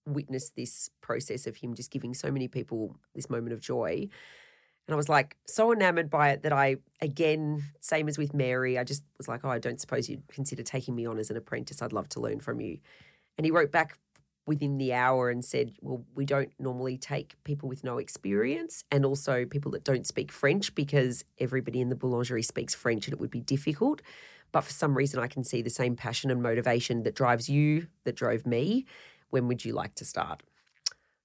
witnessed 0.06 0.56
this 0.56 0.90
process 1.02 1.48
of 1.48 1.56
him 1.56 1.74
just 1.74 1.92
giving 1.92 2.14
so 2.14 2.30
many 2.30 2.48
people 2.48 2.96
this 3.16 3.30
moment 3.30 3.54
of 3.54 3.62
joy 3.62 4.08
and 4.88 4.94
I 4.94 4.98
was 4.98 5.08
like 5.08 5.38
so 5.48 5.72
enamored 5.72 6.10
by 6.10 6.32
it 6.32 6.44
that 6.44 6.52
I, 6.52 6.78
again, 7.00 7.64
same 7.80 8.10
as 8.10 8.18
with 8.18 8.34
Mary, 8.34 8.78
I 8.78 8.84
just 8.84 9.04
was 9.18 9.30
like, 9.30 9.46
oh, 9.46 9.50
I 9.50 9.60
don't 9.60 9.80
suppose 9.80 10.10
you'd 10.10 10.28
consider 10.28 10.62
taking 10.62 10.94
me 10.94 11.06
on 11.06 11.20
as 11.20 11.30
an 11.30 11.38
apprentice. 11.38 11.82
I'd 11.82 11.94
love 11.94 12.10
to 12.10 12.20
learn 12.20 12.42
from 12.42 12.60
you. 12.60 12.80
And 13.38 13.46
he 13.46 13.52
wrote 13.52 13.72
back 13.72 13.98
within 14.46 14.78
the 14.78 14.94
hour 14.94 15.30
and 15.30 15.44
said, 15.44 15.72
well, 15.82 16.04
we 16.16 16.26
don't 16.26 16.52
normally 16.60 16.98
take 16.98 17.42
people 17.46 17.70
with 17.70 17.84
no 17.86 17.98
experience 17.98 18.84
and 18.92 19.06
also 19.06 19.46
people 19.46 19.72
that 19.72 19.86
don't 19.86 20.06
speak 20.06 20.34
French 20.34 20.76
because 20.76 21.24
everybody 21.40 21.80
in 21.80 21.88
the 21.88 21.96
boulangerie 21.96 22.44
speaks 22.44 22.76
French 22.76 23.08
and 23.08 23.14
it 23.14 23.22
would 23.22 23.32
be 23.32 23.40
difficult. 23.40 24.02
But 24.54 24.64
for 24.64 24.72
some 24.72 24.96
reason, 24.96 25.20
I 25.20 25.28
can 25.28 25.44
see 25.44 25.62
the 25.62 25.70
same 25.70 25.98
passion 25.98 26.32
and 26.32 26.42
motivation 26.42 27.04
that 27.04 27.16
drives 27.16 27.50
you, 27.50 27.88
that 28.06 28.16
drove 28.16 28.46
me. 28.48 28.86
When 29.32 29.50
would 29.50 29.66
you 29.66 29.74
like 29.74 29.96
to 29.96 30.06
start? 30.06 30.44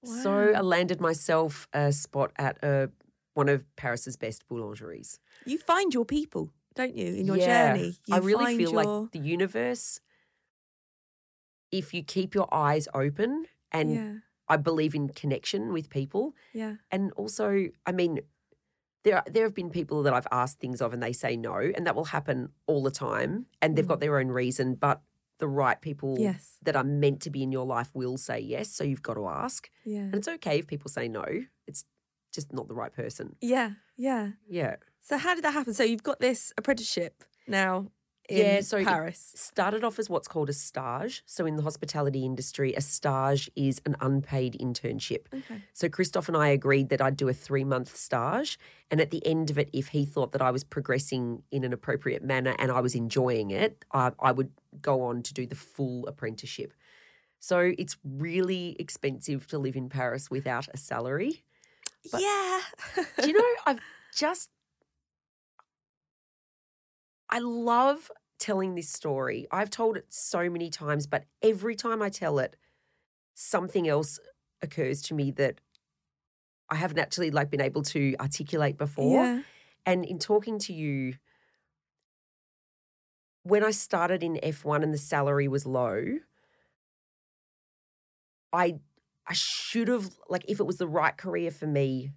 So 0.03 0.53
I 0.55 0.61
landed 0.61 0.99
myself 0.99 1.67
a 1.71 1.91
spot 1.93 2.31
at 2.37 2.57
a 2.63 2.89
one 3.35 3.47
of 3.47 3.63
Paris's 3.75 4.17
best 4.17 4.47
boulangeries. 4.49 5.19
You 5.45 5.57
find 5.57 5.93
your 5.93 6.05
people, 6.05 6.51
don't 6.73 6.95
you, 6.95 7.13
in 7.13 7.25
your 7.27 7.37
Yeah. 7.37 7.73
journey? 7.73 7.95
You 8.07 8.15
I 8.15 8.17
really 8.17 8.57
feel 8.57 8.71
your... 8.71 8.83
like 8.83 9.11
the 9.11 9.19
universe, 9.19 10.01
if 11.71 11.93
you 11.93 12.03
keep 12.03 12.33
your 12.33 12.51
eyes 12.53 12.87
open, 12.93 13.45
and 13.71 13.95
yeah, 13.95 14.15
I 14.47 14.57
believe 14.57 14.95
in 14.95 15.09
connection 15.09 15.71
with 15.71 15.89
people, 15.89 16.33
yeah, 16.53 16.77
and 16.91 17.11
also, 17.13 17.69
I 17.85 17.91
mean, 17.91 18.21
there 19.03 19.15
are, 19.17 19.23
there 19.29 19.43
have 19.43 19.53
been 19.55 19.69
people 19.69 20.03
that 20.03 20.13
I've 20.13 20.27
asked 20.31 20.59
things 20.59 20.81
of 20.81 20.93
and 20.93 21.01
they 21.01 21.13
say 21.13 21.35
no, 21.37 21.55
and 21.55 21.85
that 21.87 21.95
will 21.95 22.05
happen 22.05 22.49
all 22.67 22.83
the 22.83 22.91
time, 22.91 23.45
and 23.61 23.75
they've 23.75 23.87
got 23.87 23.99
their 23.99 24.19
own 24.19 24.27
reason, 24.27 24.75
but 24.75 25.01
the 25.39 25.47
right 25.47 25.79
people 25.79 26.17
Mm. 26.17 26.21
Yes. 26.23 26.57
that 26.63 26.75
are 26.75 26.83
meant 26.83 27.21
to 27.21 27.29
be 27.29 27.41
in 27.43 27.51
your 27.51 27.65
life 27.65 27.89
will 27.93 28.17
say 28.17 28.39
yes, 28.39 28.69
so 28.71 28.83
you've 28.83 29.01
got 29.01 29.13
to 29.13 29.25
ask. 29.27 29.69
yeah, 29.85 29.99
And 30.01 30.15
it's 30.15 30.27
okay 30.27 30.59
if 30.59 30.67
people 30.67 30.89
say 30.89 31.07
no. 31.07 31.25
It's 31.65 31.85
just 32.33 32.51
not 32.51 32.67
the 32.67 32.75
right 32.75 32.91
person. 32.93 33.35
yeah, 33.41 33.71
yeah. 33.95 34.31
Yeah. 34.49 34.75
So 35.01 35.17
how 35.17 35.33
did 35.35 35.43
that 35.45 35.53
happen? 35.53 35.73
So 35.73 35.83
you've 35.83 36.03
got 36.03 36.19
this 36.19 36.51
apprenticeship 36.57 37.23
now 37.47 37.87
Yeah, 38.29 38.61
so 38.61 38.83
Paris. 38.83 39.33
Started 39.35 39.83
off 39.83 39.97
as 39.99 40.09
what's 40.09 40.27
called 40.27 40.49
a 40.49 40.53
stage. 40.53 41.23
So 41.25 41.45
in 41.45 41.55
the 41.55 41.63
hospitality 41.63 42.23
industry, 42.25 42.73
a 42.73 42.81
stage 42.81 43.49
is 43.55 43.81
an 43.85 43.95
unpaid 43.99 44.55
internship. 44.61 45.25
Okay. 45.33 45.63
So 45.73 45.89
Christophe 45.89 46.27
and 46.27 46.37
I 46.37 46.49
agreed 46.49 46.89
that 46.89 47.01
I'd 47.01 47.17
do 47.17 47.27
a 47.27 47.33
three 47.33 47.63
month 47.63 47.95
stage. 47.95 48.59
And 48.91 49.01
at 49.01 49.11
the 49.11 49.25
end 49.25 49.49
of 49.49 49.57
it, 49.57 49.69
if 49.73 49.87
he 49.89 50.05
thought 50.05 50.31
that 50.33 50.41
I 50.41 50.51
was 50.51 50.63
progressing 50.63 51.43
in 51.51 51.63
an 51.63 51.73
appropriate 51.73 52.23
manner 52.23 52.55
and 52.59 52.71
I 52.71 52.79
was 52.81 52.95
enjoying 52.95 53.51
it, 53.51 53.83
I, 53.91 54.11
I 54.19 54.31
would 54.31 54.51
go 54.81 55.01
on 55.03 55.21
to 55.23 55.33
do 55.33 55.45
the 55.45 55.55
full 55.55 56.07
apprenticeship. 56.07 56.73
So 57.39 57.73
it's 57.77 57.97
really 58.03 58.75
expensive 58.79 59.47
to 59.47 59.57
live 59.57 59.75
in 59.75 59.89
Paris 59.89 60.29
without 60.29 60.67
a 60.73 60.77
salary. 60.77 61.43
But- 62.11 62.21
yeah. 62.21 62.59
Do 63.21 63.27
you 63.27 63.33
know, 63.33 63.45
I've 63.65 63.79
just, 64.15 64.49
I 67.29 67.39
love 67.39 68.11
telling 68.39 68.75
this 68.75 68.89
story. 68.89 69.47
I've 69.51 69.69
told 69.69 69.97
it 69.97 70.13
so 70.13 70.49
many 70.49 70.69
times, 70.69 71.07
but 71.07 71.25
every 71.41 71.75
time 71.75 72.01
I 72.01 72.09
tell 72.09 72.39
it, 72.39 72.55
something 73.35 73.87
else 73.87 74.19
occurs 74.61 75.01
to 75.03 75.15
me 75.15 75.31
that 75.31 75.61
I 76.69 76.75
haven't 76.75 76.99
actually 76.99 77.31
like 77.31 77.49
been 77.49 77.61
able 77.61 77.81
to 77.83 78.15
articulate 78.19 78.77
before. 78.77 79.31
Yeah. 79.31 79.43
And 79.85 80.05
in 80.05 80.19
talking 80.19 80.59
to 80.59 80.73
you, 80.73 81.15
when 83.43 83.63
I 83.63 83.71
started 83.71 84.23
in 84.23 84.39
F1 84.43 84.83
and 84.83 84.93
the 84.93 84.97
salary 84.97 85.47
was 85.47 85.65
low, 85.65 86.19
I 88.53 88.79
I 89.27 89.33
should 89.33 89.87
have 89.87 90.17
like 90.27 90.45
if 90.47 90.59
it 90.59 90.63
was 90.65 90.77
the 90.77 90.87
right 90.87 91.15
career 91.15 91.51
for 91.51 91.67
me, 91.67 92.13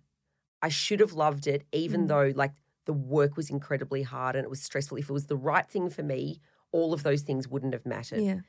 I 0.63 0.71
should 0.71 1.01
have 1.01 1.13
loved 1.15 1.47
it 1.47 1.67
even 1.73 2.07
Mm. 2.07 2.09
though 2.09 2.33
like 2.37 2.55
the 2.87 2.93
work 2.93 3.37
was 3.37 3.51
incredibly 3.51 4.03
hard 4.03 4.37
and 4.37 4.45
it 4.45 4.51
was 4.51 4.63
stressful. 4.63 4.99
If 4.99 5.09
it 5.09 5.13
was 5.13 5.27
the 5.27 5.37
right 5.37 5.67
thing 5.67 5.89
for 5.91 6.03
me, 6.03 6.41
all 6.73 6.93
of 6.93 7.03
those 7.03 7.23
things 7.23 7.47
wouldn't 7.49 7.75
have 7.75 7.87
mattered. 7.87 8.21
Yeah. 8.23 8.41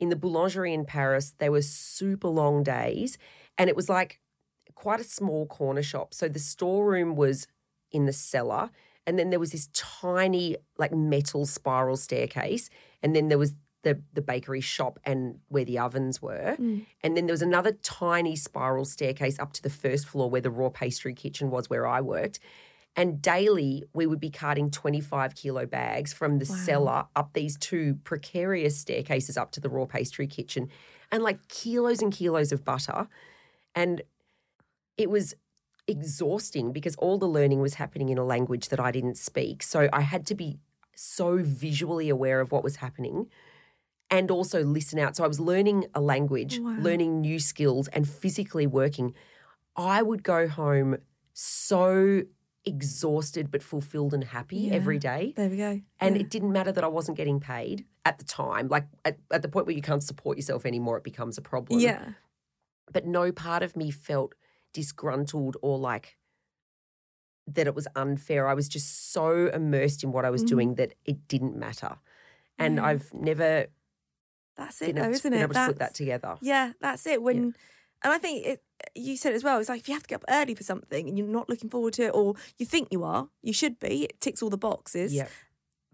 in 0.00 0.10
the 0.10 0.16
boulangerie 0.16 0.72
in 0.72 0.84
Paris, 0.84 1.34
they 1.38 1.48
were 1.48 1.62
super 1.62 2.28
long 2.28 2.62
days. 2.62 3.18
And 3.56 3.68
it 3.68 3.76
was 3.76 3.88
like 3.88 4.20
quite 4.74 5.00
a 5.00 5.04
small 5.04 5.46
corner 5.46 5.82
shop. 5.82 6.14
So 6.14 6.28
the 6.28 6.38
storeroom 6.38 7.16
was 7.16 7.48
in 7.90 8.06
the 8.06 8.12
cellar. 8.12 8.70
And 9.06 9.18
then 9.18 9.30
there 9.30 9.40
was 9.40 9.52
this 9.52 9.68
tiny, 9.72 10.56
like 10.76 10.92
metal 10.92 11.46
spiral 11.46 11.96
staircase. 11.96 12.70
And 13.02 13.16
then 13.16 13.28
there 13.28 13.38
was 13.38 13.54
the, 13.82 14.02
the 14.12 14.20
bakery 14.20 14.60
shop 14.60 14.98
and 15.04 15.38
where 15.48 15.64
the 15.64 15.78
ovens 15.78 16.20
were. 16.20 16.56
Mm. 16.58 16.84
And 17.02 17.16
then 17.16 17.26
there 17.26 17.32
was 17.32 17.42
another 17.42 17.72
tiny 17.72 18.36
spiral 18.36 18.84
staircase 18.84 19.38
up 19.38 19.52
to 19.54 19.62
the 19.62 19.70
first 19.70 20.06
floor 20.06 20.28
where 20.28 20.40
the 20.40 20.50
raw 20.50 20.68
pastry 20.68 21.14
kitchen 21.14 21.50
was 21.50 21.70
where 21.70 21.86
I 21.86 22.00
worked. 22.00 22.38
And 22.98 23.22
daily, 23.22 23.84
we 23.92 24.06
would 24.06 24.18
be 24.18 24.28
carting 24.28 24.72
25 24.72 25.36
kilo 25.36 25.66
bags 25.66 26.12
from 26.12 26.40
the 26.40 26.44
cellar 26.44 27.06
up 27.14 27.32
these 27.32 27.56
two 27.56 27.94
precarious 28.02 28.76
staircases 28.76 29.36
up 29.36 29.52
to 29.52 29.60
the 29.60 29.68
raw 29.68 29.86
pastry 29.86 30.26
kitchen 30.26 30.68
and 31.12 31.22
like 31.22 31.46
kilos 31.46 32.02
and 32.02 32.12
kilos 32.12 32.50
of 32.50 32.64
butter. 32.64 33.06
And 33.72 34.02
it 34.96 35.10
was 35.10 35.34
exhausting 35.86 36.72
because 36.72 36.96
all 36.96 37.18
the 37.18 37.28
learning 37.28 37.60
was 37.60 37.74
happening 37.74 38.08
in 38.08 38.18
a 38.18 38.24
language 38.24 38.68
that 38.70 38.80
I 38.80 38.90
didn't 38.90 39.16
speak. 39.16 39.62
So 39.62 39.88
I 39.92 40.00
had 40.00 40.26
to 40.26 40.34
be 40.34 40.58
so 40.96 41.38
visually 41.40 42.08
aware 42.08 42.40
of 42.40 42.50
what 42.50 42.64
was 42.64 42.76
happening 42.76 43.28
and 44.10 44.28
also 44.28 44.64
listen 44.64 44.98
out. 44.98 45.14
So 45.14 45.22
I 45.22 45.28
was 45.28 45.38
learning 45.38 45.86
a 45.94 46.00
language, 46.00 46.58
learning 46.58 47.20
new 47.20 47.38
skills, 47.38 47.86
and 47.88 48.08
physically 48.08 48.66
working. 48.66 49.14
I 49.76 50.02
would 50.02 50.24
go 50.24 50.48
home 50.48 50.96
so 51.32 52.24
exhausted 52.64 53.50
but 53.50 53.62
fulfilled 53.62 54.12
and 54.12 54.24
happy 54.24 54.70
every 54.70 54.98
day. 54.98 55.32
There 55.36 55.48
we 55.48 55.56
go. 55.56 55.80
And 56.00 56.16
Yeah. 56.16 56.22
it 56.22 56.30
didn't 56.30 56.52
matter 56.52 56.72
that 56.72 56.84
I 56.84 56.88
wasn't 56.88 57.16
getting 57.16 57.40
paid 57.40 57.86
at 58.04 58.18
the 58.18 58.24
time. 58.24 58.68
Like 58.68 58.86
at, 59.04 59.18
at 59.30 59.42
the 59.42 59.48
point 59.48 59.66
where 59.66 59.74
you 59.76 59.82
can't 59.82 60.02
support 60.02 60.36
yourself 60.36 60.66
anymore, 60.66 60.96
it 60.98 61.04
becomes 61.04 61.38
a 61.38 61.42
problem. 61.42 61.80
yeah. 61.80 62.10
But 62.92 63.06
no 63.06 63.32
part 63.32 63.62
of 63.62 63.76
me 63.76 63.90
felt 63.90 64.34
disgruntled 64.72 65.56
or 65.62 65.78
like 65.78 66.16
that 67.46 67.66
it 67.66 67.74
was 67.74 67.88
unfair. 67.96 68.48
I 68.48 68.54
was 68.54 68.68
just 68.68 69.12
so 69.12 69.48
immersed 69.48 70.04
in 70.04 70.12
what 70.12 70.24
I 70.24 70.30
was 70.30 70.42
mm-hmm. 70.42 70.48
doing 70.48 70.74
that 70.76 70.94
it 71.04 71.28
didn't 71.28 71.56
matter. 71.56 71.96
And. 72.58 72.76
Yeah. 72.76 72.84
I've 72.84 73.14
never 73.14 73.66
That's 74.56 74.82
it, 74.82 74.86
been 74.86 74.96
though, 74.96 75.02
able, 75.02 75.14
isn't 75.14 75.30
been 75.30 75.40
it? 75.40 75.42
able 75.44 75.54
to 75.54 75.66
put 75.66 75.78
that 75.78 75.94
together. 75.94 76.36
Yeah, 76.40 76.72
that's 76.80 77.06
it. 77.06 77.22
When 77.22 77.54
and 78.04 78.12
I 78.12 78.18
think 78.18 78.46
it 78.46 78.62
you 78.94 79.16
said 79.16 79.32
it 79.32 79.36
as 79.36 79.44
well, 79.44 79.58
it's 79.58 79.68
like 79.68 79.80
if 79.80 79.88
you 79.88 79.94
have 79.94 80.04
to 80.04 80.08
get 80.08 80.16
up 80.16 80.24
early 80.28 80.54
for 80.54 80.62
something 80.62 81.08
and 81.08 81.18
you're 81.18 81.26
not 81.26 81.48
looking 81.48 81.68
forward 81.70 81.94
to 81.94 82.04
it 82.04 82.10
or 82.14 82.34
you 82.58 82.66
think 82.66 82.88
you 82.92 83.02
are, 83.02 83.28
you 83.42 83.52
should 83.52 83.78
be, 83.80 84.04
it 84.04 84.20
ticks 84.20 84.40
all 84.42 84.50
the 84.50 84.56
boxes. 84.58 85.12
Yeah. 85.12 85.26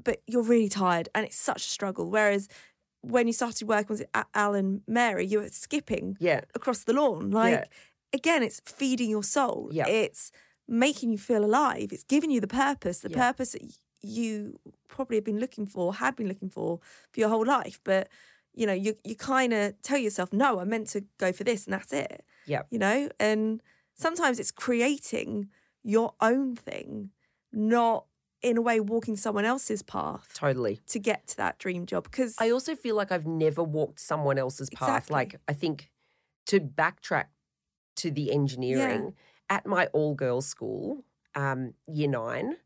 But 0.02 0.20
you're 0.26 0.42
really 0.42 0.68
tired 0.68 1.08
and 1.14 1.24
it's 1.24 1.36
such 1.36 1.64
a 1.64 1.68
struggle. 1.68 2.10
Whereas 2.10 2.46
when 3.00 3.26
you 3.26 3.32
started 3.32 3.66
working 3.68 3.96
with 3.96 4.04
Al 4.34 4.54
and 4.54 4.82
Mary, 4.86 5.24
you 5.26 5.38
were 5.40 5.48
skipping 5.48 6.16
Yeah. 6.20 6.42
across 6.54 6.84
the 6.84 6.92
lawn. 6.92 7.30
Like 7.30 7.52
Yeah. 7.52 7.64
again, 8.12 8.42
it's 8.42 8.60
feeding 8.66 9.08
your 9.08 9.22
soul. 9.24 9.70
Yeah. 9.72 9.88
It's 9.88 10.30
making 10.68 11.10
you 11.10 11.18
feel 11.18 11.44
alive. 11.44 11.88
It's 11.90 12.04
giving 12.04 12.30
you 12.30 12.40
the 12.40 12.46
purpose, 12.46 13.00
the 13.00 13.10
Yeah. 13.10 13.30
purpose 13.30 13.52
that 13.52 13.62
you 14.02 14.58
probably 14.88 15.16
have 15.16 15.24
been 15.24 15.40
looking 15.40 15.64
for, 15.66 15.94
had 15.94 16.16
been 16.16 16.28
looking 16.28 16.50
for 16.50 16.80
for 17.12 17.20
your 17.20 17.30
whole 17.30 17.46
life. 17.46 17.80
But 17.84 18.08
you 18.54 18.66
know, 18.66 18.72
you 18.72 18.96
you 19.04 19.16
kind 19.16 19.52
of 19.52 19.80
tell 19.82 19.98
yourself, 19.98 20.32
no, 20.32 20.60
I'm 20.60 20.68
meant 20.68 20.88
to 20.88 21.04
go 21.18 21.32
for 21.32 21.44
this, 21.44 21.64
and 21.66 21.74
that's 21.74 21.92
it. 21.92 22.24
Yeah. 22.46 22.62
You 22.70 22.78
know, 22.78 23.08
and 23.18 23.62
sometimes 23.94 24.38
it's 24.38 24.50
creating 24.50 25.48
your 25.82 26.14
own 26.20 26.56
thing, 26.56 27.10
not 27.52 28.06
in 28.42 28.58
a 28.58 28.62
way 28.62 28.78
walking 28.78 29.16
someone 29.16 29.46
else's 29.46 29.82
path 29.82 30.32
Totally. 30.34 30.80
to 30.86 30.98
get 30.98 31.26
to 31.28 31.36
that 31.38 31.58
dream 31.58 31.86
job. 31.86 32.04
Because 32.04 32.34
I 32.38 32.50
also 32.50 32.74
feel 32.76 32.94
like 32.94 33.10
I've 33.10 33.26
never 33.26 33.62
walked 33.62 34.00
someone 34.00 34.38
else's 34.38 34.68
path. 34.70 34.88
Exactly. 34.88 35.14
Like, 35.14 35.40
I 35.48 35.54
think 35.54 35.90
to 36.46 36.60
backtrack 36.60 37.26
to 37.96 38.10
the 38.10 38.32
engineering, 38.32 39.14
at 39.48 39.66
my 39.66 39.86
all 39.86 40.14
girls 40.14 40.46
school, 40.46 41.04
um, 41.34 41.74
year 41.86 42.08
nine, 42.08 42.56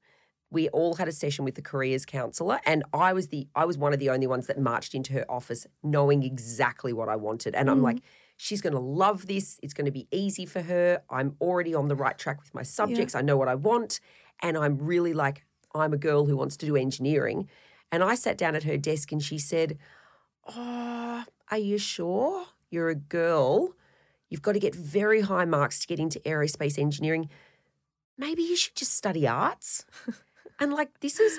we 0.51 0.69
all 0.71 0.95
had 0.95 1.09
a 1.09 1.13
session 1.13 1.45
with 1.45 1.55
the 1.55 1.63
careers 1.63 2.07
counselor 2.07 2.59
and 2.65 2.83
I 2.93 3.13
was 3.13 3.29
the 3.29 3.49
I 3.55 3.65
was 3.65 3.77
one 3.77 3.93
of 3.93 3.99
the 3.99 4.11
only 4.11 4.27
ones 4.27 4.47
that 4.47 4.59
marched 4.59 4.95
into 4.95 5.13
her 5.13 5.25
office 5.29 5.67
knowing 5.83 6.23
exactly 6.23 6.93
what 6.93 7.09
I 7.09 7.17
wanted. 7.17 7.55
And 7.55 7.69
I'm 7.69 7.77
mm-hmm. 7.77 7.85
like 7.85 7.99
she's 8.37 8.63
going 8.63 8.73
to 8.73 8.81
love 8.81 9.27
this. 9.27 9.59
It's 9.63 9.75
going 9.75 9.85
to 9.85 9.91
be 9.91 10.09
easy 10.11 10.47
for 10.47 10.63
her. 10.63 11.03
I'm 11.11 11.37
already 11.41 11.75
on 11.75 11.89
the 11.89 11.97
right 11.97 12.17
track 12.17 12.41
with 12.41 12.55
my 12.55 12.63
subjects. 12.63 13.15
I 13.15 13.21
know 13.21 13.37
what 13.37 13.49
I 13.49 13.57
want. 13.57 14.01
And 14.41 14.57
I'm 14.57 14.79
really 14.79 15.13
like 15.13 15.45
I'm 15.75 15.93
a 15.93 15.99
girl 15.99 16.25
who 16.25 16.37
wants 16.37 16.57
to 16.59 16.67
do 16.67 16.77
engineering. 16.77 17.49
And 17.93 18.03
I 18.03 18.15
sat 18.15 18.39
down 18.39 18.55
at 18.55 18.65
her 18.65 18.77
desk 18.77 19.13
and 19.13 19.23
she 19.23 19.39
said 19.39 19.79
oh 20.47 21.25
are 21.51 21.59
you 21.59 21.79
sure 21.79 22.47
you're 22.71 22.91
a 22.91 22.95
girl? 22.95 23.75
You've 24.31 24.43
got 24.43 24.53
to 24.53 24.61
get 24.61 24.75
very 24.75 25.23
high 25.23 25.47
marks 25.47 25.81
to 25.81 25.87
get 25.87 25.99
into 25.99 26.21
aerospace 26.21 26.79
engineering. 26.79 27.29
Maybe 28.19 28.43
you 28.43 28.57
should 28.57 28.75
just 28.75 28.95
study 28.95 29.27
arts 29.27 29.87
and 30.61 30.73
like 30.73 31.01
this 31.01 31.19
is 31.21 31.39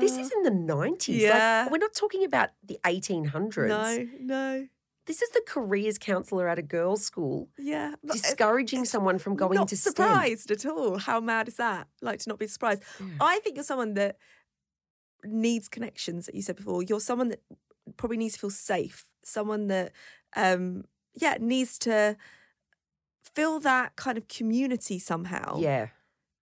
this 0.00 0.16
is 0.16 0.30
in 0.32 0.42
the 0.42 0.50
90s. 0.72 1.18
Yeah. 1.20 1.60
Like, 1.62 1.70
we're 1.72 1.78
not 1.78 1.94
talking 1.94 2.24
about 2.24 2.50
the 2.64 2.78
1800s. 2.84 3.68
no, 3.68 4.06
no, 4.20 4.68
This 5.06 5.22
is 5.22 5.30
the 5.30 5.40
careers 5.46 5.98
counselor 5.98 6.48
at 6.48 6.58
a 6.58 6.62
girls' 6.62 7.04
school 7.04 7.48
yeah, 7.56 7.94
it- 8.02 8.12
discouraging 8.12 8.84
someone 8.84 9.18
from 9.18 9.36
going 9.36 9.54
not 9.54 9.68
to 9.68 9.76
STEM. 9.76 9.92
surprised 9.94 10.50
at 10.50 10.66
all. 10.66 10.98
How 10.98 11.20
mad 11.20 11.48
is 11.48 11.56
that? 11.56 11.86
Like 12.02 12.18
to 12.20 12.28
not 12.28 12.38
be 12.38 12.46
surprised. 12.48 12.82
I 13.20 13.38
think 13.40 13.56
you're 13.56 13.64
someone 13.64 13.94
that 13.94 14.16
needs 15.24 15.68
connections. 15.68 16.26
That 16.26 16.34
you 16.34 16.42
said 16.42 16.56
before. 16.56 16.82
You're 16.82 17.00
someone 17.00 17.28
that 17.28 17.40
probably 17.96 18.16
needs 18.18 18.34
to 18.34 18.40
feel 18.40 18.50
safe. 18.50 19.06
Someone 19.24 19.68
that, 19.68 19.92
um, 20.36 20.84
yeah, 21.14 21.36
needs 21.40 21.78
to 21.80 22.16
feel 23.34 23.60
that 23.60 23.96
kind 23.96 24.18
of 24.18 24.28
community 24.28 24.98
somehow. 24.98 25.58
Yeah, 25.58 25.88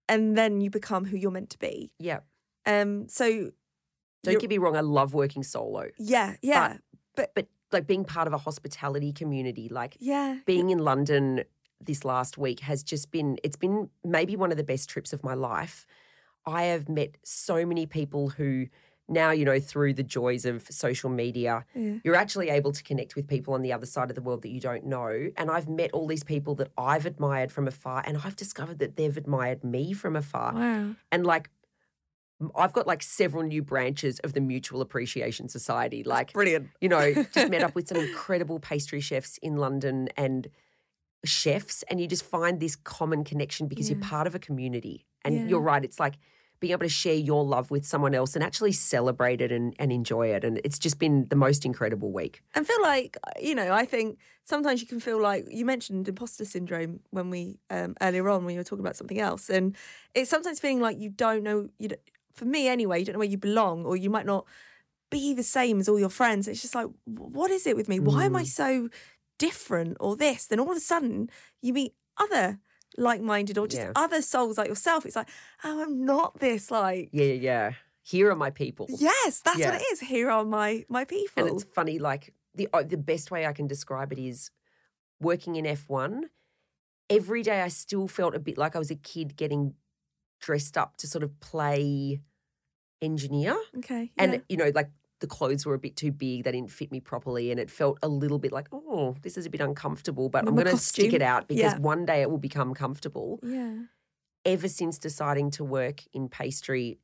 and 0.09 0.37
then 0.37 0.61
you 0.61 0.71
become 0.71 1.05
who 1.05 1.17
you're 1.17 1.31
meant 1.31 1.51
to 1.51 1.59
be. 1.59 1.93
yeah. 1.99 2.21
Um, 2.65 3.09
so 3.09 3.51
Don't 4.25 4.41
get 4.41 4.51
me 4.51 4.59
wrong, 4.59 4.77
I 4.77 4.81
love 4.81 5.15
working 5.15 5.43
solo. 5.45 5.91
yeah, 5.99 6.35
yeah, 6.43 6.79
but, 7.15 7.33
But 7.35 7.47
like 7.73 7.87
being 7.87 8.05
part 8.05 8.27
of 8.27 8.33
a 8.33 8.39
hospitality 8.39 9.13
community, 9.13 9.69
like 9.69 9.97
yeah, 10.01 10.39
being 10.47 10.71
in 10.71 10.79
London 10.79 11.45
this 11.81 12.05
last 12.05 12.39
week 12.39 12.61
has 12.61 12.83
just 12.83 13.11
been 13.11 13.39
it's 13.45 13.57
been 13.57 13.91
maybe 14.05 14.35
one 14.37 14.51
of 14.51 14.57
the 14.57 14.65
best 14.65 14.89
trips 14.89 15.13
of 15.13 15.23
my 15.23 15.35
life. 15.35 15.87
I 16.45 16.65
have 16.65 16.89
met 16.89 17.19
so 17.25 17.67
many 17.67 17.87
people 17.87 18.31
who 18.31 18.67
now, 19.09 19.31
you 19.31 19.45
know, 19.45 19.61
through 19.61 19.95
the 19.95 20.03
joys 20.03 20.45
of 20.45 20.67
social 20.71 21.09
media, 21.11 21.65
Yeah. 21.75 21.99
you're 22.03 22.17
actually 22.17 22.49
able 22.51 22.73
to 22.73 22.83
connect 22.83 23.15
with 23.15 23.29
people 23.29 23.55
on 23.55 23.63
the 23.63 23.73
other 23.73 23.87
side 23.87 24.11
of 24.11 24.17
the 24.17 24.23
world 24.23 24.43
that 24.43 24.49
you 24.49 24.61
don't 24.61 24.85
know. 24.85 25.31
And 25.37 25.51
I've 25.51 25.69
met 25.69 25.93
all 25.93 26.07
these 26.09 26.25
people 26.25 26.55
that 26.57 26.73
I've 26.77 27.07
admired 27.07 27.53
from 27.53 27.69
afar, 27.69 28.03
and 28.05 28.19
I've 28.25 28.35
discovered 28.37 28.79
that 28.81 28.97
they've 28.97 29.17
admired 29.17 29.63
me 29.63 29.93
from 29.93 30.17
afar. 30.17 30.55
wow. 30.55 30.95
And 31.13 31.25
like, 31.25 31.51
I've 32.55 32.73
got 32.73 32.87
like 32.87 33.03
several 33.03 33.43
new 33.45 33.63
branches 33.63 34.19
of 34.21 34.33
the 34.35 34.41
Mutual 34.41 34.81
Appreciation 34.83 35.49
Society. 35.49 36.03
Like, 36.03 36.33
Brilliant. 36.35 36.69
you 36.83 36.89
know, 36.89 37.15
just 37.33 37.49
met 37.49 37.63
up 37.63 37.75
with 37.77 37.89
some 37.89 37.97
incredible 37.99 38.59
pastry 38.61 39.01
chefs 39.01 39.39
in 39.39 39.57
London 39.57 40.09
and 40.17 40.49
chefs, 41.25 41.83
and 41.89 42.01
you 42.01 42.07
just 42.07 42.25
find 42.25 42.61
this 42.61 42.77
common 42.77 43.25
connection 43.25 43.69
because 43.69 43.89
you're 43.89 43.99
part 44.01 44.27
of 44.27 44.35
a 44.35 44.39
community. 44.39 45.07
And 45.25 45.35
Yeah. 45.35 45.47
you're 45.47 45.61
right, 45.61 45.83
it's 45.85 45.99
like 45.99 46.15
being 46.61 46.73
able 46.73 46.83
to 46.85 46.89
share 46.89 47.15
your 47.15 47.45
love 47.45 47.71
with 47.71 47.85
someone 47.85 48.15
else 48.15 48.35
and 48.35 48.43
actually 48.45 48.73
celebrate 48.73 49.41
it 49.41 49.53
and, 49.53 49.75
and 49.79 49.93
enjoy 49.93 50.29
it. 50.29 50.43
And 50.45 50.61
it's 50.65 50.79
just 50.79 50.99
been 50.99 51.27
the 51.29 51.37
most 51.37 51.65
incredible 51.65 52.11
week. 52.13 52.43
and 52.55 52.67
feel 52.67 52.83
like 52.83 53.17
you 53.41 53.55
know 53.55 53.73
i 53.73 53.85
think 53.85 54.19
sometimes 54.45 54.81
you 54.81 54.87
can 54.87 55.01
feel 55.01 55.21
like 55.21 55.45
you 55.51 55.65
mentioned 55.65 56.09
imposter 56.09 56.45
syndrome 56.45 57.01
when 57.11 57.31
we 57.31 57.59
um, 57.71 57.95
earlier 58.01 58.29
on 58.31 58.45
when 58.45 58.55
you 58.55 58.61
were 58.61 58.65
talking 58.65 58.85
about 58.85 58.97
something 58.97 59.21
else 59.21 59.51
and 59.51 59.77
it's 60.15 60.31
sometimes 60.31 60.61
feeling 60.61 60.81
like 60.81 60.99
you 60.99 61.11
don't 61.11 61.43
know 61.43 61.69
you 61.79 61.89
don't, 61.89 62.01
for 62.33 62.45
me 62.45 62.69
anyway 62.69 62.99
you 62.99 63.05
don't 63.05 63.15
know 63.15 63.19
where 63.19 63.29
you 63.29 63.39
belong 63.39 63.85
or 63.85 63.97
you 63.97 64.09
might 64.11 64.27
not 64.27 64.45
be 65.11 65.35
the 65.35 65.43
same 65.43 65.81
as 65.81 65.89
all 65.89 65.99
your 65.99 66.09
friends 66.09 66.49
it's 66.49 66.63
just 66.63 66.75
like 66.75 66.87
what 67.05 67.51
is 67.51 67.67
it 67.67 67.77
with 67.77 67.89
me 67.89 67.99
why 68.01 68.25
am 68.25 68.37
i 68.37 68.43
Mm. 68.43 68.47
so 68.47 68.89
different 69.39 69.97
or 70.01 70.17
this 70.17 70.47
then 70.47 70.61
all 70.61 70.71
of 70.71 70.77
a 70.77 70.81
sudden 70.81 71.29
you 71.61 71.73
meet 71.73 71.93
other 72.17 72.59
like-minded 72.99 73.59
or 73.59 73.67
just 73.67 73.83
Yeah. 73.83 73.93
other 73.95 74.23
souls 74.23 74.57
like 74.59 74.69
yourself 74.69 75.05
it's 75.07 75.17
like 75.17 75.29
oh 75.65 75.83
i'm 75.83 76.05
not 76.05 76.39
this 76.41 76.71
like 76.71 77.09
Yeah, 77.13 77.25
yeah, 77.27 77.33
yeah. 77.35 77.73
Here 78.03 78.31
are 78.31 78.37
my 78.37 78.51
people. 78.51 78.87
yes 78.89 79.41
that's 79.41 79.59
Yeah. 79.59 79.73
what 79.73 79.81
it 79.81 79.85
is 79.93 80.01
here 80.01 80.31
are 80.31 80.45
my 80.45 80.85
my 80.89 81.05
people 81.05 81.45
And 81.45 81.49
it's 81.55 81.65
funny, 81.65 81.99
like 81.99 82.33
the 82.55 82.69
oh, 82.73 82.83
the 82.83 82.97
best 82.97 83.31
way 83.31 83.45
I 83.47 83.53
can 83.53 83.67
describe 83.67 84.13
it 84.13 84.19
is 84.19 84.51
working 85.21 85.57
in 85.57 85.67
F 85.67 85.85
one. 85.89 86.31
Every 87.11 87.43
day, 87.43 87.61
I 87.63 87.69
still 87.69 88.09
felt 88.09 88.35
a 88.35 88.39
bit 88.39 88.57
like 88.59 88.75
I 88.77 88.79
was 88.79 88.91
a 88.91 88.97
kid 88.97 89.37
getting 89.37 89.75
dressed 90.41 90.77
up 90.79 90.97
to 90.99 91.07
sort 91.07 91.23
of 91.25 91.39
play 91.41 92.21
engineer, 93.03 93.57
okay 93.79 94.11
and 94.17 94.43
you 94.49 94.57
know, 94.57 94.71
like 94.75 94.91
the 95.21 95.27
clothes 95.27 95.67
were 95.67 95.75
a 95.75 95.79
bit 95.79 95.97
too 95.97 96.13
big; 96.13 96.45
they 96.45 96.53
didn't 96.53 96.71
fit 96.73 96.93
me 96.93 97.01
properly, 97.01 97.51
and 97.51 97.61
it 97.61 97.71
felt 97.71 97.99
a 98.03 98.09
little 98.09 98.39
bit 98.39 98.53
like, 98.53 98.69
oh, 98.73 99.17
this 99.23 99.37
is 99.39 99.47
a 99.47 99.51
bit 99.51 99.61
uncomfortable. 99.61 100.29
But 100.29 100.47
I'm 100.49 100.55
going 100.57 100.67
to 100.67 100.77
stick 100.77 101.13
it 101.15 101.23
out 101.23 101.49
because 101.49 101.75
Yeah. 101.75 101.79
one 101.79 102.05
day 102.07 102.23
it 102.23 102.31
will 102.31 102.39
become 102.39 102.75
comfortable. 102.75 103.43
yeah 103.43 103.87
Ever 104.45 104.69
since 104.69 104.99
deciding 104.99 105.51
to 105.53 105.65
work 105.65 106.03
in 106.13 106.29
pastry, 106.29 107.01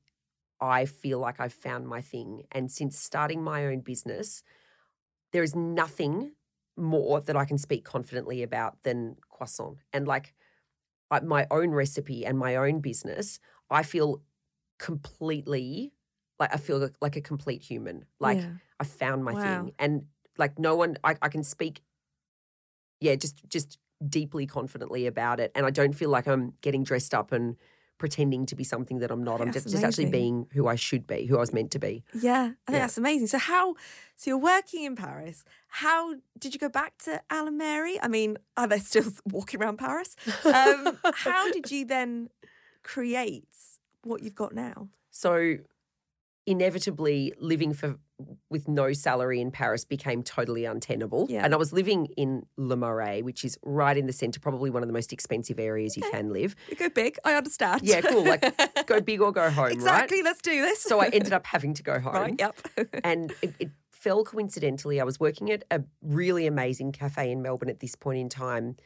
I 0.60 0.86
feel 0.86 1.18
like 1.20 1.40
I've 1.40 1.52
found 1.55 1.89
my 1.89 2.02
thing. 2.02 2.44
And 2.52 2.70
since 2.70 2.98
starting 2.98 3.43
my 3.43 3.66
own 3.66 3.80
business, 3.80 4.43
there 5.32 5.43
is 5.43 5.56
nothing 5.56 6.34
more 6.76 7.20
that 7.22 7.36
I 7.36 7.44
can 7.44 7.59
speak 7.59 7.84
confidently 7.84 8.43
about 8.43 8.82
than 8.84 9.16
croissant. 9.30 9.78
And 9.93 10.09
like 10.09 10.34
I- 11.10 11.20
my 11.20 11.47
own 11.51 11.70
recipe 11.72 12.26
and 12.26 12.39
my 12.39 12.56
own 12.56 12.80
business, 12.80 13.40
I 13.70 13.82
feel 13.84 14.22
completely 14.78 15.94
like 16.43 16.55
I 16.55 16.59
feel 16.59 16.78
like 17.01 17.16
a 17.16 17.20
complete 17.32 17.62
human. 17.62 18.05
Like 18.19 18.39
Yeah. 18.39 18.51
I 18.81 18.85
found 18.85 19.24
my 19.24 19.35
Wow. 19.35 19.43
thing. 19.47 19.73
And 19.78 19.93
like 20.43 20.59
no 20.59 20.73
one 20.82 20.97
I, 21.05 21.12
I 21.27 21.28
can 21.28 21.44
speak 21.44 21.82
yeah, 23.01 23.14
just 23.16 23.36
just 23.48 23.78
deeply 24.09 24.47
confidently 24.47 25.06
about 25.06 25.40
it. 25.40 25.52
And 25.55 25.64
I 25.66 25.70
don't 25.70 25.93
feel 25.93 26.10
like 26.10 26.27
I'm 26.27 26.55
getting 26.60 26.82
dressed 26.85 27.14
up 27.14 27.32
and 27.32 27.56
pretending 27.98 28.47
to 28.47 28.56
be 28.56 28.64
something 28.64 28.98
that 28.98 29.10
I'm 29.12 29.23
not. 29.23 29.40
I'm 29.40 29.52
just, 29.52 29.69
just 29.70 29.85
actually 29.85 30.10
being 30.10 30.48
who 30.52 30.66
I 30.66 30.74
should 30.74 31.06
be, 31.06 31.27
who 31.27 31.36
I 31.36 31.40
was 31.40 31.52
meant 31.52 31.70
to 31.73 31.78
be. 31.78 32.02
Yeah, 32.12 32.43
I 32.43 32.44
think 32.47 32.56
Yeah. 32.69 32.78
that's 32.81 32.98
amazing. 32.98 33.28
So 33.28 33.39
how? 33.39 33.74
So 34.16 34.31
you're 34.31 34.39
working 34.39 34.82
in 34.85 34.97
Paris. 34.97 35.44
How 35.69 36.14
did 36.39 36.52
you 36.55 36.59
go 36.59 36.69
back 36.69 36.98
to 37.05 37.23
Alan 37.31 37.56
Mary? 37.56 38.01
I 38.02 38.09
mean, 38.09 38.39
are 38.56 38.66
they 38.66 38.81
still 38.81 39.05
walking 39.31 39.60
around 39.62 39.77
Paris? 39.78 40.16
Um, 40.44 40.98
how 41.14 41.48
did 41.51 41.70
you 41.74 41.85
then 41.85 42.28
create 42.82 43.47
what 44.02 44.23
you've 44.23 44.35
got 44.35 44.52
now? 44.55 44.89
So 45.10 45.59
inevitably 46.47 47.32
living 47.39 47.73
for 47.73 47.98
with 48.51 48.69
no 48.69 48.93
salary 48.93 49.40
in 49.40 49.51
Paris 49.51 49.85
became 49.85 50.23
totally 50.23 50.64
untenable. 50.64 51.27
Yeah. 51.28 51.44
And 51.44 51.55
I 51.55 51.56
was 51.56 51.73
living 51.73 52.06
in 52.16 52.47
Le 52.56 52.77
Marais, 52.77 53.23
which 53.23 53.44
is 53.44 53.59
right 53.64 53.97
in 53.97 54.06
the 54.06 54.12
centre, 54.12 54.39
probably 54.39 54.70
one 54.70 54.82
of 54.82 54.89
the 54.89 54.93
most 54.93 55.12
expensive 55.12 55.59
areas 55.59 55.97
you 55.97 56.05
can 56.10 56.32
live. 56.32 56.55
You 56.69 56.77
go 56.77 56.89
big. 56.89 57.16
I 57.24 57.35
understand. 57.35 57.81
Yeah, 57.82 58.01
cool. 58.01 58.24
Like 58.24 58.86
go 58.86 59.01
big 59.01 59.20
or 59.20 59.32
go 59.32 59.51
home, 59.51 59.73
exactly. 59.73 60.19
right? 60.19 60.24
Let's 60.24 60.43
do 60.43 60.60
this. 60.62 60.81
So 60.82 61.01
I 61.01 61.06
ended 61.09 61.32
up 61.32 61.47
having 61.47 61.74
to 61.74 61.82
go 61.82 61.98
home. 61.98 62.14
right. 62.14 62.35
Yep. 62.39 62.60
and 63.05 63.32
it, 63.43 63.55
it 63.59 63.70
fell 63.90 64.24
coincidentally. 64.24 65.01
I 65.01 65.05
was 65.05 65.19
working 65.19 65.51
at 65.51 65.64
a 65.70 65.82
really 66.01 66.47
amazing 66.47 66.93
cafe 66.93 67.31
in 67.31 67.43
Melbourne 67.43 67.70
at 67.70 67.81
this 67.81 67.94
point 67.94 68.19
in 68.19 68.28
time. 68.28 68.77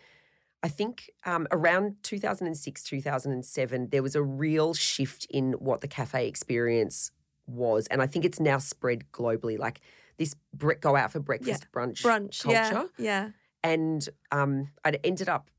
I 0.62 0.68
think 0.68 1.10
um, 1.24 1.46
around 1.52 1.96
2006, 2.02 2.82
2007, 2.82 3.88
there 3.90 4.02
was 4.02 4.16
a 4.16 4.22
real 4.22 4.74
shift 4.74 5.26
in 5.30 5.52
what 5.54 5.80
the 5.80 5.88
cafe 5.88 6.26
experience 6.26 7.12
was. 7.46 7.86
And 7.88 8.02
I 8.02 8.06
think 8.06 8.24
it's 8.24 8.40
now 8.40 8.58
spread 8.58 9.04
globally. 9.12 9.58
Like 9.58 9.80
this 10.18 10.34
bre- 10.52 10.74
go 10.74 10.96
out 10.96 11.12
for 11.12 11.20
breakfast 11.20 11.66
brunch, 11.72 12.02
Brunch. 12.02 12.42
culture. 12.42 12.88
Yeah. 12.98 13.04
Yeah. 13.04 13.30
And 13.62 14.08
um, 14.30 14.70
I'd 14.84 15.00
ended 15.02 15.28
up 15.28 15.50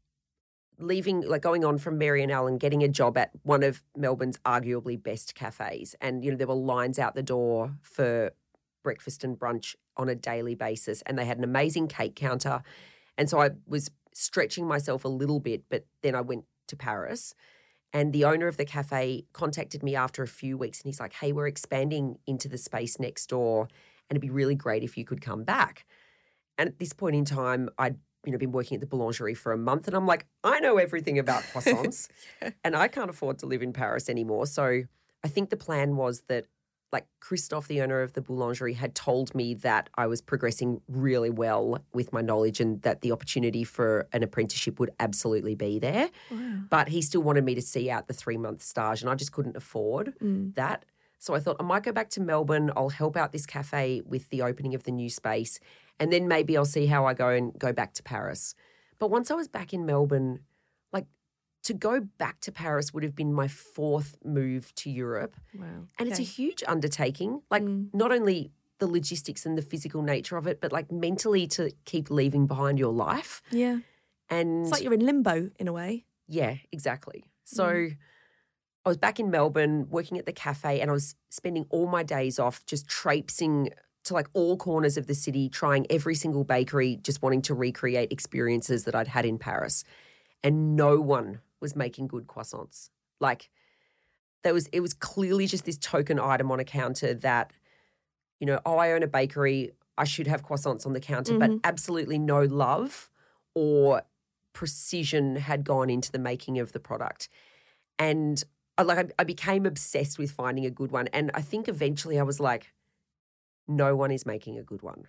leaving, 0.79 1.21
like 1.21 1.41
going 1.41 1.65
on 1.65 1.77
from 1.77 1.97
Mary 1.97 2.23
and 2.23 2.31
Allen, 2.31 2.57
getting 2.57 2.83
a 2.83 2.87
job 2.87 3.17
at 3.17 3.31
one 3.43 3.63
of 3.63 3.83
Melbourne's 3.95 4.37
arguably 4.39 5.01
best 5.01 5.35
cafes. 5.35 5.95
And, 5.99 6.23
you 6.23 6.31
know, 6.31 6.37
there 6.37 6.47
were 6.47 6.53
lines 6.53 6.99
out 6.99 7.15
the 7.15 7.23
door 7.23 7.75
for 7.81 8.31
breakfast 8.83 9.23
and 9.23 9.37
brunch 9.37 9.75
on 9.97 10.07
a 10.07 10.15
daily 10.15 10.55
basis. 10.55 11.01
And 11.05 11.17
they 11.17 11.25
had 11.25 11.37
an 11.37 11.43
amazing 11.43 11.87
cake 11.87 12.15
counter. 12.15 12.61
And 13.17 13.29
so 13.29 13.41
I 13.41 13.51
was 13.65 13.89
stretching 14.13 14.67
myself 14.67 15.03
a 15.03 15.09
little 15.09 15.39
bit, 15.39 15.63
but 15.69 15.85
then 16.01 16.15
I 16.15 16.21
went 16.21 16.45
to 16.67 16.75
Paris. 16.75 17.33
And 17.97 18.13
the 18.13 18.25
owner 18.25 18.47
of 18.47 18.57
the 18.57 18.65
cafe 18.65 19.25
contacted 19.33 19.81
me 19.81 19.95
after 19.95 20.21
a 20.21 20.27
few 20.27 20.55
weeks 20.55 20.79
and 20.79 20.85
he's 20.85 20.99
like, 20.99 21.13
hey, 21.13 21.31
we're 21.31 21.47
expanding 21.47 22.19
into 22.27 22.47
the 22.47 22.59
space 22.59 22.99
next 22.99 23.25
door. 23.25 23.61
And 23.61 24.15
it'd 24.15 24.21
be 24.21 24.29
really 24.29 24.53
great 24.53 24.83
if 24.83 24.99
you 24.99 25.03
could 25.03 25.19
come 25.19 25.43
back. 25.43 25.83
And 26.59 26.69
at 26.69 26.77
this 26.77 26.93
point 26.93 27.15
in 27.15 27.25
time, 27.25 27.69
I'd 27.79 27.95
you 28.23 28.31
know 28.31 28.37
been 28.37 28.51
working 28.51 28.75
at 28.75 28.81
the 28.81 28.87
boulangerie 28.87 29.35
for 29.35 29.51
a 29.51 29.57
month, 29.57 29.87
and 29.87 29.95
I'm 29.95 30.05
like, 30.05 30.27
I 30.43 30.59
know 30.59 30.77
everything 30.77 31.17
about 31.17 31.41
croissants, 31.53 32.07
and 32.63 32.75
I 32.75 32.87
can't 32.87 33.09
afford 33.09 33.39
to 33.39 33.47
live 33.47 33.63
in 33.63 33.73
Paris 33.73 34.09
anymore. 34.09 34.45
So 34.45 34.83
I 35.23 35.27
think 35.27 35.49
the 35.49 35.57
plan 35.57 35.95
was 35.95 36.21
that, 36.27 36.45
like 36.93 37.05
Christophe, 37.19 37.67
the 37.67 37.81
owner 37.81 38.01
of 38.01 38.13
the 38.13 38.21
boulangerie, 38.21 38.75
had 38.75 38.95
told 38.95 39.35
me 39.35 39.53
that 39.55 39.89
I 39.95 40.07
was 40.07 40.21
progressing 40.21 40.81
really 40.87 41.29
well 41.29 41.79
with 41.93 42.13
my 42.13 42.21
knowledge, 42.21 42.59
and 42.59 42.81
that 42.83 43.01
the 43.01 43.11
opportunity 43.11 43.63
for 43.63 44.07
an 44.13 44.23
apprenticeship 44.23 44.79
would 44.79 44.91
absolutely 44.99 45.55
be 45.55 45.79
there. 45.79 46.09
But 46.69 46.89
he 46.89 47.01
still 47.01 47.21
wanted 47.21 47.43
me 47.43 47.55
to 47.55 47.61
see 47.61 47.89
out 47.89 48.07
the 48.07 48.13
three 48.13 48.37
month 48.37 48.61
stage, 48.61 49.01
and 49.01 49.09
I 49.09 49.15
just 49.15 49.31
couldn't 49.31 49.57
afford 49.57 50.13
mm. 50.21 50.55
that. 50.55 50.85
So 51.19 51.33
I 51.33 51.39
thought 51.39 51.57
I 51.59 51.63
might 51.63 51.83
go 51.83 51.91
back 51.91 52.09
to 52.11 52.21
Melbourne. 52.21 52.71
I'll 52.75 52.89
help 52.89 53.17
out 53.17 53.31
this 53.31 53.45
cafe 53.45 54.01
with 54.05 54.29
the 54.29 54.43
opening 54.43 54.75
of 54.75 54.83
the 54.83 54.91
new 54.91 55.09
space. 55.09 55.59
And 55.99 56.13
then 56.13 56.27
maybe 56.27 56.55
I'll 56.55 56.65
see 56.65 56.85
how 56.85 57.05
I 57.05 57.13
go 57.13 57.29
and 57.29 57.57
go 57.57 57.73
back 57.73 57.93
to 57.93 58.03
Paris. 58.03 58.53
But 58.99 59.09
once 59.09 59.31
I 59.31 59.33
was 59.33 59.47
back 59.47 59.73
in 59.73 59.85
Melbourne, 59.85 60.41
like 60.93 61.07
to 61.67 61.73
go 61.73 61.99
back 61.99 62.39
to 62.39 62.51
Paris 62.51 62.93
would 62.93 63.03
have 63.03 63.13
been 63.13 63.33
my 63.33 63.49
fourth 63.49 64.17
move 64.23 64.73
to 64.75 64.89
Europe. 64.89 65.35
Wow. 65.53 65.65
And 65.99 66.07
it's 66.07 66.17
a 66.17 66.23
huge 66.23 66.63
undertaking. 66.65 67.41
Like 67.51 67.61
mm. 67.61 67.89
not 67.93 68.13
only 68.13 68.51
the 68.79 68.87
logistics 68.87 69.45
and 69.45 69.57
the 69.57 69.61
physical 69.61 70.01
nature 70.01 70.37
of 70.37 70.47
it, 70.47 70.61
but 70.61 70.71
like 70.71 70.93
mentally 70.93 71.45
to 71.47 71.71
keep 71.83 72.09
leaving 72.09 72.47
behind 72.47 72.79
your 72.79 72.93
life. 72.93 73.41
Yeah. 73.51 73.79
And 74.29 74.61
It's 74.61 74.71
like 74.71 74.81
you're 74.81 74.93
in 74.93 75.05
limbo 75.05 75.49
in 75.59 75.67
a 75.67 75.73
way. 75.73 76.05
yeah, 76.27 76.55
exactly. 76.71 77.25
So 77.43 77.65
mm. 77.65 77.97
I 78.85 78.89
was 78.89 78.97
back 78.97 79.19
in 79.19 79.29
Melbourne 79.29 79.87
working 79.89 80.17
at 80.17 80.25
the 80.25 80.31
cafe 80.31 80.79
and 80.79 80.89
I 80.89 80.93
was 80.93 81.15
spending 81.29 81.65
all 81.69 81.87
my 81.87 82.03
days 82.03 82.39
off 82.39 82.65
just 82.65 82.87
traipsing 82.87 83.71
to 84.05 84.13
like 84.13 84.29
all 84.31 84.55
corners 84.55 84.95
of 84.95 85.07
the 85.07 85.15
city, 85.15 85.49
trying 85.49 85.85
every 85.89 86.15
single 86.15 86.45
bakery, 86.45 86.97
just 87.01 87.21
wanting 87.21 87.41
to 87.41 87.53
recreate 87.53 88.13
experiences 88.13 88.85
that 88.85 88.95
I'd 88.95 89.09
had 89.09 89.25
in 89.25 89.37
Paris. 89.37 89.83
And 90.43 90.77
no 90.77 91.01
one 91.01 91.41
was 91.61 91.75
making 91.75 92.07
good 92.07 92.27
croissants. 92.27 92.89
Like 93.19 93.49
there 94.43 94.53
was 94.53 94.67
it 94.67 94.81
was 94.81 94.93
clearly 94.93 95.47
just 95.47 95.65
this 95.65 95.77
token 95.77 96.19
item 96.19 96.51
on 96.51 96.59
a 96.59 96.63
counter 96.63 97.13
that, 97.13 97.51
you 98.39 98.47
know, 98.47 98.59
oh, 98.65 98.77
I 98.77 98.91
own 98.91 99.03
a 99.03 99.07
bakery, 99.07 99.71
I 99.97 100.03
should 100.03 100.27
have 100.27 100.45
croissants 100.45 100.85
on 100.85 100.93
the 100.93 100.99
counter, 100.99 101.37
but 101.37 101.49
mm-hmm. 101.49 101.59
absolutely 101.63 102.19
no 102.19 102.41
love 102.43 103.09
or 103.55 104.03
precision 104.53 105.35
had 105.35 105.63
gone 105.63 105.89
into 105.89 106.11
the 106.11 106.19
making 106.19 106.59
of 106.59 106.71
the 106.71 106.79
product. 106.79 107.29
And 107.99 108.43
I 108.77 108.83
like 108.83 108.97
I, 108.97 109.21
I 109.21 109.23
became 109.23 109.65
obsessed 109.65 110.19
with 110.19 110.31
finding 110.31 110.65
a 110.65 110.71
good 110.71 110.91
one. 110.91 111.07
And 111.07 111.31
I 111.33 111.41
think 111.41 111.67
eventually 111.67 112.19
I 112.19 112.23
was 112.23 112.39
like, 112.39 112.71
no 113.67 113.95
one 113.95 114.11
is 114.11 114.25
making 114.25 114.57
a 114.57 114.63
good 114.63 114.81
one. 114.81 115.05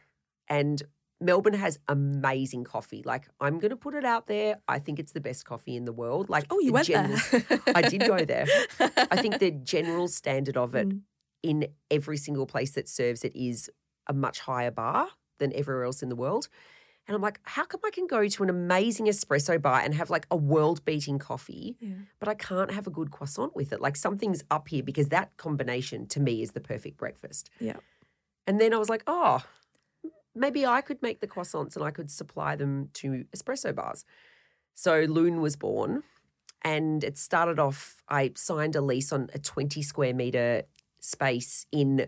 And 0.48 0.82
Melbourne 1.20 1.54
has 1.54 1.78
amazing 1.88 2.64
coffee. 2.64 3.02
Like 3.04 3.28
I'm 3.40 3.58
gonna 3.58 3.76
put 3.76 3.94
it 3.94 4.04
out 4.04 4.26
there. 4.28 4.58
I 4.68 4.78
think 4.78 4.98
it's 4.98 5.12
the 5.12 5.20
best 5.20 5.44
coffee 5.44 5.74
in 5.76 5.84
the 5.84 5.92
world. 5.92 6.28
Like 6.30 6.46
Oh, 6.50 6.58
you 6.60 6.66
the 6.66 6.72
went 6.72 6.86
there. 6.88 7.08
general- 7.08 7.60
I 7.74 7.82
did 7.82 8.00
go 8.02 8.24
there. 8.24 8.46
I 9.10 9.20
think 9.20 9.38
the 9.38 9.50
general 9.74 10.08
standard 10.08 10.56
of 10.56 10.74
it 10.74 10.88
Mm. 10.88 11.00
in 11.42 11.66
every 11.90 12.16
single 12.16 12.46
place 12.46 12.72
that 12.72 12.88
serves 12.88 13.24
it 13.24 13.34
is 13.34 13.70
a 14.06 14.12
much 14.12 14.40
higher 14.40 14.70
bar 14.70 15.08
than 15.38 15.52
everywhere 15.54 15.84
else 15.84 16.02
in 16.02 16.08
the 16.08 16.16
world. 16.16 16.48
And 17.06 17.14
I'm 17.14 17.22
like, 17.22 17.40
how 17.44 17.64
come 17.64 17.80
I 17.86 17.90
can 17.90 18.06
go 18.06 18.28
to 18.28 18.42
an 18.42 18.50
amazing 18.50 19.06
espresso 19.06 19.60
bar 19.60 19.80
and 19.80 19.94
have 19.94 20.10
like 20.10 20.26
a 20.30 20.36
world 20.36 20.84
beating 20.84 21.18
coffee, 21.18 21.76
but 22.20 22.28
I 22.28 22.34
can't 22.34 22.70
have 22.70 22.86
a 22.86 22.90
good 22.90 23.10
croissant 23.10 23.56
with 23.56 23.72
it? 23.72 23.80
Like 23.80 23.96
something's 23.96 24.44
up 24.50 24.68
here 24.68 24.82
because 24.82 25.08
that 25.08 25.34
combination 25.38 26.06
to 26.08 26.20
me 26.20 26.42
is 26.42 26.50
the 26.52 26.60
perfect 26.60 26.96
breakfast. 26.98 27.48
Yeah. 27.60 27.76
And 28.46 28.60
then 28.60 28.74
I 28.74 28.76
was 28.78 28.88
like, 28.90 29.02
oh, 29.06 29.42
maybe 30.38 30.64
I 30.64 30.80
could 30.80 31.02
make 31.02 31.20
the 31.20 31.26
croissants 31.26 31.76
and 31.76 31.84
I 31.84 31.90
could 31.90 32.10
supply 32.10 32.56
them 32.56 32.90
to 32.94 33.24
espresso 33.34 33.74
bars. 33.74 34.04
So 34.74 35.00
Lune 35.00 35.40
was 35.40 35.56
born 35.56 36.02
and 36.62 37.04
it 37.04 37.18
started 37.18 37.58
off, 37.58 38.02
I 38.08 38.32
signed 38.36 38.76
a 38.76 38.80
lease 38.80 39.12
on 39.12 39.28
a 39.34 39.38
20 39.38 39.82
square 39.82 40.14
meter 40.14 40.62
space 41.00 41.66
in 41.72 42.06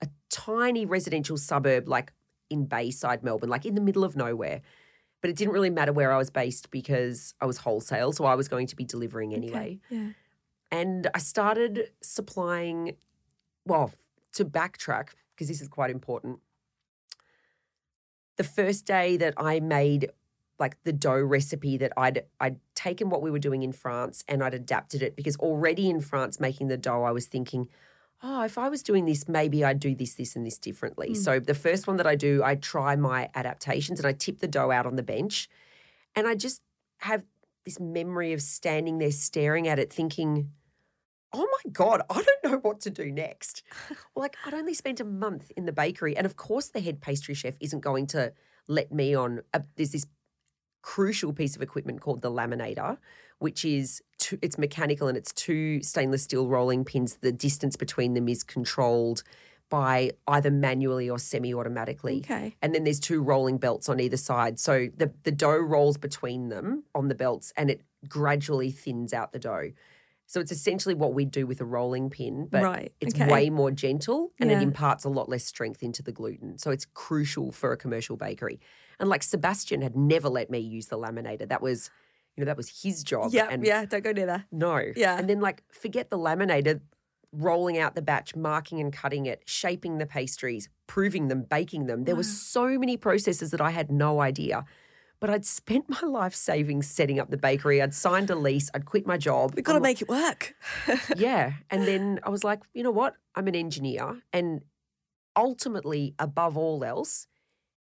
a 0.00 0.08
tiny 0.30 0.86
residential 0.86 1.36
suburb, 1.36 1.88
like 1.88 2.12
in 2.50 2.66
Bayside, 2.66 3.22
Melbourne, 3.22 3.50
like 3.50 3.66
in 3.66 3.74
the 3.74 3.80
middle 3.80 4.04
of 4.04 4.16
nowhere. 4.16 4.60
But 5.20 5.30
it 5.30 5.36
didn't 5.36 5.54
really 5.54 5.70
matter 5.70 5.92
where 5.92 6.12
I 6.12 6.18
was 6.18 6.30
based 6.30 6.70
because 6.70 7.34
I 7.40 7.46
was 7.46 7.58
wholesale. 7.58 8.12
So 8.12 8.24
I 8.24 8.34
was 8.34 8.48
going 8.48 8.66
to 8.68 8.76
be 8.76 8.84
delivering 8.84 9.34
anyway. 9.34 9.80
Yeah. 9.90 10.10
And 10.70 11.08
I 11.14 11.18
started 11.18 11.90
supplying, 12.02 12.96
well, 13.64 13.92
to 14.34 14.44
backtrack, 14.44 15.08
because 15.34 15.48
this 15.48 15.60
is 15.60 15.68
quite 15.68 15.90
important. 15.90 16.40
The 18.36 18.44
first 18.44 18.86
day 18.86 19.16
that 19.16 19.34
I 19.36 19.60
made 19.60 20.10
like 20.58 20.82
the 20.84 20.92
dough 20.92 21.20
recipe 21.20 21.76
that 21.76 21.92
I'd 21.96 22.24
I'd 22.40 22.58
taken 22.74 23.10
what 23.10 23.22
we 23.22 23.30
were 23.30 23.38
doing 23.38 23.62
in 23.62 23.72
France 23.72 24.24
and 24.26 24.42
I'd 24.42 24.54
adapted 24.54 25.02
it 25.02 25.14
because 25.16 25.36
already 25.36 25.90
in 25.90 26.00
France 26.00 26.40
making 26.40 26.68
the 26.68 26.76
dough 26.76 27.02
I 27.02 27.10
was 27.10 27.26
thinking, 27.26 27.68
oh, 28.22 28.42
if 28.42 28.58
I 28.58 28.68
was 28.68 28.82
doing 28.82 29.04
this, 29.04 29.28
maybe 29.28 29.64
I'd 29.64 29.80
do 29.80 29.94
this, 29.94 30.14
this, 30.14 30.36
and 30.36 30.46
this 30.46 30.58
differently. 30.58 31.10
Mm. 31.10 31.16
So 31.16 31.40
the 31.40 31.54
first 31.54 31.86
one 31.86 31.96
that 31.96 32.06
I 32.06 32.14
do, 32.14 32.42
I 32.42 32.54
try 32.54 32.96
my 32.96 33.30
adaptations 33.34 34.00
and 34.00 34.06
I 34.06 34.12
tip 34.12 34.38
the 34.38 34.48
dough 34.48 34.70
out 34.70 34.86
on 34.86 34.96
the 34.96 35.02
bench. 35.02 35.48
And 36.14 36.26
I 36.26 36.34
just 36.34 36.62
have 36.98 37.24
this 37.64 37.78
memory 37.78 38.32
of 38.32 38.40
standing 38.40 38.98
there 38.98 39.10
staring 39.10 39.68
at 39.68 39.78
it, 39.78 39.92
thinking, 39.92 40.52
oh 41.32 41.46
my 41.64 41.70
God, 41.72 42.02
I 42.10 42.22
don't 42.22 42.52
know 42.52 42.58
what 42.58 42.80
to 42.82 42.90
do 42.90 43.10
next. 43.10 43.62
like, 44.16 44.36
I'd 44.44 44.54
only 44.54 44.74
spent 44.74 45.00
a 45.00 45.04
month 45.04 45.50
in 45.56 45.66
the 45.66 45.72
bakery. 45.72 46.16
And 46.16 46.26
of 46.26 46.36
course, 46.36 46.68
the 46.68 46.80
head 46.80 47.00
pastry 47.00 47.34
chef 47.34 47.54
isn't 47.60 47.80
going 47.80 48.06
to 48.08 48.32
let 48.68 48.92
me 48.92 49.14
on. 49.14 49.42
A, 49.52 49.62
there's 49.76 49.92
this 49.92 50.06
crucial 50.82 51.32
piece 51.32 51.56
of 51.56 51.62
equipment 51.62 52.00
called 52.00 52.22
the 52.22 52.30
laminator, 52.30 52.98
which 53.38 53.64
is 53.64 54.02
two, 54.18 54.38
it's 54.40 54.56
mechanical 54.56 55.08
and 55.08 55.18
it's 55.18 55.32
two 55.32 55.82
stainless 55.82 56.22
steel 56.22 56.48
rolling 56.48 56.84
pins. 56.84 57.16
The 57.16 57.32
distance 57.32 57.76
between 57.76 58.14
them 58.14 58.28
is 58.28 58.42
controlled 58.42 59.22
by 59.68 60.12
either 60.28 60.50
manually 60.50 61.10
or 61.10 61.18
semi-automatically. 61.18 62.18
Okay. 62.18 62.54
And 62.62 62.74
then 62.74 62.84
there's 62.84 63.00
two 63.00 63.20
rolling 63.20 63.58
belts 63.58 63.88
on 63.88 63.98
either 63.98 64.16
side. 64.16 64.60
So 64.60 64.88
the, 64.96 65.12
the 65.24 65.32
dough 65.32 65.56
rolls 65.56 65.96
between 65.96 66.50
them 66.50 66.84
on 66.94 67.08
the 67.08 67.16
belts 67.16 67.52
and 67.56 67.68
it 67.68 67.82
gradually 68.08 68.70
thins 68.70 69.12
out 69.12 69.32
the 69.32 69.38
dough. 69.40 69.72
So 70.28 70.40
it's 70.40 70.50
essentially 70.50 70.94
what 70.94 71.14
we 71.14 71.24
do 71.24 71.46
with 71.46 71.60
a 71.60 71.64
rolling 71.64 72.10
pin, 72.10 72.48
but 72.50 72.62
Right, 72.62 72.92
it's 73.00 73.14
okay. 73.14 73.30
way 73.30 73.48
more 73.48 73.70
gentle 73.70 74.32
and 74.40 74.50
Yeah. 74.50 74.58
it 74.58 74.62
imparts 74.62 75.04
a 75.04 75.08
lot 75.08 75.28
less 75.28 75.44
strength 75.44 75.82
into 75.82 76.02
the 76.02 76.12
gluten. 76.12 76.58
So 76.58 76.70
it's 76.72 76.84
crucial 76.94 77.52
for 77.52 77.70
a 77.72 77.76
commercial 77.76 78.16
bakery. 78.16 78.58
And 78.98 79.08
like 79.08 79.22
Sebastian 79.22 79.82
had 79.82 79.96
never 79.96 80.28
let 80.28 80.50
me 80.50 80.58
use 80.58 80.86
the 80.88 80.98
laminator. 80.98 81.48
That 81.48 81.62
was, 81.62 81.90
you 82.36 82.42
know, 82.42 82.46
that 82.46 82.56
was 82.56 82.82
his 82.82 83.04
job. 83.04 83.30
Yeah, 83.32 83.48
and 83.50 83.64
yeah. 83.64 83.84
Don't 83.84 84.02
go 84.02 84.12
near 84.12 84.26
that. 84.26 84.46
no. 84.50 84.82
Yeah. 84.96 85.16
And 85.16 85.30
then 85.30 85.40
like 85.40 85.62
forget 85.72 86.10
the 86.10 86.18
laminator, 86.18 86.80
rolling 87.32 87.78
out 87.78 87.94
the 87.94 88.02
batch, 88.02 88.34
marking 88.34 88.80
and 88.80 88.92
cutting 88.92 89.26
it, 89.26 89.42
shaping 89.46 89.98
the 89.98 90.06
pastries, 90.06 90.68
proving 90.86 91.28
them, 91.28 91.42
baking 91.42 91.86
them. 91.86 92.04
There 92.04 92.16
were 92.16 92.22
so 92.24 92.78
many 92.78 92.96
processes 92.96 93.50
that 93.52 93.60
I 93.60 93.70
had 93.70 93.90
no 93.92 94.20
idea. 94.20 94.64
But 95.18 95.30
I'd 95.30 95.46
spent 95.46 95.88
my 95.88 96.00
life 96.06 96.34
savings 96.34 96.86
setting 96.86 97.18
up 97.18 97.30
the 97.30 97.36
bakery. 97.36 97.80
I'd 97.80 97.94
signed 97.94 98.30
a 98.30 98.34
lease. 98.34 98.70
I'd 98.74 98.84
quit 98.84 99.06
my 99.06 99.16
job. 99.16 99.54
We've 99.54 99.64
got 99.64 99.72
to 99.72 99.76
I'm 99.76 99.82
make 99.82 100.02
it 100.02 100.08
work. 100.08 100.54
yeah. 101.16 101.54
And 101.70 101.84
then 101.84 102.20
I 102.22 102.28
was 102.28 102.44
like, 102.44 102.60
you 102.74 102.82
know 102.82 102.90
what? 102.90 103.14
I'm 103.34 103.48
an 103.48 103.56
engineer. 103.56 104.22
And 104.32 104.62
ultimately, 105.34 106.14
above 106.18 106.56
all 106.56 106.84
else, 106.84 107.26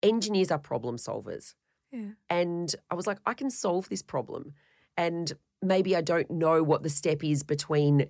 engineers 0.02 0.50
are 0.50 0.58
problem 0.58 0.96
solvers. 0.96 1.54
Yeah. 1.92 2.12
And 2.28 2.74
I 2.90 2.94
was 2.94 3.06
like, 3.06 3.18
I 3.26 3.34
can 3.34 3.50
solve 3.50 3.88
this 3.88 4.02
problem. 4.02 4.54
And 4.96 5.32
maybe 5.60 5.94
I 5.94 6.00
don't 6.00 6.30
know 6.30 6.62
what 6.62 6.82
the 6.82 6.90
step 6.90 7.22
is 7.22 7.42
between 7.42 8.06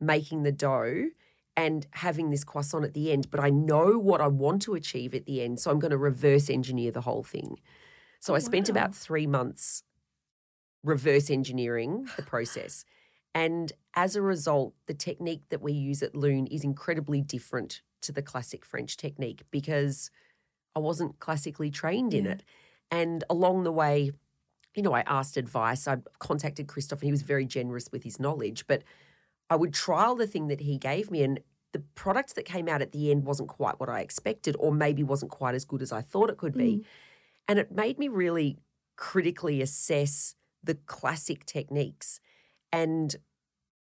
making 0.00 0.42
the 0.42 0.52
dough 0.52 1.10
and 1.56 1.86
having 1.90 2.30
this 2.30 2.44
croissant 2.44 2.84
at 2.84 2.94
the 2.94 3.10
end, 3.10 3.30
but 3.30 3.40
I 3.40 3.50
know 3.50 3.98
what 3.98 4.20
I 4.20 4.28
want 4.28 4.62
to 4.62 4.74
achieve 4.74 5.14
at 5.14 5.26
the 5.26 5.42
end. 5.42 5.58
So 5.58 5.70
I'm 5.70 5.80
going 5.80 5.90
to 5.90 5.98
reverse 5.98 6.48
engineer 6.48 6.92
the 6.92 7.00
whole 7.00 7.24
thing. 7.24 7.58
So 8.20 8.34
I 8.34 8.38
spent 8.40 8.68
about 8.68 8.94
three 8.94 9.26
months 9.26 9.82
reverse 10.84 11.30
engineering 11.30 12.08
the 12.16 12.22
process. 12.22 12.84
And 13.34 13.72
as 13.94 14.16
a 14.16 14.22
result, 14.22 14.74
the 14.86 14.94
technique 14.94 15.42
that 15.50 15.60
we 15.60 15.72
use 15.72 16.02
at 16.02 16.14
Lune 16.14 16.46
is 16.46 16.64
incredibly 16.64 17.20
different 17.20 17.82
to 18.02 18.12
the 18.12 18.22
classic 18.22 18.64
French 18.64 18.96
technique 18.96 19.42
because 19.50 20.10
I 20.74 20.80
wasn't 20.80 21.18
classically 21.20 21.70
trained 21.70 22.14
in 22.14 22.24
Yeah. 22.24 22.32
it. 22.32 22.44
And 22.90 23.24
along 23.28 23.64
the 23.64 23.72
way, 23.72 24.12
you 24.74 24.82
know, 24.82 24.92
I 24.94 25.00
asked 25.02 25.36
advice. 25.36 25.86
I 25.88 25.98
contacted 26.20 26.68
Christophe 26.68 27.00
and 27.00 27.06
he 27.06 27.10
was 27.12 27.22
very 27.22 27.46
generous 27.46 27.88
with 27.92 28.04
his 28.04 28.20
knowledge, 28.20 28.66
but 28.66 28.82
I 29.50 29.56
would 29.56 29.74
trial 29.74 30.14
the 30.16 30.26
thing 30.26 30.48
that 30.48 30.60
he 30.60 30.78
gave 30.78 31.10
me 31.10 31.22
and 31.22 31.40
the 31.72 31.80
product 31.80 32.34
that 32.36 32.44
came 32.44 32.68
out 32.68 32.82
at 32.82 32.92
the 32.92 33.10
end 33.10 33.24
wasn't 33.24 33.48
quite 33.48 33.78
what 33.80 33.88
I 33.88 34.00
expected 34.00 34.56
or 34.58 34.72
maybe 34.72 35.02
wasn't 35.02 35.30
quite 35.32 35.54
as 35.54 35.64
good 35.64 35.82
as 35.82 35.92
I 35.92 36.00
thought 36.02 36.30
it 36.30 36.38
could 36.38 36.56
be. 36.56 36.78
Mm. 36.78 36.84
And 37.48 37.58
it 37.58 37.72
made 37.72 37.98
me 37.98 38.08
really 38.08 38.58
critically 38.96 39.62
assess 39.62 40.34
the 40.62 40.74
classic 40.74 41.46
techniques 41.46 42.20
and 42.70 43.16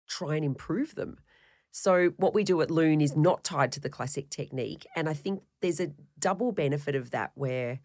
try 0.08 0.36
and 0.36 0.46
improve 0.46 0.96
them. 0.96 1.18
So, 1.72 2.14
what 2.18 2.34
we 2.34 2.44
do 2.44 2.62
at 2.62 2.72
Lune 2.72 3.02
is 3.02 3.16
not 3.16 3.44
tied 3.44 3.72
to 3.74 3.80
the 3.80 3.90
classic 3.90 4.30
technique. 4.30 4.88
And 4.96 5.08
I 5.08 5.14
think 5.14 5.44
there's 5.62 5.80
a 5.80 5.92
double 6.18 6.52
benefit 6.52 6.96
of 6.96 7.12
that 7.12 7.32
where 7.36 7.82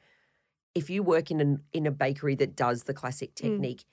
if 0.75 0.89
you 0.89 1.03
work 1.03 1.31
in, 1.31 1.41
an, 1.41 1.63
in 1.73 1.87
a 1.87 1.91
bakery 1.91 2.35
that 2.37 2.57
does 2.57 2.85
the 2.85 2.95
classic 2.95 3.33
mm. 3.33 3.43
technique, 3.43 3.85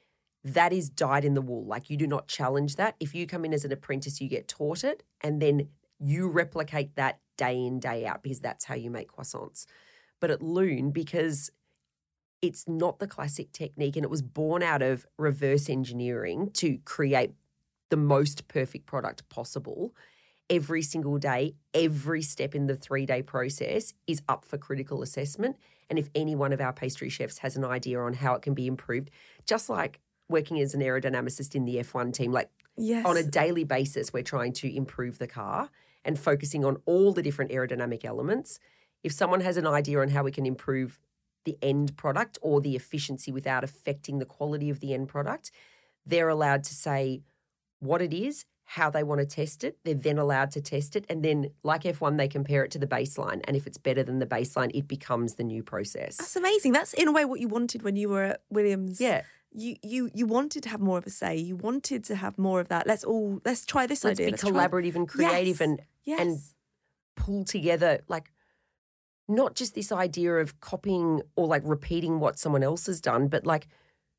that 0.43 0.71
is 0.71 0.89
dyed 0.89 1.25
in 1.25 1.33
the 1.33 1.41
wool. 1.41 1.65
Like 1.65 1.89
you 1.89 1.97
do 1.97 2.07
not 2.07 2.27
challenge 2.27 2.77
that. 2.77 2.95
If 2.99 3.13
you 3.13 3.27
come 3.27 3.43
in 3.43 3.53
as 3.53 3.65
an 3.65 3.71
apprentice, 3.71 4.21
you 4.21 4.29
get 4.29 4.47
taught 4.47 4.83
it 4.83 5.03
and 5.21 5.41
then 5.41 5.67
you 5.99 6.29
replicate 6.29 6.95
that 6.95 7.19
day 7.37 7.57
in, 7.57 7.79
day 7.79 8.05
out 8.05 8.23
because 8.23 8.39
that's 8.39 8.65
how 8.65 8.75
you 8.75 8.89
make 8.89 9.11
croissants. 9.11 9.65
But 10.21 10.31
at 10.31 10.41
Lune, 10.41 10.91
because 10.91 11.51
it's 12.41 12.67
not 12.67 12.99
the 12.99 13.07
classic 13.07 13.51
technique 13.51 13.95
and 13.95 14.03
it 14.03 14.09
was 14.09 14.21
born 14.21 14.63
out 14.63 14.81
of 14.81 15.05
reverse 15.17 15.69
engineering 15.69 16.49
to 16.53 16.77
create 16.85 17.31
the 17.89 17.97
most 17.97 18.47
perfect 18.47 18.85
product 18.85 19.27
possible. 19.29 19.93
Every 20.49 20.81
single 20.81 21.17
day 21.17 21.55
every 21.73 22.21
step 22.21 22.55
in 22.55 22.67
the 22.67 22.75
3 22.75 23.05
day 23.05 23.21
process 23.21 23.93
is 24.07 24.21
up 24.27 24.45
for 24.45 24.57
critical 24.57 25.01
assessment. 25.01 25.57
And 25.89 25.99
if 25.99 26.09
any 26.15 26.35
one 26.35 26.53
of 26.53 26.61
our 26.61 26.73
pastry 26.73 27.09
chefs 27.09 27.39
has 27.39 27.55
an 27.55 27.65
idea 27.65 27.99
on 27.99 28.13
how 28.13 28.35
it 28.35 28.41
can 28.41 28.53
be 28.53 28.67
improved 28.67 29.09
just 29.45 29.69
like 29.69 29.99
working 30.27 30.59
as 30.59 30.73
an 30.73 30.81
aerodynamicist 30.81 31.55
in 31.55 31.65
the 31.65 31.77
F1 31.77 32.13
team 32.13 32.31
like 32.31 32.49
Yes. 32.81 33.05
on 33.05 33.17
a 33.17 33.23
daily 33.23 33.65
basis 33.65 34.13
we're 34.13 34.23
trying 34.23 34.53
to 34.53 34.73
improve 34.73 35.17
the 35.19 35.27
car 35.27 35.69
and 36.05 36.17
focusing 36.17 36.63
on 36.63 36.77
all 36.85 37.11
the 37.11 37.21
different 37.21 37.51
aerodynamic 37.51 38.05
elements. 38.05 38.59
If 39.03 39.11
someone 39.11 39.41
has 39.41 39.57
an 39.57 39.67
idea 39.67 39.99
on 39.99 40.09
how 40.09 40.23
we 40.23 40.31
can 40.31 40.45
improve 40.45 40.97
the 41.49 41.57
end 41.71 41.87
product 42.03 42.37
or 42.41 42.55
the 42.61 42.75
efficiency 42.75 43.31
without 43.31 43.63
affecting 43.63 44.15
the 44.19 44.25
quality 44.37 44.69
of 44.69 44.79
the 44.79 44.93
end 44.93 45.07
product, 45.07 45.45
they're 46.05 46.29
allowed 46.37 46.63
to 46.69 46.73
say 46.73 47.21
what 47.79 48.01
it 48.01 48.13
is, 48.13 48.45
how 48.77 48.89
they 48.95 49.03
want 49.09 49.19
to 49.19 49.25
test 49.25 49.63
it. 49.63 49.73
They're 49.83 49.93
then 50.07 50.17
allowed 50.25 50.51
to 50.51 50.61
test 50.61 50.95
it. 50.95 51.03
And 51.09 51.23
then, 51.25 51.37
like 51.63 51.83
F1, 51.83 52.17
they 52.17 52.27
compare 52.27 52.63
it 52.65 52.71
to 52.75 52.79
the 52.79 52.87
baseline. 52.97 53.41
And 53.47 53.53
if 53.57 53.65
it's 53.67 53.77
better 53.87 54.03
than 54.03 54.19
the 54.19 54.25
baseline, 54.37 54.71
it 54.79 54.87
becomes 54.87 55.29
the 55.35 55.43
new 55.43 55.63
process. 55.63 56.17
That's 56.17 56.35
amazing. 56.35 56.71
That's 56.73 56.93
in 56.93 57.07
a 57.07 57.11
way 57.11 57.25
what 57.25 57.39
you 57.39 57.47
wanted 57.47 57.81
when 57.83 57.95
you 57.95 58.09
were 58.09 58.23
at 58.33 58.41
Williams. 58.49 58.99
Yeah. 59.01 59.21
You 59.51 59.75
you 59.81 60.11
you 60.13 60.25
wanted 60.27 60.61
to 60.63 60.69
have 60.69 60.81
more 60.89 60.99
of 61.01 61.07
a 61.07 61.09
say. 61.09 61.35
You 61.37 61.55
wanted 61.55 62.03
to 62.09 62.15
have 62.23 62.37
more 62.37 62.59
of 62.59 62.67
that. 62.67 62.85
Let's 62.85 63.03
all 63.03 63.41
let's 63.43 63.65
try 63.65 63.87
this 63.87 64.03
Let's 64.03 64.19
idea. 64.19 64.27
be 64.27 64.31
Let's 64.33 64.43
try- 64.43 64.51
collaborative 64.51 64.95
and 64.95 65.07
creative 65.07 65.59
Yes. 65.59 65.61
and 65.67 65.81
yes. 66.03 66.19
and 66.21 66.31
pull 67.15 67.43
together 67.45 68.01
like 68.07 68.31
not 69.29 69.55
just 69.55 69.75
this 69.75 69.91
idea 69.91 70.33
of 70.35 70.59
copying 70.59 71.21
or 71.35 71.47
like 71.47 71.61
repeating 71.63 72.19
what 72.19 72.37
someone 72.39 72.63
else 72.63 72.87
has 72.87 72.99
done, 72.99 73.27
but 73.27 73.45
like 73.45 73.67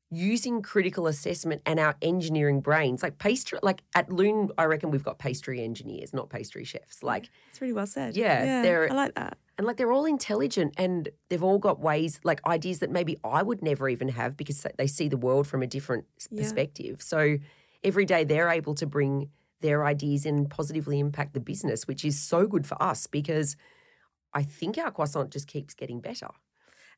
using 0.09 0.61
critical 0.61 1.07
assessment 1.07 1.61
and 1.65 1.79
our 1.79 1.95
engineering 2.01 2.59
brains. 2.59 3.01
Like 3.03 3.17
pastry, 3.17 3.59
like 3.63 3.81
at 3.95 4.11
Lune, 4.11 4.49
I 4.57 4.65
reckon 4.65 4.91
we've 4.91 5.03
got 5.03 5.19
pastry 5.19 5.63
engineers, 5.63 6.13
not 6.13 6.29
pastry 6.29 6.65
chefs. 6.65 7.01
Like, 7.01 7.29
it's 7.49 7.61
really 7.61 7.73
well 7.73 7.87
said. 7.87 8.17
Yeah, 8.17 8.61
they're- 8.61 8.87
I 8.91 8.93
like 8.93 9.15
that. 9.15 9.37
and 9.57 9.67
like 9.67 9.77
they're 9.77 9.91
all 9.91 10.05
intelligent 10.05 10.73
and 10.77 11.07
they've 11.29 11.43
all 11.43 11.59
got 11.59 11.79
ways, 11.79 12.19
like 12.23 12.45
ideas 12.45 12.79
that 12.79 12.89
maybe 12.89 13.17
I 13.23 13.43
would 13.43 13.61
never 13.61 13.87
even 13.87 14.09
have 14.09 14.35
because 14.35 14.65
they 14.77 14.87
see 14.87 15.07
the 15.07 15.17
world 15.17 15.45
from 15.47 15.61
a 15.61 15.67
different 15.67 16.05
Yeah. 16.29 16.41
perspective. 16.41 17.01
So 17.01 17.37
every 17.83 18.05
day 18.05 18.23
they're 18.23 18.49
able 18.49 18.75
to 18.75 18.85
bring 18.87 19.29
their 19.61 19.85
ideas 19.85 20.25
and 20.25 20.49
positively 20.49 20.99
impact 20.99 21.33
the 21.35 21.39
business, 21.39 21.87
which 21.87 22.03
is 22.03 22.19
so 22.19 22.47
good 22.47 22.65
for 22.65 22.81
us 22.81 23.05
because 23.07 23.55
I 24.33 24.43
think 24.43 24.77
our 24.77 24.91
croissant 24.91 25.31
just 25.31 25.47
keeps 25.47 25.73
getting 25.73 25.99
better. 25.99 26.29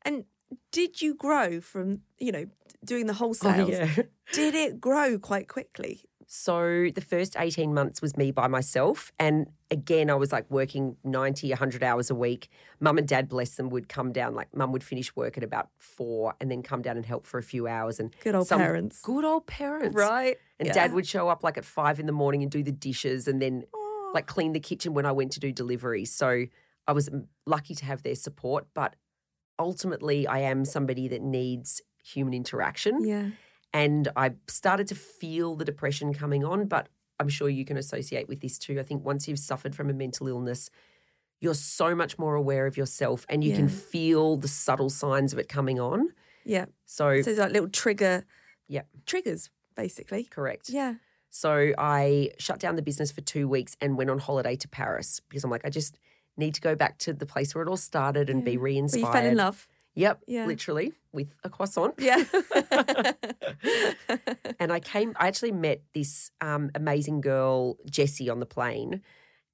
And 0.03 0.25
did 0.71 1.01
you 1.01 1.15
grow 1.15 1.61
from 1.61 2.01
you 2.19 2.31
know 2.31 2.45
doing 2.83 3.07
the 3.07 3.13
oh, 3.13 3.29
wholesales? 3.29 3.79
Oh, 3.79 4.01
yeah. 4.01 4.03
Did 4.33 4.55
it 4.55 4.81
grow 4.81 5.17
quite 5.19 5.47
quickly? 5.47 6.01
So 6.35 6.89
the 6.95 7.01
first 7.01 7.35
18 7.37 7.73
months 7.73 8.01
was 8.01 8.17
me 8.17 8.31
by 8.31 8.47
myself. 8.47 9.11
And 9.19 9.47
again, 9.69 10.09
I 10.09 10.15
was 10.15 10.31
like 10.31 10.49
working 10.49 10.95
90, 11.03 11.49
100 11.49 11.83
hours 11.83 12.09
a 12.09 12.15
week. 12.15 12.49
Mum 12.79 12.97
and 12.97 13.07
dad, 13.07 13.29
bless 13.29 13.55
them, 13.55 13.69
would 13.69 13.87
come 13.87 14.11
down. 14.11 14.33
Like 14.33 14.55
mum 14.55 14.71
would 14.71 14.83
finish 14.83 15.15
work 15.15 15.37
at 15.37 15.43
about 15.43 15.69
four 15.77 16.33
and 16.39 16.49
then 16.49 16.63
come 16.63 16.81
down 16.81 16.97
and 16.97 17.05
help 17.05 17.25
for 17.25 17.37
a 17.37 17.43
few 17.43 17.67
hours. 17.67 17.99
And 17.99 18.15
Good 18.23 18.33
old 18.33 18.49
parents. 18.49 19.01
Good 19.01 19.25
old 19.25 19.45
parents. 19.45 19.95
Right. 19.95 20.37
And 20.59 20.67
Yeah. 20.67 20.73
dad 20.73 20.93
would 20.93 21.05
show 21.05 21.27
up 21.29 21.43
like 21.43 21.57
at 21.57 21.65
five 21.65 21.99
in 21.99 22.07
the 22.07 22.11
morning 22.11 22.41
and 22.41 22.51
do 22.51 22.63
the 22.63 22.71
dishes 22.71 23.27
and 23.27 23.41
then 23.41 23.65
like 24.13 24.25
clean 24.25 24.53
the 24.53 24.59
kitchen 24.59 24.93
when 24.93 25.05
I 25.05 25.11
went 25.11 25.33
to 25.33 25.39
do 25.39 25.51
deliveries. 25.51 26.11
So 26.13 26.45
I 26.87 26.91
was 26.93 27.09
lucky 27.45 27.75
to 27.75 27.85
have 27.85 28.03
their 28.03 28.15
support. 28.15 28.67
But 28.73 28.95
ultimately, 29.59 30.27
I 30.27 30.39
am 30.39 30.65
somebody 30.65 31.07
that 31.09 31.21
needs 31.21 31.81
human 32.03 32.33
interaction. 32.33 33.05
Yeah. 33.05 33.29
And 33.73 34.07
I 34.15 34.33
started 34.47 34.87
to 34.87 34.95
feel 34.95 35.55
the 35.55 35.65
depression 35.65 36.13
coming 36.13 36.43
on, 36.45 36.67
but 36.67 36.89
I'm 37.19 37.29
sure 37.29 37.49
you 37.49 37.65
can 37.65 37.77
associate 37.77 38.27
with 38.27 38.41
this 38.41 38.59
too. 38.59 38.79
I 38.79 38.83
think 38.83 39.03
once 39.03 39.27
you've 39.27 39.39
suffered 39.39 39.75
from 39.75 39.89
a 39.89 39.93
mental 39.93 40.27
illness, 40.27 40.69
you're 41.39 41.53
so 41.55 41.95
much 41.95 42.19
more 42.19 42.35
aware 42.35 42.67
of 42.67 42.77
yourself 42.77 43.25
and 43.29 43.43
you 43.43 43.55
can 43.55 43.67
feel 43.69 44.37
the 44.37 44.47
subtle 44.47 44.89
signs 44.89 45.33
of 45.33 45.39
it 45.39 45.49
coming 45.49 45.79
on. 45.79 46.09
Yeah. 46.45 46.65
So, 46.85 47.21
So 47.21 47.31
it's 47.31 47.39
like 47.39 47.51
little 47.51 47.69
trigger 47.69 48.25
yeah, 48.67 48.83
triggers, 49.05 49.49
basically. 49.75 50.23
correct. 50.25 50.69
Yeah. 50.69 50.95
So 51.29 51.73
I 51.77 52.29
shut 52.37 52.59
down 52.59 52.75
the 52.75 52.81
business 52.81 53.11
for 53.11 53.21
two 53.21 53.47
weeks 53.47 53.75
and 53.81 53.97
went 53.97 54.09
on 54.09 54.19
holiday 54.19 54.55
to 54.57 54.67
Paris 54.67 55.19
because 55.27 55.43
I'm 55.43 55.49
like, 55.49 55.65
I 55.65 55.69
just 55.69 55.97
need 56.37 56.53
to 56.55 56.61
go 56.61 56.75
back 56.75 56.97
to 56.99 57.13
the 57.13 57.25
place 57.25 57.53
where 57.53 57.63
it 57.63 57.69
all 57.69 57.77
started 57.77 58.29
and 58.29 58.43
be 58.43 58.57
Where 58.57 58.65
re-inspired. 58.65 59.05
you 59.05 59.11
fell 59.13 59.25
in 59.25 59.37
love. 59.37 59.67
Yep, 59.95 60.23
Yeah. 60.27 60.45
literally 60.47 60.93
with 61.11 61.37
a 61.43 61.49
croissant. 61.49 61.93
Yeah. 61.99 62.23
and 64.59 64.71
I 64.71 64.79
came, 64.79 65.13
I 65.19 65.27
actually 65.27 65.51
met 65.51 65.81
this 65.93 66.31
um, 66.41 66.71
amazing 66.75 67.21
girl, 67.21 67.77
Jessie, 67.89 68.29
on 68.29 68.39
the 68.39 68.45
plane. 68.45 69.01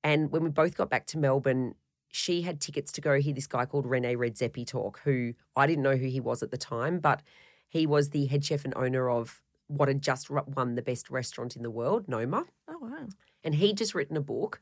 And 0.03 0.31
when 0.31 0.43
we 0.43 0.49
both 0.49 0.75
got 0.77 0.89
back 0.89 1.05
to 1.07 1.17
Melbourne, 1.17 1.75
she 2.07 2.41
had 2.43 2.59
tickets 2.61 2.91
to 2.93 3.01
go 3.01 3.19
hear 3.19 3.33
this 3.33 3.47
guy 3.47 3.65
called 3.65 3.85
Rene 3.85 4.15
Redzepi 4.15 4.65
talk, 4.65 5.01
who 5.03 5.33
I 5.55 5.67
didn't 5.67 5.83
know 5.83 5.95
who 5.97 6.07
he 6.07 6.19
was 6.19 6.41
at 6.41 6.51
the 6.51 6.57
time, 6.57 6.99
but 6.99 7.21
he 7.67 7.85
was 7.85 8.09
the 8.09 8.25
head 8.25 8.43
chef 8.43 8.65
and 8.65 8.73
owner 8.75 9.09
of 9.09 9.41
what 9.67 9.87
had 9.87 10.01
just 10.01 10.29
won 10.29 10.75
the 10.75 10.81
best 10.81 11.09
restaurant 11.11 11.55
in 11.55 11.61
the 11.61 11.69
world, 11.69 12.07
Noma. 12.07 12.45
oh 12.67 12.77
wow. 12.81 13.07
And 13.43 13.55
he'd 13.55 13.77
just 13.77 13.93
written 13.93 14.17
a 14.17 14.21
book, 14.21 14.59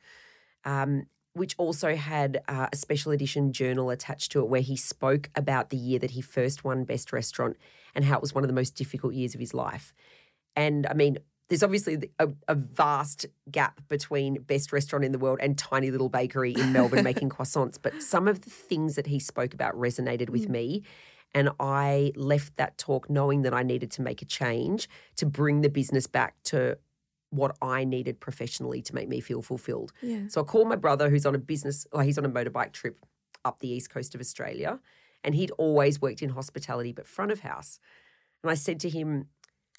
um, 0.65 1.05
which 1.37 1.55
also 1.57 1.95
had 1.95 2.41
uh, 2.47 2.67
a 2.71 2.75
special 2.75 3.11
edition 3.11 3.53
journal 3.53 3.89
attached 3.89 4.31
to 4.33 4.39
it 4.41 4.49
where 4.49 4.61
he 4.61 4.75
spoke 4.75 5.29
about 5.35 5.69
the 5.69 5.77
year 5.77 5.99
that 5.99 6.11
he 6.11 6.21
first 6.21 6.63
won 6.63 6.83
Best 6.83 7.13
Restaurant 7.13 7.57
and 7.95 8.05
how 8.05 8.15
it 8.15 8.21
was 8.21 8.33
one 8.33 8.43
of 8.43 8.47
the 8.47 8.53
most 8.53 8.75
difficult 8.75 9.13
years 9.13 9.33
of 9.33 9.39
his 9.39 9.53
life. 9.53 9.93
And 10.55 10.85
I 10.87 10.93
mean, 10.93 11.19
there's 11.49 11.63
obviously 11.63 12.09
a, 12.19 12.29
a 12.47 12.55
vast 12.55 13.25
gap 13.49 13.81
between 13.87 14.41
best 14.41 14.73
restaurant 14.73 15.05
in 15.05 15.11
the 15.11 15.19
world 15.19 15.39
and 15.41 15.57
tiny 15.57 15.91
little 15.91 16.09
bakery 16.09 16.53
in 16.53 16.73
Melbourne 16.73 17.03
making 17.05 17.29
croissants. 17.29 17.77
But 17.81 18.01
some 18.01 18.27
of 18.27 18.41
the 18.41 18.49
things 18.49 18.95
that 18.95 19.07
he 19.07 19.19
spoke 19.19 19.53
about 19.53 19.75
resonated 19.75 20.29
with 20.29 20.49
me. 20.49 20.83
And 21.33 21.49
I 21.59 22.13
left 22.15 22.55
that 22.55 22.77
talk 22.77 23.09
knowing 23.09 23.41
that 23.43 23.53
I 23.53 23.61
needed 23.61 23.91
to 23.91 24.01
make 24.01 24.21
a 24.21 24.25
change 24.25 24.89
to 25.17 25.25
bring 25.25 25.61
the 25.61 25.69
business 25.69 26.07
back 26.07 26.35
to 26.45 26.77
what 27.29 27.57
I 27.61 27.83
needed 27.83 28.19
professionally 28.19 28.81
to 28.83 28.95
make 28.95 29.09
me 29.09 29.19
feel 29.19 29.41
fulfilled. 29.41 29.91
Yeah. 30.01 30.27
So 30.29 30.41
I 30.41 30.43
called 30.45 30.67
my 30.69 30.75
brother, 30.77 31.09
who's 31.09 31.25
on 31.25 31.35
a 31.35 31.39
business, 31.39 31.85
like 31.93 32.05
he's 32.05 32.17
on 32.17 32.25
a 32.25 32.29
motorbike 32.29 32.71
trip 32.71 32.97
up 33.43 33.59
the 33.59 33.69
east 33.69 33.89
coast 33.89 34.15
of 34.15 34.21
Australia, 34.21 34.79
and 35.23 35.35
he'd 35.35 35.51
always 35.51 36.01
worked 36.01 36.21
in 36.21 36.29
hospitality, 36.29 36.91
but 36.93 37.07
front 37.07 37.31
of 37.31 37.41
house. 37.41 37.79
And 38.43 38.51
I 38.51 38.55
said 38.55 38.79
to 38.81 38.89
him, 38.89 39.27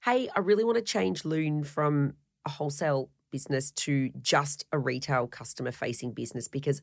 Hey, 0.04 0.28
I 0.36 0.40
really 0.40 0.62
want 0.64 0.76
to 0.76 0.82
change 0.82 1.24
Lune 1.24 1.64
from 1.64 2.14
a 2.46 2.50
wholesale 2.50 3.10
business 3.30 3.70
to 3.72 4.10
just 4.22 4.64
a 4.72 4.78
retail 4.78 5.26
customer 5.26 5.72
facing 5.72 6.12
business 6.12 6.48
because 6.48 6.80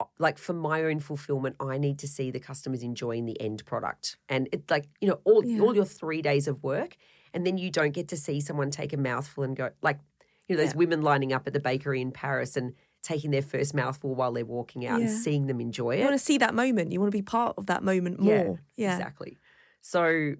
uh, 0.00 0.04
like 0.18 0.38
for 0.38 0.52
my 0.52 0.84
own 0.84 1.00
fulfillment 1.00 1.56
i 1.58 1.76
need 1.76 1.98
to 1.98 2.06
see 2.06 2.30
the 2.30 2.38
customers 2.38 2.84
enjoying 2.84 3.24
the 3.26 3.40
end 3.40 3.64
product 3.66 4.16
and 4.28 4.48
it's 4.52 4.70
like 4.70 4.84
you 5.00 5.08
know 5.08 5.18
all, 5.24 5.44
Yeah. 5.44 5.60
all 5.60 5.74
your 5.74 5.84
three 5.84 6.22
days 6.22 6.46
of 6.46 6.62
work 6.62 6.96
and 7.34 7.46
then 7.46 7.58
you 7.58 7.70
don't 7.70 7.92
get 7.92 8.08
to 8.08 8.16
see 8.16 8.40
someone 8.40 8.70
take 8.70 8.92
a 8.92 8.96
mouthful 8.96 9.44
and 9.44 9.56
go 9.56 9.70
like 9.82 9.98
you 10.48 10.56
know 10.56 10.62
those 10.62 10.72
Yeah. 10.72 10.78
women 10.78 11.02
lining 11.02 11.32
up 11.32 11.46
at 11.46 11.52
the 11.52 11.60
bakery 11.60 12.00
in 12.00 12.12
paris 12.12 12.56
and 12.56 12.74
taking 13.02 13.30
their 13.32 13.42
first 13.42 13.74
mouthful 13.74 14.14
while 14.14 14.32
they're 14.32 14.44
walking 14.44 14.86
out 14.86 15.00
and 15.00 15.10
seeing 15.10 15.46
them 15.48 15.60
enjoy 15.60 15.96
it. 15.96 15.98
You 15.98 16.04
want 16.04 16.14
to 16.18 16.24
see 16.24 16.38
that 16.38 16.54
moment. 16.54 16.92
You 16.92 17.00
want 17.00 17.10
to 17.10 17.18
be 17.18 17.22
part 17.22 17.54
of 17.58 17.66
that 17.66 17.82
moment 17.82 18.22
Yeah, 18.22 18.44
more. 18.44 18.60
Yeah. 18.76 18.94
exactly 18.96 19.38
so 19.80 20.34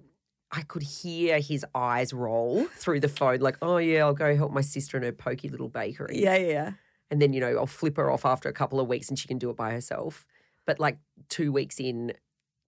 i 0.51 0.61
could 0.61 0.83
hear 0.83 1.39
his 1.39 1.65
eyes 1.75 2.13
roll 2.13 2.65
through 2.75 2.99
the 3.01 3.09
phone 3.09 3.39
like 3.39 3.57
oh 3.61 3.77
yeah 3.77 4.01
i'll 4.05 4.13
go 4.13 4.35
help 4.35 4.51
my 4.53 4.61
sister 4.61 4.95
in 4.97 5.03
her 5.03 5.11
pokey 5.11 5.49
little 5.49 5.67
bakery 5.67 6.21
Yeah, 6.21 6.35
yeah, 6.37 6.47
yeah. 6.47 6.71
and 7.11 7.21
then 7.21 7.33
you 7.33 7.41
know 7.41 7.57
I'll 7.57 7.65
flip 7.67 7.97
her 7.97 8.09
off 8.11 8.25
after 8.25 8.47
a 8.49 8.53
couple 8.53 8.79
of 8.79 8.87
weeks 8.87 9.09
and 9.09 9.17
she 9.19 9.27
can 9.27 9.37
do 9.37 9.49
it 9.49 9.57
by 9.57 9.71
herself. 9.71 10.25
But 10.65 10.79
like 10.79 10.97
two 11.27 11.51
weeks 11.51 11.77
in, 11.79 12.13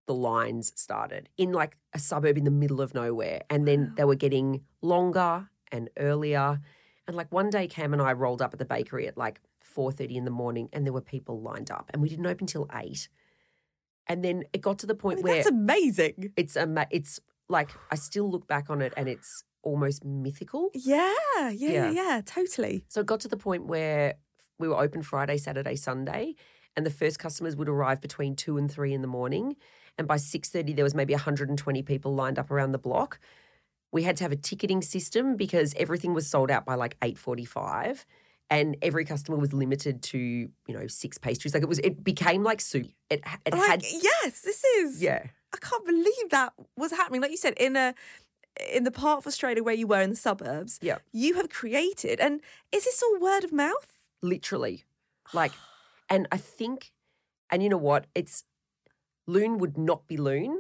the 0.07 0.13
lines 0.13 0.71
started 0.75 1.29
in 1.37 1.51
like 1.51 1.77
a 1.93 1.99
suburb 1.99 2.37
in 2.37 2.43
the 2.43 2.51
middle 2.51 2.81
of 2.81 2.93
nowhere, 2.93 3.41
and 3.49 3.67
then 3.67 3.93
they 3.97 4.03
were 4.03 4.15
getting 4.15 4.61
longer 4.81 5.49
and 5.71 5.89
earlier. 5.97 6.59
And 7.07 7.15
like 7.17 7.31
one 7.31 7.49
day, 7.49 7.67
Cam 7.67 7.93
and 7.93 8.01
I 8.01 8.13
rolled 8.13 8.41
up 8.41 8.53
at 8.53 8.59
the 8.59 8.65
bakery 8.65 9.07
at 9.07 9.17
like 9.17 9.39
four 9.63 9.91
thirty 9.91 10.15
in 10.17 10.25
the 10.25 10.31
morning, 10.31 10.69
and 10.73 10.85
there 10.85 10.93
were 10.93 11.01
people 11.01 11.41
lined 11.41 11.71
up, 11.71 11.89
and 11.91 12.01
we 12.01 12.09
didn't 12.09 12.27
open 12.27 12.47
till 12.47 12.67
eight. 12.75 13.09
And 14.07 14.23
then 14.23 14.43
it 14.53 14.61
got 14.61 14.79
to 14.79 14.85
the 14.85 14.93
I 14.93 14.97
point 14.97 15.17
mean, 15.17 15.23
where 15.23 15.35
that's 15.37 15.47
amazing. 15.49 16.33
it's 16.37 16.55
a 16.55 16.87
it's 16.91 17.19
like 17.49 17.69
I 17.91 17.95
still 17.95 18.29
look 18.29 18.47
back 18.47 18.69
on 18.69 18.81
it, 18.81 18.93
and 18.95 19.07
it's 19.09 19.43
almost 19.63 20.05
mythical. 20.05 20.69
Yeah, 20.75 21.11
yeah, 21.37 21.49
yeah, 21.49 21.69
Yeah. 21.71 21.89
yeah, 21.91 22.21
totally. 22.23 22.83
So 22.87 23.01
it 23.01 23.07
got 23.07 23.19
to 23.21 23.27
the 23.27 23.37
point 23.37 23.65
where 23.65 24.15
we 24.59 24.67
were 24.67 24.79
open 24.79 25.01
Friday, 25.01 25.37
Saturday, 25.37 25.75
Sunday, 25.75 26.35
and 26.77 26.85
the 26.85 26.91
first 26.91 27.17
customers 27.19 27.55
would 27.55 27.67
arrive 27.67 27.99
between 27.99 28.35
two 28.35 28.57
and 28.57 28.71
three 28.71 28.93
in 28.93 29.01
the 29.01 29.07
morning. 29.07 29.55
And 29.97 30.07
by 30.07 30.17
six 30.17 30.49
thirty, 30.49 30.73
there 30.73 30.83
was 30.83 30.93
maybe 30.95 31.13
120 31.13 31.81
people 31.83 32.13
lined 32.13 32.37
up 32.39 32.51
around 32.51 32.71
the 32.73 32.77
block. 32.77 33.19
We 33.91 34.03
had 34.03 34.17
to 34.17 34.23
have 34.25 34.31
a 34.31 34.35
ticketing 34.35 34.81
system 34.81 35.37
because 35.37 35.73
everything 35.77 36.13
was 36.13 36.27
sold 36.27 36.51
out 36.51 36.65
by 36.65 36.75
like 36.75 36.97
8:45, 37.01 38.05
and 38.49 38.75
every 38.81 39.05
customer 39.05 39.37
was 39.37 39.53
limited 39.53 40.01
to 40.03 40.17
you 40.17 40.49
know 40.67 40.87
six 40.87 41.17
pastries. 41.17 41.53
Like 41.53 41.63
it 41.63 41.69
was, 41.69 41.79
it 41.79 42.03
became 42.03 42.43
like 42.43 42.59
soup. 42.61 42.87
It 43.09 43.21
it 43.45 43.53
Like, 43.53 43.69
had 43.69 43.83
yes, 43.83 44.41
this 44.41 44.63
is. 44.79 45.01
yeah. 45.01 45.23
I 45.53 45.57
can't 45.57 45.85
believe 45.85 46.29
that 46.31 46.51
was 46.75 46.91
happening. 46.91 47.21
Like 47.21 47.31
you 47.31 47.37
said, 47.37 47.53
in 47.57 47.77
a 47.77 47.93
in 48.73 48.83
the 48.83 48.91
part 48.91 49.19
of 49.19 49.27
Australia 49.27 49.63
where 49.63 49.73
you 49.75 49.87
were 49.87 50.01
in 50.01 50.09
the 50.09 50.15
suburbs, 50.15 50.79
Yeah. 50.81 50.97
you 51.13 51.35
have 51.35 51.49
created. 51.49 52.19
And 52.19 52.41
is 52.73 52.83
this 52.85 53.01
all 53.03 53.19
word 53.19 53.43
of 53.45 53.51
mouth? 53.53 53.87
literally 54.21 54.83
like 55.33 55.51
and 56.09 56.27
i 56.31 56.37
think 56.37 56.91
and 57.51 57.61
you 57.61 57.69
know 57.69 57.77
what 57.77 58.07
it's 58.15 58.43
lune 59.27 59.57
would 59.57 59.77
not 59.77 60.07
be 60.07 60.17
lune 60.17 60.59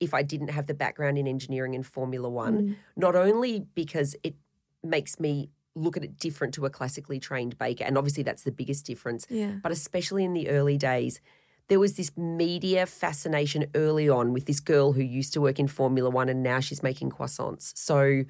if 0.00 0.14
i 0.14 0.22
didn't 0.22 0.48
have 0.48 0.66
the 0.66 0.74
background 0.74 1.18
in 1.18 1.26
engineering 1.26 1.74
and 1.74 1.86
formula 1.86 2.28
one 2.28 2.58
mm. 2.58 2.76
not 2.96 3.14
only 3.14 3.60
because 3.74 4.16
it 4.22 4.34
makes 4.82 5.20
me 5.20 5.50
look 5.74 5.96
at 5.96 6.04
it 6.04 6.18
different 6.18 6.52
to 6.52 6.66
a 6.66 6.70
classically 6.70 7.18
trained 7.18 7.56
baker 7.58 7.84
and 7.84 7.96
obviously 7.96 8.22
that's 8.22 8.42
the 8.42 8.52
biggest 8.52 8.84
difference 8.84 9.26
Yeah. 9.30 9.52
but 9.62 9.72
especially 9.72 10.24
in 10.24 10.34
the 10.34 10.48
early 10.48 10.76
days 10.76 11.20
there 11.68 11.80
was 11.80 11.94
this 11.94 12.14
media 12.16 12.86
fascination 12.86 13.66
early 13.74 14.08
on 14.08 14.32
with 14.32 14.46
this 14.46 14.60
girl 14.60 14.92
who 14.92 15.02
used 15.02 15.32
to 15.32 15.40
work 15.40 15.58
in 15.58 15.68
Formula 15.68 16.10
One 16.10 16.28
and 16.28 16.42
now 16.42 16.60
she's 16.60 16.82
making 16.82 17.10
croissants. 17.10 17.72
So 17.76 18.24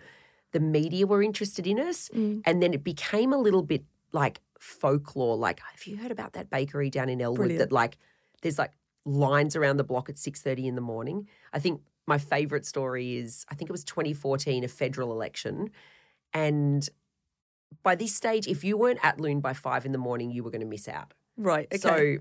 the 0.53 0.61
media 0.61 1.07
were 1.07 1.23
interested 1.23 1.66
in 1.66 1.81
us. 1.81 2.09
Mm. 2.11 2.43
And 2.44 2.62
then 2.62 2.73
it 2.73 2.85
became 2.85 3.32
a 3.32 3.39
little 3.39 3.62
bit 3.62 3.85
like 4.12 4.40
folklore. 4.61 5.36
Like, 5.36 5.61
have 5.61 5.85
you 5.86 5.97
heard 5.97 6.12
about 6.12 6.35
that 6.35 6.51
bakery 6.51 6.90
down 6.90 7.09
in 7.09 7.20
Elwood 7.20 7.39
Brilliant. 7.39 7.59
that 7.59 7.73
like 7.73 7.97
there's 8.43 8.59
like 8.59 8.73
lines 9.05 9.57
around 9.57 9.77
the 9.77 9.85
block 9.85 10.09
at 10.09 10.16
6.30 10.16 10.66
in 10.66 10.74
the 10.74 10.81
morning? 10.81 11.29
I 11.53 11.59
think 11.59 11.81
my 12.07 12.19
favorite 12.19 12.66
story 12.66 13.16
is 13.16 13.45
I 13.49 13.55
think 13.55 13.70
it 13.70 13.73
was 13.73 13.85
2014, 13.85 14.65
a 14.65 14.69
federal 14.69 15.12
election. 15.12 15.70
And 16.33 16.89
by 17.83 17.95
this 17.95 18.15
stage, 18.15 18.47
if 18.47 18.65
you 18.65 18.77
weren't 18.77 19.01
at 19.03 19.20
Lune 19.20 19.41
by 19.41 19.55
five 19.55 19.87
in 19.87 19.93
the 19.93 19.99
morning, 19.99 20.31
you 20.31 20.45
were 20.45 20.51
going 20.51 20.61
to 20.61 20.66
miss 20.66 20.89
out. 20.89 21.15
Right. 21.37 21.66
Okay. 21.66 21.79
So 21.79 22.16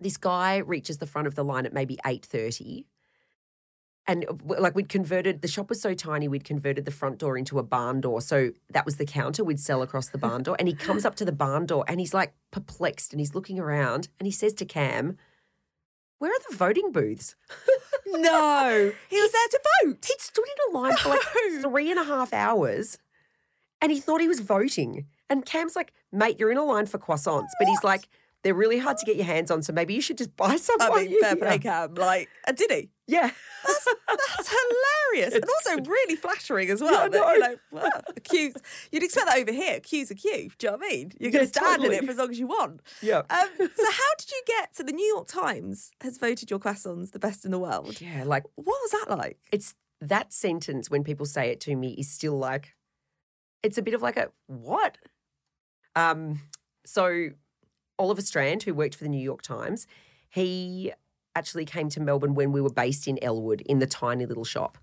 this 0.00 0.16
guy 0.16 0.58
reaches 0.58 0.98
the 0.98 1.06
front 1.06 1.26
of 1.26 1.34
the 1.34 1.44
line 1.44 1.66
at 1.66 1.72
maybe 1.72 1.98
8.30 2.04 2.84
and 4.06 4.26
uh, 4.28 4.34
like 4.60 4.74
we'd 4.74 4.88
converted 4.88 5.42
the 5.42 5.48
shop 5.48 5.68
was 5.68 5.80
so 5.80 5.94
tiny 5.94 6.28
we'd 6.28 6.44
converted 6.44 6.84
the 6.84 6.90
front 6.90 7.18
door 7.18 7.36
into 7.36 7.58
a 7.58 7.62
barn 7.62 8.00
door 8.00 8.20
so 8.20 8.50
that 8.70 8.84
was 8.84 8.96
the 8.96 9.06
counter 9.06 9.44
we'd 9.44 9.60
sell 9.60 9.82
across 9.82 10.08
the 10.08 10.18
barn 10.18 10.42
door 10.42 10.56
and 10.58 10.68
he 10.68 10.74
comes 10.74 11.04
up 11.04 11.14
to 11.16 11.24
the 11.24 11.32
barn 11.32 11.66
door 11.66 11.84
and 11.88 12.00
he's 12.00 12.14
like 12.14 12.34
perplexed 12.50 13.12
and 13.12 13.20
he's 13.20 13.34
looking 13.34 13.58
around 13.58 14.08
and 14.18 14.26
he 14.26 14.32
says 14.32 14.52
to 14.52 14.64
cam 14.64 15.16
where 16.18 16.32
are 16.32 16.40
the 16.50 16.56
voting 16.56 16.92
booths? 16.92 17.34
No, 18.06 18.92
he 19.08 19.20
was 19.20 19.32
there 19.32 19.48
to 19.50 19.60
vote. 19.82 20.04
he'd 20.06 20.20
stood 20.20 20.44
in 20.44 20.74
a 20.74 20.78
line 20.78 20.96
for 20.96 21.10
like 21.10 21.20
three 21.60 21.90
and 21.90 22.00
a 22.00 22.04
half 22.04 22.32
hours 22.32 22.98
and 23.80 23.92
he 23.92 24.00
thought 24.00 24.20
he 24.20 24.28
was 24.28 24.40
voting. 24.40 25.06
And 25.28 25.44
cam's 25.44 25.76
like 25.76 25.92
mate 26.12 26.38
you're 26.38 26.50
in 26.52 26.58
a 26.58 26.64
line 26.64 26.86
for 26.86 26.98
croissants. 26.98 27.50
But 27.58 27.68
he's 27.68 27.84
like 27.84 28.08
they're 28.44 28.54
really 28.54 28.78
hard 28.78 28.98
to 28.98 29.04
get 29.06 29.16
your 29.16 29.24
hands 29.26 29.50
on 29.50 29.62
so 29.62 29.72
maybe 29.72 29.94
you 29.94 30.00
should 30.00 30.18
just 30.18 30.36
buy 30.44 30.56
some 30.56 30.76
I 30.80 31.04
mean, 31.04 31.20
fair 31.20 31.34
play, 31.36 31.50
here." 31.52 31.58
Cam. 31.58 31.94
Like, 31.94 32.28
and 32.46 32.56
did 32.56 32.70
he? 32.70 32.90
yeah 33.08 33.30
That's 33.66 34.48
hilarious, 35.12 35.34
and 35.34 35.42
It's 35.44 35.52
also 35.66 35.76
good. 35.76 35.88
really 35.88 36.16
flattering 36.16 36.70
as 36.70 36.80
well. 36.80 36.94
I 36.94 37.08
that, 37.08 37.34
you 37.34 37.40
know. 37.40 37.56
well, 37.72 37.90
queue's- 38.22 38.54
You'd 38.92 39.02
expect 39.02 39.26
that 39.26 39.38
over 39.38 39.52
here. 39.52 39.80
Queue's 39.80 40.10
a 40.10 40.14
queue. 40.14 40.50
Do 40.58 40.66
you 40.66 40.70
know 40.72 40.76
what 40.78 40.86
I 40.86 40.88
mean? 40.88 41.12
You're 41.20 41.30
going 41.32 41.42
Yeah, 41.44 41.50
to 41.50 41.58
stand 41.58 41.84
in 41.84 41.92
it 41.92 42.04
for 42.04 42.10
as 42.12 42.16
long 42.18 42.30
as 42.30 42.38
you 42.38 42.46
want. 42.46 42.80
Yeah. 43.02 43.18
Um, 43.30 43.48
so, 43.58 43.90
how 43.90 44.10
did 44.18 44.30
you 44.30 44.42
get? 44.46 44.74
to 44.76 44.82
the 44.82 44.92
New 44.92 45.06
York 45.06 45.28
Times 45.28 45.90
has 46.02 46.16
voted 46.18 46.50
your 46.50 46.58
croissants 46.58 47.12
the 47.12 47.18
best 47.18 47.44
in 47.44 47.50
the 47.50 47.58
world. 47.58 48.00
yeah 48.00 48.24
like 48.24 48.44
What 48.56 48.66
was 48.66 48.90
that 48.92 49.16
like? 49.18 49.38
it's 49.52 49.74
that 50.00 50.32
sentence 50.32 50.90
when 50.90 51.04
people 51.04 51.24
say 51.26 51.50
it 51.50 51.60
to 51.60 51.76
me 51.76 51.92
is 51.98 52.10
still 52.10 52.36
like 52.38 52.74
it's 53.62 53.78
a 53.78 53.82
bit 53.82 53.94
of 53.94 54.02
like 54.02 54.16
a 54.18 54.28
what 54.46 54.98
um 55.96 56.40
so 56.84 57.28
oliver 57.98 58.22
strand 58.22 58.62
who 58.62 58.74
worked 58.74 58.94
for 58.94 59.04
the 59.04 59.10
new 59.10 59.22
york 59.22 59.42
times 59.42 59.86
he 60.28 60.92
actually 61.34 61.64
came 61.64 61.88
to 61.88 62.00
melbourne 62.00 62.34
when 62.34 62.52
we 62.52 62.60
were 62.60 62.72
based 62.72 63.06
in 63.06 63.22
elwood 63.22 63.60
in 63.62 63.78
the 63.78 63.86
tiny 63.86 64.26
little 64.26 64.44
shop 64.44 64.78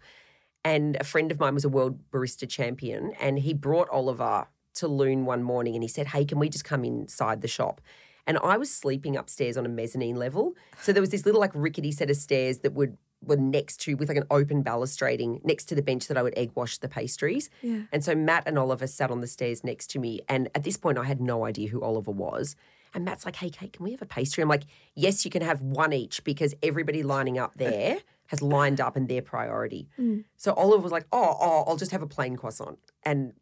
and 0.63 0.95
a 0.99 1.03
friend 1.03 1.31
of 1.31 1.39
mine 1.39 1.53
was 1.53 1.65
a 1.65 1.69
world 1.69 1.99
barista 2.11 2.47
champion 2.47 3.11
and 3.19 3.39
he 3.39 3.53
brought 3.53 3.89
oliver 3.89 4.47
to 4.73 4.87
lune 4.87 5.25
one 5.25 5.43
morning 5.43 5.75
and 5.75 5.83
he 5.83 5.87
said 5.87 6.07
hey 6.07 6.25
can 6.25 6.39
we 6.39 6.49
just 6.49 6.65
come 6.65 6.83
inside 6.83 7.41
the 7.41 7.47
shop 7.47 7.81
and 8.27 8.37
i 8.39 8.57
was 8.57 8.73
sleeping 8.73 9.15
upstairs 9.15 9.57
on 9.57 9.65
a 9.65 9.69
mezzanine 9.69 10.15
level 10.15 10.55
so 10.81 10.93
there 10.93 11.01
was 11.01 11.09
this 11.09 11.25
little 11.25 11.41
like 11.41 11.51
rickety 11.53 11.91
set 11.91 12.09
of 12.09 12.15
stairs 12.15 12.59
that 12.59 12.73
would 12.73 12.97
were 13.23 13.37
next 13.37 13.77
to 13.81 13.93
with 13.95 14.09
like 14.09 14.17
an 14.17 14.25
open 14.31 14.63
balustrading 14.63 15.43
next 15.45 15.65
to 15.65 15.75
the 15.75 15.81
bench 15.81 16.07
that 16.07 16.17
I 16.17 16.23
would 16.23 16.33
egg 16.35 16.51
wash 16.55 16.77
the 16.79 16.87
pastries. 16.87 17.49
Yeah. 17.61 17.81
And 17.91 18.03
so 18.03 18.15
Matt 18.15 18.43
and 18.47 18.57
Oliver 18.57 18.87
sat 18.87 19.11
on 19.11 19.21
the 19.21 19.27
stairs 19.27 19.63
next 19.63 19.87
to 19.91 19.99
me. 19.99 20.21
And 20.27 20.49
at 20.55 20.63
this 20.63 20.77
point 20.77 20.97
I 20.97 21.03
had 21.03 21.21
no 21.21 21.45
idea 21.45 21.69
who 21.69 21.81
Oliver 21.81 22.11
was. 22.11 22.55
And 22.93 23.05
Matt's 23.05 23.25
like, 23.25 23.37
hey 23.37 23.49
Kate, 23.49 23.71
can 23.73 23.83
we 23.85 23.91
have 23.91 24.01
a 24.01 24.05
pastry? 24.05 24.41
I'm 24.41 24.49
like, 24.49 24.63
yes, 24.95 25.23
you 25.25 25.31
can 25.31 25.41
have 25.41 25.61
one 25.61 25.93
each 25.93 26.23
because 26.23 26.53
everybody 26.61 27.03
lining 27.03 27.37
up 27.37 27.51
uh, 27.55 27.63
there 27.69 27.97
has 28.27 28.41
lined 28.41 28.79
up 28.81 28.95
and 28.95 29.07
their 29.09 29.21
priority. 29.21 29.87
Mm. 29.99 30.23
So 30.37 30.53
Oliver 30.53 30.83
was 30.83 30.91
like, 30.91 31.05
oh, 31.11 31.35
oh, 31.39 31.63
I'll 31.67 31.77
just 31.77 31.91
have 31.91 32.01
a 32.01 32.07
plain 32.07 32.35
croissant. 32.37 32.79
And 33.03 33.33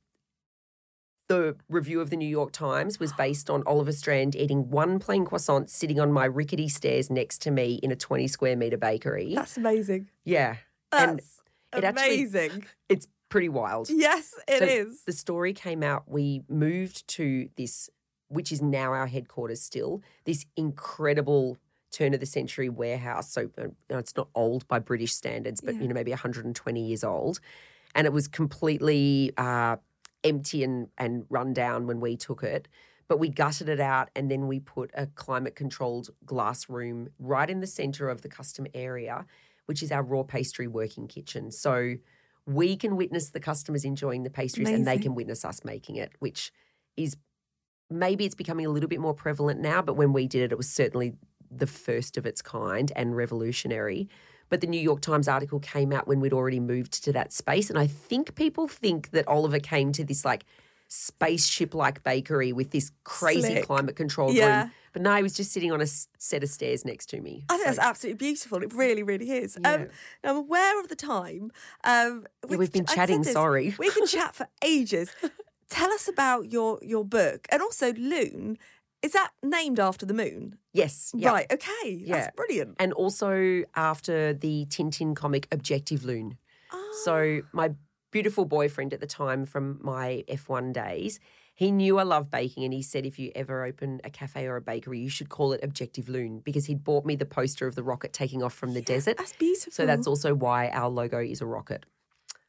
the 1.28 1.56
review 1.68 2.02
of 2.02 2.10
the 2.10 2.16
New 2.18 2.28
York 2.28 2.52
Times 2.52 3.00
was 3.00 3.14
based 3.18 3.50
on 3.50 3.64
Oliver 3.66 3.92
Strand 3.92 4.36
eating 4.36 4.70
one 4.70 5.00
plain 5.00 5.26
croissant 5.26 5.70
sitting 5.70 6.00
on 6.00 6.12
my 6.12 6.26
rickety 6.26 6.68
stairs 6.70 7.10
next 7.10 7.42
to 7.44 7.52
me 7.52 7.80
in 7.84 7.92
a 7.92 7.96
20 7.96 8.28
square 8.28 8.56
meter 8.56 8.78
bakery. 8.78 9.34
That's 9.36 9.58
amazing. 9.58 10.10
yeah. 10.26 10.56
and 10.92 11.20
That's 11.20 11.42
it 11.76 11.84
actually- 11.84 12.16
amazing. 12.24 12.66
it's 12.88 13.08
pretty 13.30 13.50
wild. 13.50 13.90
yes, 13.92 14.34
it 14.48 14.60
So 14.60 14.66
is. 14.66 15.04
The 15.06 15.12
story 15.12 15.54
came 15.54 15.84
out. 15.84 16.04
We 16.08 16.42
moved 16.50 17.08
to 17.10 17.50
this 17.58 17.90
which 18.30 18.52
is 18.52 18.62
now 18.62 18.94
our 18.94 19.08
headquarters 19.08 19.62
still, 19.62 20.02
this 20.26 20.46
incredible 20.56 21.58
turn 21.92 22.14
of 22.14 22.20
the 22.20 22.26
century 22.26 22.70
warehouse. 22.70 23.32
So 23.32 23.50
uh, 23.58 23.64
you 23.64 23.76
know, 23.90 23.98
it's 23.98 24.16
not 24.16 24.30
old 24.36 24.68
by 24.68 24.80
British 24.80 25.14
standards, 25.14 25.62
but 25.62 25.76
you 25.76 25.88
know 25.88 25.94
maybe 25.94 26.12
120 26.12 26.82
years 26.82 27.04
old, 27.04 27.40
and 27.94 28.08
it 28.08 28.14
was 28.14 28.28
completely 28.28 29.34
uh, 29.38 29.78
empty 30.24 30.64
and 30.64 30.88
and 30.98 31.26
run 31.30 31.54
down 31.54 31.88
when 31.88 32.00
we 32.00 32.16
took 32.16 32.44
it. 32.44 32.68
But 33.08 33.18
we 33.20 33.30
gutted 33.30 33.70
it 33.70 33.80
out 33.80 34.10
and 34.16 34.30
then 34.30 34.48
we 34.48 34.60
put 34.60 34.92
a 34.94 35.08
climate 35.08 35.56
controlled 35.56 36.12
glass 36.28 36.70
room 36.70 37.10
right 37.18 37.50
in 37.50 37.60
the 37.60 37.66
center 37.66 38.08
of 38.08 38.22
the 38.22 38.30
custom 38.30 38.68
area, 38.76 39.26
which 39.66 39.82
is 39.82 39.92
our 39.92 40.04
raw 40.04 40.22
pastry 40.22 40.68
working 40.68 41.08
kitchen. 41.08 41.50
So 41.50 41.96
we 42.46 42.76
can 42.76 42.96
witness 42.96 43.30
the 43.32 43.40
customers 43.40 43.84
enjoying 43.84 44.22
the 44.22 44.30
pastries 44.30 44.70
and 44.70 44.86
they 44.86 45.00
can 45.00 45.16
witness 45.16 45.44
us 45.44 45.66
making 45.66 45.96
it, 45.96 46.12
which 46.20 46.52
is 46.98 47.18
maybe 47.90 48.26
it's 48.26 48.36
becoming 48.36 48.66
a 48.66 48.70
little 48.70 48.90
bit 48.90 49.00
more 49.00 49.14
prevalent 49.14 49.60
now, 49.60 49.82
but 49.82 49.96
when 49.96 50.14
we 50.14 50.28
did 50.28 50.42
it, 50.44 50.52
it 50.52 50.58
was 50.58 50.70
certainly 50.70 51.14
the 51.52 51.68
first 51.68 52.18
of 52.18 52.26
its 52.26 52.42
kind 52.42 52.92
and 52.96 53.16
revolutionary. 53.16 54.08
But 54.50 54.62
the 54.62 54.68
New 54.68 54.82
York 54.82 55.02
Times 55.02 55.28
article 55.28 55.60
came 55.60 55.92
out 55.94 56.08
when 56.08 56.20
we'd 56.20 56.34
already 56.34 56.60
moved 56.60 57.04
to 57.04 57.14
that 57.14 57.32
space. 57.34 57.70
And 57.70 57.78
I 57.78 57.88
think 57.88 58.36
people 58.36 58.68
think 58.68 59.12
that 59.12 59.28
Oliver 59.28 59.60
came 59.60 59.92
to 59.94 60.04
this 60.04 60.26
like 60.26 60.44
spaceship 60.88 61.74
like 61.76 62.04
bakery 62.04 62.52
with 62.52 62.72
this 62.72 62.92
crazy 63.04 63.42
Slick. 63.42 63.66
climate 63.66 63.96
controlled 63.96 64.34
Yeah. 64.34 64.62
room. 64.64 64.72
But 64.92 65.04
no, 65.04 65.16
he 65.18 65.22
was 65.22 65.34
just 65.34 65.52
sitting 65.52 65.72
on 65.72 65.82
a 65.82 65.86
set 65.86 66.42
of 66.44 66.50
stairs 66.50 66.84
next 66.84 67.08
to 67.12 67.22
me. 67.22 67.46
I 67.48 67.54
think 67.58 67.62
So- 67.62 67.66
that's 67.76 67.80
absolutely 67.80 68.18
beautiful. 68.18 68.64
It 68.64 68.74
really, 68.74 69.04
really 69.04 69.30
is. 69.32 69.56
Yeah. 69.62 69.72
Um, 69.74 69.88
now 70.24 70.30
I'm 70.32 70.36
aware 70.38 70.80
of 70.80 70.88
the 70.88 70.96
time. 70.96 71.52
Um, 71.84 72.26
Yeah, 72.50 72.58
we've 72.58 72.72
been 72.74 72.88
chatting, 72.88 73.24
sorry. 73.24 73.76
We 73.78 73.92
can 73.92 74.08
chat 74.08 74.36
for 74.36 74.48
ages. 74.64 75.12
Tell 75.70 75.92
us 75.92 76.08
about 76.08 76.52
your 76.52 76.80
your 76.82 77.06
book 77.06 77.48
and 77.52 77.62
also 77.62 77.94
Lune. 77.94 78.58
Is 79.02 79.14
that 79.14 79.32
named 79.42 79.80
after 79.80 80.06
the 80.06 80.14
moon? 80.14 80.58
Yes. 80.74 81.12
yeah. 81.16 81.30
Right. 81.30 81.52
Okay. 81.52 81.90
Yeah. 81.90 82.18
That's 82.18 82.36
brilliant. 82.36 82.76
And 82.80 82.92
also 82.92 83.64
after 83.74 84.34
the 84.34 84.66
Tintin 84.66 85.16
comic 85.16 85.50
Objectif 85.52 86.04
Lune. 86.04 86.38
Oh. 86.74 87.02
So 87.06 87.42
ah. 87.44 87.48
my 87.54 87.72
beautiful 88.12 88.44
boyfriend 88.44 88.94
at 88.94 89.00
the 89.00 89.08
time 89.08 89.46
from 89.46 89.80
my 89.82 90.26
F1 90.28 90.74
days, 90.74 91.20
he 91.56 91.72
knew 91.72 91.98
I 91.98 92.04
love 92.04 92.32
baking 92.32 92.64
and 92.64 92.74
he 92.74 92.82
said 92.82 93.06
if 93.06 93.20
you 93.20 93.32
ever 93.36 93.66
open 93.66 94.02
a 94.04 94.10
cafe 94.10 94.48
or 94.48 94.56
a 94.56 94.62
bakery, 94.62 95.00
you 95.00 95.10
should 95.10 95.30
call 95.30 95.54
it 95.54 95.62
Objectif 95.62 96.08
Lune 96.08 96.40
because 96.40 96.66
he'd 96.66 96.84
bought 96.84 97.06
me 97.06 97.16
the 97.16 97.26
poster 97.26 97.68
of 97.68 97.76
the 97.76 97.84
rocket 97.84 98.14
taking 98.14 98.42
off 98.42 98.54
from 98.54 98.74
the 98.74 98.82
desert. 98.82 99.18
That's 99.18 99.34
beautiful. 99.34 99.72
So 99.72 99.86
that's 99.86 100.08
also 100.08 100.34
why 100.34 100.70
our 100.70 100.90
logo 100.90 101.20
is 101.20 101.42
a 101.42 101.46
rocket. 101.46 101.86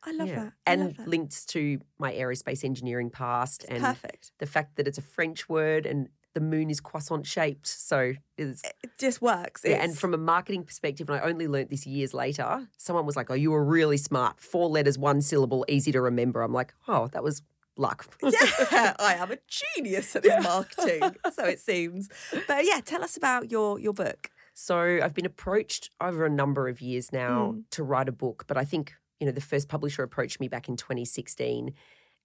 I 0.03 0.13
love 0.13 0.29
Yeah. 0.29 0.45
that. 0.45 0.53
I 0.67 0.73
And 0.73 0.81
love 0.85 0.97
that. 0.99 1.09
linked 1.09 1.49
to 1.51 1.81
my 1.99 2.13
aerospace 2.13 2.65
engineering 2.65 3.11
past 3.11 3.65
and 3.69 3.83
perfect. 3.83 4.33
the 4.39 4.47
fact 4.47 4.77
that 4.77 4.87
it's 4.89 4.99
a 4.99 5.03
French 5.03 5.49
word 5.49 5.87
and 5.87 6.09
the 6.33 6.41
moon 6.41 6.71
is 6.71 6.81
croissant 6.81 7.27
shaped. 7.27 7.67
So 7.67 8.15
it's 8.39 8.63
It 8.85 8.91
just 8.99 9.21
works. 9.21 9.63
yeah, 9.65 9.83
and 9.83 9.99
from 9.99 10.15
a 10.15 10.19
marketing 10.19 10.63
perspective, 10.65 11.11
and 11.11 11.19
I 11.21 11.23
only 11.29 11.49
learnt 11.49 11.71
this 11.71 11.87
years 11.87 12.15
later, 12.15 12.69
someone 12.79 13.05
was 13.05 13.17
like, 13.17 13.31
Oh, 13.31 13.35
you 13.35 13.51
were 13.51 13.65
really 13.65 13.97
smart. 13.97 14.41
Four 14.41 14.69
letters, 14.69 14.97
one 14.97 15.21
syllable, 15.23 15.65
easy 15.69 15.91
to 15.93 16.01
remember. 16.01 16.43
I'm 16.43 16.53
like, 16.53 16.73
Oh, 16.89 17.09
that 17.09 17.23
was 17.25 17.43
luck. 17.77 18.07
yeah, 18.23 18.95
I 18.99 19.17
am 19.19 19.33
a 19.33 19.39
genius 19.49 20.15
at 20.15 20.23
this 20.23 20.43
marketing, 20.43 21.17
so 21.33 21.45
it 21.47 21.59
seems. 21.61 22.09
But 22.47 22.65
yeah, 22.65 22.81
tell 22.85 23.03
us 23.03 23.17
about 23.17 23.51
your 23.51 23.79
your 23.81 23.93
book. 23.93 24.31
so 24.55 25.01
I've 25.03 25.15
been 25.15 25.27
approached 25.27 25.91
over 26.01 26.25
a 26.27 26.31
number 26.31 26.69
of 26.69 26.81
years 26.81 27.11
now 27.13 27.53
Mm. 27.55 27.65
to 27.71 27.83
write 27.83 28.09
a 28.09 28.13
book, 28.13 28.45
but 28.47 28.57
I 28.57 28.65
think, 28.65 28.95
you 29.21 29.27
know, 29.27 29.33
the 29.33 29.41
first 29.41 29.69
publisher 29.69 30.03
approached 30.03 30.41
me 30.41 30.49
back 30.49 30.69
in 30.69 30.77
2016. 30.77 31.75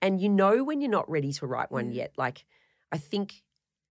And 0.01 0.19
you 0.21 0.29
know 0.29 0.63
when 0.63 0.81
you're 0.81 0.89
not 0.89 1.09
ready 1.09 1.31
to 1.33 1.45
write 1.45 1.71
one 1.71 1.91
Yeah. 1.91 2.03
yet. 2.03 2.13
Like, 2.17 2.45
I 2.91 2.97
think 2.97 3.43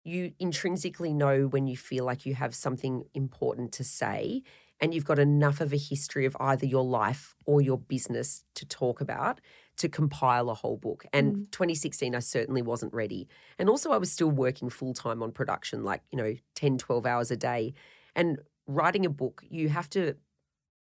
you 0.05 0.33
intrinsically 0.39 1.13
know 1.13 1.47
when 1.47 1.67
you 1.67 1.77
feel 1.77 2.05
like 2.05 2.27
you 2.27 2.35
have 2.35 2.55
something 2.55 3.05
important 3.15 3.73
to 3.73 3.85
say 3.85 4.43
and 4.81 4.95
you've 4.95 5.05
got 5.05 5.19
enough 5.19 5.61
of 5.61 5.73
a 5.73 5.77
history 5.77 6.25
of 6.25 6.37
either 6.41 6.65
your 6.67 6.85
life 6.85 7.35
or 7.47 7.61
your 7.61 7.79
business 7.79 8.45
to 8.55 8.65
talk 8.67 9.01
about 9.01 9.41
to 9.77 9.89
compile 9.89 10.51
a 10.51 10.55
whole 10.55 10.77
book. 10.77 11.05
And 11.13 11.37
mm. 11.37 11.51
2016, 11.51 12.15
I 12.15 12.19
certainly 12.21 12.63
wasn't 12.63 12.93
ready. 12.95 13.29
And 13.59 13.69
also, 13.69 13.91
I 13.93 13.99
was 13.99 14.11
still 14.11 14.31
working 14.31 14.71
full 14.71 14.95
time 14.95 15.23
on 15.23 15.33
production, 15.33 15.85
like, 15.85 16.03
you 16.11 16.17
know, 16.17 16.35
10, 16.55 16.79
12 16.79 17.07
hours 17.07 17.31
a 17.31 17.37
day. 17.37 17.75
And 18.15 18.39
writing 18.67 19.07
a 19.07 19.11
book, 19.11 19.43
you 19.49 19.69
have 19.69 19.89
to 19.91 20.17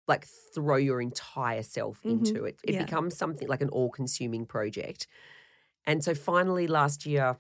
like 0.06 0.26
throw 0.54 0.76
your 0.76 1.00
entire 1.00 1.62
self 1.62 2.02
Mhm. 2.02 2.10
into 2.10 2.44
it. 2.44 2.58
It 2.62 2.74
Yeah. 2.74 2.84
becomes 2.84 3.16
something 3.16 3.48
like 3.48 3.62
an 3.62 3.70
all 3.70 3.90
consuming 3.90 4.46
project. 4.46 5.06
And 5.86 6.02
so 6.04 6.14
finally 6.14 6.66
last 6.66 7.06
year, 7.06 7.38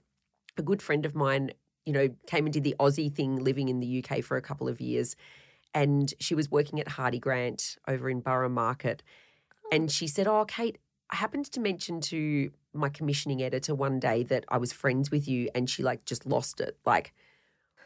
a 0.56 0.62
good 0.62 0.80
friend 0.82 1.04
of 1.04 1.14
mine, 1.14 1.52
you 1.84 1.92
know, 1.92 2.08
came 2.26 2.46
and 2.46 2.52
did 2.52 2.64
the 2.64 2.76
Aussie 2.78 3.12
thing 3.14 3.36
living 3.36 3.68
in 3.68 3.80
the 3.80 3.86
UK 3.86 4.20
for 4.22 4.36
a 4.36 4.42
couple 4.42 4.68
of 4.68 4.80
years. 4.80 5.16
And 5.74 6.14
she 6.20 6.34
was 6.34 6.50
working 6.50 6.80
at 6.80 6.86
Hardie 6.90 7.20
Grant 7.20 7.76
over 7.88 8.08
in 8.08 8.20
Borough 8.20 8.48
Market. 8.48 9.02
And 9.72 9.90
she 9.90 10.06
said, 10.06 10.26
Oh, 10.26 10.44
Kate, 10.44 10.78
I 11.10 11.16
happened 11.16 11.46
to 11.52 11.60
mention 11.60 12.00
to 12.02 12.50
my 12.72 12.88
commissioning 12.88 13.42
editor 13.42 13.74
one 13.74 13.98
day 14.00 14.22
that 14.24 14.44
I 14.48 14.56
was 14.56 14.72
friends 14.72 15.10
with 15.10 15.26
you. 15.28 15.48
And 15.54 15.68
she 15.68 15.82
like 15.82 16.04
just 16.04 16.24
lost 16.26 16.60
it. 16.60 16.78
Like, 16.86 17.12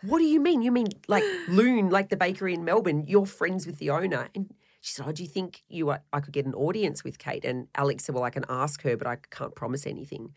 what 0.03 0.19
do 0.19 0.25
you 0.25 0.39
mean? 0.39 0.63
You 0.63 0.71
mean 0.71 0.89
like 1.09 1.25
Lune, 1.49 1.89
like 1.91 2.09
the 2.11 2.17
bakery 2.17 2.55
in 2.55 2.65
Melbourne? 2.65 3.05
You're 3.07 3.27
friends 3.27 3.67
with 3.67 3.79
the 3.79 3.91
owner. 3.91 4.29
And 4.35 4.53
she 4.89 4.95
said, 4.95 5.07
Oh, 5.07 5.13
do 5.13 5.23
you 5.23 5.29
think 5.29 5.65
you 5.69 5.91
are, 5.91 6.01
I 6.15 6.21
could 6.21 6.33
get 6.33 6.47
an 6.47 6.55
audience 6.55 7.05
with 7.05 7.19
Kate? 7.19 7.45
And 7.45 7.69
Alex 7.75 8.05
said, 8.05 8.15
Well, 8.15 8.25
I 8.25 8.31
can 8.31 8.47
ask 8.49 8.81
her, 8.83 8.97
but 8.97 9.07
I 9.07 9.17
can't 9.31 9.55
promise 9.55 9.87
anything. 9.87 10.33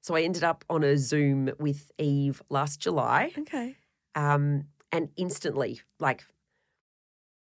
So 0.00 0.16
I 0.16 0.22
ended 0.22 0.42
up 0.42 0.64
on 0.68 0.82
a 0.82 0.98
Zoom 0.98 1.52
with 1.60 1.92
Eve 1.98 2.42
last 2.50 2.80
July. 2.80 3.32
Okay. 3.38 3.76
Um, 4.16 4.64
and 4.90 5.10
instantly, 5.16 5.82
like, 6.00 6.24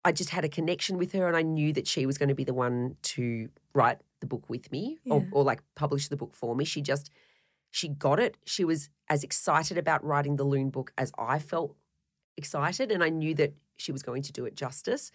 I 0.03 0.11
just 0.11 0.31
had 0.31 0.43
a 0.43 0.49
connection 0.49 0.97
with 0.97 1.13
her, 1.13 1.29
and 1.29 1.37
I 1.37 1.43
knew 1.43 1.71
that 1.71 1.87
she 1.87 2.05
was 2.05 2.17
going 2.17 2.27
to 2.27 2.35
be 2.35 2.43
the 2.43 2.53
one 2.53 2.97
to 3.03 3.47
write 3.73 3.99
the 4.19 4.27
book 4.27 4.49
with 4.49 4.69
me 4.69 4.97
or, 5.05 5.25
or 5.31 5.43
like 5.45 5.61
publish 5.75 6.09
the 6.09 6.17
book 6.17 6.35
for 6.35 6.57
me. 6.57 6.65
She 6.65 6.81
just, 6.81 7.09
she 7.71 7.87
got 7.87 8.19
it. 8.19 8.35
She 8.45 8.65
was 8.65 8.89
as 9.09 9.23
excited 9.23 9.77
about 9.77 10.03
writing 10.03 10.35
the 10.35 10.43
Lune 10.43 10.71
book 10.71 10.91
as 10.97 11.13
I 11.17 11.39
felt 11.39 11.77
excited, 12.35 12.91
and 12.91 13.01
I 13.01 13.07
knew 13.07 13.33
that 13.35 13.53
she 13.77 13.93
was 13.93 14.03
going 14.03 14.23
to 14.23 14.33
do 14.33 14.43
it 14.43 14.57
justice. 14.57 15.09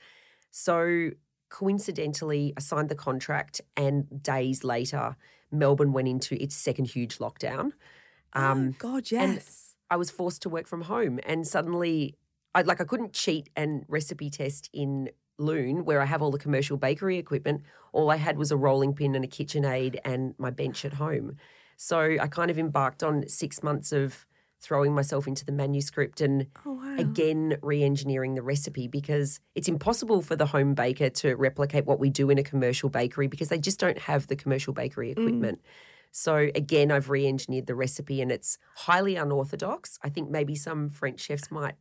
So 0.51 1.11
coincidentally, 1.49 2.53
I 2.57 2.61
signed 2.61 2.89
the 2.89 2.95
contract, 2.95 3.61
and 3.77 4.23
days 4.23 4.65
later, 4.65 5.17
Melbourne 5.51 5.93
went 5.93 6.09
into 6.09 6.41
its 6.43 6.55
second 6.55 6.87
huge 6.87 7.19
lockdown. 7.19 7.73
Um, 8.35 8.75
oh 8.75 8.77
God, 8.79 9.13
and 9.13 9.35
yes. 9.35 9.75
I 9.91 9.97
was 9.97 10.11
forced 10.11 10.43
to 10.43 10.49
work 10.49 10.67
from 10.67 10.83
home, 10.83 11.21
and 11.25 11.47
suddenly, 11.47 12.17
I 12.55 12.63
like 12.63 12.81
I 12.81 12.85
couldn't 12.85 13.13
cheat 13.13 13.51
and 13.57 13.85
recipe 13.89 14.31
test 14.31 14.69
in 14.73 15.11
Lune, 15.39 15.85
where 15.85 16.01
I 16.03 16.05
have 16.05 16.21
all 16.21 16.31
the 16.31 16.39
commercial 16.39 16.77
bakery 16.77 17.17
equipment. 17.19 17.63
All 17.93 18.11
I 18.11 18.17
had 18.17 18.37
was 18.37 18.51
a 18.51 18.57
rolling 18.57 18.95
pin 18.95 19.15
and 19.15 19.25
a 19.25 19.29
KitchenAid 19.29 19.99
and 20.05 20.35
my 20.39 20.51
bench 20.51 20.85
at 20.85 20.95
home. 20.95 21.37
So 21.77 22.17
I 22.21 22.27
kind 22.27 22.51
of 22.51 22.59
embarked 22.59 23.05
on 23.05 23.29
six 23.29 23.63
months 23.63 23.93
of 23.93 24.27
throwing 24.61 24.95
myself 24.95 25.27
into 25.27 25.45
the 25.45 25.53
manuscript 25.53 26.21
and 26.21 26.47
Oh 26.67 26.73
wow. 26.73 26.97
again 26.99 27.59
re-engineering 27.63 28.35
the 28.35 28.43
recipe 28.43 28.89
because 28.89 29.41
it's 29.55 29.69
impossible 29.69 30.21
for 30.21 30.37
the 30.37 30.47
home 30.47 30.75
baker 30.75 31.11
to 31.11 31.35
replicate 31.37 31.87
what 31.87 32.01
we 32.01 32.11
do 32.11 32.29
in 32.31 32.39
a 32.39 32.43
commercial 32.43 32.89
bakery 32.89 33.29
because 33.29 33.49
they 33.49 33.59
just 33.59 33.79
don't 33.79 33.99
have 33.99 34.27
the 34.27 34.37
commercial 34.37 34.73
bakery 34.73 35.09
mm. 35.09 35.13
equipment. 35.13 35.61
So 36.11 36.51
again, 36.55 36.91
I've 36.91 37.11
re-engineered 37.11 37.67
the 37.67 37.75
recipe 37.75 38.21
and 38.21 38.33
it's 38.33 38.59
highly 38.75 39.17
unorthodox. 39.17 39.99
I 40.03 40.09
think 40.09 40.31
maybe 40.31 40.55
some 40.55 40.89
French 40.89 41.21
chefs 41.21 41.51
might 41.51 41.77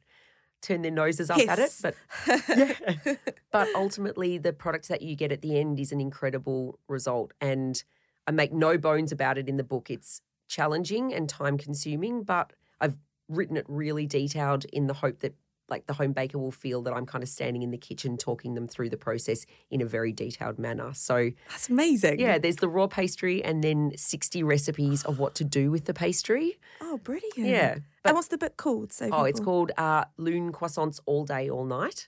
turn 0.62 0.82
their 0.82 0.92
noses 0.92 1.30
up 1.30 1.40
at 1.40 1.60
it, 1.60 1.74
but 1.82 1.96
yeah. 2.48 3.16
but 3.52 3.68
ultimately 3.76 4.38
the 4.38 4.54
product 4.54 4.90
that 4.90 5.02
you 5.02 5.16
get 5.16 5.32
at 5.32 5.42
the 5.42 5.58
end 5.58 5.80
is 5.80 5.92
an 5.92 6.02
incredible 6.02 6.80
result 6.88 7.34
and 7.40 7.84
I 8.28 8.32
make 8.32 8.52
no 8.52 8.78
bones 8.78 9.12
about 9.12 9.38
it 9.38 9.48
in 9.48 9.56
the 9.58 9.64
book. 9.64 9.90
It's 9.90 10.22
challenging 10.48 11.14
and 11.14 11.30
time 11.30 11.58
consuming, 11.58 12.24
but 12.24 12.54
I've 12.82 12.98
written 13.30 13.58
it 13.58 13.66
really 13.68 14.06
detailed 14.06 14.66
in 14.66 14.88
the 14.88 14.94
hope 14.94 15.20
that 15.20 15.36
like 15.70 15.86
the 15.86 15.94
home 15.94 16.14
baker 16.14 16.38
will 16.38 16.52
feel 16.52 16.82
that 16.84 16.94
I'm 16.94 17.06
kind 17.06 17.22
of 17.22 17.28
standing 17.28 17.62
in 17.62 17.72
the 17.72 17.78
kitchen 17.78 18.16
talking 18.16 18.54
them 18.54 18.70
through 18.70 18.90
the 18.90 18.96
process 18.96 19.46
in 19.70 19.82
a 19.82 19.86
very 19.86 20.14
detailed 20.14 20.58
manner. 20.58 20.94
So 20.94 21.32
That's 21.50 21.68
amazing. 21.68 22.22
yeah, 22.22 22.38
there's 22.38 22.56
the 22.56 22.70
raw 22.70 22.88
pastry 22.88 23.44
and 23.44 23.62
then 23.62 23.92
60 23.98 24.44
recipes 24.44 25.04
of 25.04 25.20
what 25.20 25.36
to 25.36 25.44
do 25.44 25.70
with 25.70 25.84
the 25.84 25.94
pastry. 25.94 26.58
Oh, 26.80 27.00
brilliant. 27.00 27.36
Yeah. 27.38 27.80
But, 28.02 28.12
and 28.12 28.16
what's 28.16 28.30
the 28.30 28.38
book 28.38 28.56
called? 28.56 28.94
So 28.94 29.10
oh, 29.12 29.26
it's 29.26 29.42
called 29.42 29.74
uh, 29.78 30.06
Lune 30.16 30.54
Croissants 30.54 31.02
All 31.06 31.26
Day, 31.26 31.50
All 31.50 31.66
Night. 31.66 32.08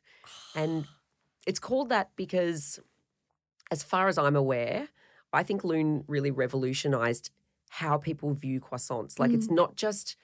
And 0.55 0.85
it's 1.45 1.59
called 1.59 1.89
that 1.89 2.11
because, 2.15 2.79
as 3.71 3.83
far 3.83 4.07
as 4.07 4.17
I'm 4.17 4.37
aware, 4.37 4.87
I 5.33 5.43
think 5.43 5.65
Lune 5.65 6.05
really 6.07 6.31
revolutionized 6.31 7.29
how 7.71 7.97
people 7.97 8.33
view 8.33 8.61
croissants. 8.61 9.19
Like, 9.19 9.31
Mm. 9.31 9.35
it's 9.35 9.49
not 9.49 9.75
just 9.75 10.15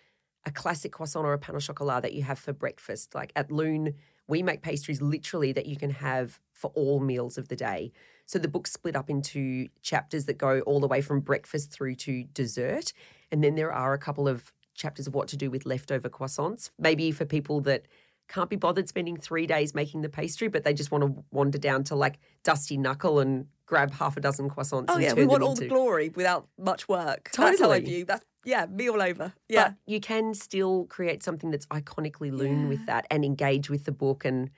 a 0.46 0.52
classic 0.52 0.92
croissant 0.92 1.26
or 1.26 1.34
a 1.34 1.40
pain 1.40 1.56
au 1.56 1.60
chocolat 1.60 2.02
that 2.04 2.14
you 2.14 2.24
have 2.24 2.40
for 2.40 2.54
breakfast. 2.54 3.16
Like, 3.16 3.32
at 3.36 3.52
Lune, 3.52 3.96
we 4.28 4.44
make 4.44 4.62
pastries 4.62 5.02
literally 5.02 5.52
that 5.52 5.66
you 5.66 5.76
can 5.76 5.92
have 5.92 6.40
for 6.54 6.72
all 6.76 7.00
meals 7.00 7.38
of 7.38 7.48
the 7.48 7.56
day. 7.56 7.92
So 8.26 8.40
the 8.40 8.48
book's 8.48 8.72
split 8.72 8.96
up 8.96 9.10
into 9.10 9.68
chapters 9.82 10.26
that 10.26 10.38
go 10.38 10.62
all 10.62 10.80
the 10.80 10.88
way 10.88 11.02
from 11.02 11.20
breakfast 11.20 11.72
through 11.72 11.96
to 11.96 12.24
dessert. 12.24 12.92
And 13.32 13.44
then 13.44 13.56
there 13.56 13.72
are 13.72 13.94
a 13.94 14.00
couple 14.00 14.28
of 14.28 14.52
chapters 14.74 15.08
of 15.08 15.14
what 15.14 15.28
to 15.30 15.38
do 15.38 15.50
with 15.50 15.66
leftover 15.66 16.10
croissants. 16.10 16.72
Maybe 16.80 17.12
for 17.12 17.26
people 17.26 17.62
that 17.62 17.86
can't 18.28 18.50
be 18.50 18.56
bothered 18.56 18.90
spending 18.90 19.18
three 19.18 19.46
days 19.46 19.76
making 19.76 20.02
the 20.02 20.10
pastry, 20.10 20.48
but 20.48 20.64
they 20.64 20.74
just 20.74 20.92
want 20.92 21.04
to 21.04 21.24
wander 21.32 21.60
down 21.60 21.84
to 21.86 21.96
like 21.96 22.18
Dusty 22.44 22.78
Knuckle 22.78 23.20
and 23.20 23.46
grab 23.68 23.94
half 23.94 24.18
a 24.18 24.20
dozen 24.20 24.50
croissants. 24.50 24.86
Oh 24.90 24.96
and 24.96 25.04
yeah, 25.04 25.14
we 25.14 25.26
want 25.26 25.44
all 25.44 25.56
the 25.56 25.68
glory 25.68 26.10
without 26.10 26.48
much 26.58 26.90
work. 26.90 27.30
That's 27.38 27.60
how 27.60 27.72
I 27.72 27.80
view. 27.80 28.06
That's 28.06 28.26
yeah, 28.46 28.66
me 28.68 28.90
all 28.90 29.02
over. 29.02 29.34
Yeah. 29.50 29.70
But 29.70 29.76
you 29.86 30.00
can 30.00 30.34
still 30.34 30.86
create 30.86 31.24
something 31.24 31.52
that's 31.52 31.66
iconically 31.68 32.32
lune 32.32 32.70
with 32.70 32.86
that 32.86 33.06
and 33.10 33.26
engage 33.26 33.70
with 33.70 33.86
the 33.86 33.92
book 33.92 34.26
and 34.26 34.50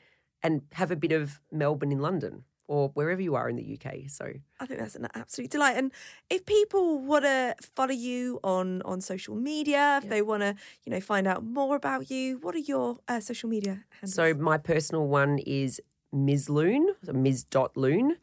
and 0.43 0.61
have 0.73 0.91
a 0.91 0.95
bit 0.95 1.11
of 1.11 1.39
Melbourne 1.51 1.91
in 1.91 1.99
London 1.99 2.43
or 2.67 2.89
wherever 2.89 3.21
you 3.21 3.35
are 3.35 3.49
in 3.49 3.55
the 3.55 3.79
UK. 3.79 4.09
So 4.09 4.33
I 4.59 4.65
think 4.65 4.79
that's 4.79 4.95
an 4.95 5.07
absolute 5.15 5.51
delight. 5.51 5.77
And 5.77 5.91
if 6.29 6.45
people 6.45 6.99
want 6.99 7.23
to 7.23 7.55
follow 7.75 7.93
you 7.93 8.39
on 8.43 8.81
on 8.83 9.01
social 9.01 9.35
media, 9.35 9.99
if 10.03 10.09
they 10.09 10.21
want 10.21 10.41
to, 10.43 10.55
you 10.83 10.91
know, 10.91 10.99
find 10.99 11.27
out 11.27 11.43
more 11.43 11.75
about 11.75 12.11
you, 12.11 12.37
what 12.39 12.55
are 12.55 12.59
your 12.59 12.97
uh, 13.07 13.19
social 13.19 13.49
media 13.49 13.83
handles? 14.01 14.13
so 14.13 14.33
my 14.33 14.57
personal 14.57 15.07
one 15.07 15.39
is 15.39 15.81
Ms. 16.11 16.49
Lune, 16.49 16.93
so 17.03 17.13
Ms. 17.13 17.43
Dot 17.43 17.75
Lune, 17.75 18.17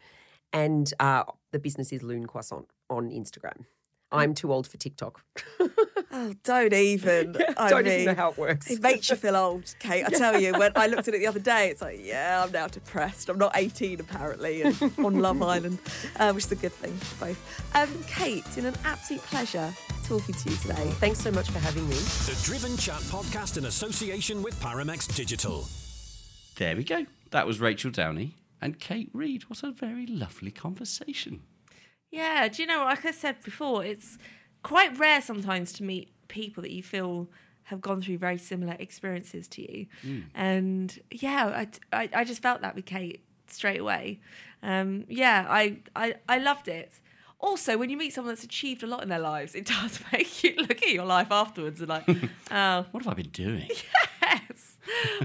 and 0.53 0.93
uh, 1.01 1.24
the 1.53 1.59
business 1.59 1.93
is 1.93 2.03
Lune 2.03 2.27
Croissant 2.27 2.66
on 2.91 3.11
Instagram. 3.11 3.65
I'm 4.12 4.35
too 4.35 4.52
old 4.52 4.66
for 4.66 4.76
TikTok. 4.76 5.22
oh, 6.12 6.35
don't 6.44 6.72
even. 6.72 7.36
I 7.56 7.68
Don't 7.68 7.85
mean, 7.85 7.93
even 7.93 8.05
know 8.06 8.14
how 8.14 8.31
it 8.31 8.39
works. 8.39 8.70
It 8.70 8.81
makes 8.81 9.10
you 9.10 9.16
feel 9.16 9.36
old, 9.36 9.74
Kate. 9.81 10.05
I 10.05 10.10
tell 10.10 10.40
you, 10.40 10.52
when 10.52 10.72
I 10.76 10.86
looked 10.86 11.09
at 11.09 11.14
it 11.14 11.18
the 11.18 11.26
other 11.26 11.40
day, 11.40 11.70
it's 11.70 11.82
like, 11.82 11.98
yeah, 12.02 12.43
I'm 12.44 12.52
now 12.52 12.68
depressed. 12.68 13.28
I'm 13.28 13.39
not 13.39 13.52
18 13.56 14.01
apparently, 14.01 14.62
and 14.62 14.81
on 14.98 15.18
Love 15.18 15.43
Island, 15.43 15.78
uh, 16.16 16.32
which 16.32 16.44
is 16.44 16.52
a 16.52 16.56
good 16.56 16.72
thing 16.72 16.94
for 16.97 17.26
both. 17.26 17.74
Um, 17.74 17.89
Kate, 18.06 18.44
it's 18.47 18.55
been 18.55 18.66
an 18.66 18.76
absolute 18.85 19.22
pleasure 19.22 19.72
talking 20.05 20.35
to 20.35 20.51
you 20.51 20.56
today. 20.56 20.90
Thanks 21.01 21.18
so 21.18 21.31
much 21.32 21.51
for 21.51 21.59
having 21.59 21.89
me. 21.89 21.97
The 21.97 22.40
Driven 22.44 22.76
Chat 22.76 23.01
podcast 23.02 23.59
in 23.59 23.66
association 23.66 24.43
with 24.43 24.59
Paramex 24.60 25.14
Digital. 25.14 25.66
There 26.56 26.76
we 26.76 26.85
go. 26.85 27.06
That 27.31 27.47
was 27.47 27.59
Rachael 27.59 27.90
Downie 27.90 28.36
and 28.60 28.78
Kate 28.78 29.10
Reid. 29.12 29.44
What 29.51 29.64
a 29.64 29.72
very 29.72 30.06
lovely 30.06 30.52
conversation. 30.52 31.43
Yeah, 32.15 32.47
do 32.49 32.62
you 32.62 32.69
know, 32.69 32.85
like 32.85 33.05
I 33.05 33.11
said 33.11 33.43
before, 33.43 33.85
it's 33.85 34.19
quite 34.62 34.97
rare 34.99 35.20
sometimes 35.20 35.73
to 35.74 35.82
meet 35.82 36.11
people 36.28 36.62
that 36.62 36.70
you 36.70 36.82
feel 36.82 37.28
have 37.65 37.81
gone 37.81 38.01
through 38.03 38.19
very 38.19 38.39
similar 38.39 38.77
experiences 38.78 39.49
to 39.49 39.62
you. 39.62 39.86
And 40.35 40.99
yeah, 41.11 41.47
I, 41.47 41.69
I, 41.93 42.09
I 42.15 42.24
just 42.24 42.41
felt 42.43 42.61
that 42.61 42.74
with 42.74 42.85
Kate 42.85 43.24
straight 43.49 43.81
away. 43.81 44.20
Um, 44.62 45.07
yeah, 45.09 45.47
I, 45.49 45.78
I, 45.97 46.15
I 46.28 46.39
loved 46.39 46.69
it. 46.69 46.93
Also, 47.41 47.77
when 47.77 47.91
you 47.91 47.97
meet 47.97 48.12
someone 48.15 48.32
that's 48.35 48.45
achieved 48.45 48.82
a 48.82 48.86
lot 48.86 49.03
in 49.03 49.09
their 49.09 49.19
lives, 49.19 49.55
it 49.55 49.66
does 49.77 49.99
make 50.12 50.45
you 50.45 50.55
look 50.57 50.82
at 50.82 50.91
your 50.91 51.05
life 51.07 51.32
afterwards 51.32 51.81
and 51.81 51.89
like, 51.89 52.05
oh, 52.51 52.86
What 52.91 53.03
have 53.03 53.09
I 53.12 53.15
been 53.15 53.31
doing? 53.31 53.69
yes. 54.23 54.77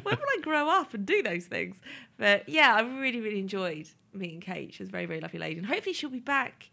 When 0.02 0.16
will 0.16 0.26
I 0.38 0.42
grow 0.42 0.70
up 0.70 0.94
and 0.94 1.06
do 1.06 1.22
those 1.22 1.46
things? 1.46 1.80
But 2.18 2.50
yeah, 2.50 2.74
I 2.74 2.82
really, 2.82 3.20
really 3.20 3.40
enjoyed 3.40 3.90
meeting 4.14 4.42
Kate. 4.42 4.74
She 4.74 4.84
was 4.84 4.90
a 4.90 4.92
very, 4.92 5.06
very 5.06 5.20
lovely 5.20 5.40
lady. 5.40 5.58
And 5.58 5.66
hopefully 5.68 5.94
she'll 5.94 6.10
be 6.10 6.20
back 6.20 6.70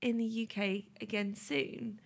in 0.00 0.16
the 0.16 0.48
UK 0.48 0.84
again 1.02 1.34
soon. 1.34 1.98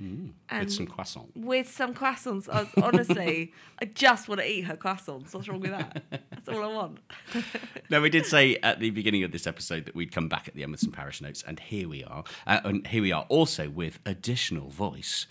And 0.49 0.65
With 0.65 0.73
some 0.73 0.87
croissants. 0.87 1.37
with 1.37 1.69
some 1.71 1.93
croissants. 1.93 2.49
I 2.49 2.61
was, 2.63 2.69
honestly, 2.83 3.53
I 3.81 3.85
just 3.85 4.29
want 4.29 4.41
to 4.41 4.51
eat 4.51 4.63
her 4.63 4.77
croissants. 4.77 5.35
What's 5.35 5.47
wrong 5.47 5.61
with 5.61 5.73
that? 5.73 6.03
That's 6.31 6.49
all 6.49 6.63
I 6.65 6.69
want. 6.75 7.01
now, 7.91 8.01
we 8.01 8.09
did 8.09 8.25
say 8.25 8.57
at 8.63 8.81
the 8.81 8.89
beginning 8.91 9.25
of 9.25 9.33
this 9.33 9.47
episode 9.47 9.85
that 9.85 9.95
we'd 9.95 10.11
come 10.11 10.27
back 10.29 10.49
at 10.49 10.55
the 10.55 10.63
end 10.63 10.73
with 10.73 10.81
some 10.81 10.91
parish 10.93 11.21
notes, 11.21 11.45
and 11.47 11.61
here 11.61 11.87
we 11.87 12.03
are. 12.03 12.25
Uh, 12.47 12.61
and 12.65 12.87
here 12.87 13.03
we 13.03 13.13
are 13.13 13.27
also 13.29 13.69
with 13.69 13.99
additional 14.07 14.69
voice, 14.71 15.27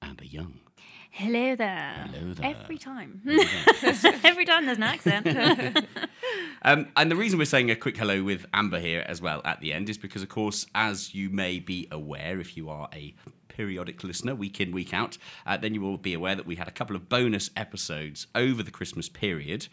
Amber 0.00 0.24
Young. 0.24 0.60
Hello 1.16 1.56
there. 1.56 2.10
Hello 2.12 2.34
there. 2.34 2.54
Every 2.60 2.76
time. 2.76 3.22
Every 4.22 4.44
time 4.44 4.66
there's 4.66 4.76
an 4.76 4.82
accent. 4.82 5.86
Um, 6.62 6.88
and 6.96 7.10
the 7.10 7.14
reason 7.14 7.38
we're 7.38 7.44
saying 7.44 7.70
a 7.70 7.76
quick 7.76 7.96
hello 7.96 8.24
with 8.24 8.44
Amber 8.52 8.80
here 8.80 9.04
as 9.06 9.22
well 9.22 9.40
at 9.44 9.60
the 9.60 9.72
end 9.72 9.88
is 9.88 9.96
because, 9.96 10.22
of 10.22 10.28
course, 10.28 10.66
as 10.74 11.14
you 11.14 11.30
may 11.30 11.60
be 11.60 11.86
aware, 11.92 12.40
if 12.40 12.56
you 12.56 12.68
are 12.68 12.88
a 12.92 13.14
periodic 13.46 14.02
listener, 14.02 14.34
week 14.34 14.60
in, 14.60 14.72
week 14.72 14.92
out, 14.92 15.16
uh, 15.46 15.56
then 15.56 15.74
you 15.74 15.80
will 15.80 15.96
be 15.96 16.12
aware 16.12 16.34
that 16.34 16.44
we 16.44 16.56
had 16.56 16.66
a 16.66 16.72
couple 16.72 16.96
of 16.96 17.08
bonus 17.08 17.50
episodes 17.56 18.26
over 18.34 18.64
the 18.64 18.72
Christmas 18.72 19.08
period. 19.08 19.68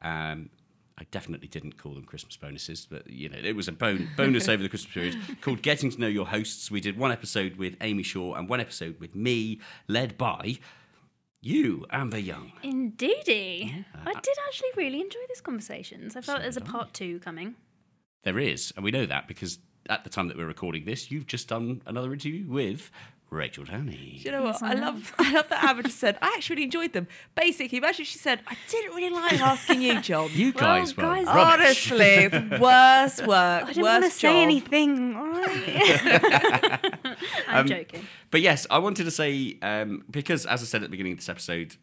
Um, 0.00 0.48
I 0.96 1.04
definitely 1.10 1.48
didn't 1.48 1.76
call 1.76 1.94
them 1.94 2.04
Christmas 2.04 2.36
bonuses, 2.36 2.86
but 2.90 3.08
you 3.10 3.28
know, 3.28 3.38
it 3.42 3.54
was 3.54 3.68
a 3.68 3.72
bon- 3.72 4.08
bonus 4.16 4.48
over 4.48 4.62
the 4.62 4.70
Christmas 4.70 4.92
period 4.94 5.16
called 5.42 5.60
Getting 5.60 5.90
to 5.90 6.00
Know 6.00 6.08
Your 6.08 6.26
Hosts. 6.26 6.70
We 6.70 6.80
did 6.80 6.96
one 6.96 7.12
episode 7.12 7.56
with 7.56 7.76
Amy 7.82 8.04
Shaw 8.04 8.34
and 8.34 8.48
one 8.48 8.60
episode 8.60 8.98
with 8.98 9.14
me, 9.14 9.60
led 9.86 10.16
by 10.16 10.58
you, 11.40 11.86
Amber 11.90 12.18
Young. 12.18 12.52
Indeedy. 12.62 13.84
I 14.04 14.12
did 14.12 14.36
actually 14.46 14.68
really 14.76 15.00
enjoy 15.00 15.20
these 15.28 15.40
conversations. 15.40 16.16
I 16.16 16.20
felt 16.20 16.42
there's 16.42 16.56
a 16.56 16.60
part 16.60 16.92
two 16.92 17.18
coming. 17.20 17.54
There 18.24 18.38
is, 18.38 18.72
and 18.76 18.84
we 18.84 18.90
know 18.90 19.06
that 19.06 19.28
because 19.28 19.58
at 19.88 20.04
the 20.04 20.10
time 20.10 20.28
that 20.28 20.36
we're 20.36 20.46
recording 20.46 20.84
this, 20.84 21.10
you've 21.10 21.26
just 21.26 21.48
done 21.48 21.80
another 21.86 22.12
interview 22.12 22.44
with 22.48 22.90
Rachael 23.30 23.64
Downie. 23.64 24.18
Do 24.18 24.24
you 24.24 24.32
know 24.32 24.42
what? 24.42 24.62
I 24.62 24.72
love 24.74 25.14
I 25.18 25.32
love 25.32 25.48
that 25.50 25.62
Amber 25.64 25.82
just 25.84 25.98
said, 25.98 26.18
I 26.20 26.34
actually 26.36 26.54
really 26.56 26.64
enjoyed 26.64 26.92
them. 26.94 27.06
Basically, 27.34 27.78
imagine 27.78 28.04
she 28.06 28.18
said, 28.18 28.40
I 28.46 28.56
didn't 28.70 28.94
really 28.96 29.10
like 29.14 29.40
asking 29.40 29.82
you, 29.82 30.00
John. 30.00 30.30
You 30.32 30.52
guys 30.52 30.96
were 30.96 31.02
guys- 31.04 31.26
rubbish. 31.26 31.90
Honestly, 31.92 32.06
it's 32.06 32.34
worst 32.60 33.26
work. 33.26 33.64
I 33.64 33.72
didn't 33.72 33.82
worst 33.82 34.02
want 34.02 34.04
to 34.04 34.10
say 34.10 34.32
job. 34.32 34.42
anything. 34.42 35.14
I'm 37.48 37.60
Um, 37.60 37.66
joking. 37.68 38.06
But 38.30 38.40
yes, 38.40 38.66
I 38.70 38.78
wanted 38.78 39.04
to 39.04 39.10
say 39.10 39.56
um, 39.62 40.04
because, 40.10 40.46
as 40.46 40.62
I 40.62 40.66
said 40.66 40.82
at 40.82 40.84
the 40.84 40.90
beginning 40.90 41.12
of 41.12 41.18
this 41.18 41.28
episode, 41.28 41.76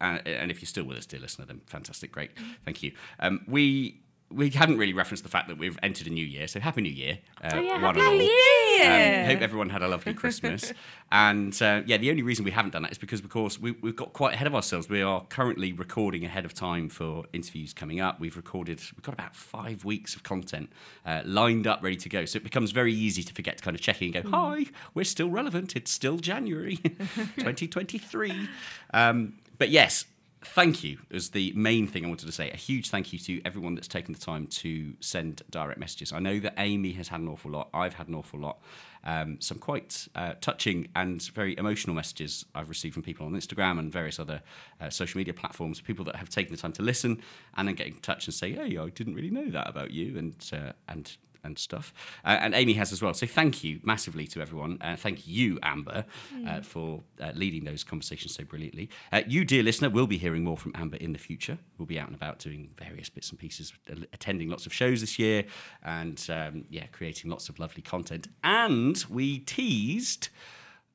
uh, 0.00 0.18
and 0.24 0.50
if 0.50 0.60
you're 0.60 0.66
still 0.66 0.84
with 0.84 0.96
us, 0.98 1.06
dear 1.06 1.20
listener, 1.20 1.44
then 1.46 1.60
fantastic, 1.66 2.12
great, 2.12 2.30
thank 2.64 2.82
you. 2.82 2.92
Um, 3.20 3.44
we 3.48 4.00
we 4.30 4.50
hadn't 4.50 4.76
really 4.78 4.92
referenced 4.92 5.22
the 5.24 5.30
fact 5.30 5.48
that 5.48 5.56
we've 5.58 5.78
entered 5.82 6.06
a 6.06 6.10
new 6.10 6.24
year, 6.24 6.46
so 6.46 6.60
happy 6.60 6.82
New 6.82 6.90
Year! 6.90 7.18
Uh, 7.42 7.50
Oh, 7.54 7.60
yeah, 7.60 7.78
Happy. 7.78 8.00
New 8.00 8.22
Year! 8.24 9.20
Um, 9.22 9.26
hope 9.26 9.40
everyone 9.40 9.70
had 9.70 9.82
a 9.82 9.88
lovely 9.88 10.14
Christmas. 10.14 10.72
and 11.12 11.60
uh, 11.62 11.82
yeah, 11.86 11.96
the 11.96 12.10
only 12.10 12.22
reason 12.22 12.44
we 12.44 12.50
haven't 12.50 12.72
done 12.72 12.82
that 12.82 12.92
is 12.92 12.98
because, 12.98 13.20
of 13.20 13.28
course, 13.28 13.58
we, 13.58 13.72
we've 13.80 13.96
got 13.96 14.12
quite 14.12 14.34
ahead 14.34 14.46
of 14.46 14.54
ourselves. 14.54 14.88
We 14.88 15.02
are 15.02 15.24
currently 15.30 15.72
recording 15.72 16.24
ahead 16.24 16.44
of 16.44 16.52
time 16.54 16.88
for 16.88 17.24
interviews 17.32 17.72
coming 17.72 18.00
up. 18.00 18.20
We've 18.20 18.36
recorded, 18.36 18.80
we've 18.94 19.02
got 19.02 19.14
about 19.14 19.34
five 19.34 19.84
weeks 19.84 20.14
of 20.14 20.22
content 20.22 20.70
uh, 21.06 21.22
lined 21.24 21.66
up, 21.66 21.82
ready 21.82 21.96
to 21.96 22.08
go. 22.08 22.24
So 22.24 22.36
it 22.36 22.44
becomes 22.44 22.70
very 22.70 22.92
easy 22.92 23.22
to 23.22 23.32
forget 23.32 23.56
to 23.58 23.64
kind 23.64 23.74
of 23.74 23.80
check 23.80 24.00
in 24.02 24.14
and 24.14 24.24
go, 24.24 24.30
hi, 24.30 24.66
we're 24.94 25.04
still 25.04 25.30
relevant. 25.30 25.74
It's 25.74 25.90
still 25.90 26.18
January 26.18 26.76
2023. 27.38 28.48
Um, 28.92 29.34
but 29.58 29.70
yes, 29.70 30.04
thank 30.42 30.84
you 30.84 30.98
is 31.10 31.30
the 31.30 31.52
main 31.54 31.86
thing 31.86 32.04
I 32.04 32.08
wanted 32.08 32.26
to 32.26 32.32
say. 32.32 32.50
A 32.50 32.56
huge 32.56 32.90
thank 32.90 33.12
you 33.12 33.18
to 33.20 33.40
everyone 33.44 33.74
that's 33.74 33.88
taken 33.88 34.14
the 34.14 34.20
time 34.20 34.46
to 34.46 34.94
send 35.00 35.42
direct 35.50 35.78
messages. 35.78 36.12
I 36.12 36.18
know 36.20 36.38
that 36.40 36.54
Amy 36.58 36.92
has 36.92 37.08
had 37.08 37.20
an 37.20 37.28
awful 37.28 37.50
lot. 37.50 37.68
I've 37.74 37.94
had 37.94 38.08
an 38.08 38.14
awful 38.14 38.38
lot. 38.40 38.60
Um, 39.04 39.40
some 39.40 39.58
quite 39.58 40.08
uh, 40.14 40.34
touching 40.40 40.88
and 40.94 41.22
very 41.22 41.56
emotional 41.56 41.94
messages 41.94 42.44
I've 42.54 42.68
received 42.68 42.94
from 42.94 43.02
people 43.02 43.26
on 43.26 43.32
Instagram 43.32 43.78
and 43.78 43.92
various 43.92 44.18
other 44.18 44.42
uh, 44.80 44.90
social 44.90 45.18
media 45.18 45.34
platforms. 45.34 45.80
People 45.80 46.04
that 46.06 46.16
have 46.16 46.28
taken 46.28 46.54
the 46.54 46.60
time 46.60 46.72
to 46.72 46.82
listen 46.82 47.22
and 47.56 47.68
then 47.68 47.74
get 47.74 47.86
in 47.86 47.94
touch 47.94 48.26
and 48.26 48.34
say, 48.34 48.52
"Hey, 48.52 48.76
I 48.76 48.88
didn't 48.90 49.14
really 49.14 49.30
know 49.30 49.50
that 49.50 49.68
about 49.68 49.92
you," 49.92 50.18
and 50.18 50.34
uh, 50.52 50.72
and 50.88 51.16
and 51.48 51.58
stuff. 51.58 51.92
Uh, 52.24 52.38
and 52.40 52.54
Amy 52.54 52.74
has 52.74 52.92
as 52.92 53.02
well. 53.02 53.14
So 53.14 53.26
thank 53.26 53.64
you 53.64 53.80
massively 53.82 54.26
to 54.28 54.40
everyone. 54.40 54.78
Uh, 54.80 54.94
thank 54.94 55.26
you, 55.26 55.58
Amber, 55.62 56.04
uh, 56.46 56.60
for 56.60 57.02
uh, 57.20 57.32
leading 57.34 57.64
those 57.64 57.82
conversations 57.82 58.34
so 58.34 58.44
brilliantly. 58.44 58.88
Uh, 59.10 59.22
you, 59.26 59.44
dear 59.44 59.64
listener, 59.64 59.90
will 59.90 60.06
be 60.06 60.18
hearing 60.18 60.44
more 60.44 60.56
from 60.56 60.72
Amber 60.76 60.98
in 60.98 61.12
the 61.12 61.18
future. 61.18 61.58
We'll 61.76 61.86
be 61.86 61.98
out 61.98 62.06
and 62.06 62.14
about 62.14 62.38
doing 62.38 62.70
various 62.76 63.08
bits 63.08 63.30
and 63.30 63.38
pieces, 63.38 63.72
uh, 63.90 63.96
attending 64.12 64.48
lots 64.48 64.66
of 64.66 64.72
shows 64.72 65.00
this 65.00 65.18
year, 65.18 65.44
and 65.82 66.24
um, 66.28 66.64
yeah, 66.70 66.86
creating 66.92 67.30
lots 67.30 67.48
of 67.48 67.58
lovely 67.58 67.82
content. 67.82 68.28
And 68.44 69.04
we 69.10 69.40
teased. 69.40 70.28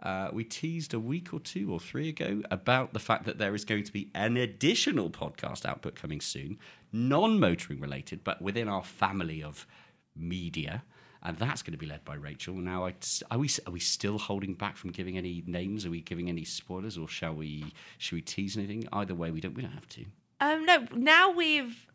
Uh, 0.02 0.30
we 0.34 0.44
teased 0.44 0.94
a 0.94 1.00
week 1.00 1.34
or 1.34 1.40
two 1.40 1.72
or 1.72 1.80
three 1.80 2.10
ago 2.10 2.42
about 2.52 2.92
the 2.92 3.00
fact 3.00 3.24
that 3.24 3.38
there 3.38 3.56
is 3.56 3.64
going 3.64 3.86
to 3.86 3.94
be 3.94 4.10
an 4.14 4.36
additional 4.36 5.10
podcast 5.10 5.66
output 5.66 5.96
coming 5.96 6.20
soon, 6.20 6.60
non 6.92 7.40
motoring 7.40 7.80
related, 7.80 8.22
but 8.22 8.42
within 8.42 8.68
our 8.68 8.84
family 8.84 9.42
of 9.42 9.66
media. 10.16 10.84
And 11.26 11.38
that's 11.38 11.62
going 11.62 11.72
to 11.72 11.78
be 11.78 11.86
led 11.86 12.04
by 12.04 12.16
Rachael. 12.16 12.56
Now, 12.56 12.84
are 12.84 13.38
we 13.38 13.50
are 13.66 13.72
we 13.72 13.80
still 13.80 14.18
holding 14.18 14.56
back 14.56 14.76
from 14.76 14.92
giving 14.92 15.18
any 15.18 15.42
names? 15.48 15.86
Are 15.86 15.90
we 15.90 16.02
giving 16.02 16.28
any 16.28 16.44
spoilers, 16.44 16.98
or 16.98 17.08
shall 17.08 17.34
we? 17.34 17.74
Should 17.98 18.16
we 18.16 18.22
tease 18.22 18.58
anything? 18.58 18.86
Either 18.92 19.16
way, 19.16 19.32
we 19.32 19.40
don't. 19.40 19.54
We 19.54 19.62
don't 19.62 19.72
have 19.72 19.88
to. 19.90 20.06
Um, 20.42 20.66
no, 20.66 20.86
now 20.94 21.32
we've 21.32 21.88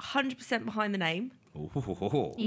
100% 0.00 0.64
behind 0.64 0.94
the 0.94 0.98
name. 0.98 1.32
Oh, 1.54 1.70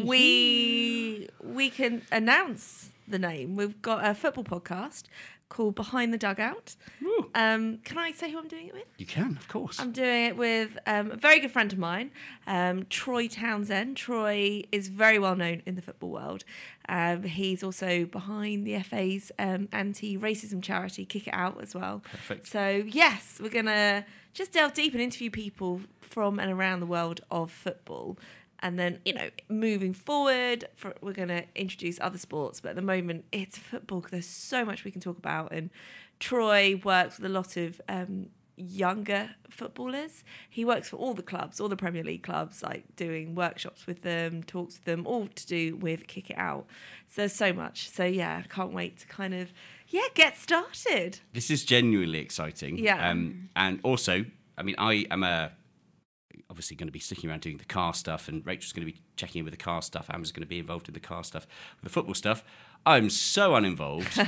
we 0.03 1.27
we 1.43 1.69
can 1.69 2.01
announce 2.11 2.89
the 3.07 3.19
name. 3.19 3.55
We've 3.55 3.79
got 3.81 4.05
a 4.05 4.15
football 4.15 4.43
podcast 4.43 5.03
called 5.49 5.75
Behind 5.75 6.13
the 6.13 6.17
Dugout. 6.17 6.75
Um, 7.33 7.79
can 7.83 7.97
I 7.97 8.11
say 8.11 8.31
who 8.31 8.39
I'm 8.39 8.47
doing 8.47 8.67
it 8.67 8.73
with? 8.73 8.85
You 8.97 9.05
can, 9.05 9.35
of 9.37 9.47
course. 9.47 9.79
I'm 9.79 9.91
doing 9.91 10.25
it 10.25 10.37
with 10.37 10.77
um, 10.87 11.11
a 11.11 11.15
very 11.17 11.39
good 11.39 11.51
friend 11.51 11.71
of 11.73 11.77
mine, 11.77 12.11
um, 12.47 12.85
Troy 12.89 13.27
Townsend. 13.27 13.97
Troy 13.97 14.63
is 14.71 14.87
very 14.87 15.19
well 15.19 15.35
known 15.35 15.61
in 15.65 15.75
the 15.75 15.81
football 15.81 16.11
world. 16.11 16.45
Um, 16.87 17.23
he's 17.23 17.61
also 17.61 18.05
behind 18.05 18.65
the 18.65 18.79
FA's 18.79 19.31
um, 19.37 19.67
anti-racism 19.73 20.61
charity 20.63 21.05
Kick 21.05 21.27
It 21.27 21.33
Out 21.33 21.61
as 21.61 21.75
well. 21.75 22.01
Perfect. 22.09 22.47
So 22.47 22.83
yes, 22.87 23.39
we're 23.41 23.49
gonna 23.49 24.05
just 24.33 24.53
delve 24.53 24.73
deep 24.73 24.93
and 24.93 25.01
interview 25.01 25.29
people 25.29 25.81
from 25.99 26.39
and 26.39 26.51
around 26.51 26.79
the 26.79 26.85
world 26.85 27.21
of 27.29 27.51
football. 27.51 28.17
And 28.61 28.79
then, 28.79 28.99
you 29.05 29.13
know, 29.13 29.29
moving 29.49 29.93
forward, 29.93 30.65
for, 30.75 30.95
we're 31.01 31.13
going 31.13 31.27
to 31.29 31.45
introduce 31.55 31.99
other 31.99 32.17
sports. 32.17 32.61
But 32.61 32.69
at 32.69 32.75
the 32.75 32.81
moment, 32.81 33.25
it's 33.31 33.57
football 33.57 34.03
there's 34.09 34.25
so 34.25 34.65
much 34.65 34.83
we 34.83 34.91
can 34.91 35.01
talk 35.01 35.17
about. 35.17 35.51
And 35.51 35.69
Troy 36.19 36.81
works 36.83 37.17
with 37.17 37.25
a 37.25 37.33
lot 37.33 37.57
of 37.57 37.81
um, 37.89 38.29
younger 38.55 39.31
footballers. 39.49 40.23
He 40.49 40.63
works 40.63 40.89
for 40.89 40.95
all 40.95 41.13
the 41.13 41.21
clubs, 41.21 41.59
all 41.59 41.67
the 41.67 41.75
Premier 41.75 42.03
League 42.03 42.23
clubs, 42.23 42.63
like 42.63 42.95
doing 42.95 43.35
workshops 43.35 43.85
with 43.85 44.01
them, 44.01 44.43
talks 44.43 44.75
with 44.75 44.85
them, 44.85 45.05
all 45.05 45.27
to 45.27 45.47
do 45.47 45.75
with 45.75 46.07
Kick 46.07 46.29
It 46.29 46.37
Out. 46.37 46.65
So 47.07 47.21
there's 47.21 47.33
so 47.33 47.53
much. 47.53 47.89
So 47.89 48.05
yeah, 48.05 48.41
I 48.43 48.47
can't 48.47 48.73
wait 48.73 48.99
to 48.99 49.07
kind 49.07 49.33
of, 49.33 49.51
yeah, 49.89 50.07
get 50.13 50.37
started. 50.37 51.19
This 51.33 51.51
is 51.51 51.65
genuinely 51.65 52.19
exciting. 52.19 52.77
Yeah. 52.77 53.09
Um, 53.09 53.49
and 53.55 53.79
also, 53.83 54.25
I 54.57 54.63
mean, 54.63 54.75
I 54.77 55.05
am 55.11 55.23
a 55.23 55.51
obviously 56.49 56.75
going 56.75 56.87
to 56.87 56.91
be 56.93 56.99
sticking 56.99 57.29
around 57.29 57.41
doing 57.41 57.57
the 57.57 57.65
car 57.65 57.93
stuff, 57.93 58.27
and 58.27 58.45
Rachael's 58.45 58.71
going 58.73 58.85
to 58.87 58.91
be 58.93 58.99
checking 59.15 59.39
in 59.39 59.45
with 59.45 59.53
the 59.53 59.57
car 59.63 59.81
stuff. 59.81 60.07
Amber's 60.11 60.31
going 60.31 60.43
to 60.43 60.47
be 60.47 60.59
involved 60.59 60.87
in 60.87 60.93
the 60.93 60.99
car 60.99 61.23
stuff, 61.23 61.47
the 61.83 61.89
football 61.89 62.13
stuff. 62.13 62.43
I'm 62.87 63.09
so 63.09 63.55
uninvolved 63.55 64.07
for 64.13 64.23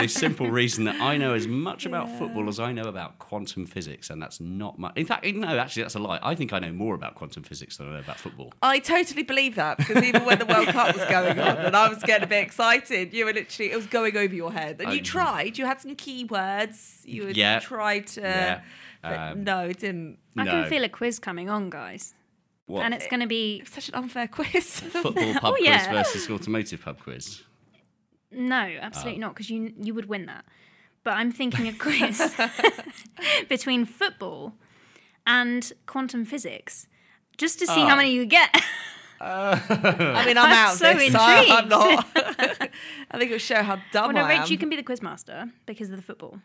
the 0.00 0.08
simple 0.08 0.50
reason 0.50 0.82
that 0.86 1.00
I 1.00 1.16
know 1.16 1.32
as 1.34 1.46
much 1.46 1.86
about 1.86 2.08
football 2.18 2.48
as 2.48 2.58
I 2.58 2.72
know 2.72 2.82
about 2.82 3.20
quantum 3.20 3.66
physics, 3.66 4.10
and 4.10 4.20
that's 4.20 4.40
not 4.40 4.80
much. 4.80 4.94
In 4.96 5.06
fact, 5.06 5.24
no, 5.24 5.46
actually, 5.56 5.82
that's 5.84 5.94
a 5.94 6.00
lie. 6.00 6.18
I 6.20 6.34
think 6.34 6.52
I 6.52 6.58
know 6.58 6.72
more 6.72 6.96
about 6.96 7.14
quantum 7.14 7.44
physics 7.44 7.76
than 7.76 7.86
I 7.88 7.92
know 7.92 7.98
about 8.00 8.18
football. 8.18 8.52
I 8.62 8.80
totally 8.80 9.22
believe 9.22 9.54
that 9.54 9.78
because 9.78 10.02
even 10.02 10.24
when 10.24 10.40
the 10.40 10.46
World 10.46 10.66
Cup 10.68 10.96
was 10.96 11.04
going 11.04 11.38
on 11.38 11.56
and 11.58 11.76
I 11.76 11.88
was 11.88 12.02
getting 12.02 12.24
a 12.24 12.26
bit 12.26 12.42
excited, 12.42 13.14
you 13.14 13.26
were 13.26 13.32
literally, 13.32 13.70
it 13.70 13.76
was 13.76 13.86
going 13.86 14.16
over 14.16 14.34
your 14.34 14.52
head. 14.52 14.80
And 14.80 14.92
you 14.92 14.98
Um, 14.98 15.04
tried, 15.04 15.56
you 15.56 15.66
had 15.66 15.80
some 15.80 15.94
keywords, 15.94 17.02
you 17.04 17.28
Yeah. 17.28 17.60
tried 17.60 18.08
to. 18.08 18.20
Yeah. 18.22 18.60
But 19.02 19.18
Um, 19.18 19.44
no, 19.44 19.60
it 19.66 19.78
didn't. 19.78 20.18
I 20.36 20.44
No. 20.44 20.50
can 20.50 20.68
feel 20.70 20.84
a 20.84 20.88
quiz 20.88 21.18
coming 21.18 21.48
on, 21.48 21.70
guys. 21.70 22.14
What? 22.66 22.84
And 22.84 22.94
it's 22.94 23.06
going 23.08 23.20
to 23.20 23.26
be 23.26 23.62
Such 23.64 23.88
an 23.88 23.94
unfair 23.96 24.28
quiz. 24.28 24.80
Football 24.80 25.12
pub 25.34 25.40
Oh, 25.44 25.52
quiz 25.52 25.64
yeah. 25.66 25.92
versus 25.92 26.30
automotive 26.30 26.82
pub 26.82 27.00
quiz. 27.00 27.42
no, 28.30 28.62
Oh. 28.76 28.78
absolutely 28.82 29.18
not, 29.20 29.34
because 29.34 29.50
you 29.50 29.72
you 29.80 29.94
would 29.94 30.06
win 30.06 30.26
that. 30.26 30.44
But 31.02 31.14
I'm 31.14 31.32
thinking 31.32 31.66
a 31.66 31.72
quiz 31.72 32.20
between 33.48 33.86
football 33.86 34.54
and 35.26 35.72
quantum 35.86 36.24
physics, 36.24 36.86
just 37.38 37.58
to 37.60 37.66
see 37.66 37.82
Oh. 37.82 37.86
how 37.86 37.96
many 37.96 38.12
you 38.12 38.26
get. 38.26 38.54
I 39.22 40.24
mean, 40.26 40.38
I'm, 40.38 40.46
I'm 40.46 40.52
out 40.52 40.72
of 40.72 40.78
so 40.78 40.94
this. 40.94 41.12
so 41.12 41.18
I'm 41.20 41.68
not. 41.68 42.06
I 42.16 43.18
think 43.18 43.30
it'll 43.30 43.38
show 43.38 43.62
how 43.62 43.76
dumb 43.92 44.04
I 44.04 44.08
am. 44.10 44.14
well, 44.14 44.24
no, 44.24 44.30
I 44.30 44.32
am. 44.34 44.42
Rach, 44.44 44.50
you 44.50 44.58
can 44.58 44.68
be 44.70 44.76
the 44.76 44.82
quizmaster 44.82 45.50
because 45.66 45.90
of 45.90 45.96
the 45.96 46.02
football. 46.02 46.40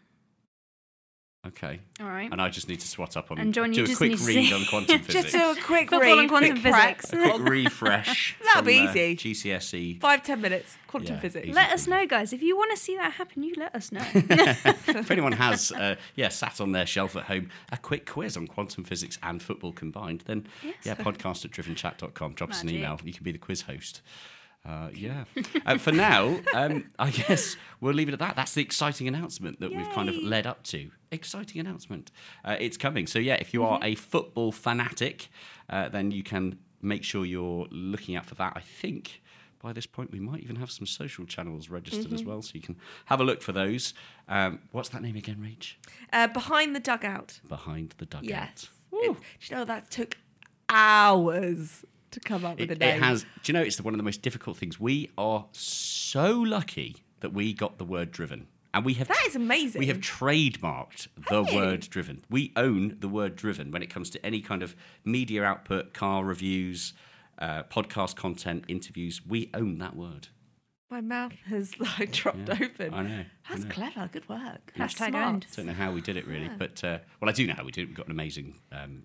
Okay. 1.47 1.79
All 2.01 2.07
right. 2.07 2.31
And 2.31 2.41
I 2.41 2.49
just 2.49 2.67
need 2.67 2.79
to 2.79 2.87
swat 2.87 3.15
up 3.15 3.29
on 3.31 3.37
And 3.37 3.53
John, 3.53 3.71
do 3.71 3.77
you 3.77 3.83
a 3.83 3.87
just 3.87 3.97
quick 3.99 4.11
need 4.11 4.17
to 4.19 4.25
read 4.25 4.47
see- 4.49 4.53
on 4.53 4.65
quantum 4.69 4.99
physics. 4.99 5.31
Just 5.31 5.35
do 5.35 5.51
a 5.51 5.55
quick 5.63 5.89
Football 5.89 5.99
read, 6.01 6.19
and 6.19 6.29
quantum 6.29 6.59
quick 6.61 6.73
crack. 6.73 7.01
physics. 7.01 7.13
a 7.13 7.29
quick 7.37 7.49
refresh. 7.49 8.35
That'll 8.43 8.59
from, 8.63 8.65
be 8.67 8.79
uh, 8.79 8.89
easy. 8.91 9.15
GCSE. 9.15 10.01
Five, 10.01 10.23
ten 10.23 10.41
minutes, 10.41 10.75
quantum 10.87 11.15
Yeah, 11.15 11.19
physics. 11.21 11.45
easy. 11.45 11.53
Let 11.53 11.71
us 11.71 11.87
know, 11.87 12.05
guys. 12.07 12.33
If 12.33 12.41
you 12.41 12.57
want 12.57 12.71
to 12.71 12.77
see 12.77 12.95
that 12.97 13.13
happen, 13.13 13.43
you 13.43 13.53
let 13.57 13.75
us 13.75 13.91
know. 13.91 14.01
if 14.13 15.11
anyone 15.11 15.33
has, 15.33 15.71
uh, 15.71 15.95
yeah, 16.15 16.29
sat 16.29 16.59
on 16.59 16.71
their 16.71 16.85
shelf 16.85 17.15
at 17.15 17.23
home, 17.25 17.49
a 17.71 17.77
quick 17.77 18.05
quiz 18.09 18.35
on 18.37 18.47
quantum 18.47 18.83
physics 18.83 19.19
and 19.21 19.41
football 19.41 19.71
combined, 19.71 20.23
then 20.25 20.47
yeah, 20.83 20.95
podcast 20.95 21.45
at 21.45 21.51
drivenchat.com. 21.51 22.33
Drop 22.33 22.49
us 22.51 22.61
an 22.61 22.67
Magic. 22.67 22.79
email. 22.79 22.99
You 23.03 23.13
can 23.13 23.23
be 23.23 23.31
the 23.31 23.37
quiz 23.37 23.61
host. 23.61 24.01
Uh, 24.65 24.89
yeah. 24.93 25.25
uh, 25.65 25.77
for 25.77 25.91
now, 25.91 26.39
um, 26.53 26.89
I 26.97 27.11
guess 27.11 27.55
we'll 27.81 27.93
leave 27.93 28.09
it 28.09 28.13
at 28.13 28.19
that. 28.19 28.35
That's 28.35 28.53
the 28.53 28.61
exciting 28.61 29.07
announcement 29.07 29.59
that 29.59 29.71
we've 29.71 29.89
kind 29.91 30.09
of 30.09 30.15
led 30.15 30.47
up 30.47 30.63
to. 30.63 30.89
Exciting 31.11 31.61
announcement. 31.61 32.11
Uh, 32.43 32.57
it's 32.59 32.77
coming. 32.77 33.05
So, 33.07 33.19
yeah, 33.19 33.35
if 33.35 33.53
you 33.53 33.63
are 33.63 33.79
a 33.83 33.95
football 33.95 34.51
fanatic, 34.51 35.29
uh, 35.69 35.89
then 35.89 36.11
you 36.11 36.23
can 36.23 36.57
make 36.81 37.03
sure 37.03 37.25
you're 37.25 37.67
looking 37.69 38.15
out 38.15 38.25
for 38.25 38.35
that. 38.35 38.53
I 38.55 38.61
think 38.61 39.21
by 39.61 39.73
this 39.73 39.87
point 39.87 40.11
we 40.11 40.19
might 40.19 40.41
even 40.43 40.55
have 40.57 40.69
some 40.69 40.85
social 40.85 41.25
channels 41.25 41.69
registered 41.69 42.13
as 42.13 42.23
well, 42.23 42.41
so 42.43 42.51
you 42.53 42.61
can 42.61 42.77
have 43.05 43.19
a 43.19 43.23
look 43.23 43.41
for 43.41 43.51
those. 43.51 43.95
Um, 44.29 44.59
what's 44.71 44.89
that 44.89 45.01
name 45.01 45.15
again, 45.15 45.37
Rach? 45.37 45.73
Uh, 46.13 46.27
behind 46.27 46.75
the 46.75 46.79
dugout. 46.79 47.39
Behind 47.47 47.95
the 47.97 48.05
dugout. 48.05 48.25
Yes. 48.29 48.69
It, 48.91 49.17
you 49.41 49.55
know 49.55 49.65
that 49.65 49.89
took 49.89 50.17
hours 50.69 51.83
to 52.15 52.19
come 52.19 52.43
up 52.43 52.59
with 52.59 52.71
It, 52.71 52.81
a 52.81 52.87
it 52.95 53.01
has. 53.01 53.21
Do 53.23 53.27
you 53.45 53.53
know 53.53 53.61
it's 53.61 53.79
one 53.79 53.93
of 53.93 53.97
the 53.97 54.03
most 54.03 54.21
difficult 54.21 54.57
things? 54.57 54.79
We 54.79 55.11
are 55.17 55.45
so 55.51 56.31
lucky 56.33 56.97
that 57.21 57.31
we 57.33 57.53
got 57.53 57.77
the 57.77 57.85
word 57.85 58.11
driven, 58.11 58.47
and 58.73 58.83
we 58.83 58.93
have. 58.95 59.07
That 59.07 59.23
is 59.27 59.35
amazing. 59.35 59.79
We 59.79 59.87
have 59.87 59.99
trademarked 59.99 61.07
the 61.29 61.43
Have 61.43 61.53
you? 61.53 61.59
word 61.59 61.81
driven. 61.89 62.23
We 62.29 62.51
own 62.55 62.97
the 62.99 63.07
word 63.07 63.35
driven 63.35 63.71
when 63.71 63.81
it 63.83 63.89
comes 63.89 64.09
to 64.11 64.25
any 64.25 64.41
kind 64.41 64.63
of 64.63 64.75
media 65.03 65.43
output, 65.43 65.93
car 65.93 66.23
reviews, 66.25 66.93
uh, 67.39 67.63
podcast 67.63 68.15
content, 68.15 68.65
interviews. 68.67 69.21
We 69.27 69.49
own 69.53 69.77
that 69.79 69.95
word. 69.95 70.27
My 70.91 71.01
mouth 71.01 71.33
has 71.47 71.79
like 71.99 72.11
dropped 72.11 72.47
Yeah, 72.47 72.57
open. 72.61 72.93
I 72.93 73.01
know, 73.03 73.19
I 73.19 73.25
That's 73.49 73.63
know. 73.65 73.69
clever. 73.71 74.09
Good 74.11 74.29
work. 74.29 74.71
That's 74.77 74.93
Hashtag 74.93 75.09
smart. 75.09 75.25
owned. 75.25 75.45
Don't 75.55 75.65
know 75.65 75.73
how 75.73 75.91
we 75.91 76.01
did 76.01 76.15
it 76.17 76.27
really, 76.27 76.49
but 76.57 76.83
uh, 76.83 76.99
well, 77.19 77.29
I 77.29 77.33
do 77.33 77.47
know 77.47 77.53
how 77.55 77.63
we 77.63 77.71
did 77.71 77.81
it. 77.83 77.87
We've 77.87 77.97
got 77.97 78.05
an 78.05 78.11
amazing 78.11 78.55
um, 78.71 79.03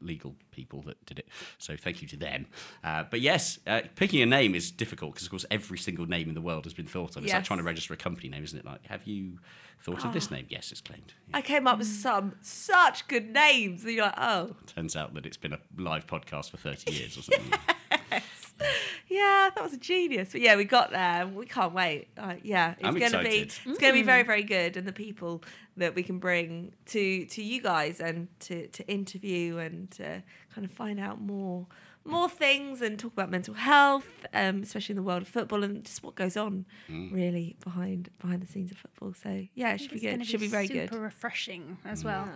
legal 0.00 0.34
people 0.50 0.82
that 0.82 1.04
did 1.06 1.18
it, 1.18 1.28
so 1.58 1.76
thank 1.76 2.02
you 2.02 2.08
to 2.08 2.16
them. 2.16 2.46
Uh, 2.84 3.04
but 3.10 3.20
yes, 3.20 3.58
uh, 3.66 3.80
picking 3.94 4.22
a 4.22 4.26
name 4.26 4.54
is 4.54 4.70
difficult 4.70 5.14
because, 5.14 5.26
of 5.26 5.30
course, 5.30 5.44
every 5.50 5.78
single 5.78 6.06
name 6.06 6.28
in 6.28 6.34
the 6.34 6.40
world 6.40 6.64
has 6.64 6.74
been 6.74 6.86
thought 6.86 7.16
of. 7.16 7.24
It's 7.24 7.32
like 7.32 7.44
trying 7.44 7.58
to 7.58 7.64
register 7.64 7.94
a 7.94 7.96
company 7.96 8.28
name, 8.28 8.44
isn't 8.44 8.58
it? 8.58 8.64
Like, 8.64 8.86
have 8.86 9.06
you 9.06 9.38
thought 9.82 10.04
of 10.04 10.12
this 10.12 10.30
name? 10.30 10.46
Yes, 10.48 10.72
it's 10.72 10.80
claimed. 10.80 11.12
Yeah. 11.28 11.36
I 11.38 11.42
came 11.42 11.66
up 11.66 11.78
with 11.78 11.86
some 11.88 12.34
such 12.40 13.06
good 13.08 13.30
names. 13.32 13.84
And 13.84 13.92
you're 13.92 14.04
like, 14.06 14.14
oh, 14.18 14.56
Turns 14.66 14.96
out 14.96 15.14
that 15.14 15.26
it's 15.26 15.36
been 15.36 15.52
a 15.52 15.58
live 15.76 16.06
podcast 16.06 16.50
for 16.50 16.56
thirty 16.56 16.92
years 16.92 17.16
or 17.18 17.22
something. 17.22 17.50
yeah, 17.50 17.74
that 18.10 19.52
was 19.62 19.72
a 19.72 19.78
genius. 19.78 20.30
But 20.32 20.40
yeah, 20.40 20.56
we 20.56 20.64
got 20.64 20.90
there. 20.90 21.26
We 21.26 21.46
can't 21.46 21.72
wait. 21.72 22.08
Uh, 22.16 22.34
yeah, 22.42 22.72
it's 22.78 22.84
I'm 22.84 22.98
going 22.98 23.12
to 23.12 23.18
be 23.22 23.24
excited. 23.42 23.54
it's 23.70 23.78
going 23.78 23.92
to 23.92 23.98
be 23.98 24.02
very 24.02 24.22
very 24.22 24.42
good, 24.42 24.76
and 24.76 24.86
the 24.86 24.92
people 24.92 25.42
that 25.76 25.94
we 25.94 26.02
can 26.02 26.18
bring 26.18 26.72
to 26.86 27.26
to 27.26 27.42
you 27.42 27.60
guys 27.62 28.00
and 28.00 28.28
to 28.40 28.66
to 28.68 28.86
interview 28.88 29.58
and 29.58 29.90
to 29.92 30.22
kind 30.54 30.64
of 30.64 30.70
find 30.72 30.98
out 31.00 31.20
more 31.20 31.66
more 32.04 32.28
things 32.28 32.80
and 32.82 32.98
talk 33.00 33.12
about 33.12 33.28
mental 33.30 33.54
health, 33.54 34.06
um, 34.32 34.62
especially 34.62 34.92
in 34.92 34.96
the 34.96 35.02
world 35.02 35.22
of 35.22 35.28
football 35.28 35.64
and 35.64 35.84
just 35.84 36.04
what 36.04 36.14
goes 36.14 36.36
on 36.36 36.64
Mm. 36.88 37.12
really 37.12 37.56
behind 37.64 38.10
behind 38.20 38.40
the 38.42 38.46
scenes 38.46 38.70
of 38.70 38.76
football. 38.78 39.12
So 39.14 39.46
yeah, 39.54 39.74
it 39.74 39.80
should 39.80 39.90
be 39.90 40.00
good. 40.00 40.20
It 40.20 40.26
should 40.26 40.40
be 40.40 40.46
very 40.46 40.68
super 40.68 40.86
good. 40.86 41.00
refreshing 41.00 41.78
as 41.84 42.04
well. 42.04 42.28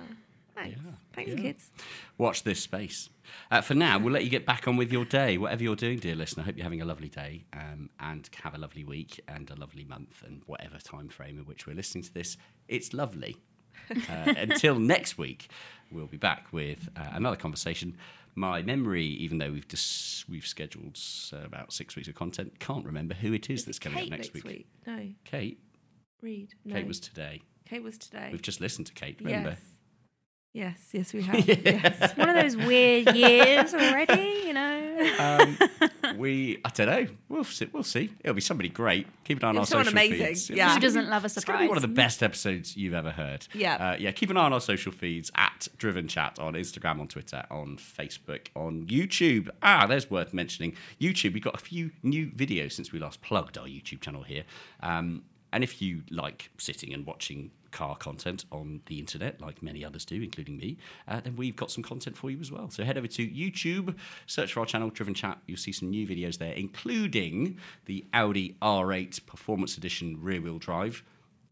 Thanks, 0.62 0.80
thanks, 1.12 1.34
kids. 1.34 1.70
Watch 2.18 2.42
this 2.42 2.60
space. 2.60 3.08
Uh, 3.50 3.60
for 3.60 3.74
now, 3.74 3.98
we'll 3.98 4.12
let 4.12 4.24
you 4.24 4.30
get 4.30 4.44
back 4.46 4.66
on 4.66 4.76
with 4.76 4.92
your 4.92 5.04
day, 5.04 5.38
whatever 5.38 5.62
you're 5.62 5.76
doing, 5.76 5.98
dear 5.98 6.14
listener. 6.14 6.42
I 6.42 6.46
hope 6.46 6.56
you're 6.56 6.64
having 6.64 6.82
a 6.82 6.84
lovely 6.84 7.08
day 7.08 7.44
um, 7.52 7.90
and 8.00 8.28
have 8.42 8.54
a 8.54 8.58
lovely 8.58 8.84
week 8.84 9.20
and 9.28 9.48
a 9.50 9.54
lovely 9.56 9.84
month 9.84 10.22
and 10.26 10.42
whatever 10.46 10.78
time 10.78 11.08
frame 11.08 11.38
in 11.38 11.44
which 11.44 11.66
we're 11.66 11.76
listening 11.76 12.04
to 12.04 12.14
this. 12.14 12.36
It's 12.68 12.92
lovely. 12.92 13.36
Uh, 14.08 14.34
until 14.36 14.78
next 14.78 15.18
week, 15.18 15.50
we'll 15.90 16.06
be 16.06 16.16
back 16.16 16.46
with 16.52 16.88
uh, 16.96 17.08
another 17.12 17.34
conversation. 17.34 17.96
My 18.36 18.62
memory, 18.62 19.04
even 19.04 19.38
though 19.38 19.50
we've 19.50 19.66
dis- 19.66 20.24
we've 20.28 20.46
scheduled 20.46 20.96
uh, 21.32 21.38
about 21.44 21.72
six 21.72 21.96
weeks 21.96 22.06
of 22.06 22.14
content, 22.14 22.60
can't 22.60 22.84
remember 22.84 23.14
who 23.14 23.32
it 23.32 23.50
is, 23.50 23.60
Is 23.60 23.66
that's 23.66 23.78
it 23.78 23.80
coming 23.80 23.98
Kate 23.98 24.12
up 24.12 24.18
next, 24.18 24.34
week. 24.34 24.68
No, 24.86 25.08
Kate. 25.24 25.58
Reid. 26.20 26.54
No. 26.64 26.74
Kate 26.76 26.86
was 26.86 27.00
today. 27.00 27.42
Kate 27.68 27.82
was 27.82 27.98
today. 27.98 28.28
We've 28.30 28.42
just 28.42 28.60
listened 28.60 28.86
to 28.88 28.92
Kate. 28.92 29.18
Remember? 29.20 29.50
Yes. 29.50 29.60
Yes, 30.52 30.88
yes, 30.92 31.12
we 31.12 31.22
have. 31.28 31.46
yes. 31.46 32.16
One 32.16 32.28
of 32.28 32.34
those 32.34 32.56
weird 32.56 33.14
years 33.14 33.72
already, 33.72 34.42
you 34.46 34.52
know. 34.52 34.86
Um, 35.20 35.58
we, 36.18 36.58
I 36.64 36.70
don't 36.70 36.88
know. 36.88 37.06
We'll 37.28 37.44
see. 37.44 37.68
We'll 37.72 37.84
see. 37.84 38.10
It'll 38.24 38.34
be 38.34 38.40
somebody 38.40 38.68
great. 38.68 39.06
Keep 39.24 39.38
an 39.38 39.44
eye 39.44 39.48
on 39.50 39.54
It'll 39.54 39.60
our 39.60 39.66
social 39.66 39.92
amazing, 39.92 40.26
feeds. 40.26 40.50
yeah. 40.50 40.74
Who 40.74 40.80
doesn't 40.80 41.08
love 41.08 41.24
a 41.24 41.28
surprise? 41.28 41.36
It's 41.36 41.44
going 41.44 41.54
to 41.54 41.58
surprise? 41.58 41.64
be 41.66 41.68
one 41.68 41.76
of 41.76 41.82
the 41.82 41.88
best 41.88 42.22
episodes 42.24 42.76
you've 42.76 42.94
ever 42.94 43.12
heard. 43.12 43.46
Yeah. 43.54 43.76
Uh, 43.76 43.96
yeah. 43.98 44.10
Keep 44.10 44.30
an 44.30 44.36
eye 44.38 44.44
on 44.44 44.52
our 44.52 44.60
social 44.60 44.90
feeds 44.90 45.30
at 45.36 45.68
Driven 45.78 46.08
Chat 46.08 46.40
on 46.40 46.54
Instagram, 46.54 46.98
on 47.00 47.06
Twitter, 47.06 47.44
on 47.48 47.76
Facebook, 47.76 48.48
on 48.56 48.86
YouTube. 48.86 49.50
Ah, 49.62 49.86
there's 49.86 50.10
worth 50.10 50.34
mentioning. 50.34 50.74
YouTube, 51.00 51.32
we've 51.34 51.44
got 51.44 51.54
a 51.54 51.62
few 51.62 51.92
new 52.02 52.26
videos 52.26 52.72
since 52.72 52.90
we 52.90 52.98
last 52.98 53.22
plugged 53.22 53.56
our 53.56 53.66
YouTube 53.66 54.00
channel 54.00 54.24
here. 54.24 54.42
Um, 54.80 55.22
and 55.52 55.64
if 55.64 55.80
you 55.82 56.02
like 56.10 56.50
sitting 56.58 56.92
and 56.92 57.06
watching 57.06 57.50
car 57.70 57.96
content 57.96 58.44
on 58.50 58.80
the 58.86 58.98
internet, 58.98 59.40
like 59.40 59.62
many 59.62 59.84
others 59.84 60.04
do, 60.04 60.16
including 60.20 60.56
me, 60.56 60.76
uh, 61.08 61.20
then 61.20 61.36
we've 61.36 61.56
got 61.56 61.70
some 61.70 61.82
content 61.82 62.16
for 62.16 62.30
you 62.30 62.40
as 62.40 62.50
well. 62.50 62.70
So 62.70 62.84
head 62.84 62.98
over 62.98 63.06
to 63.06 63.28
YouTube, 63.28 63.96
search 64.26 64.52
for 64.52 64.60
our 64.60 64.66
channel, 64.66 64.90
Driven 64.90 65.14
Chat. 65.14 65.38
You'll 65.46 65.56
see 65.56 65.72
some 65.72 65.90
new 65.90 66.06
videos 66.06 66.38
there, 66.38 66.52
including 66.52 67.58
the 67.86 68.04
Audi 68.12 68.56
R8 68.62 69.26
Performance 69.26 69.76
Edition 69.76 70.18
rear 70.20 70.40
wheel 70.40 70.58
drive. 70.58 71.02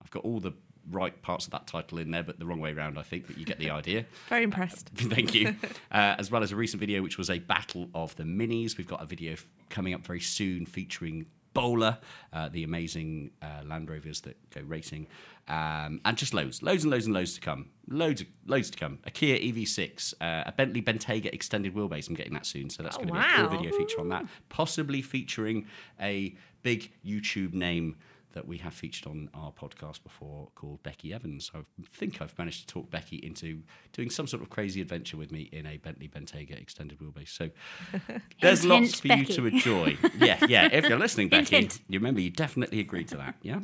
I've 0.02 0.10
got 0.10 0.24
all 0.24 0.40
the 0.40 0.52
right 0.90 1.20
parts 1.22 1.44
of 1.44 1.52
that 1.52 1.66
title 1.66 1.98
in 1.98 2.10
there, 2.10 2.22
but 2.22 2.38
the 2.38 2.46
wrong 2.46 2.60
way 2.60 2.72
around, 2.72 2.98
I 2.98 3.02
think, 3.02 3.26
but 3.26 3.36
you 3.36 3.44
get 3.44 3.58
the 3.58 3.70
idea. 3.70 4.06
Very 4.28 4.44
impressed. 4.44 4.88
Thank 4.94 5.34
you. 5.34 5.54
Uh, 5.92 6.16
as 6.18 6.30
well 6.30 6.42
as 6.42 6.52
a 6.52 6.56
recent 6.56 6.80
video, 6.80 7.02
which 7.02 7.18
was 7.18 7.30
a 7.30 7.38
battle 7.38 7.88
of 7.94 8.14
the 8.16 8.24
minis. 8.24 8.76
We've 8.78 8.86
got 8.86 9.02
a 9.02 9.06
video 9.06 9.32
f- 9.32 9.46
coming 9.68 9.94
up 9.94 10.04
very 10.04 10.20
soon 10.20 10.66
featuring 10.66 11.26
Bowler, 11.58 11.98
uh, 12.32 12.48
the 12.48 12.62
amazing 12.62 13.30
uh, 13.42 13.62
Land 13.64 13.90
Rovers 13.90 14.20
that 14.22 14.36
go 14.50 14.60
racing, 14.62 15.08
um, 15.48 16.00
and 16.04 16.16
just 16.16 16.32
loads, 16.32 16.62
loads 16.62 16.84
and 16.84 16.92
loads 16.92 17.06
and 17.06 17.14
loads 17.14 17.34
to 17.34 17.40
come. 17.40 17.70
Loads, 17.88 18.20
of, 18.20 18.28
loads 18.46 18.70
to 18.70 18.78
come. 18.78 18.98
A 19.04 19.10
Kia 19.10 19.36
EV6, 19.38 20.14
uh, 20.20 20.44
a 20.46 20.52
Bentley 20.52 20.82
Bentayga 20.82 21.26
extended 21.32 21.74
wheelbase. 21.74 22.08
I'm 22.08 22.14
getting 22.14 22.34
that 22.34 22.46
soon, 22.46 22.70
so 22.70 22.82
that's 22.82 22.96
Oh, 22.96 23.00
going 23.04 23.08
to 23.08 23.14
be 23.14 23.20
a 23.20 23.36
cool 23.36 23.48
video 23.58 23.76
feature 23.76 24.00
on 24.00 24.08
that. 24.10 24.24
Possibly 24.50 25.02
featuring 25.02 25.66
a 26.00 26.34
big 26.62 26.92
YouTube 27.04 27.54
name 27.54 27.96
that 28.38 28.46
we 28.46 28.56
have 28.58 28.72
featured 28.72 29.08
on 29.08 29.28
our 29.34 29.50
podcast 29.50 30.04
before 30.04 30.46
called 30.54 30.80
Becky 30.84 31.12
Evans. 31.12 31.50
I 31.52 31.58
think 31.90 32.22
I've 32.22 32.38
managed 32.38 32.60
to 32.60 32.66
talk 32.72 32.88
Becky 32.88 33.16
into 33.16 33.62
doing 33.92 34.10
some 34.10 34.28
sort 34.28 34.44
of 34.44 34.48
crazy 34.48 34.80
adventure 34.80 35.16
with 35.16 35.32
me 35.32 35.48
in 35.50 35.66
a 35.66 35.76
Bentley 35.78 36.06
Bentayga 36.06 36.52
extended 36.52 37.00
wheelbase. 37.00 37.30
So 37.30 37.50
there's 38.40 38.62
Hint, 38.62 38.70
lots 38.70 39.00
for 39.00 39.08
Becky. 39.08 39.20
you 39.32 39.34
to 39.34 39.46
enjoy. 39.46 39.98
yeah, 40.20 40.38
yeah. 40.48 40.68
If 40.72 40.88
you're 40.88 41.00
listening, 41.00 41.28
Becky, 41.30 41.56
hint. 41.56 41.80
you 41.88 41.98
remember 41.98 42.20
you 42.20 42.30
definitely 42.30 42.78
agreed 42.78 43.08
to 43.08 43.16
that. 43.16 43.34
Yeah. 43.42 43.58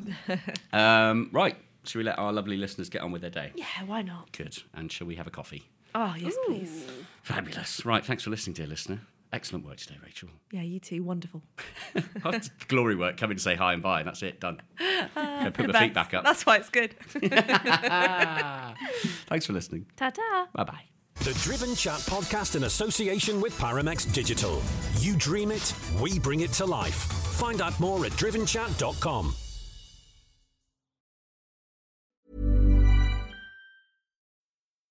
um, 0.73 1.29
right. 1.31 1.57
Shall 1.85 2.01
we 2.01 2.05
let 2.05 2.19
our 2.19 2.33
lovely 2.33 2.57
listeners 2.57 2.89
get 2.89 3.03
on 3.03 3.13
with 3.13 3.21
their 3.23 3.31
day? 3.31 3.53
Yeah, 3.55 3.67
why 3.87 4.03
not? 4.03 4.33
Good. 4.33 4.57
And 4.75 4.91
shall 4.91 5.07
we 5.07 5.15
have 5.15 5.29
a 5.29 5.31
coffee? 5.31 5.71
Oh, 5.95 6.17
yes, 6.19 6.35
please. 6.47 6.85
Fabulous. 7.23 7.87
Right. 7.87 8.05
Thanks 8.05 8.25
for 8.25 8.31
listening, 8.31 8.55
dear 8.55 8.67
listener. 8.67 9.03
Excellent 9.35 9.67
work 9.67 9.79
today, 9.79 9.97
Rachael. 10.01 10.29
Yeah, 10.53 10.63
you 10.63 10.79
too. 10.79 11.03
Wonderful. 11.03 11.43
Glory 12.69 12.95
work. 12.95 13.17
Come 13.17 13.33
in 13.33 13.37
to 13.37 13.43
say 13.43 13.57
hi 13.57 13.73
and 13.73 13.83
bye, 13.83 13.99
and 13.99 14.07
that's 14.07 14.23
it. 14.23 14.39
Done. 14.39 14.63
Go 14.79 14.85
ah, 15.17 15.51
put 15.53 15.67
The 15.67 15.73
my 15.73 15.81
feet 15.81 15.93
back 15.95 16.15
up. 16.15 16.23
That's 16.23 16.47
why 16.47 16.59
it's 16.59 16.71
good. 16.71 16.93
Thanks 19.27 19.47
for 19.47 19.53
listening. 19.53 19.87
Ta 19.97 20.11
ta. 20.11 20.47
Bye 20.55 20.63
bye. 20.63 20.83
The 21.17 21.33
Driven 21.43 21.75
Chat 21.75 21.99
podcast 22.01 22.55
in 22.55 22.63
association 22.65 23.41
with 23.41 23.59
Paramex 23.59 24.13
Digital. 24.13 24.63
You 25.01 25.17
dream 25.17 25.51
it, 25.51 25.75
we 26.01 26.21
bring 26.21 26.41
it 26.41 26.53
to 26.53 26.65
life. 26.65 26.95
Find 26.95 27.61
out 27.61 27.79
more 27.81 28.05
at 28.07 28.13
drivenchat.com. 28.13 29.35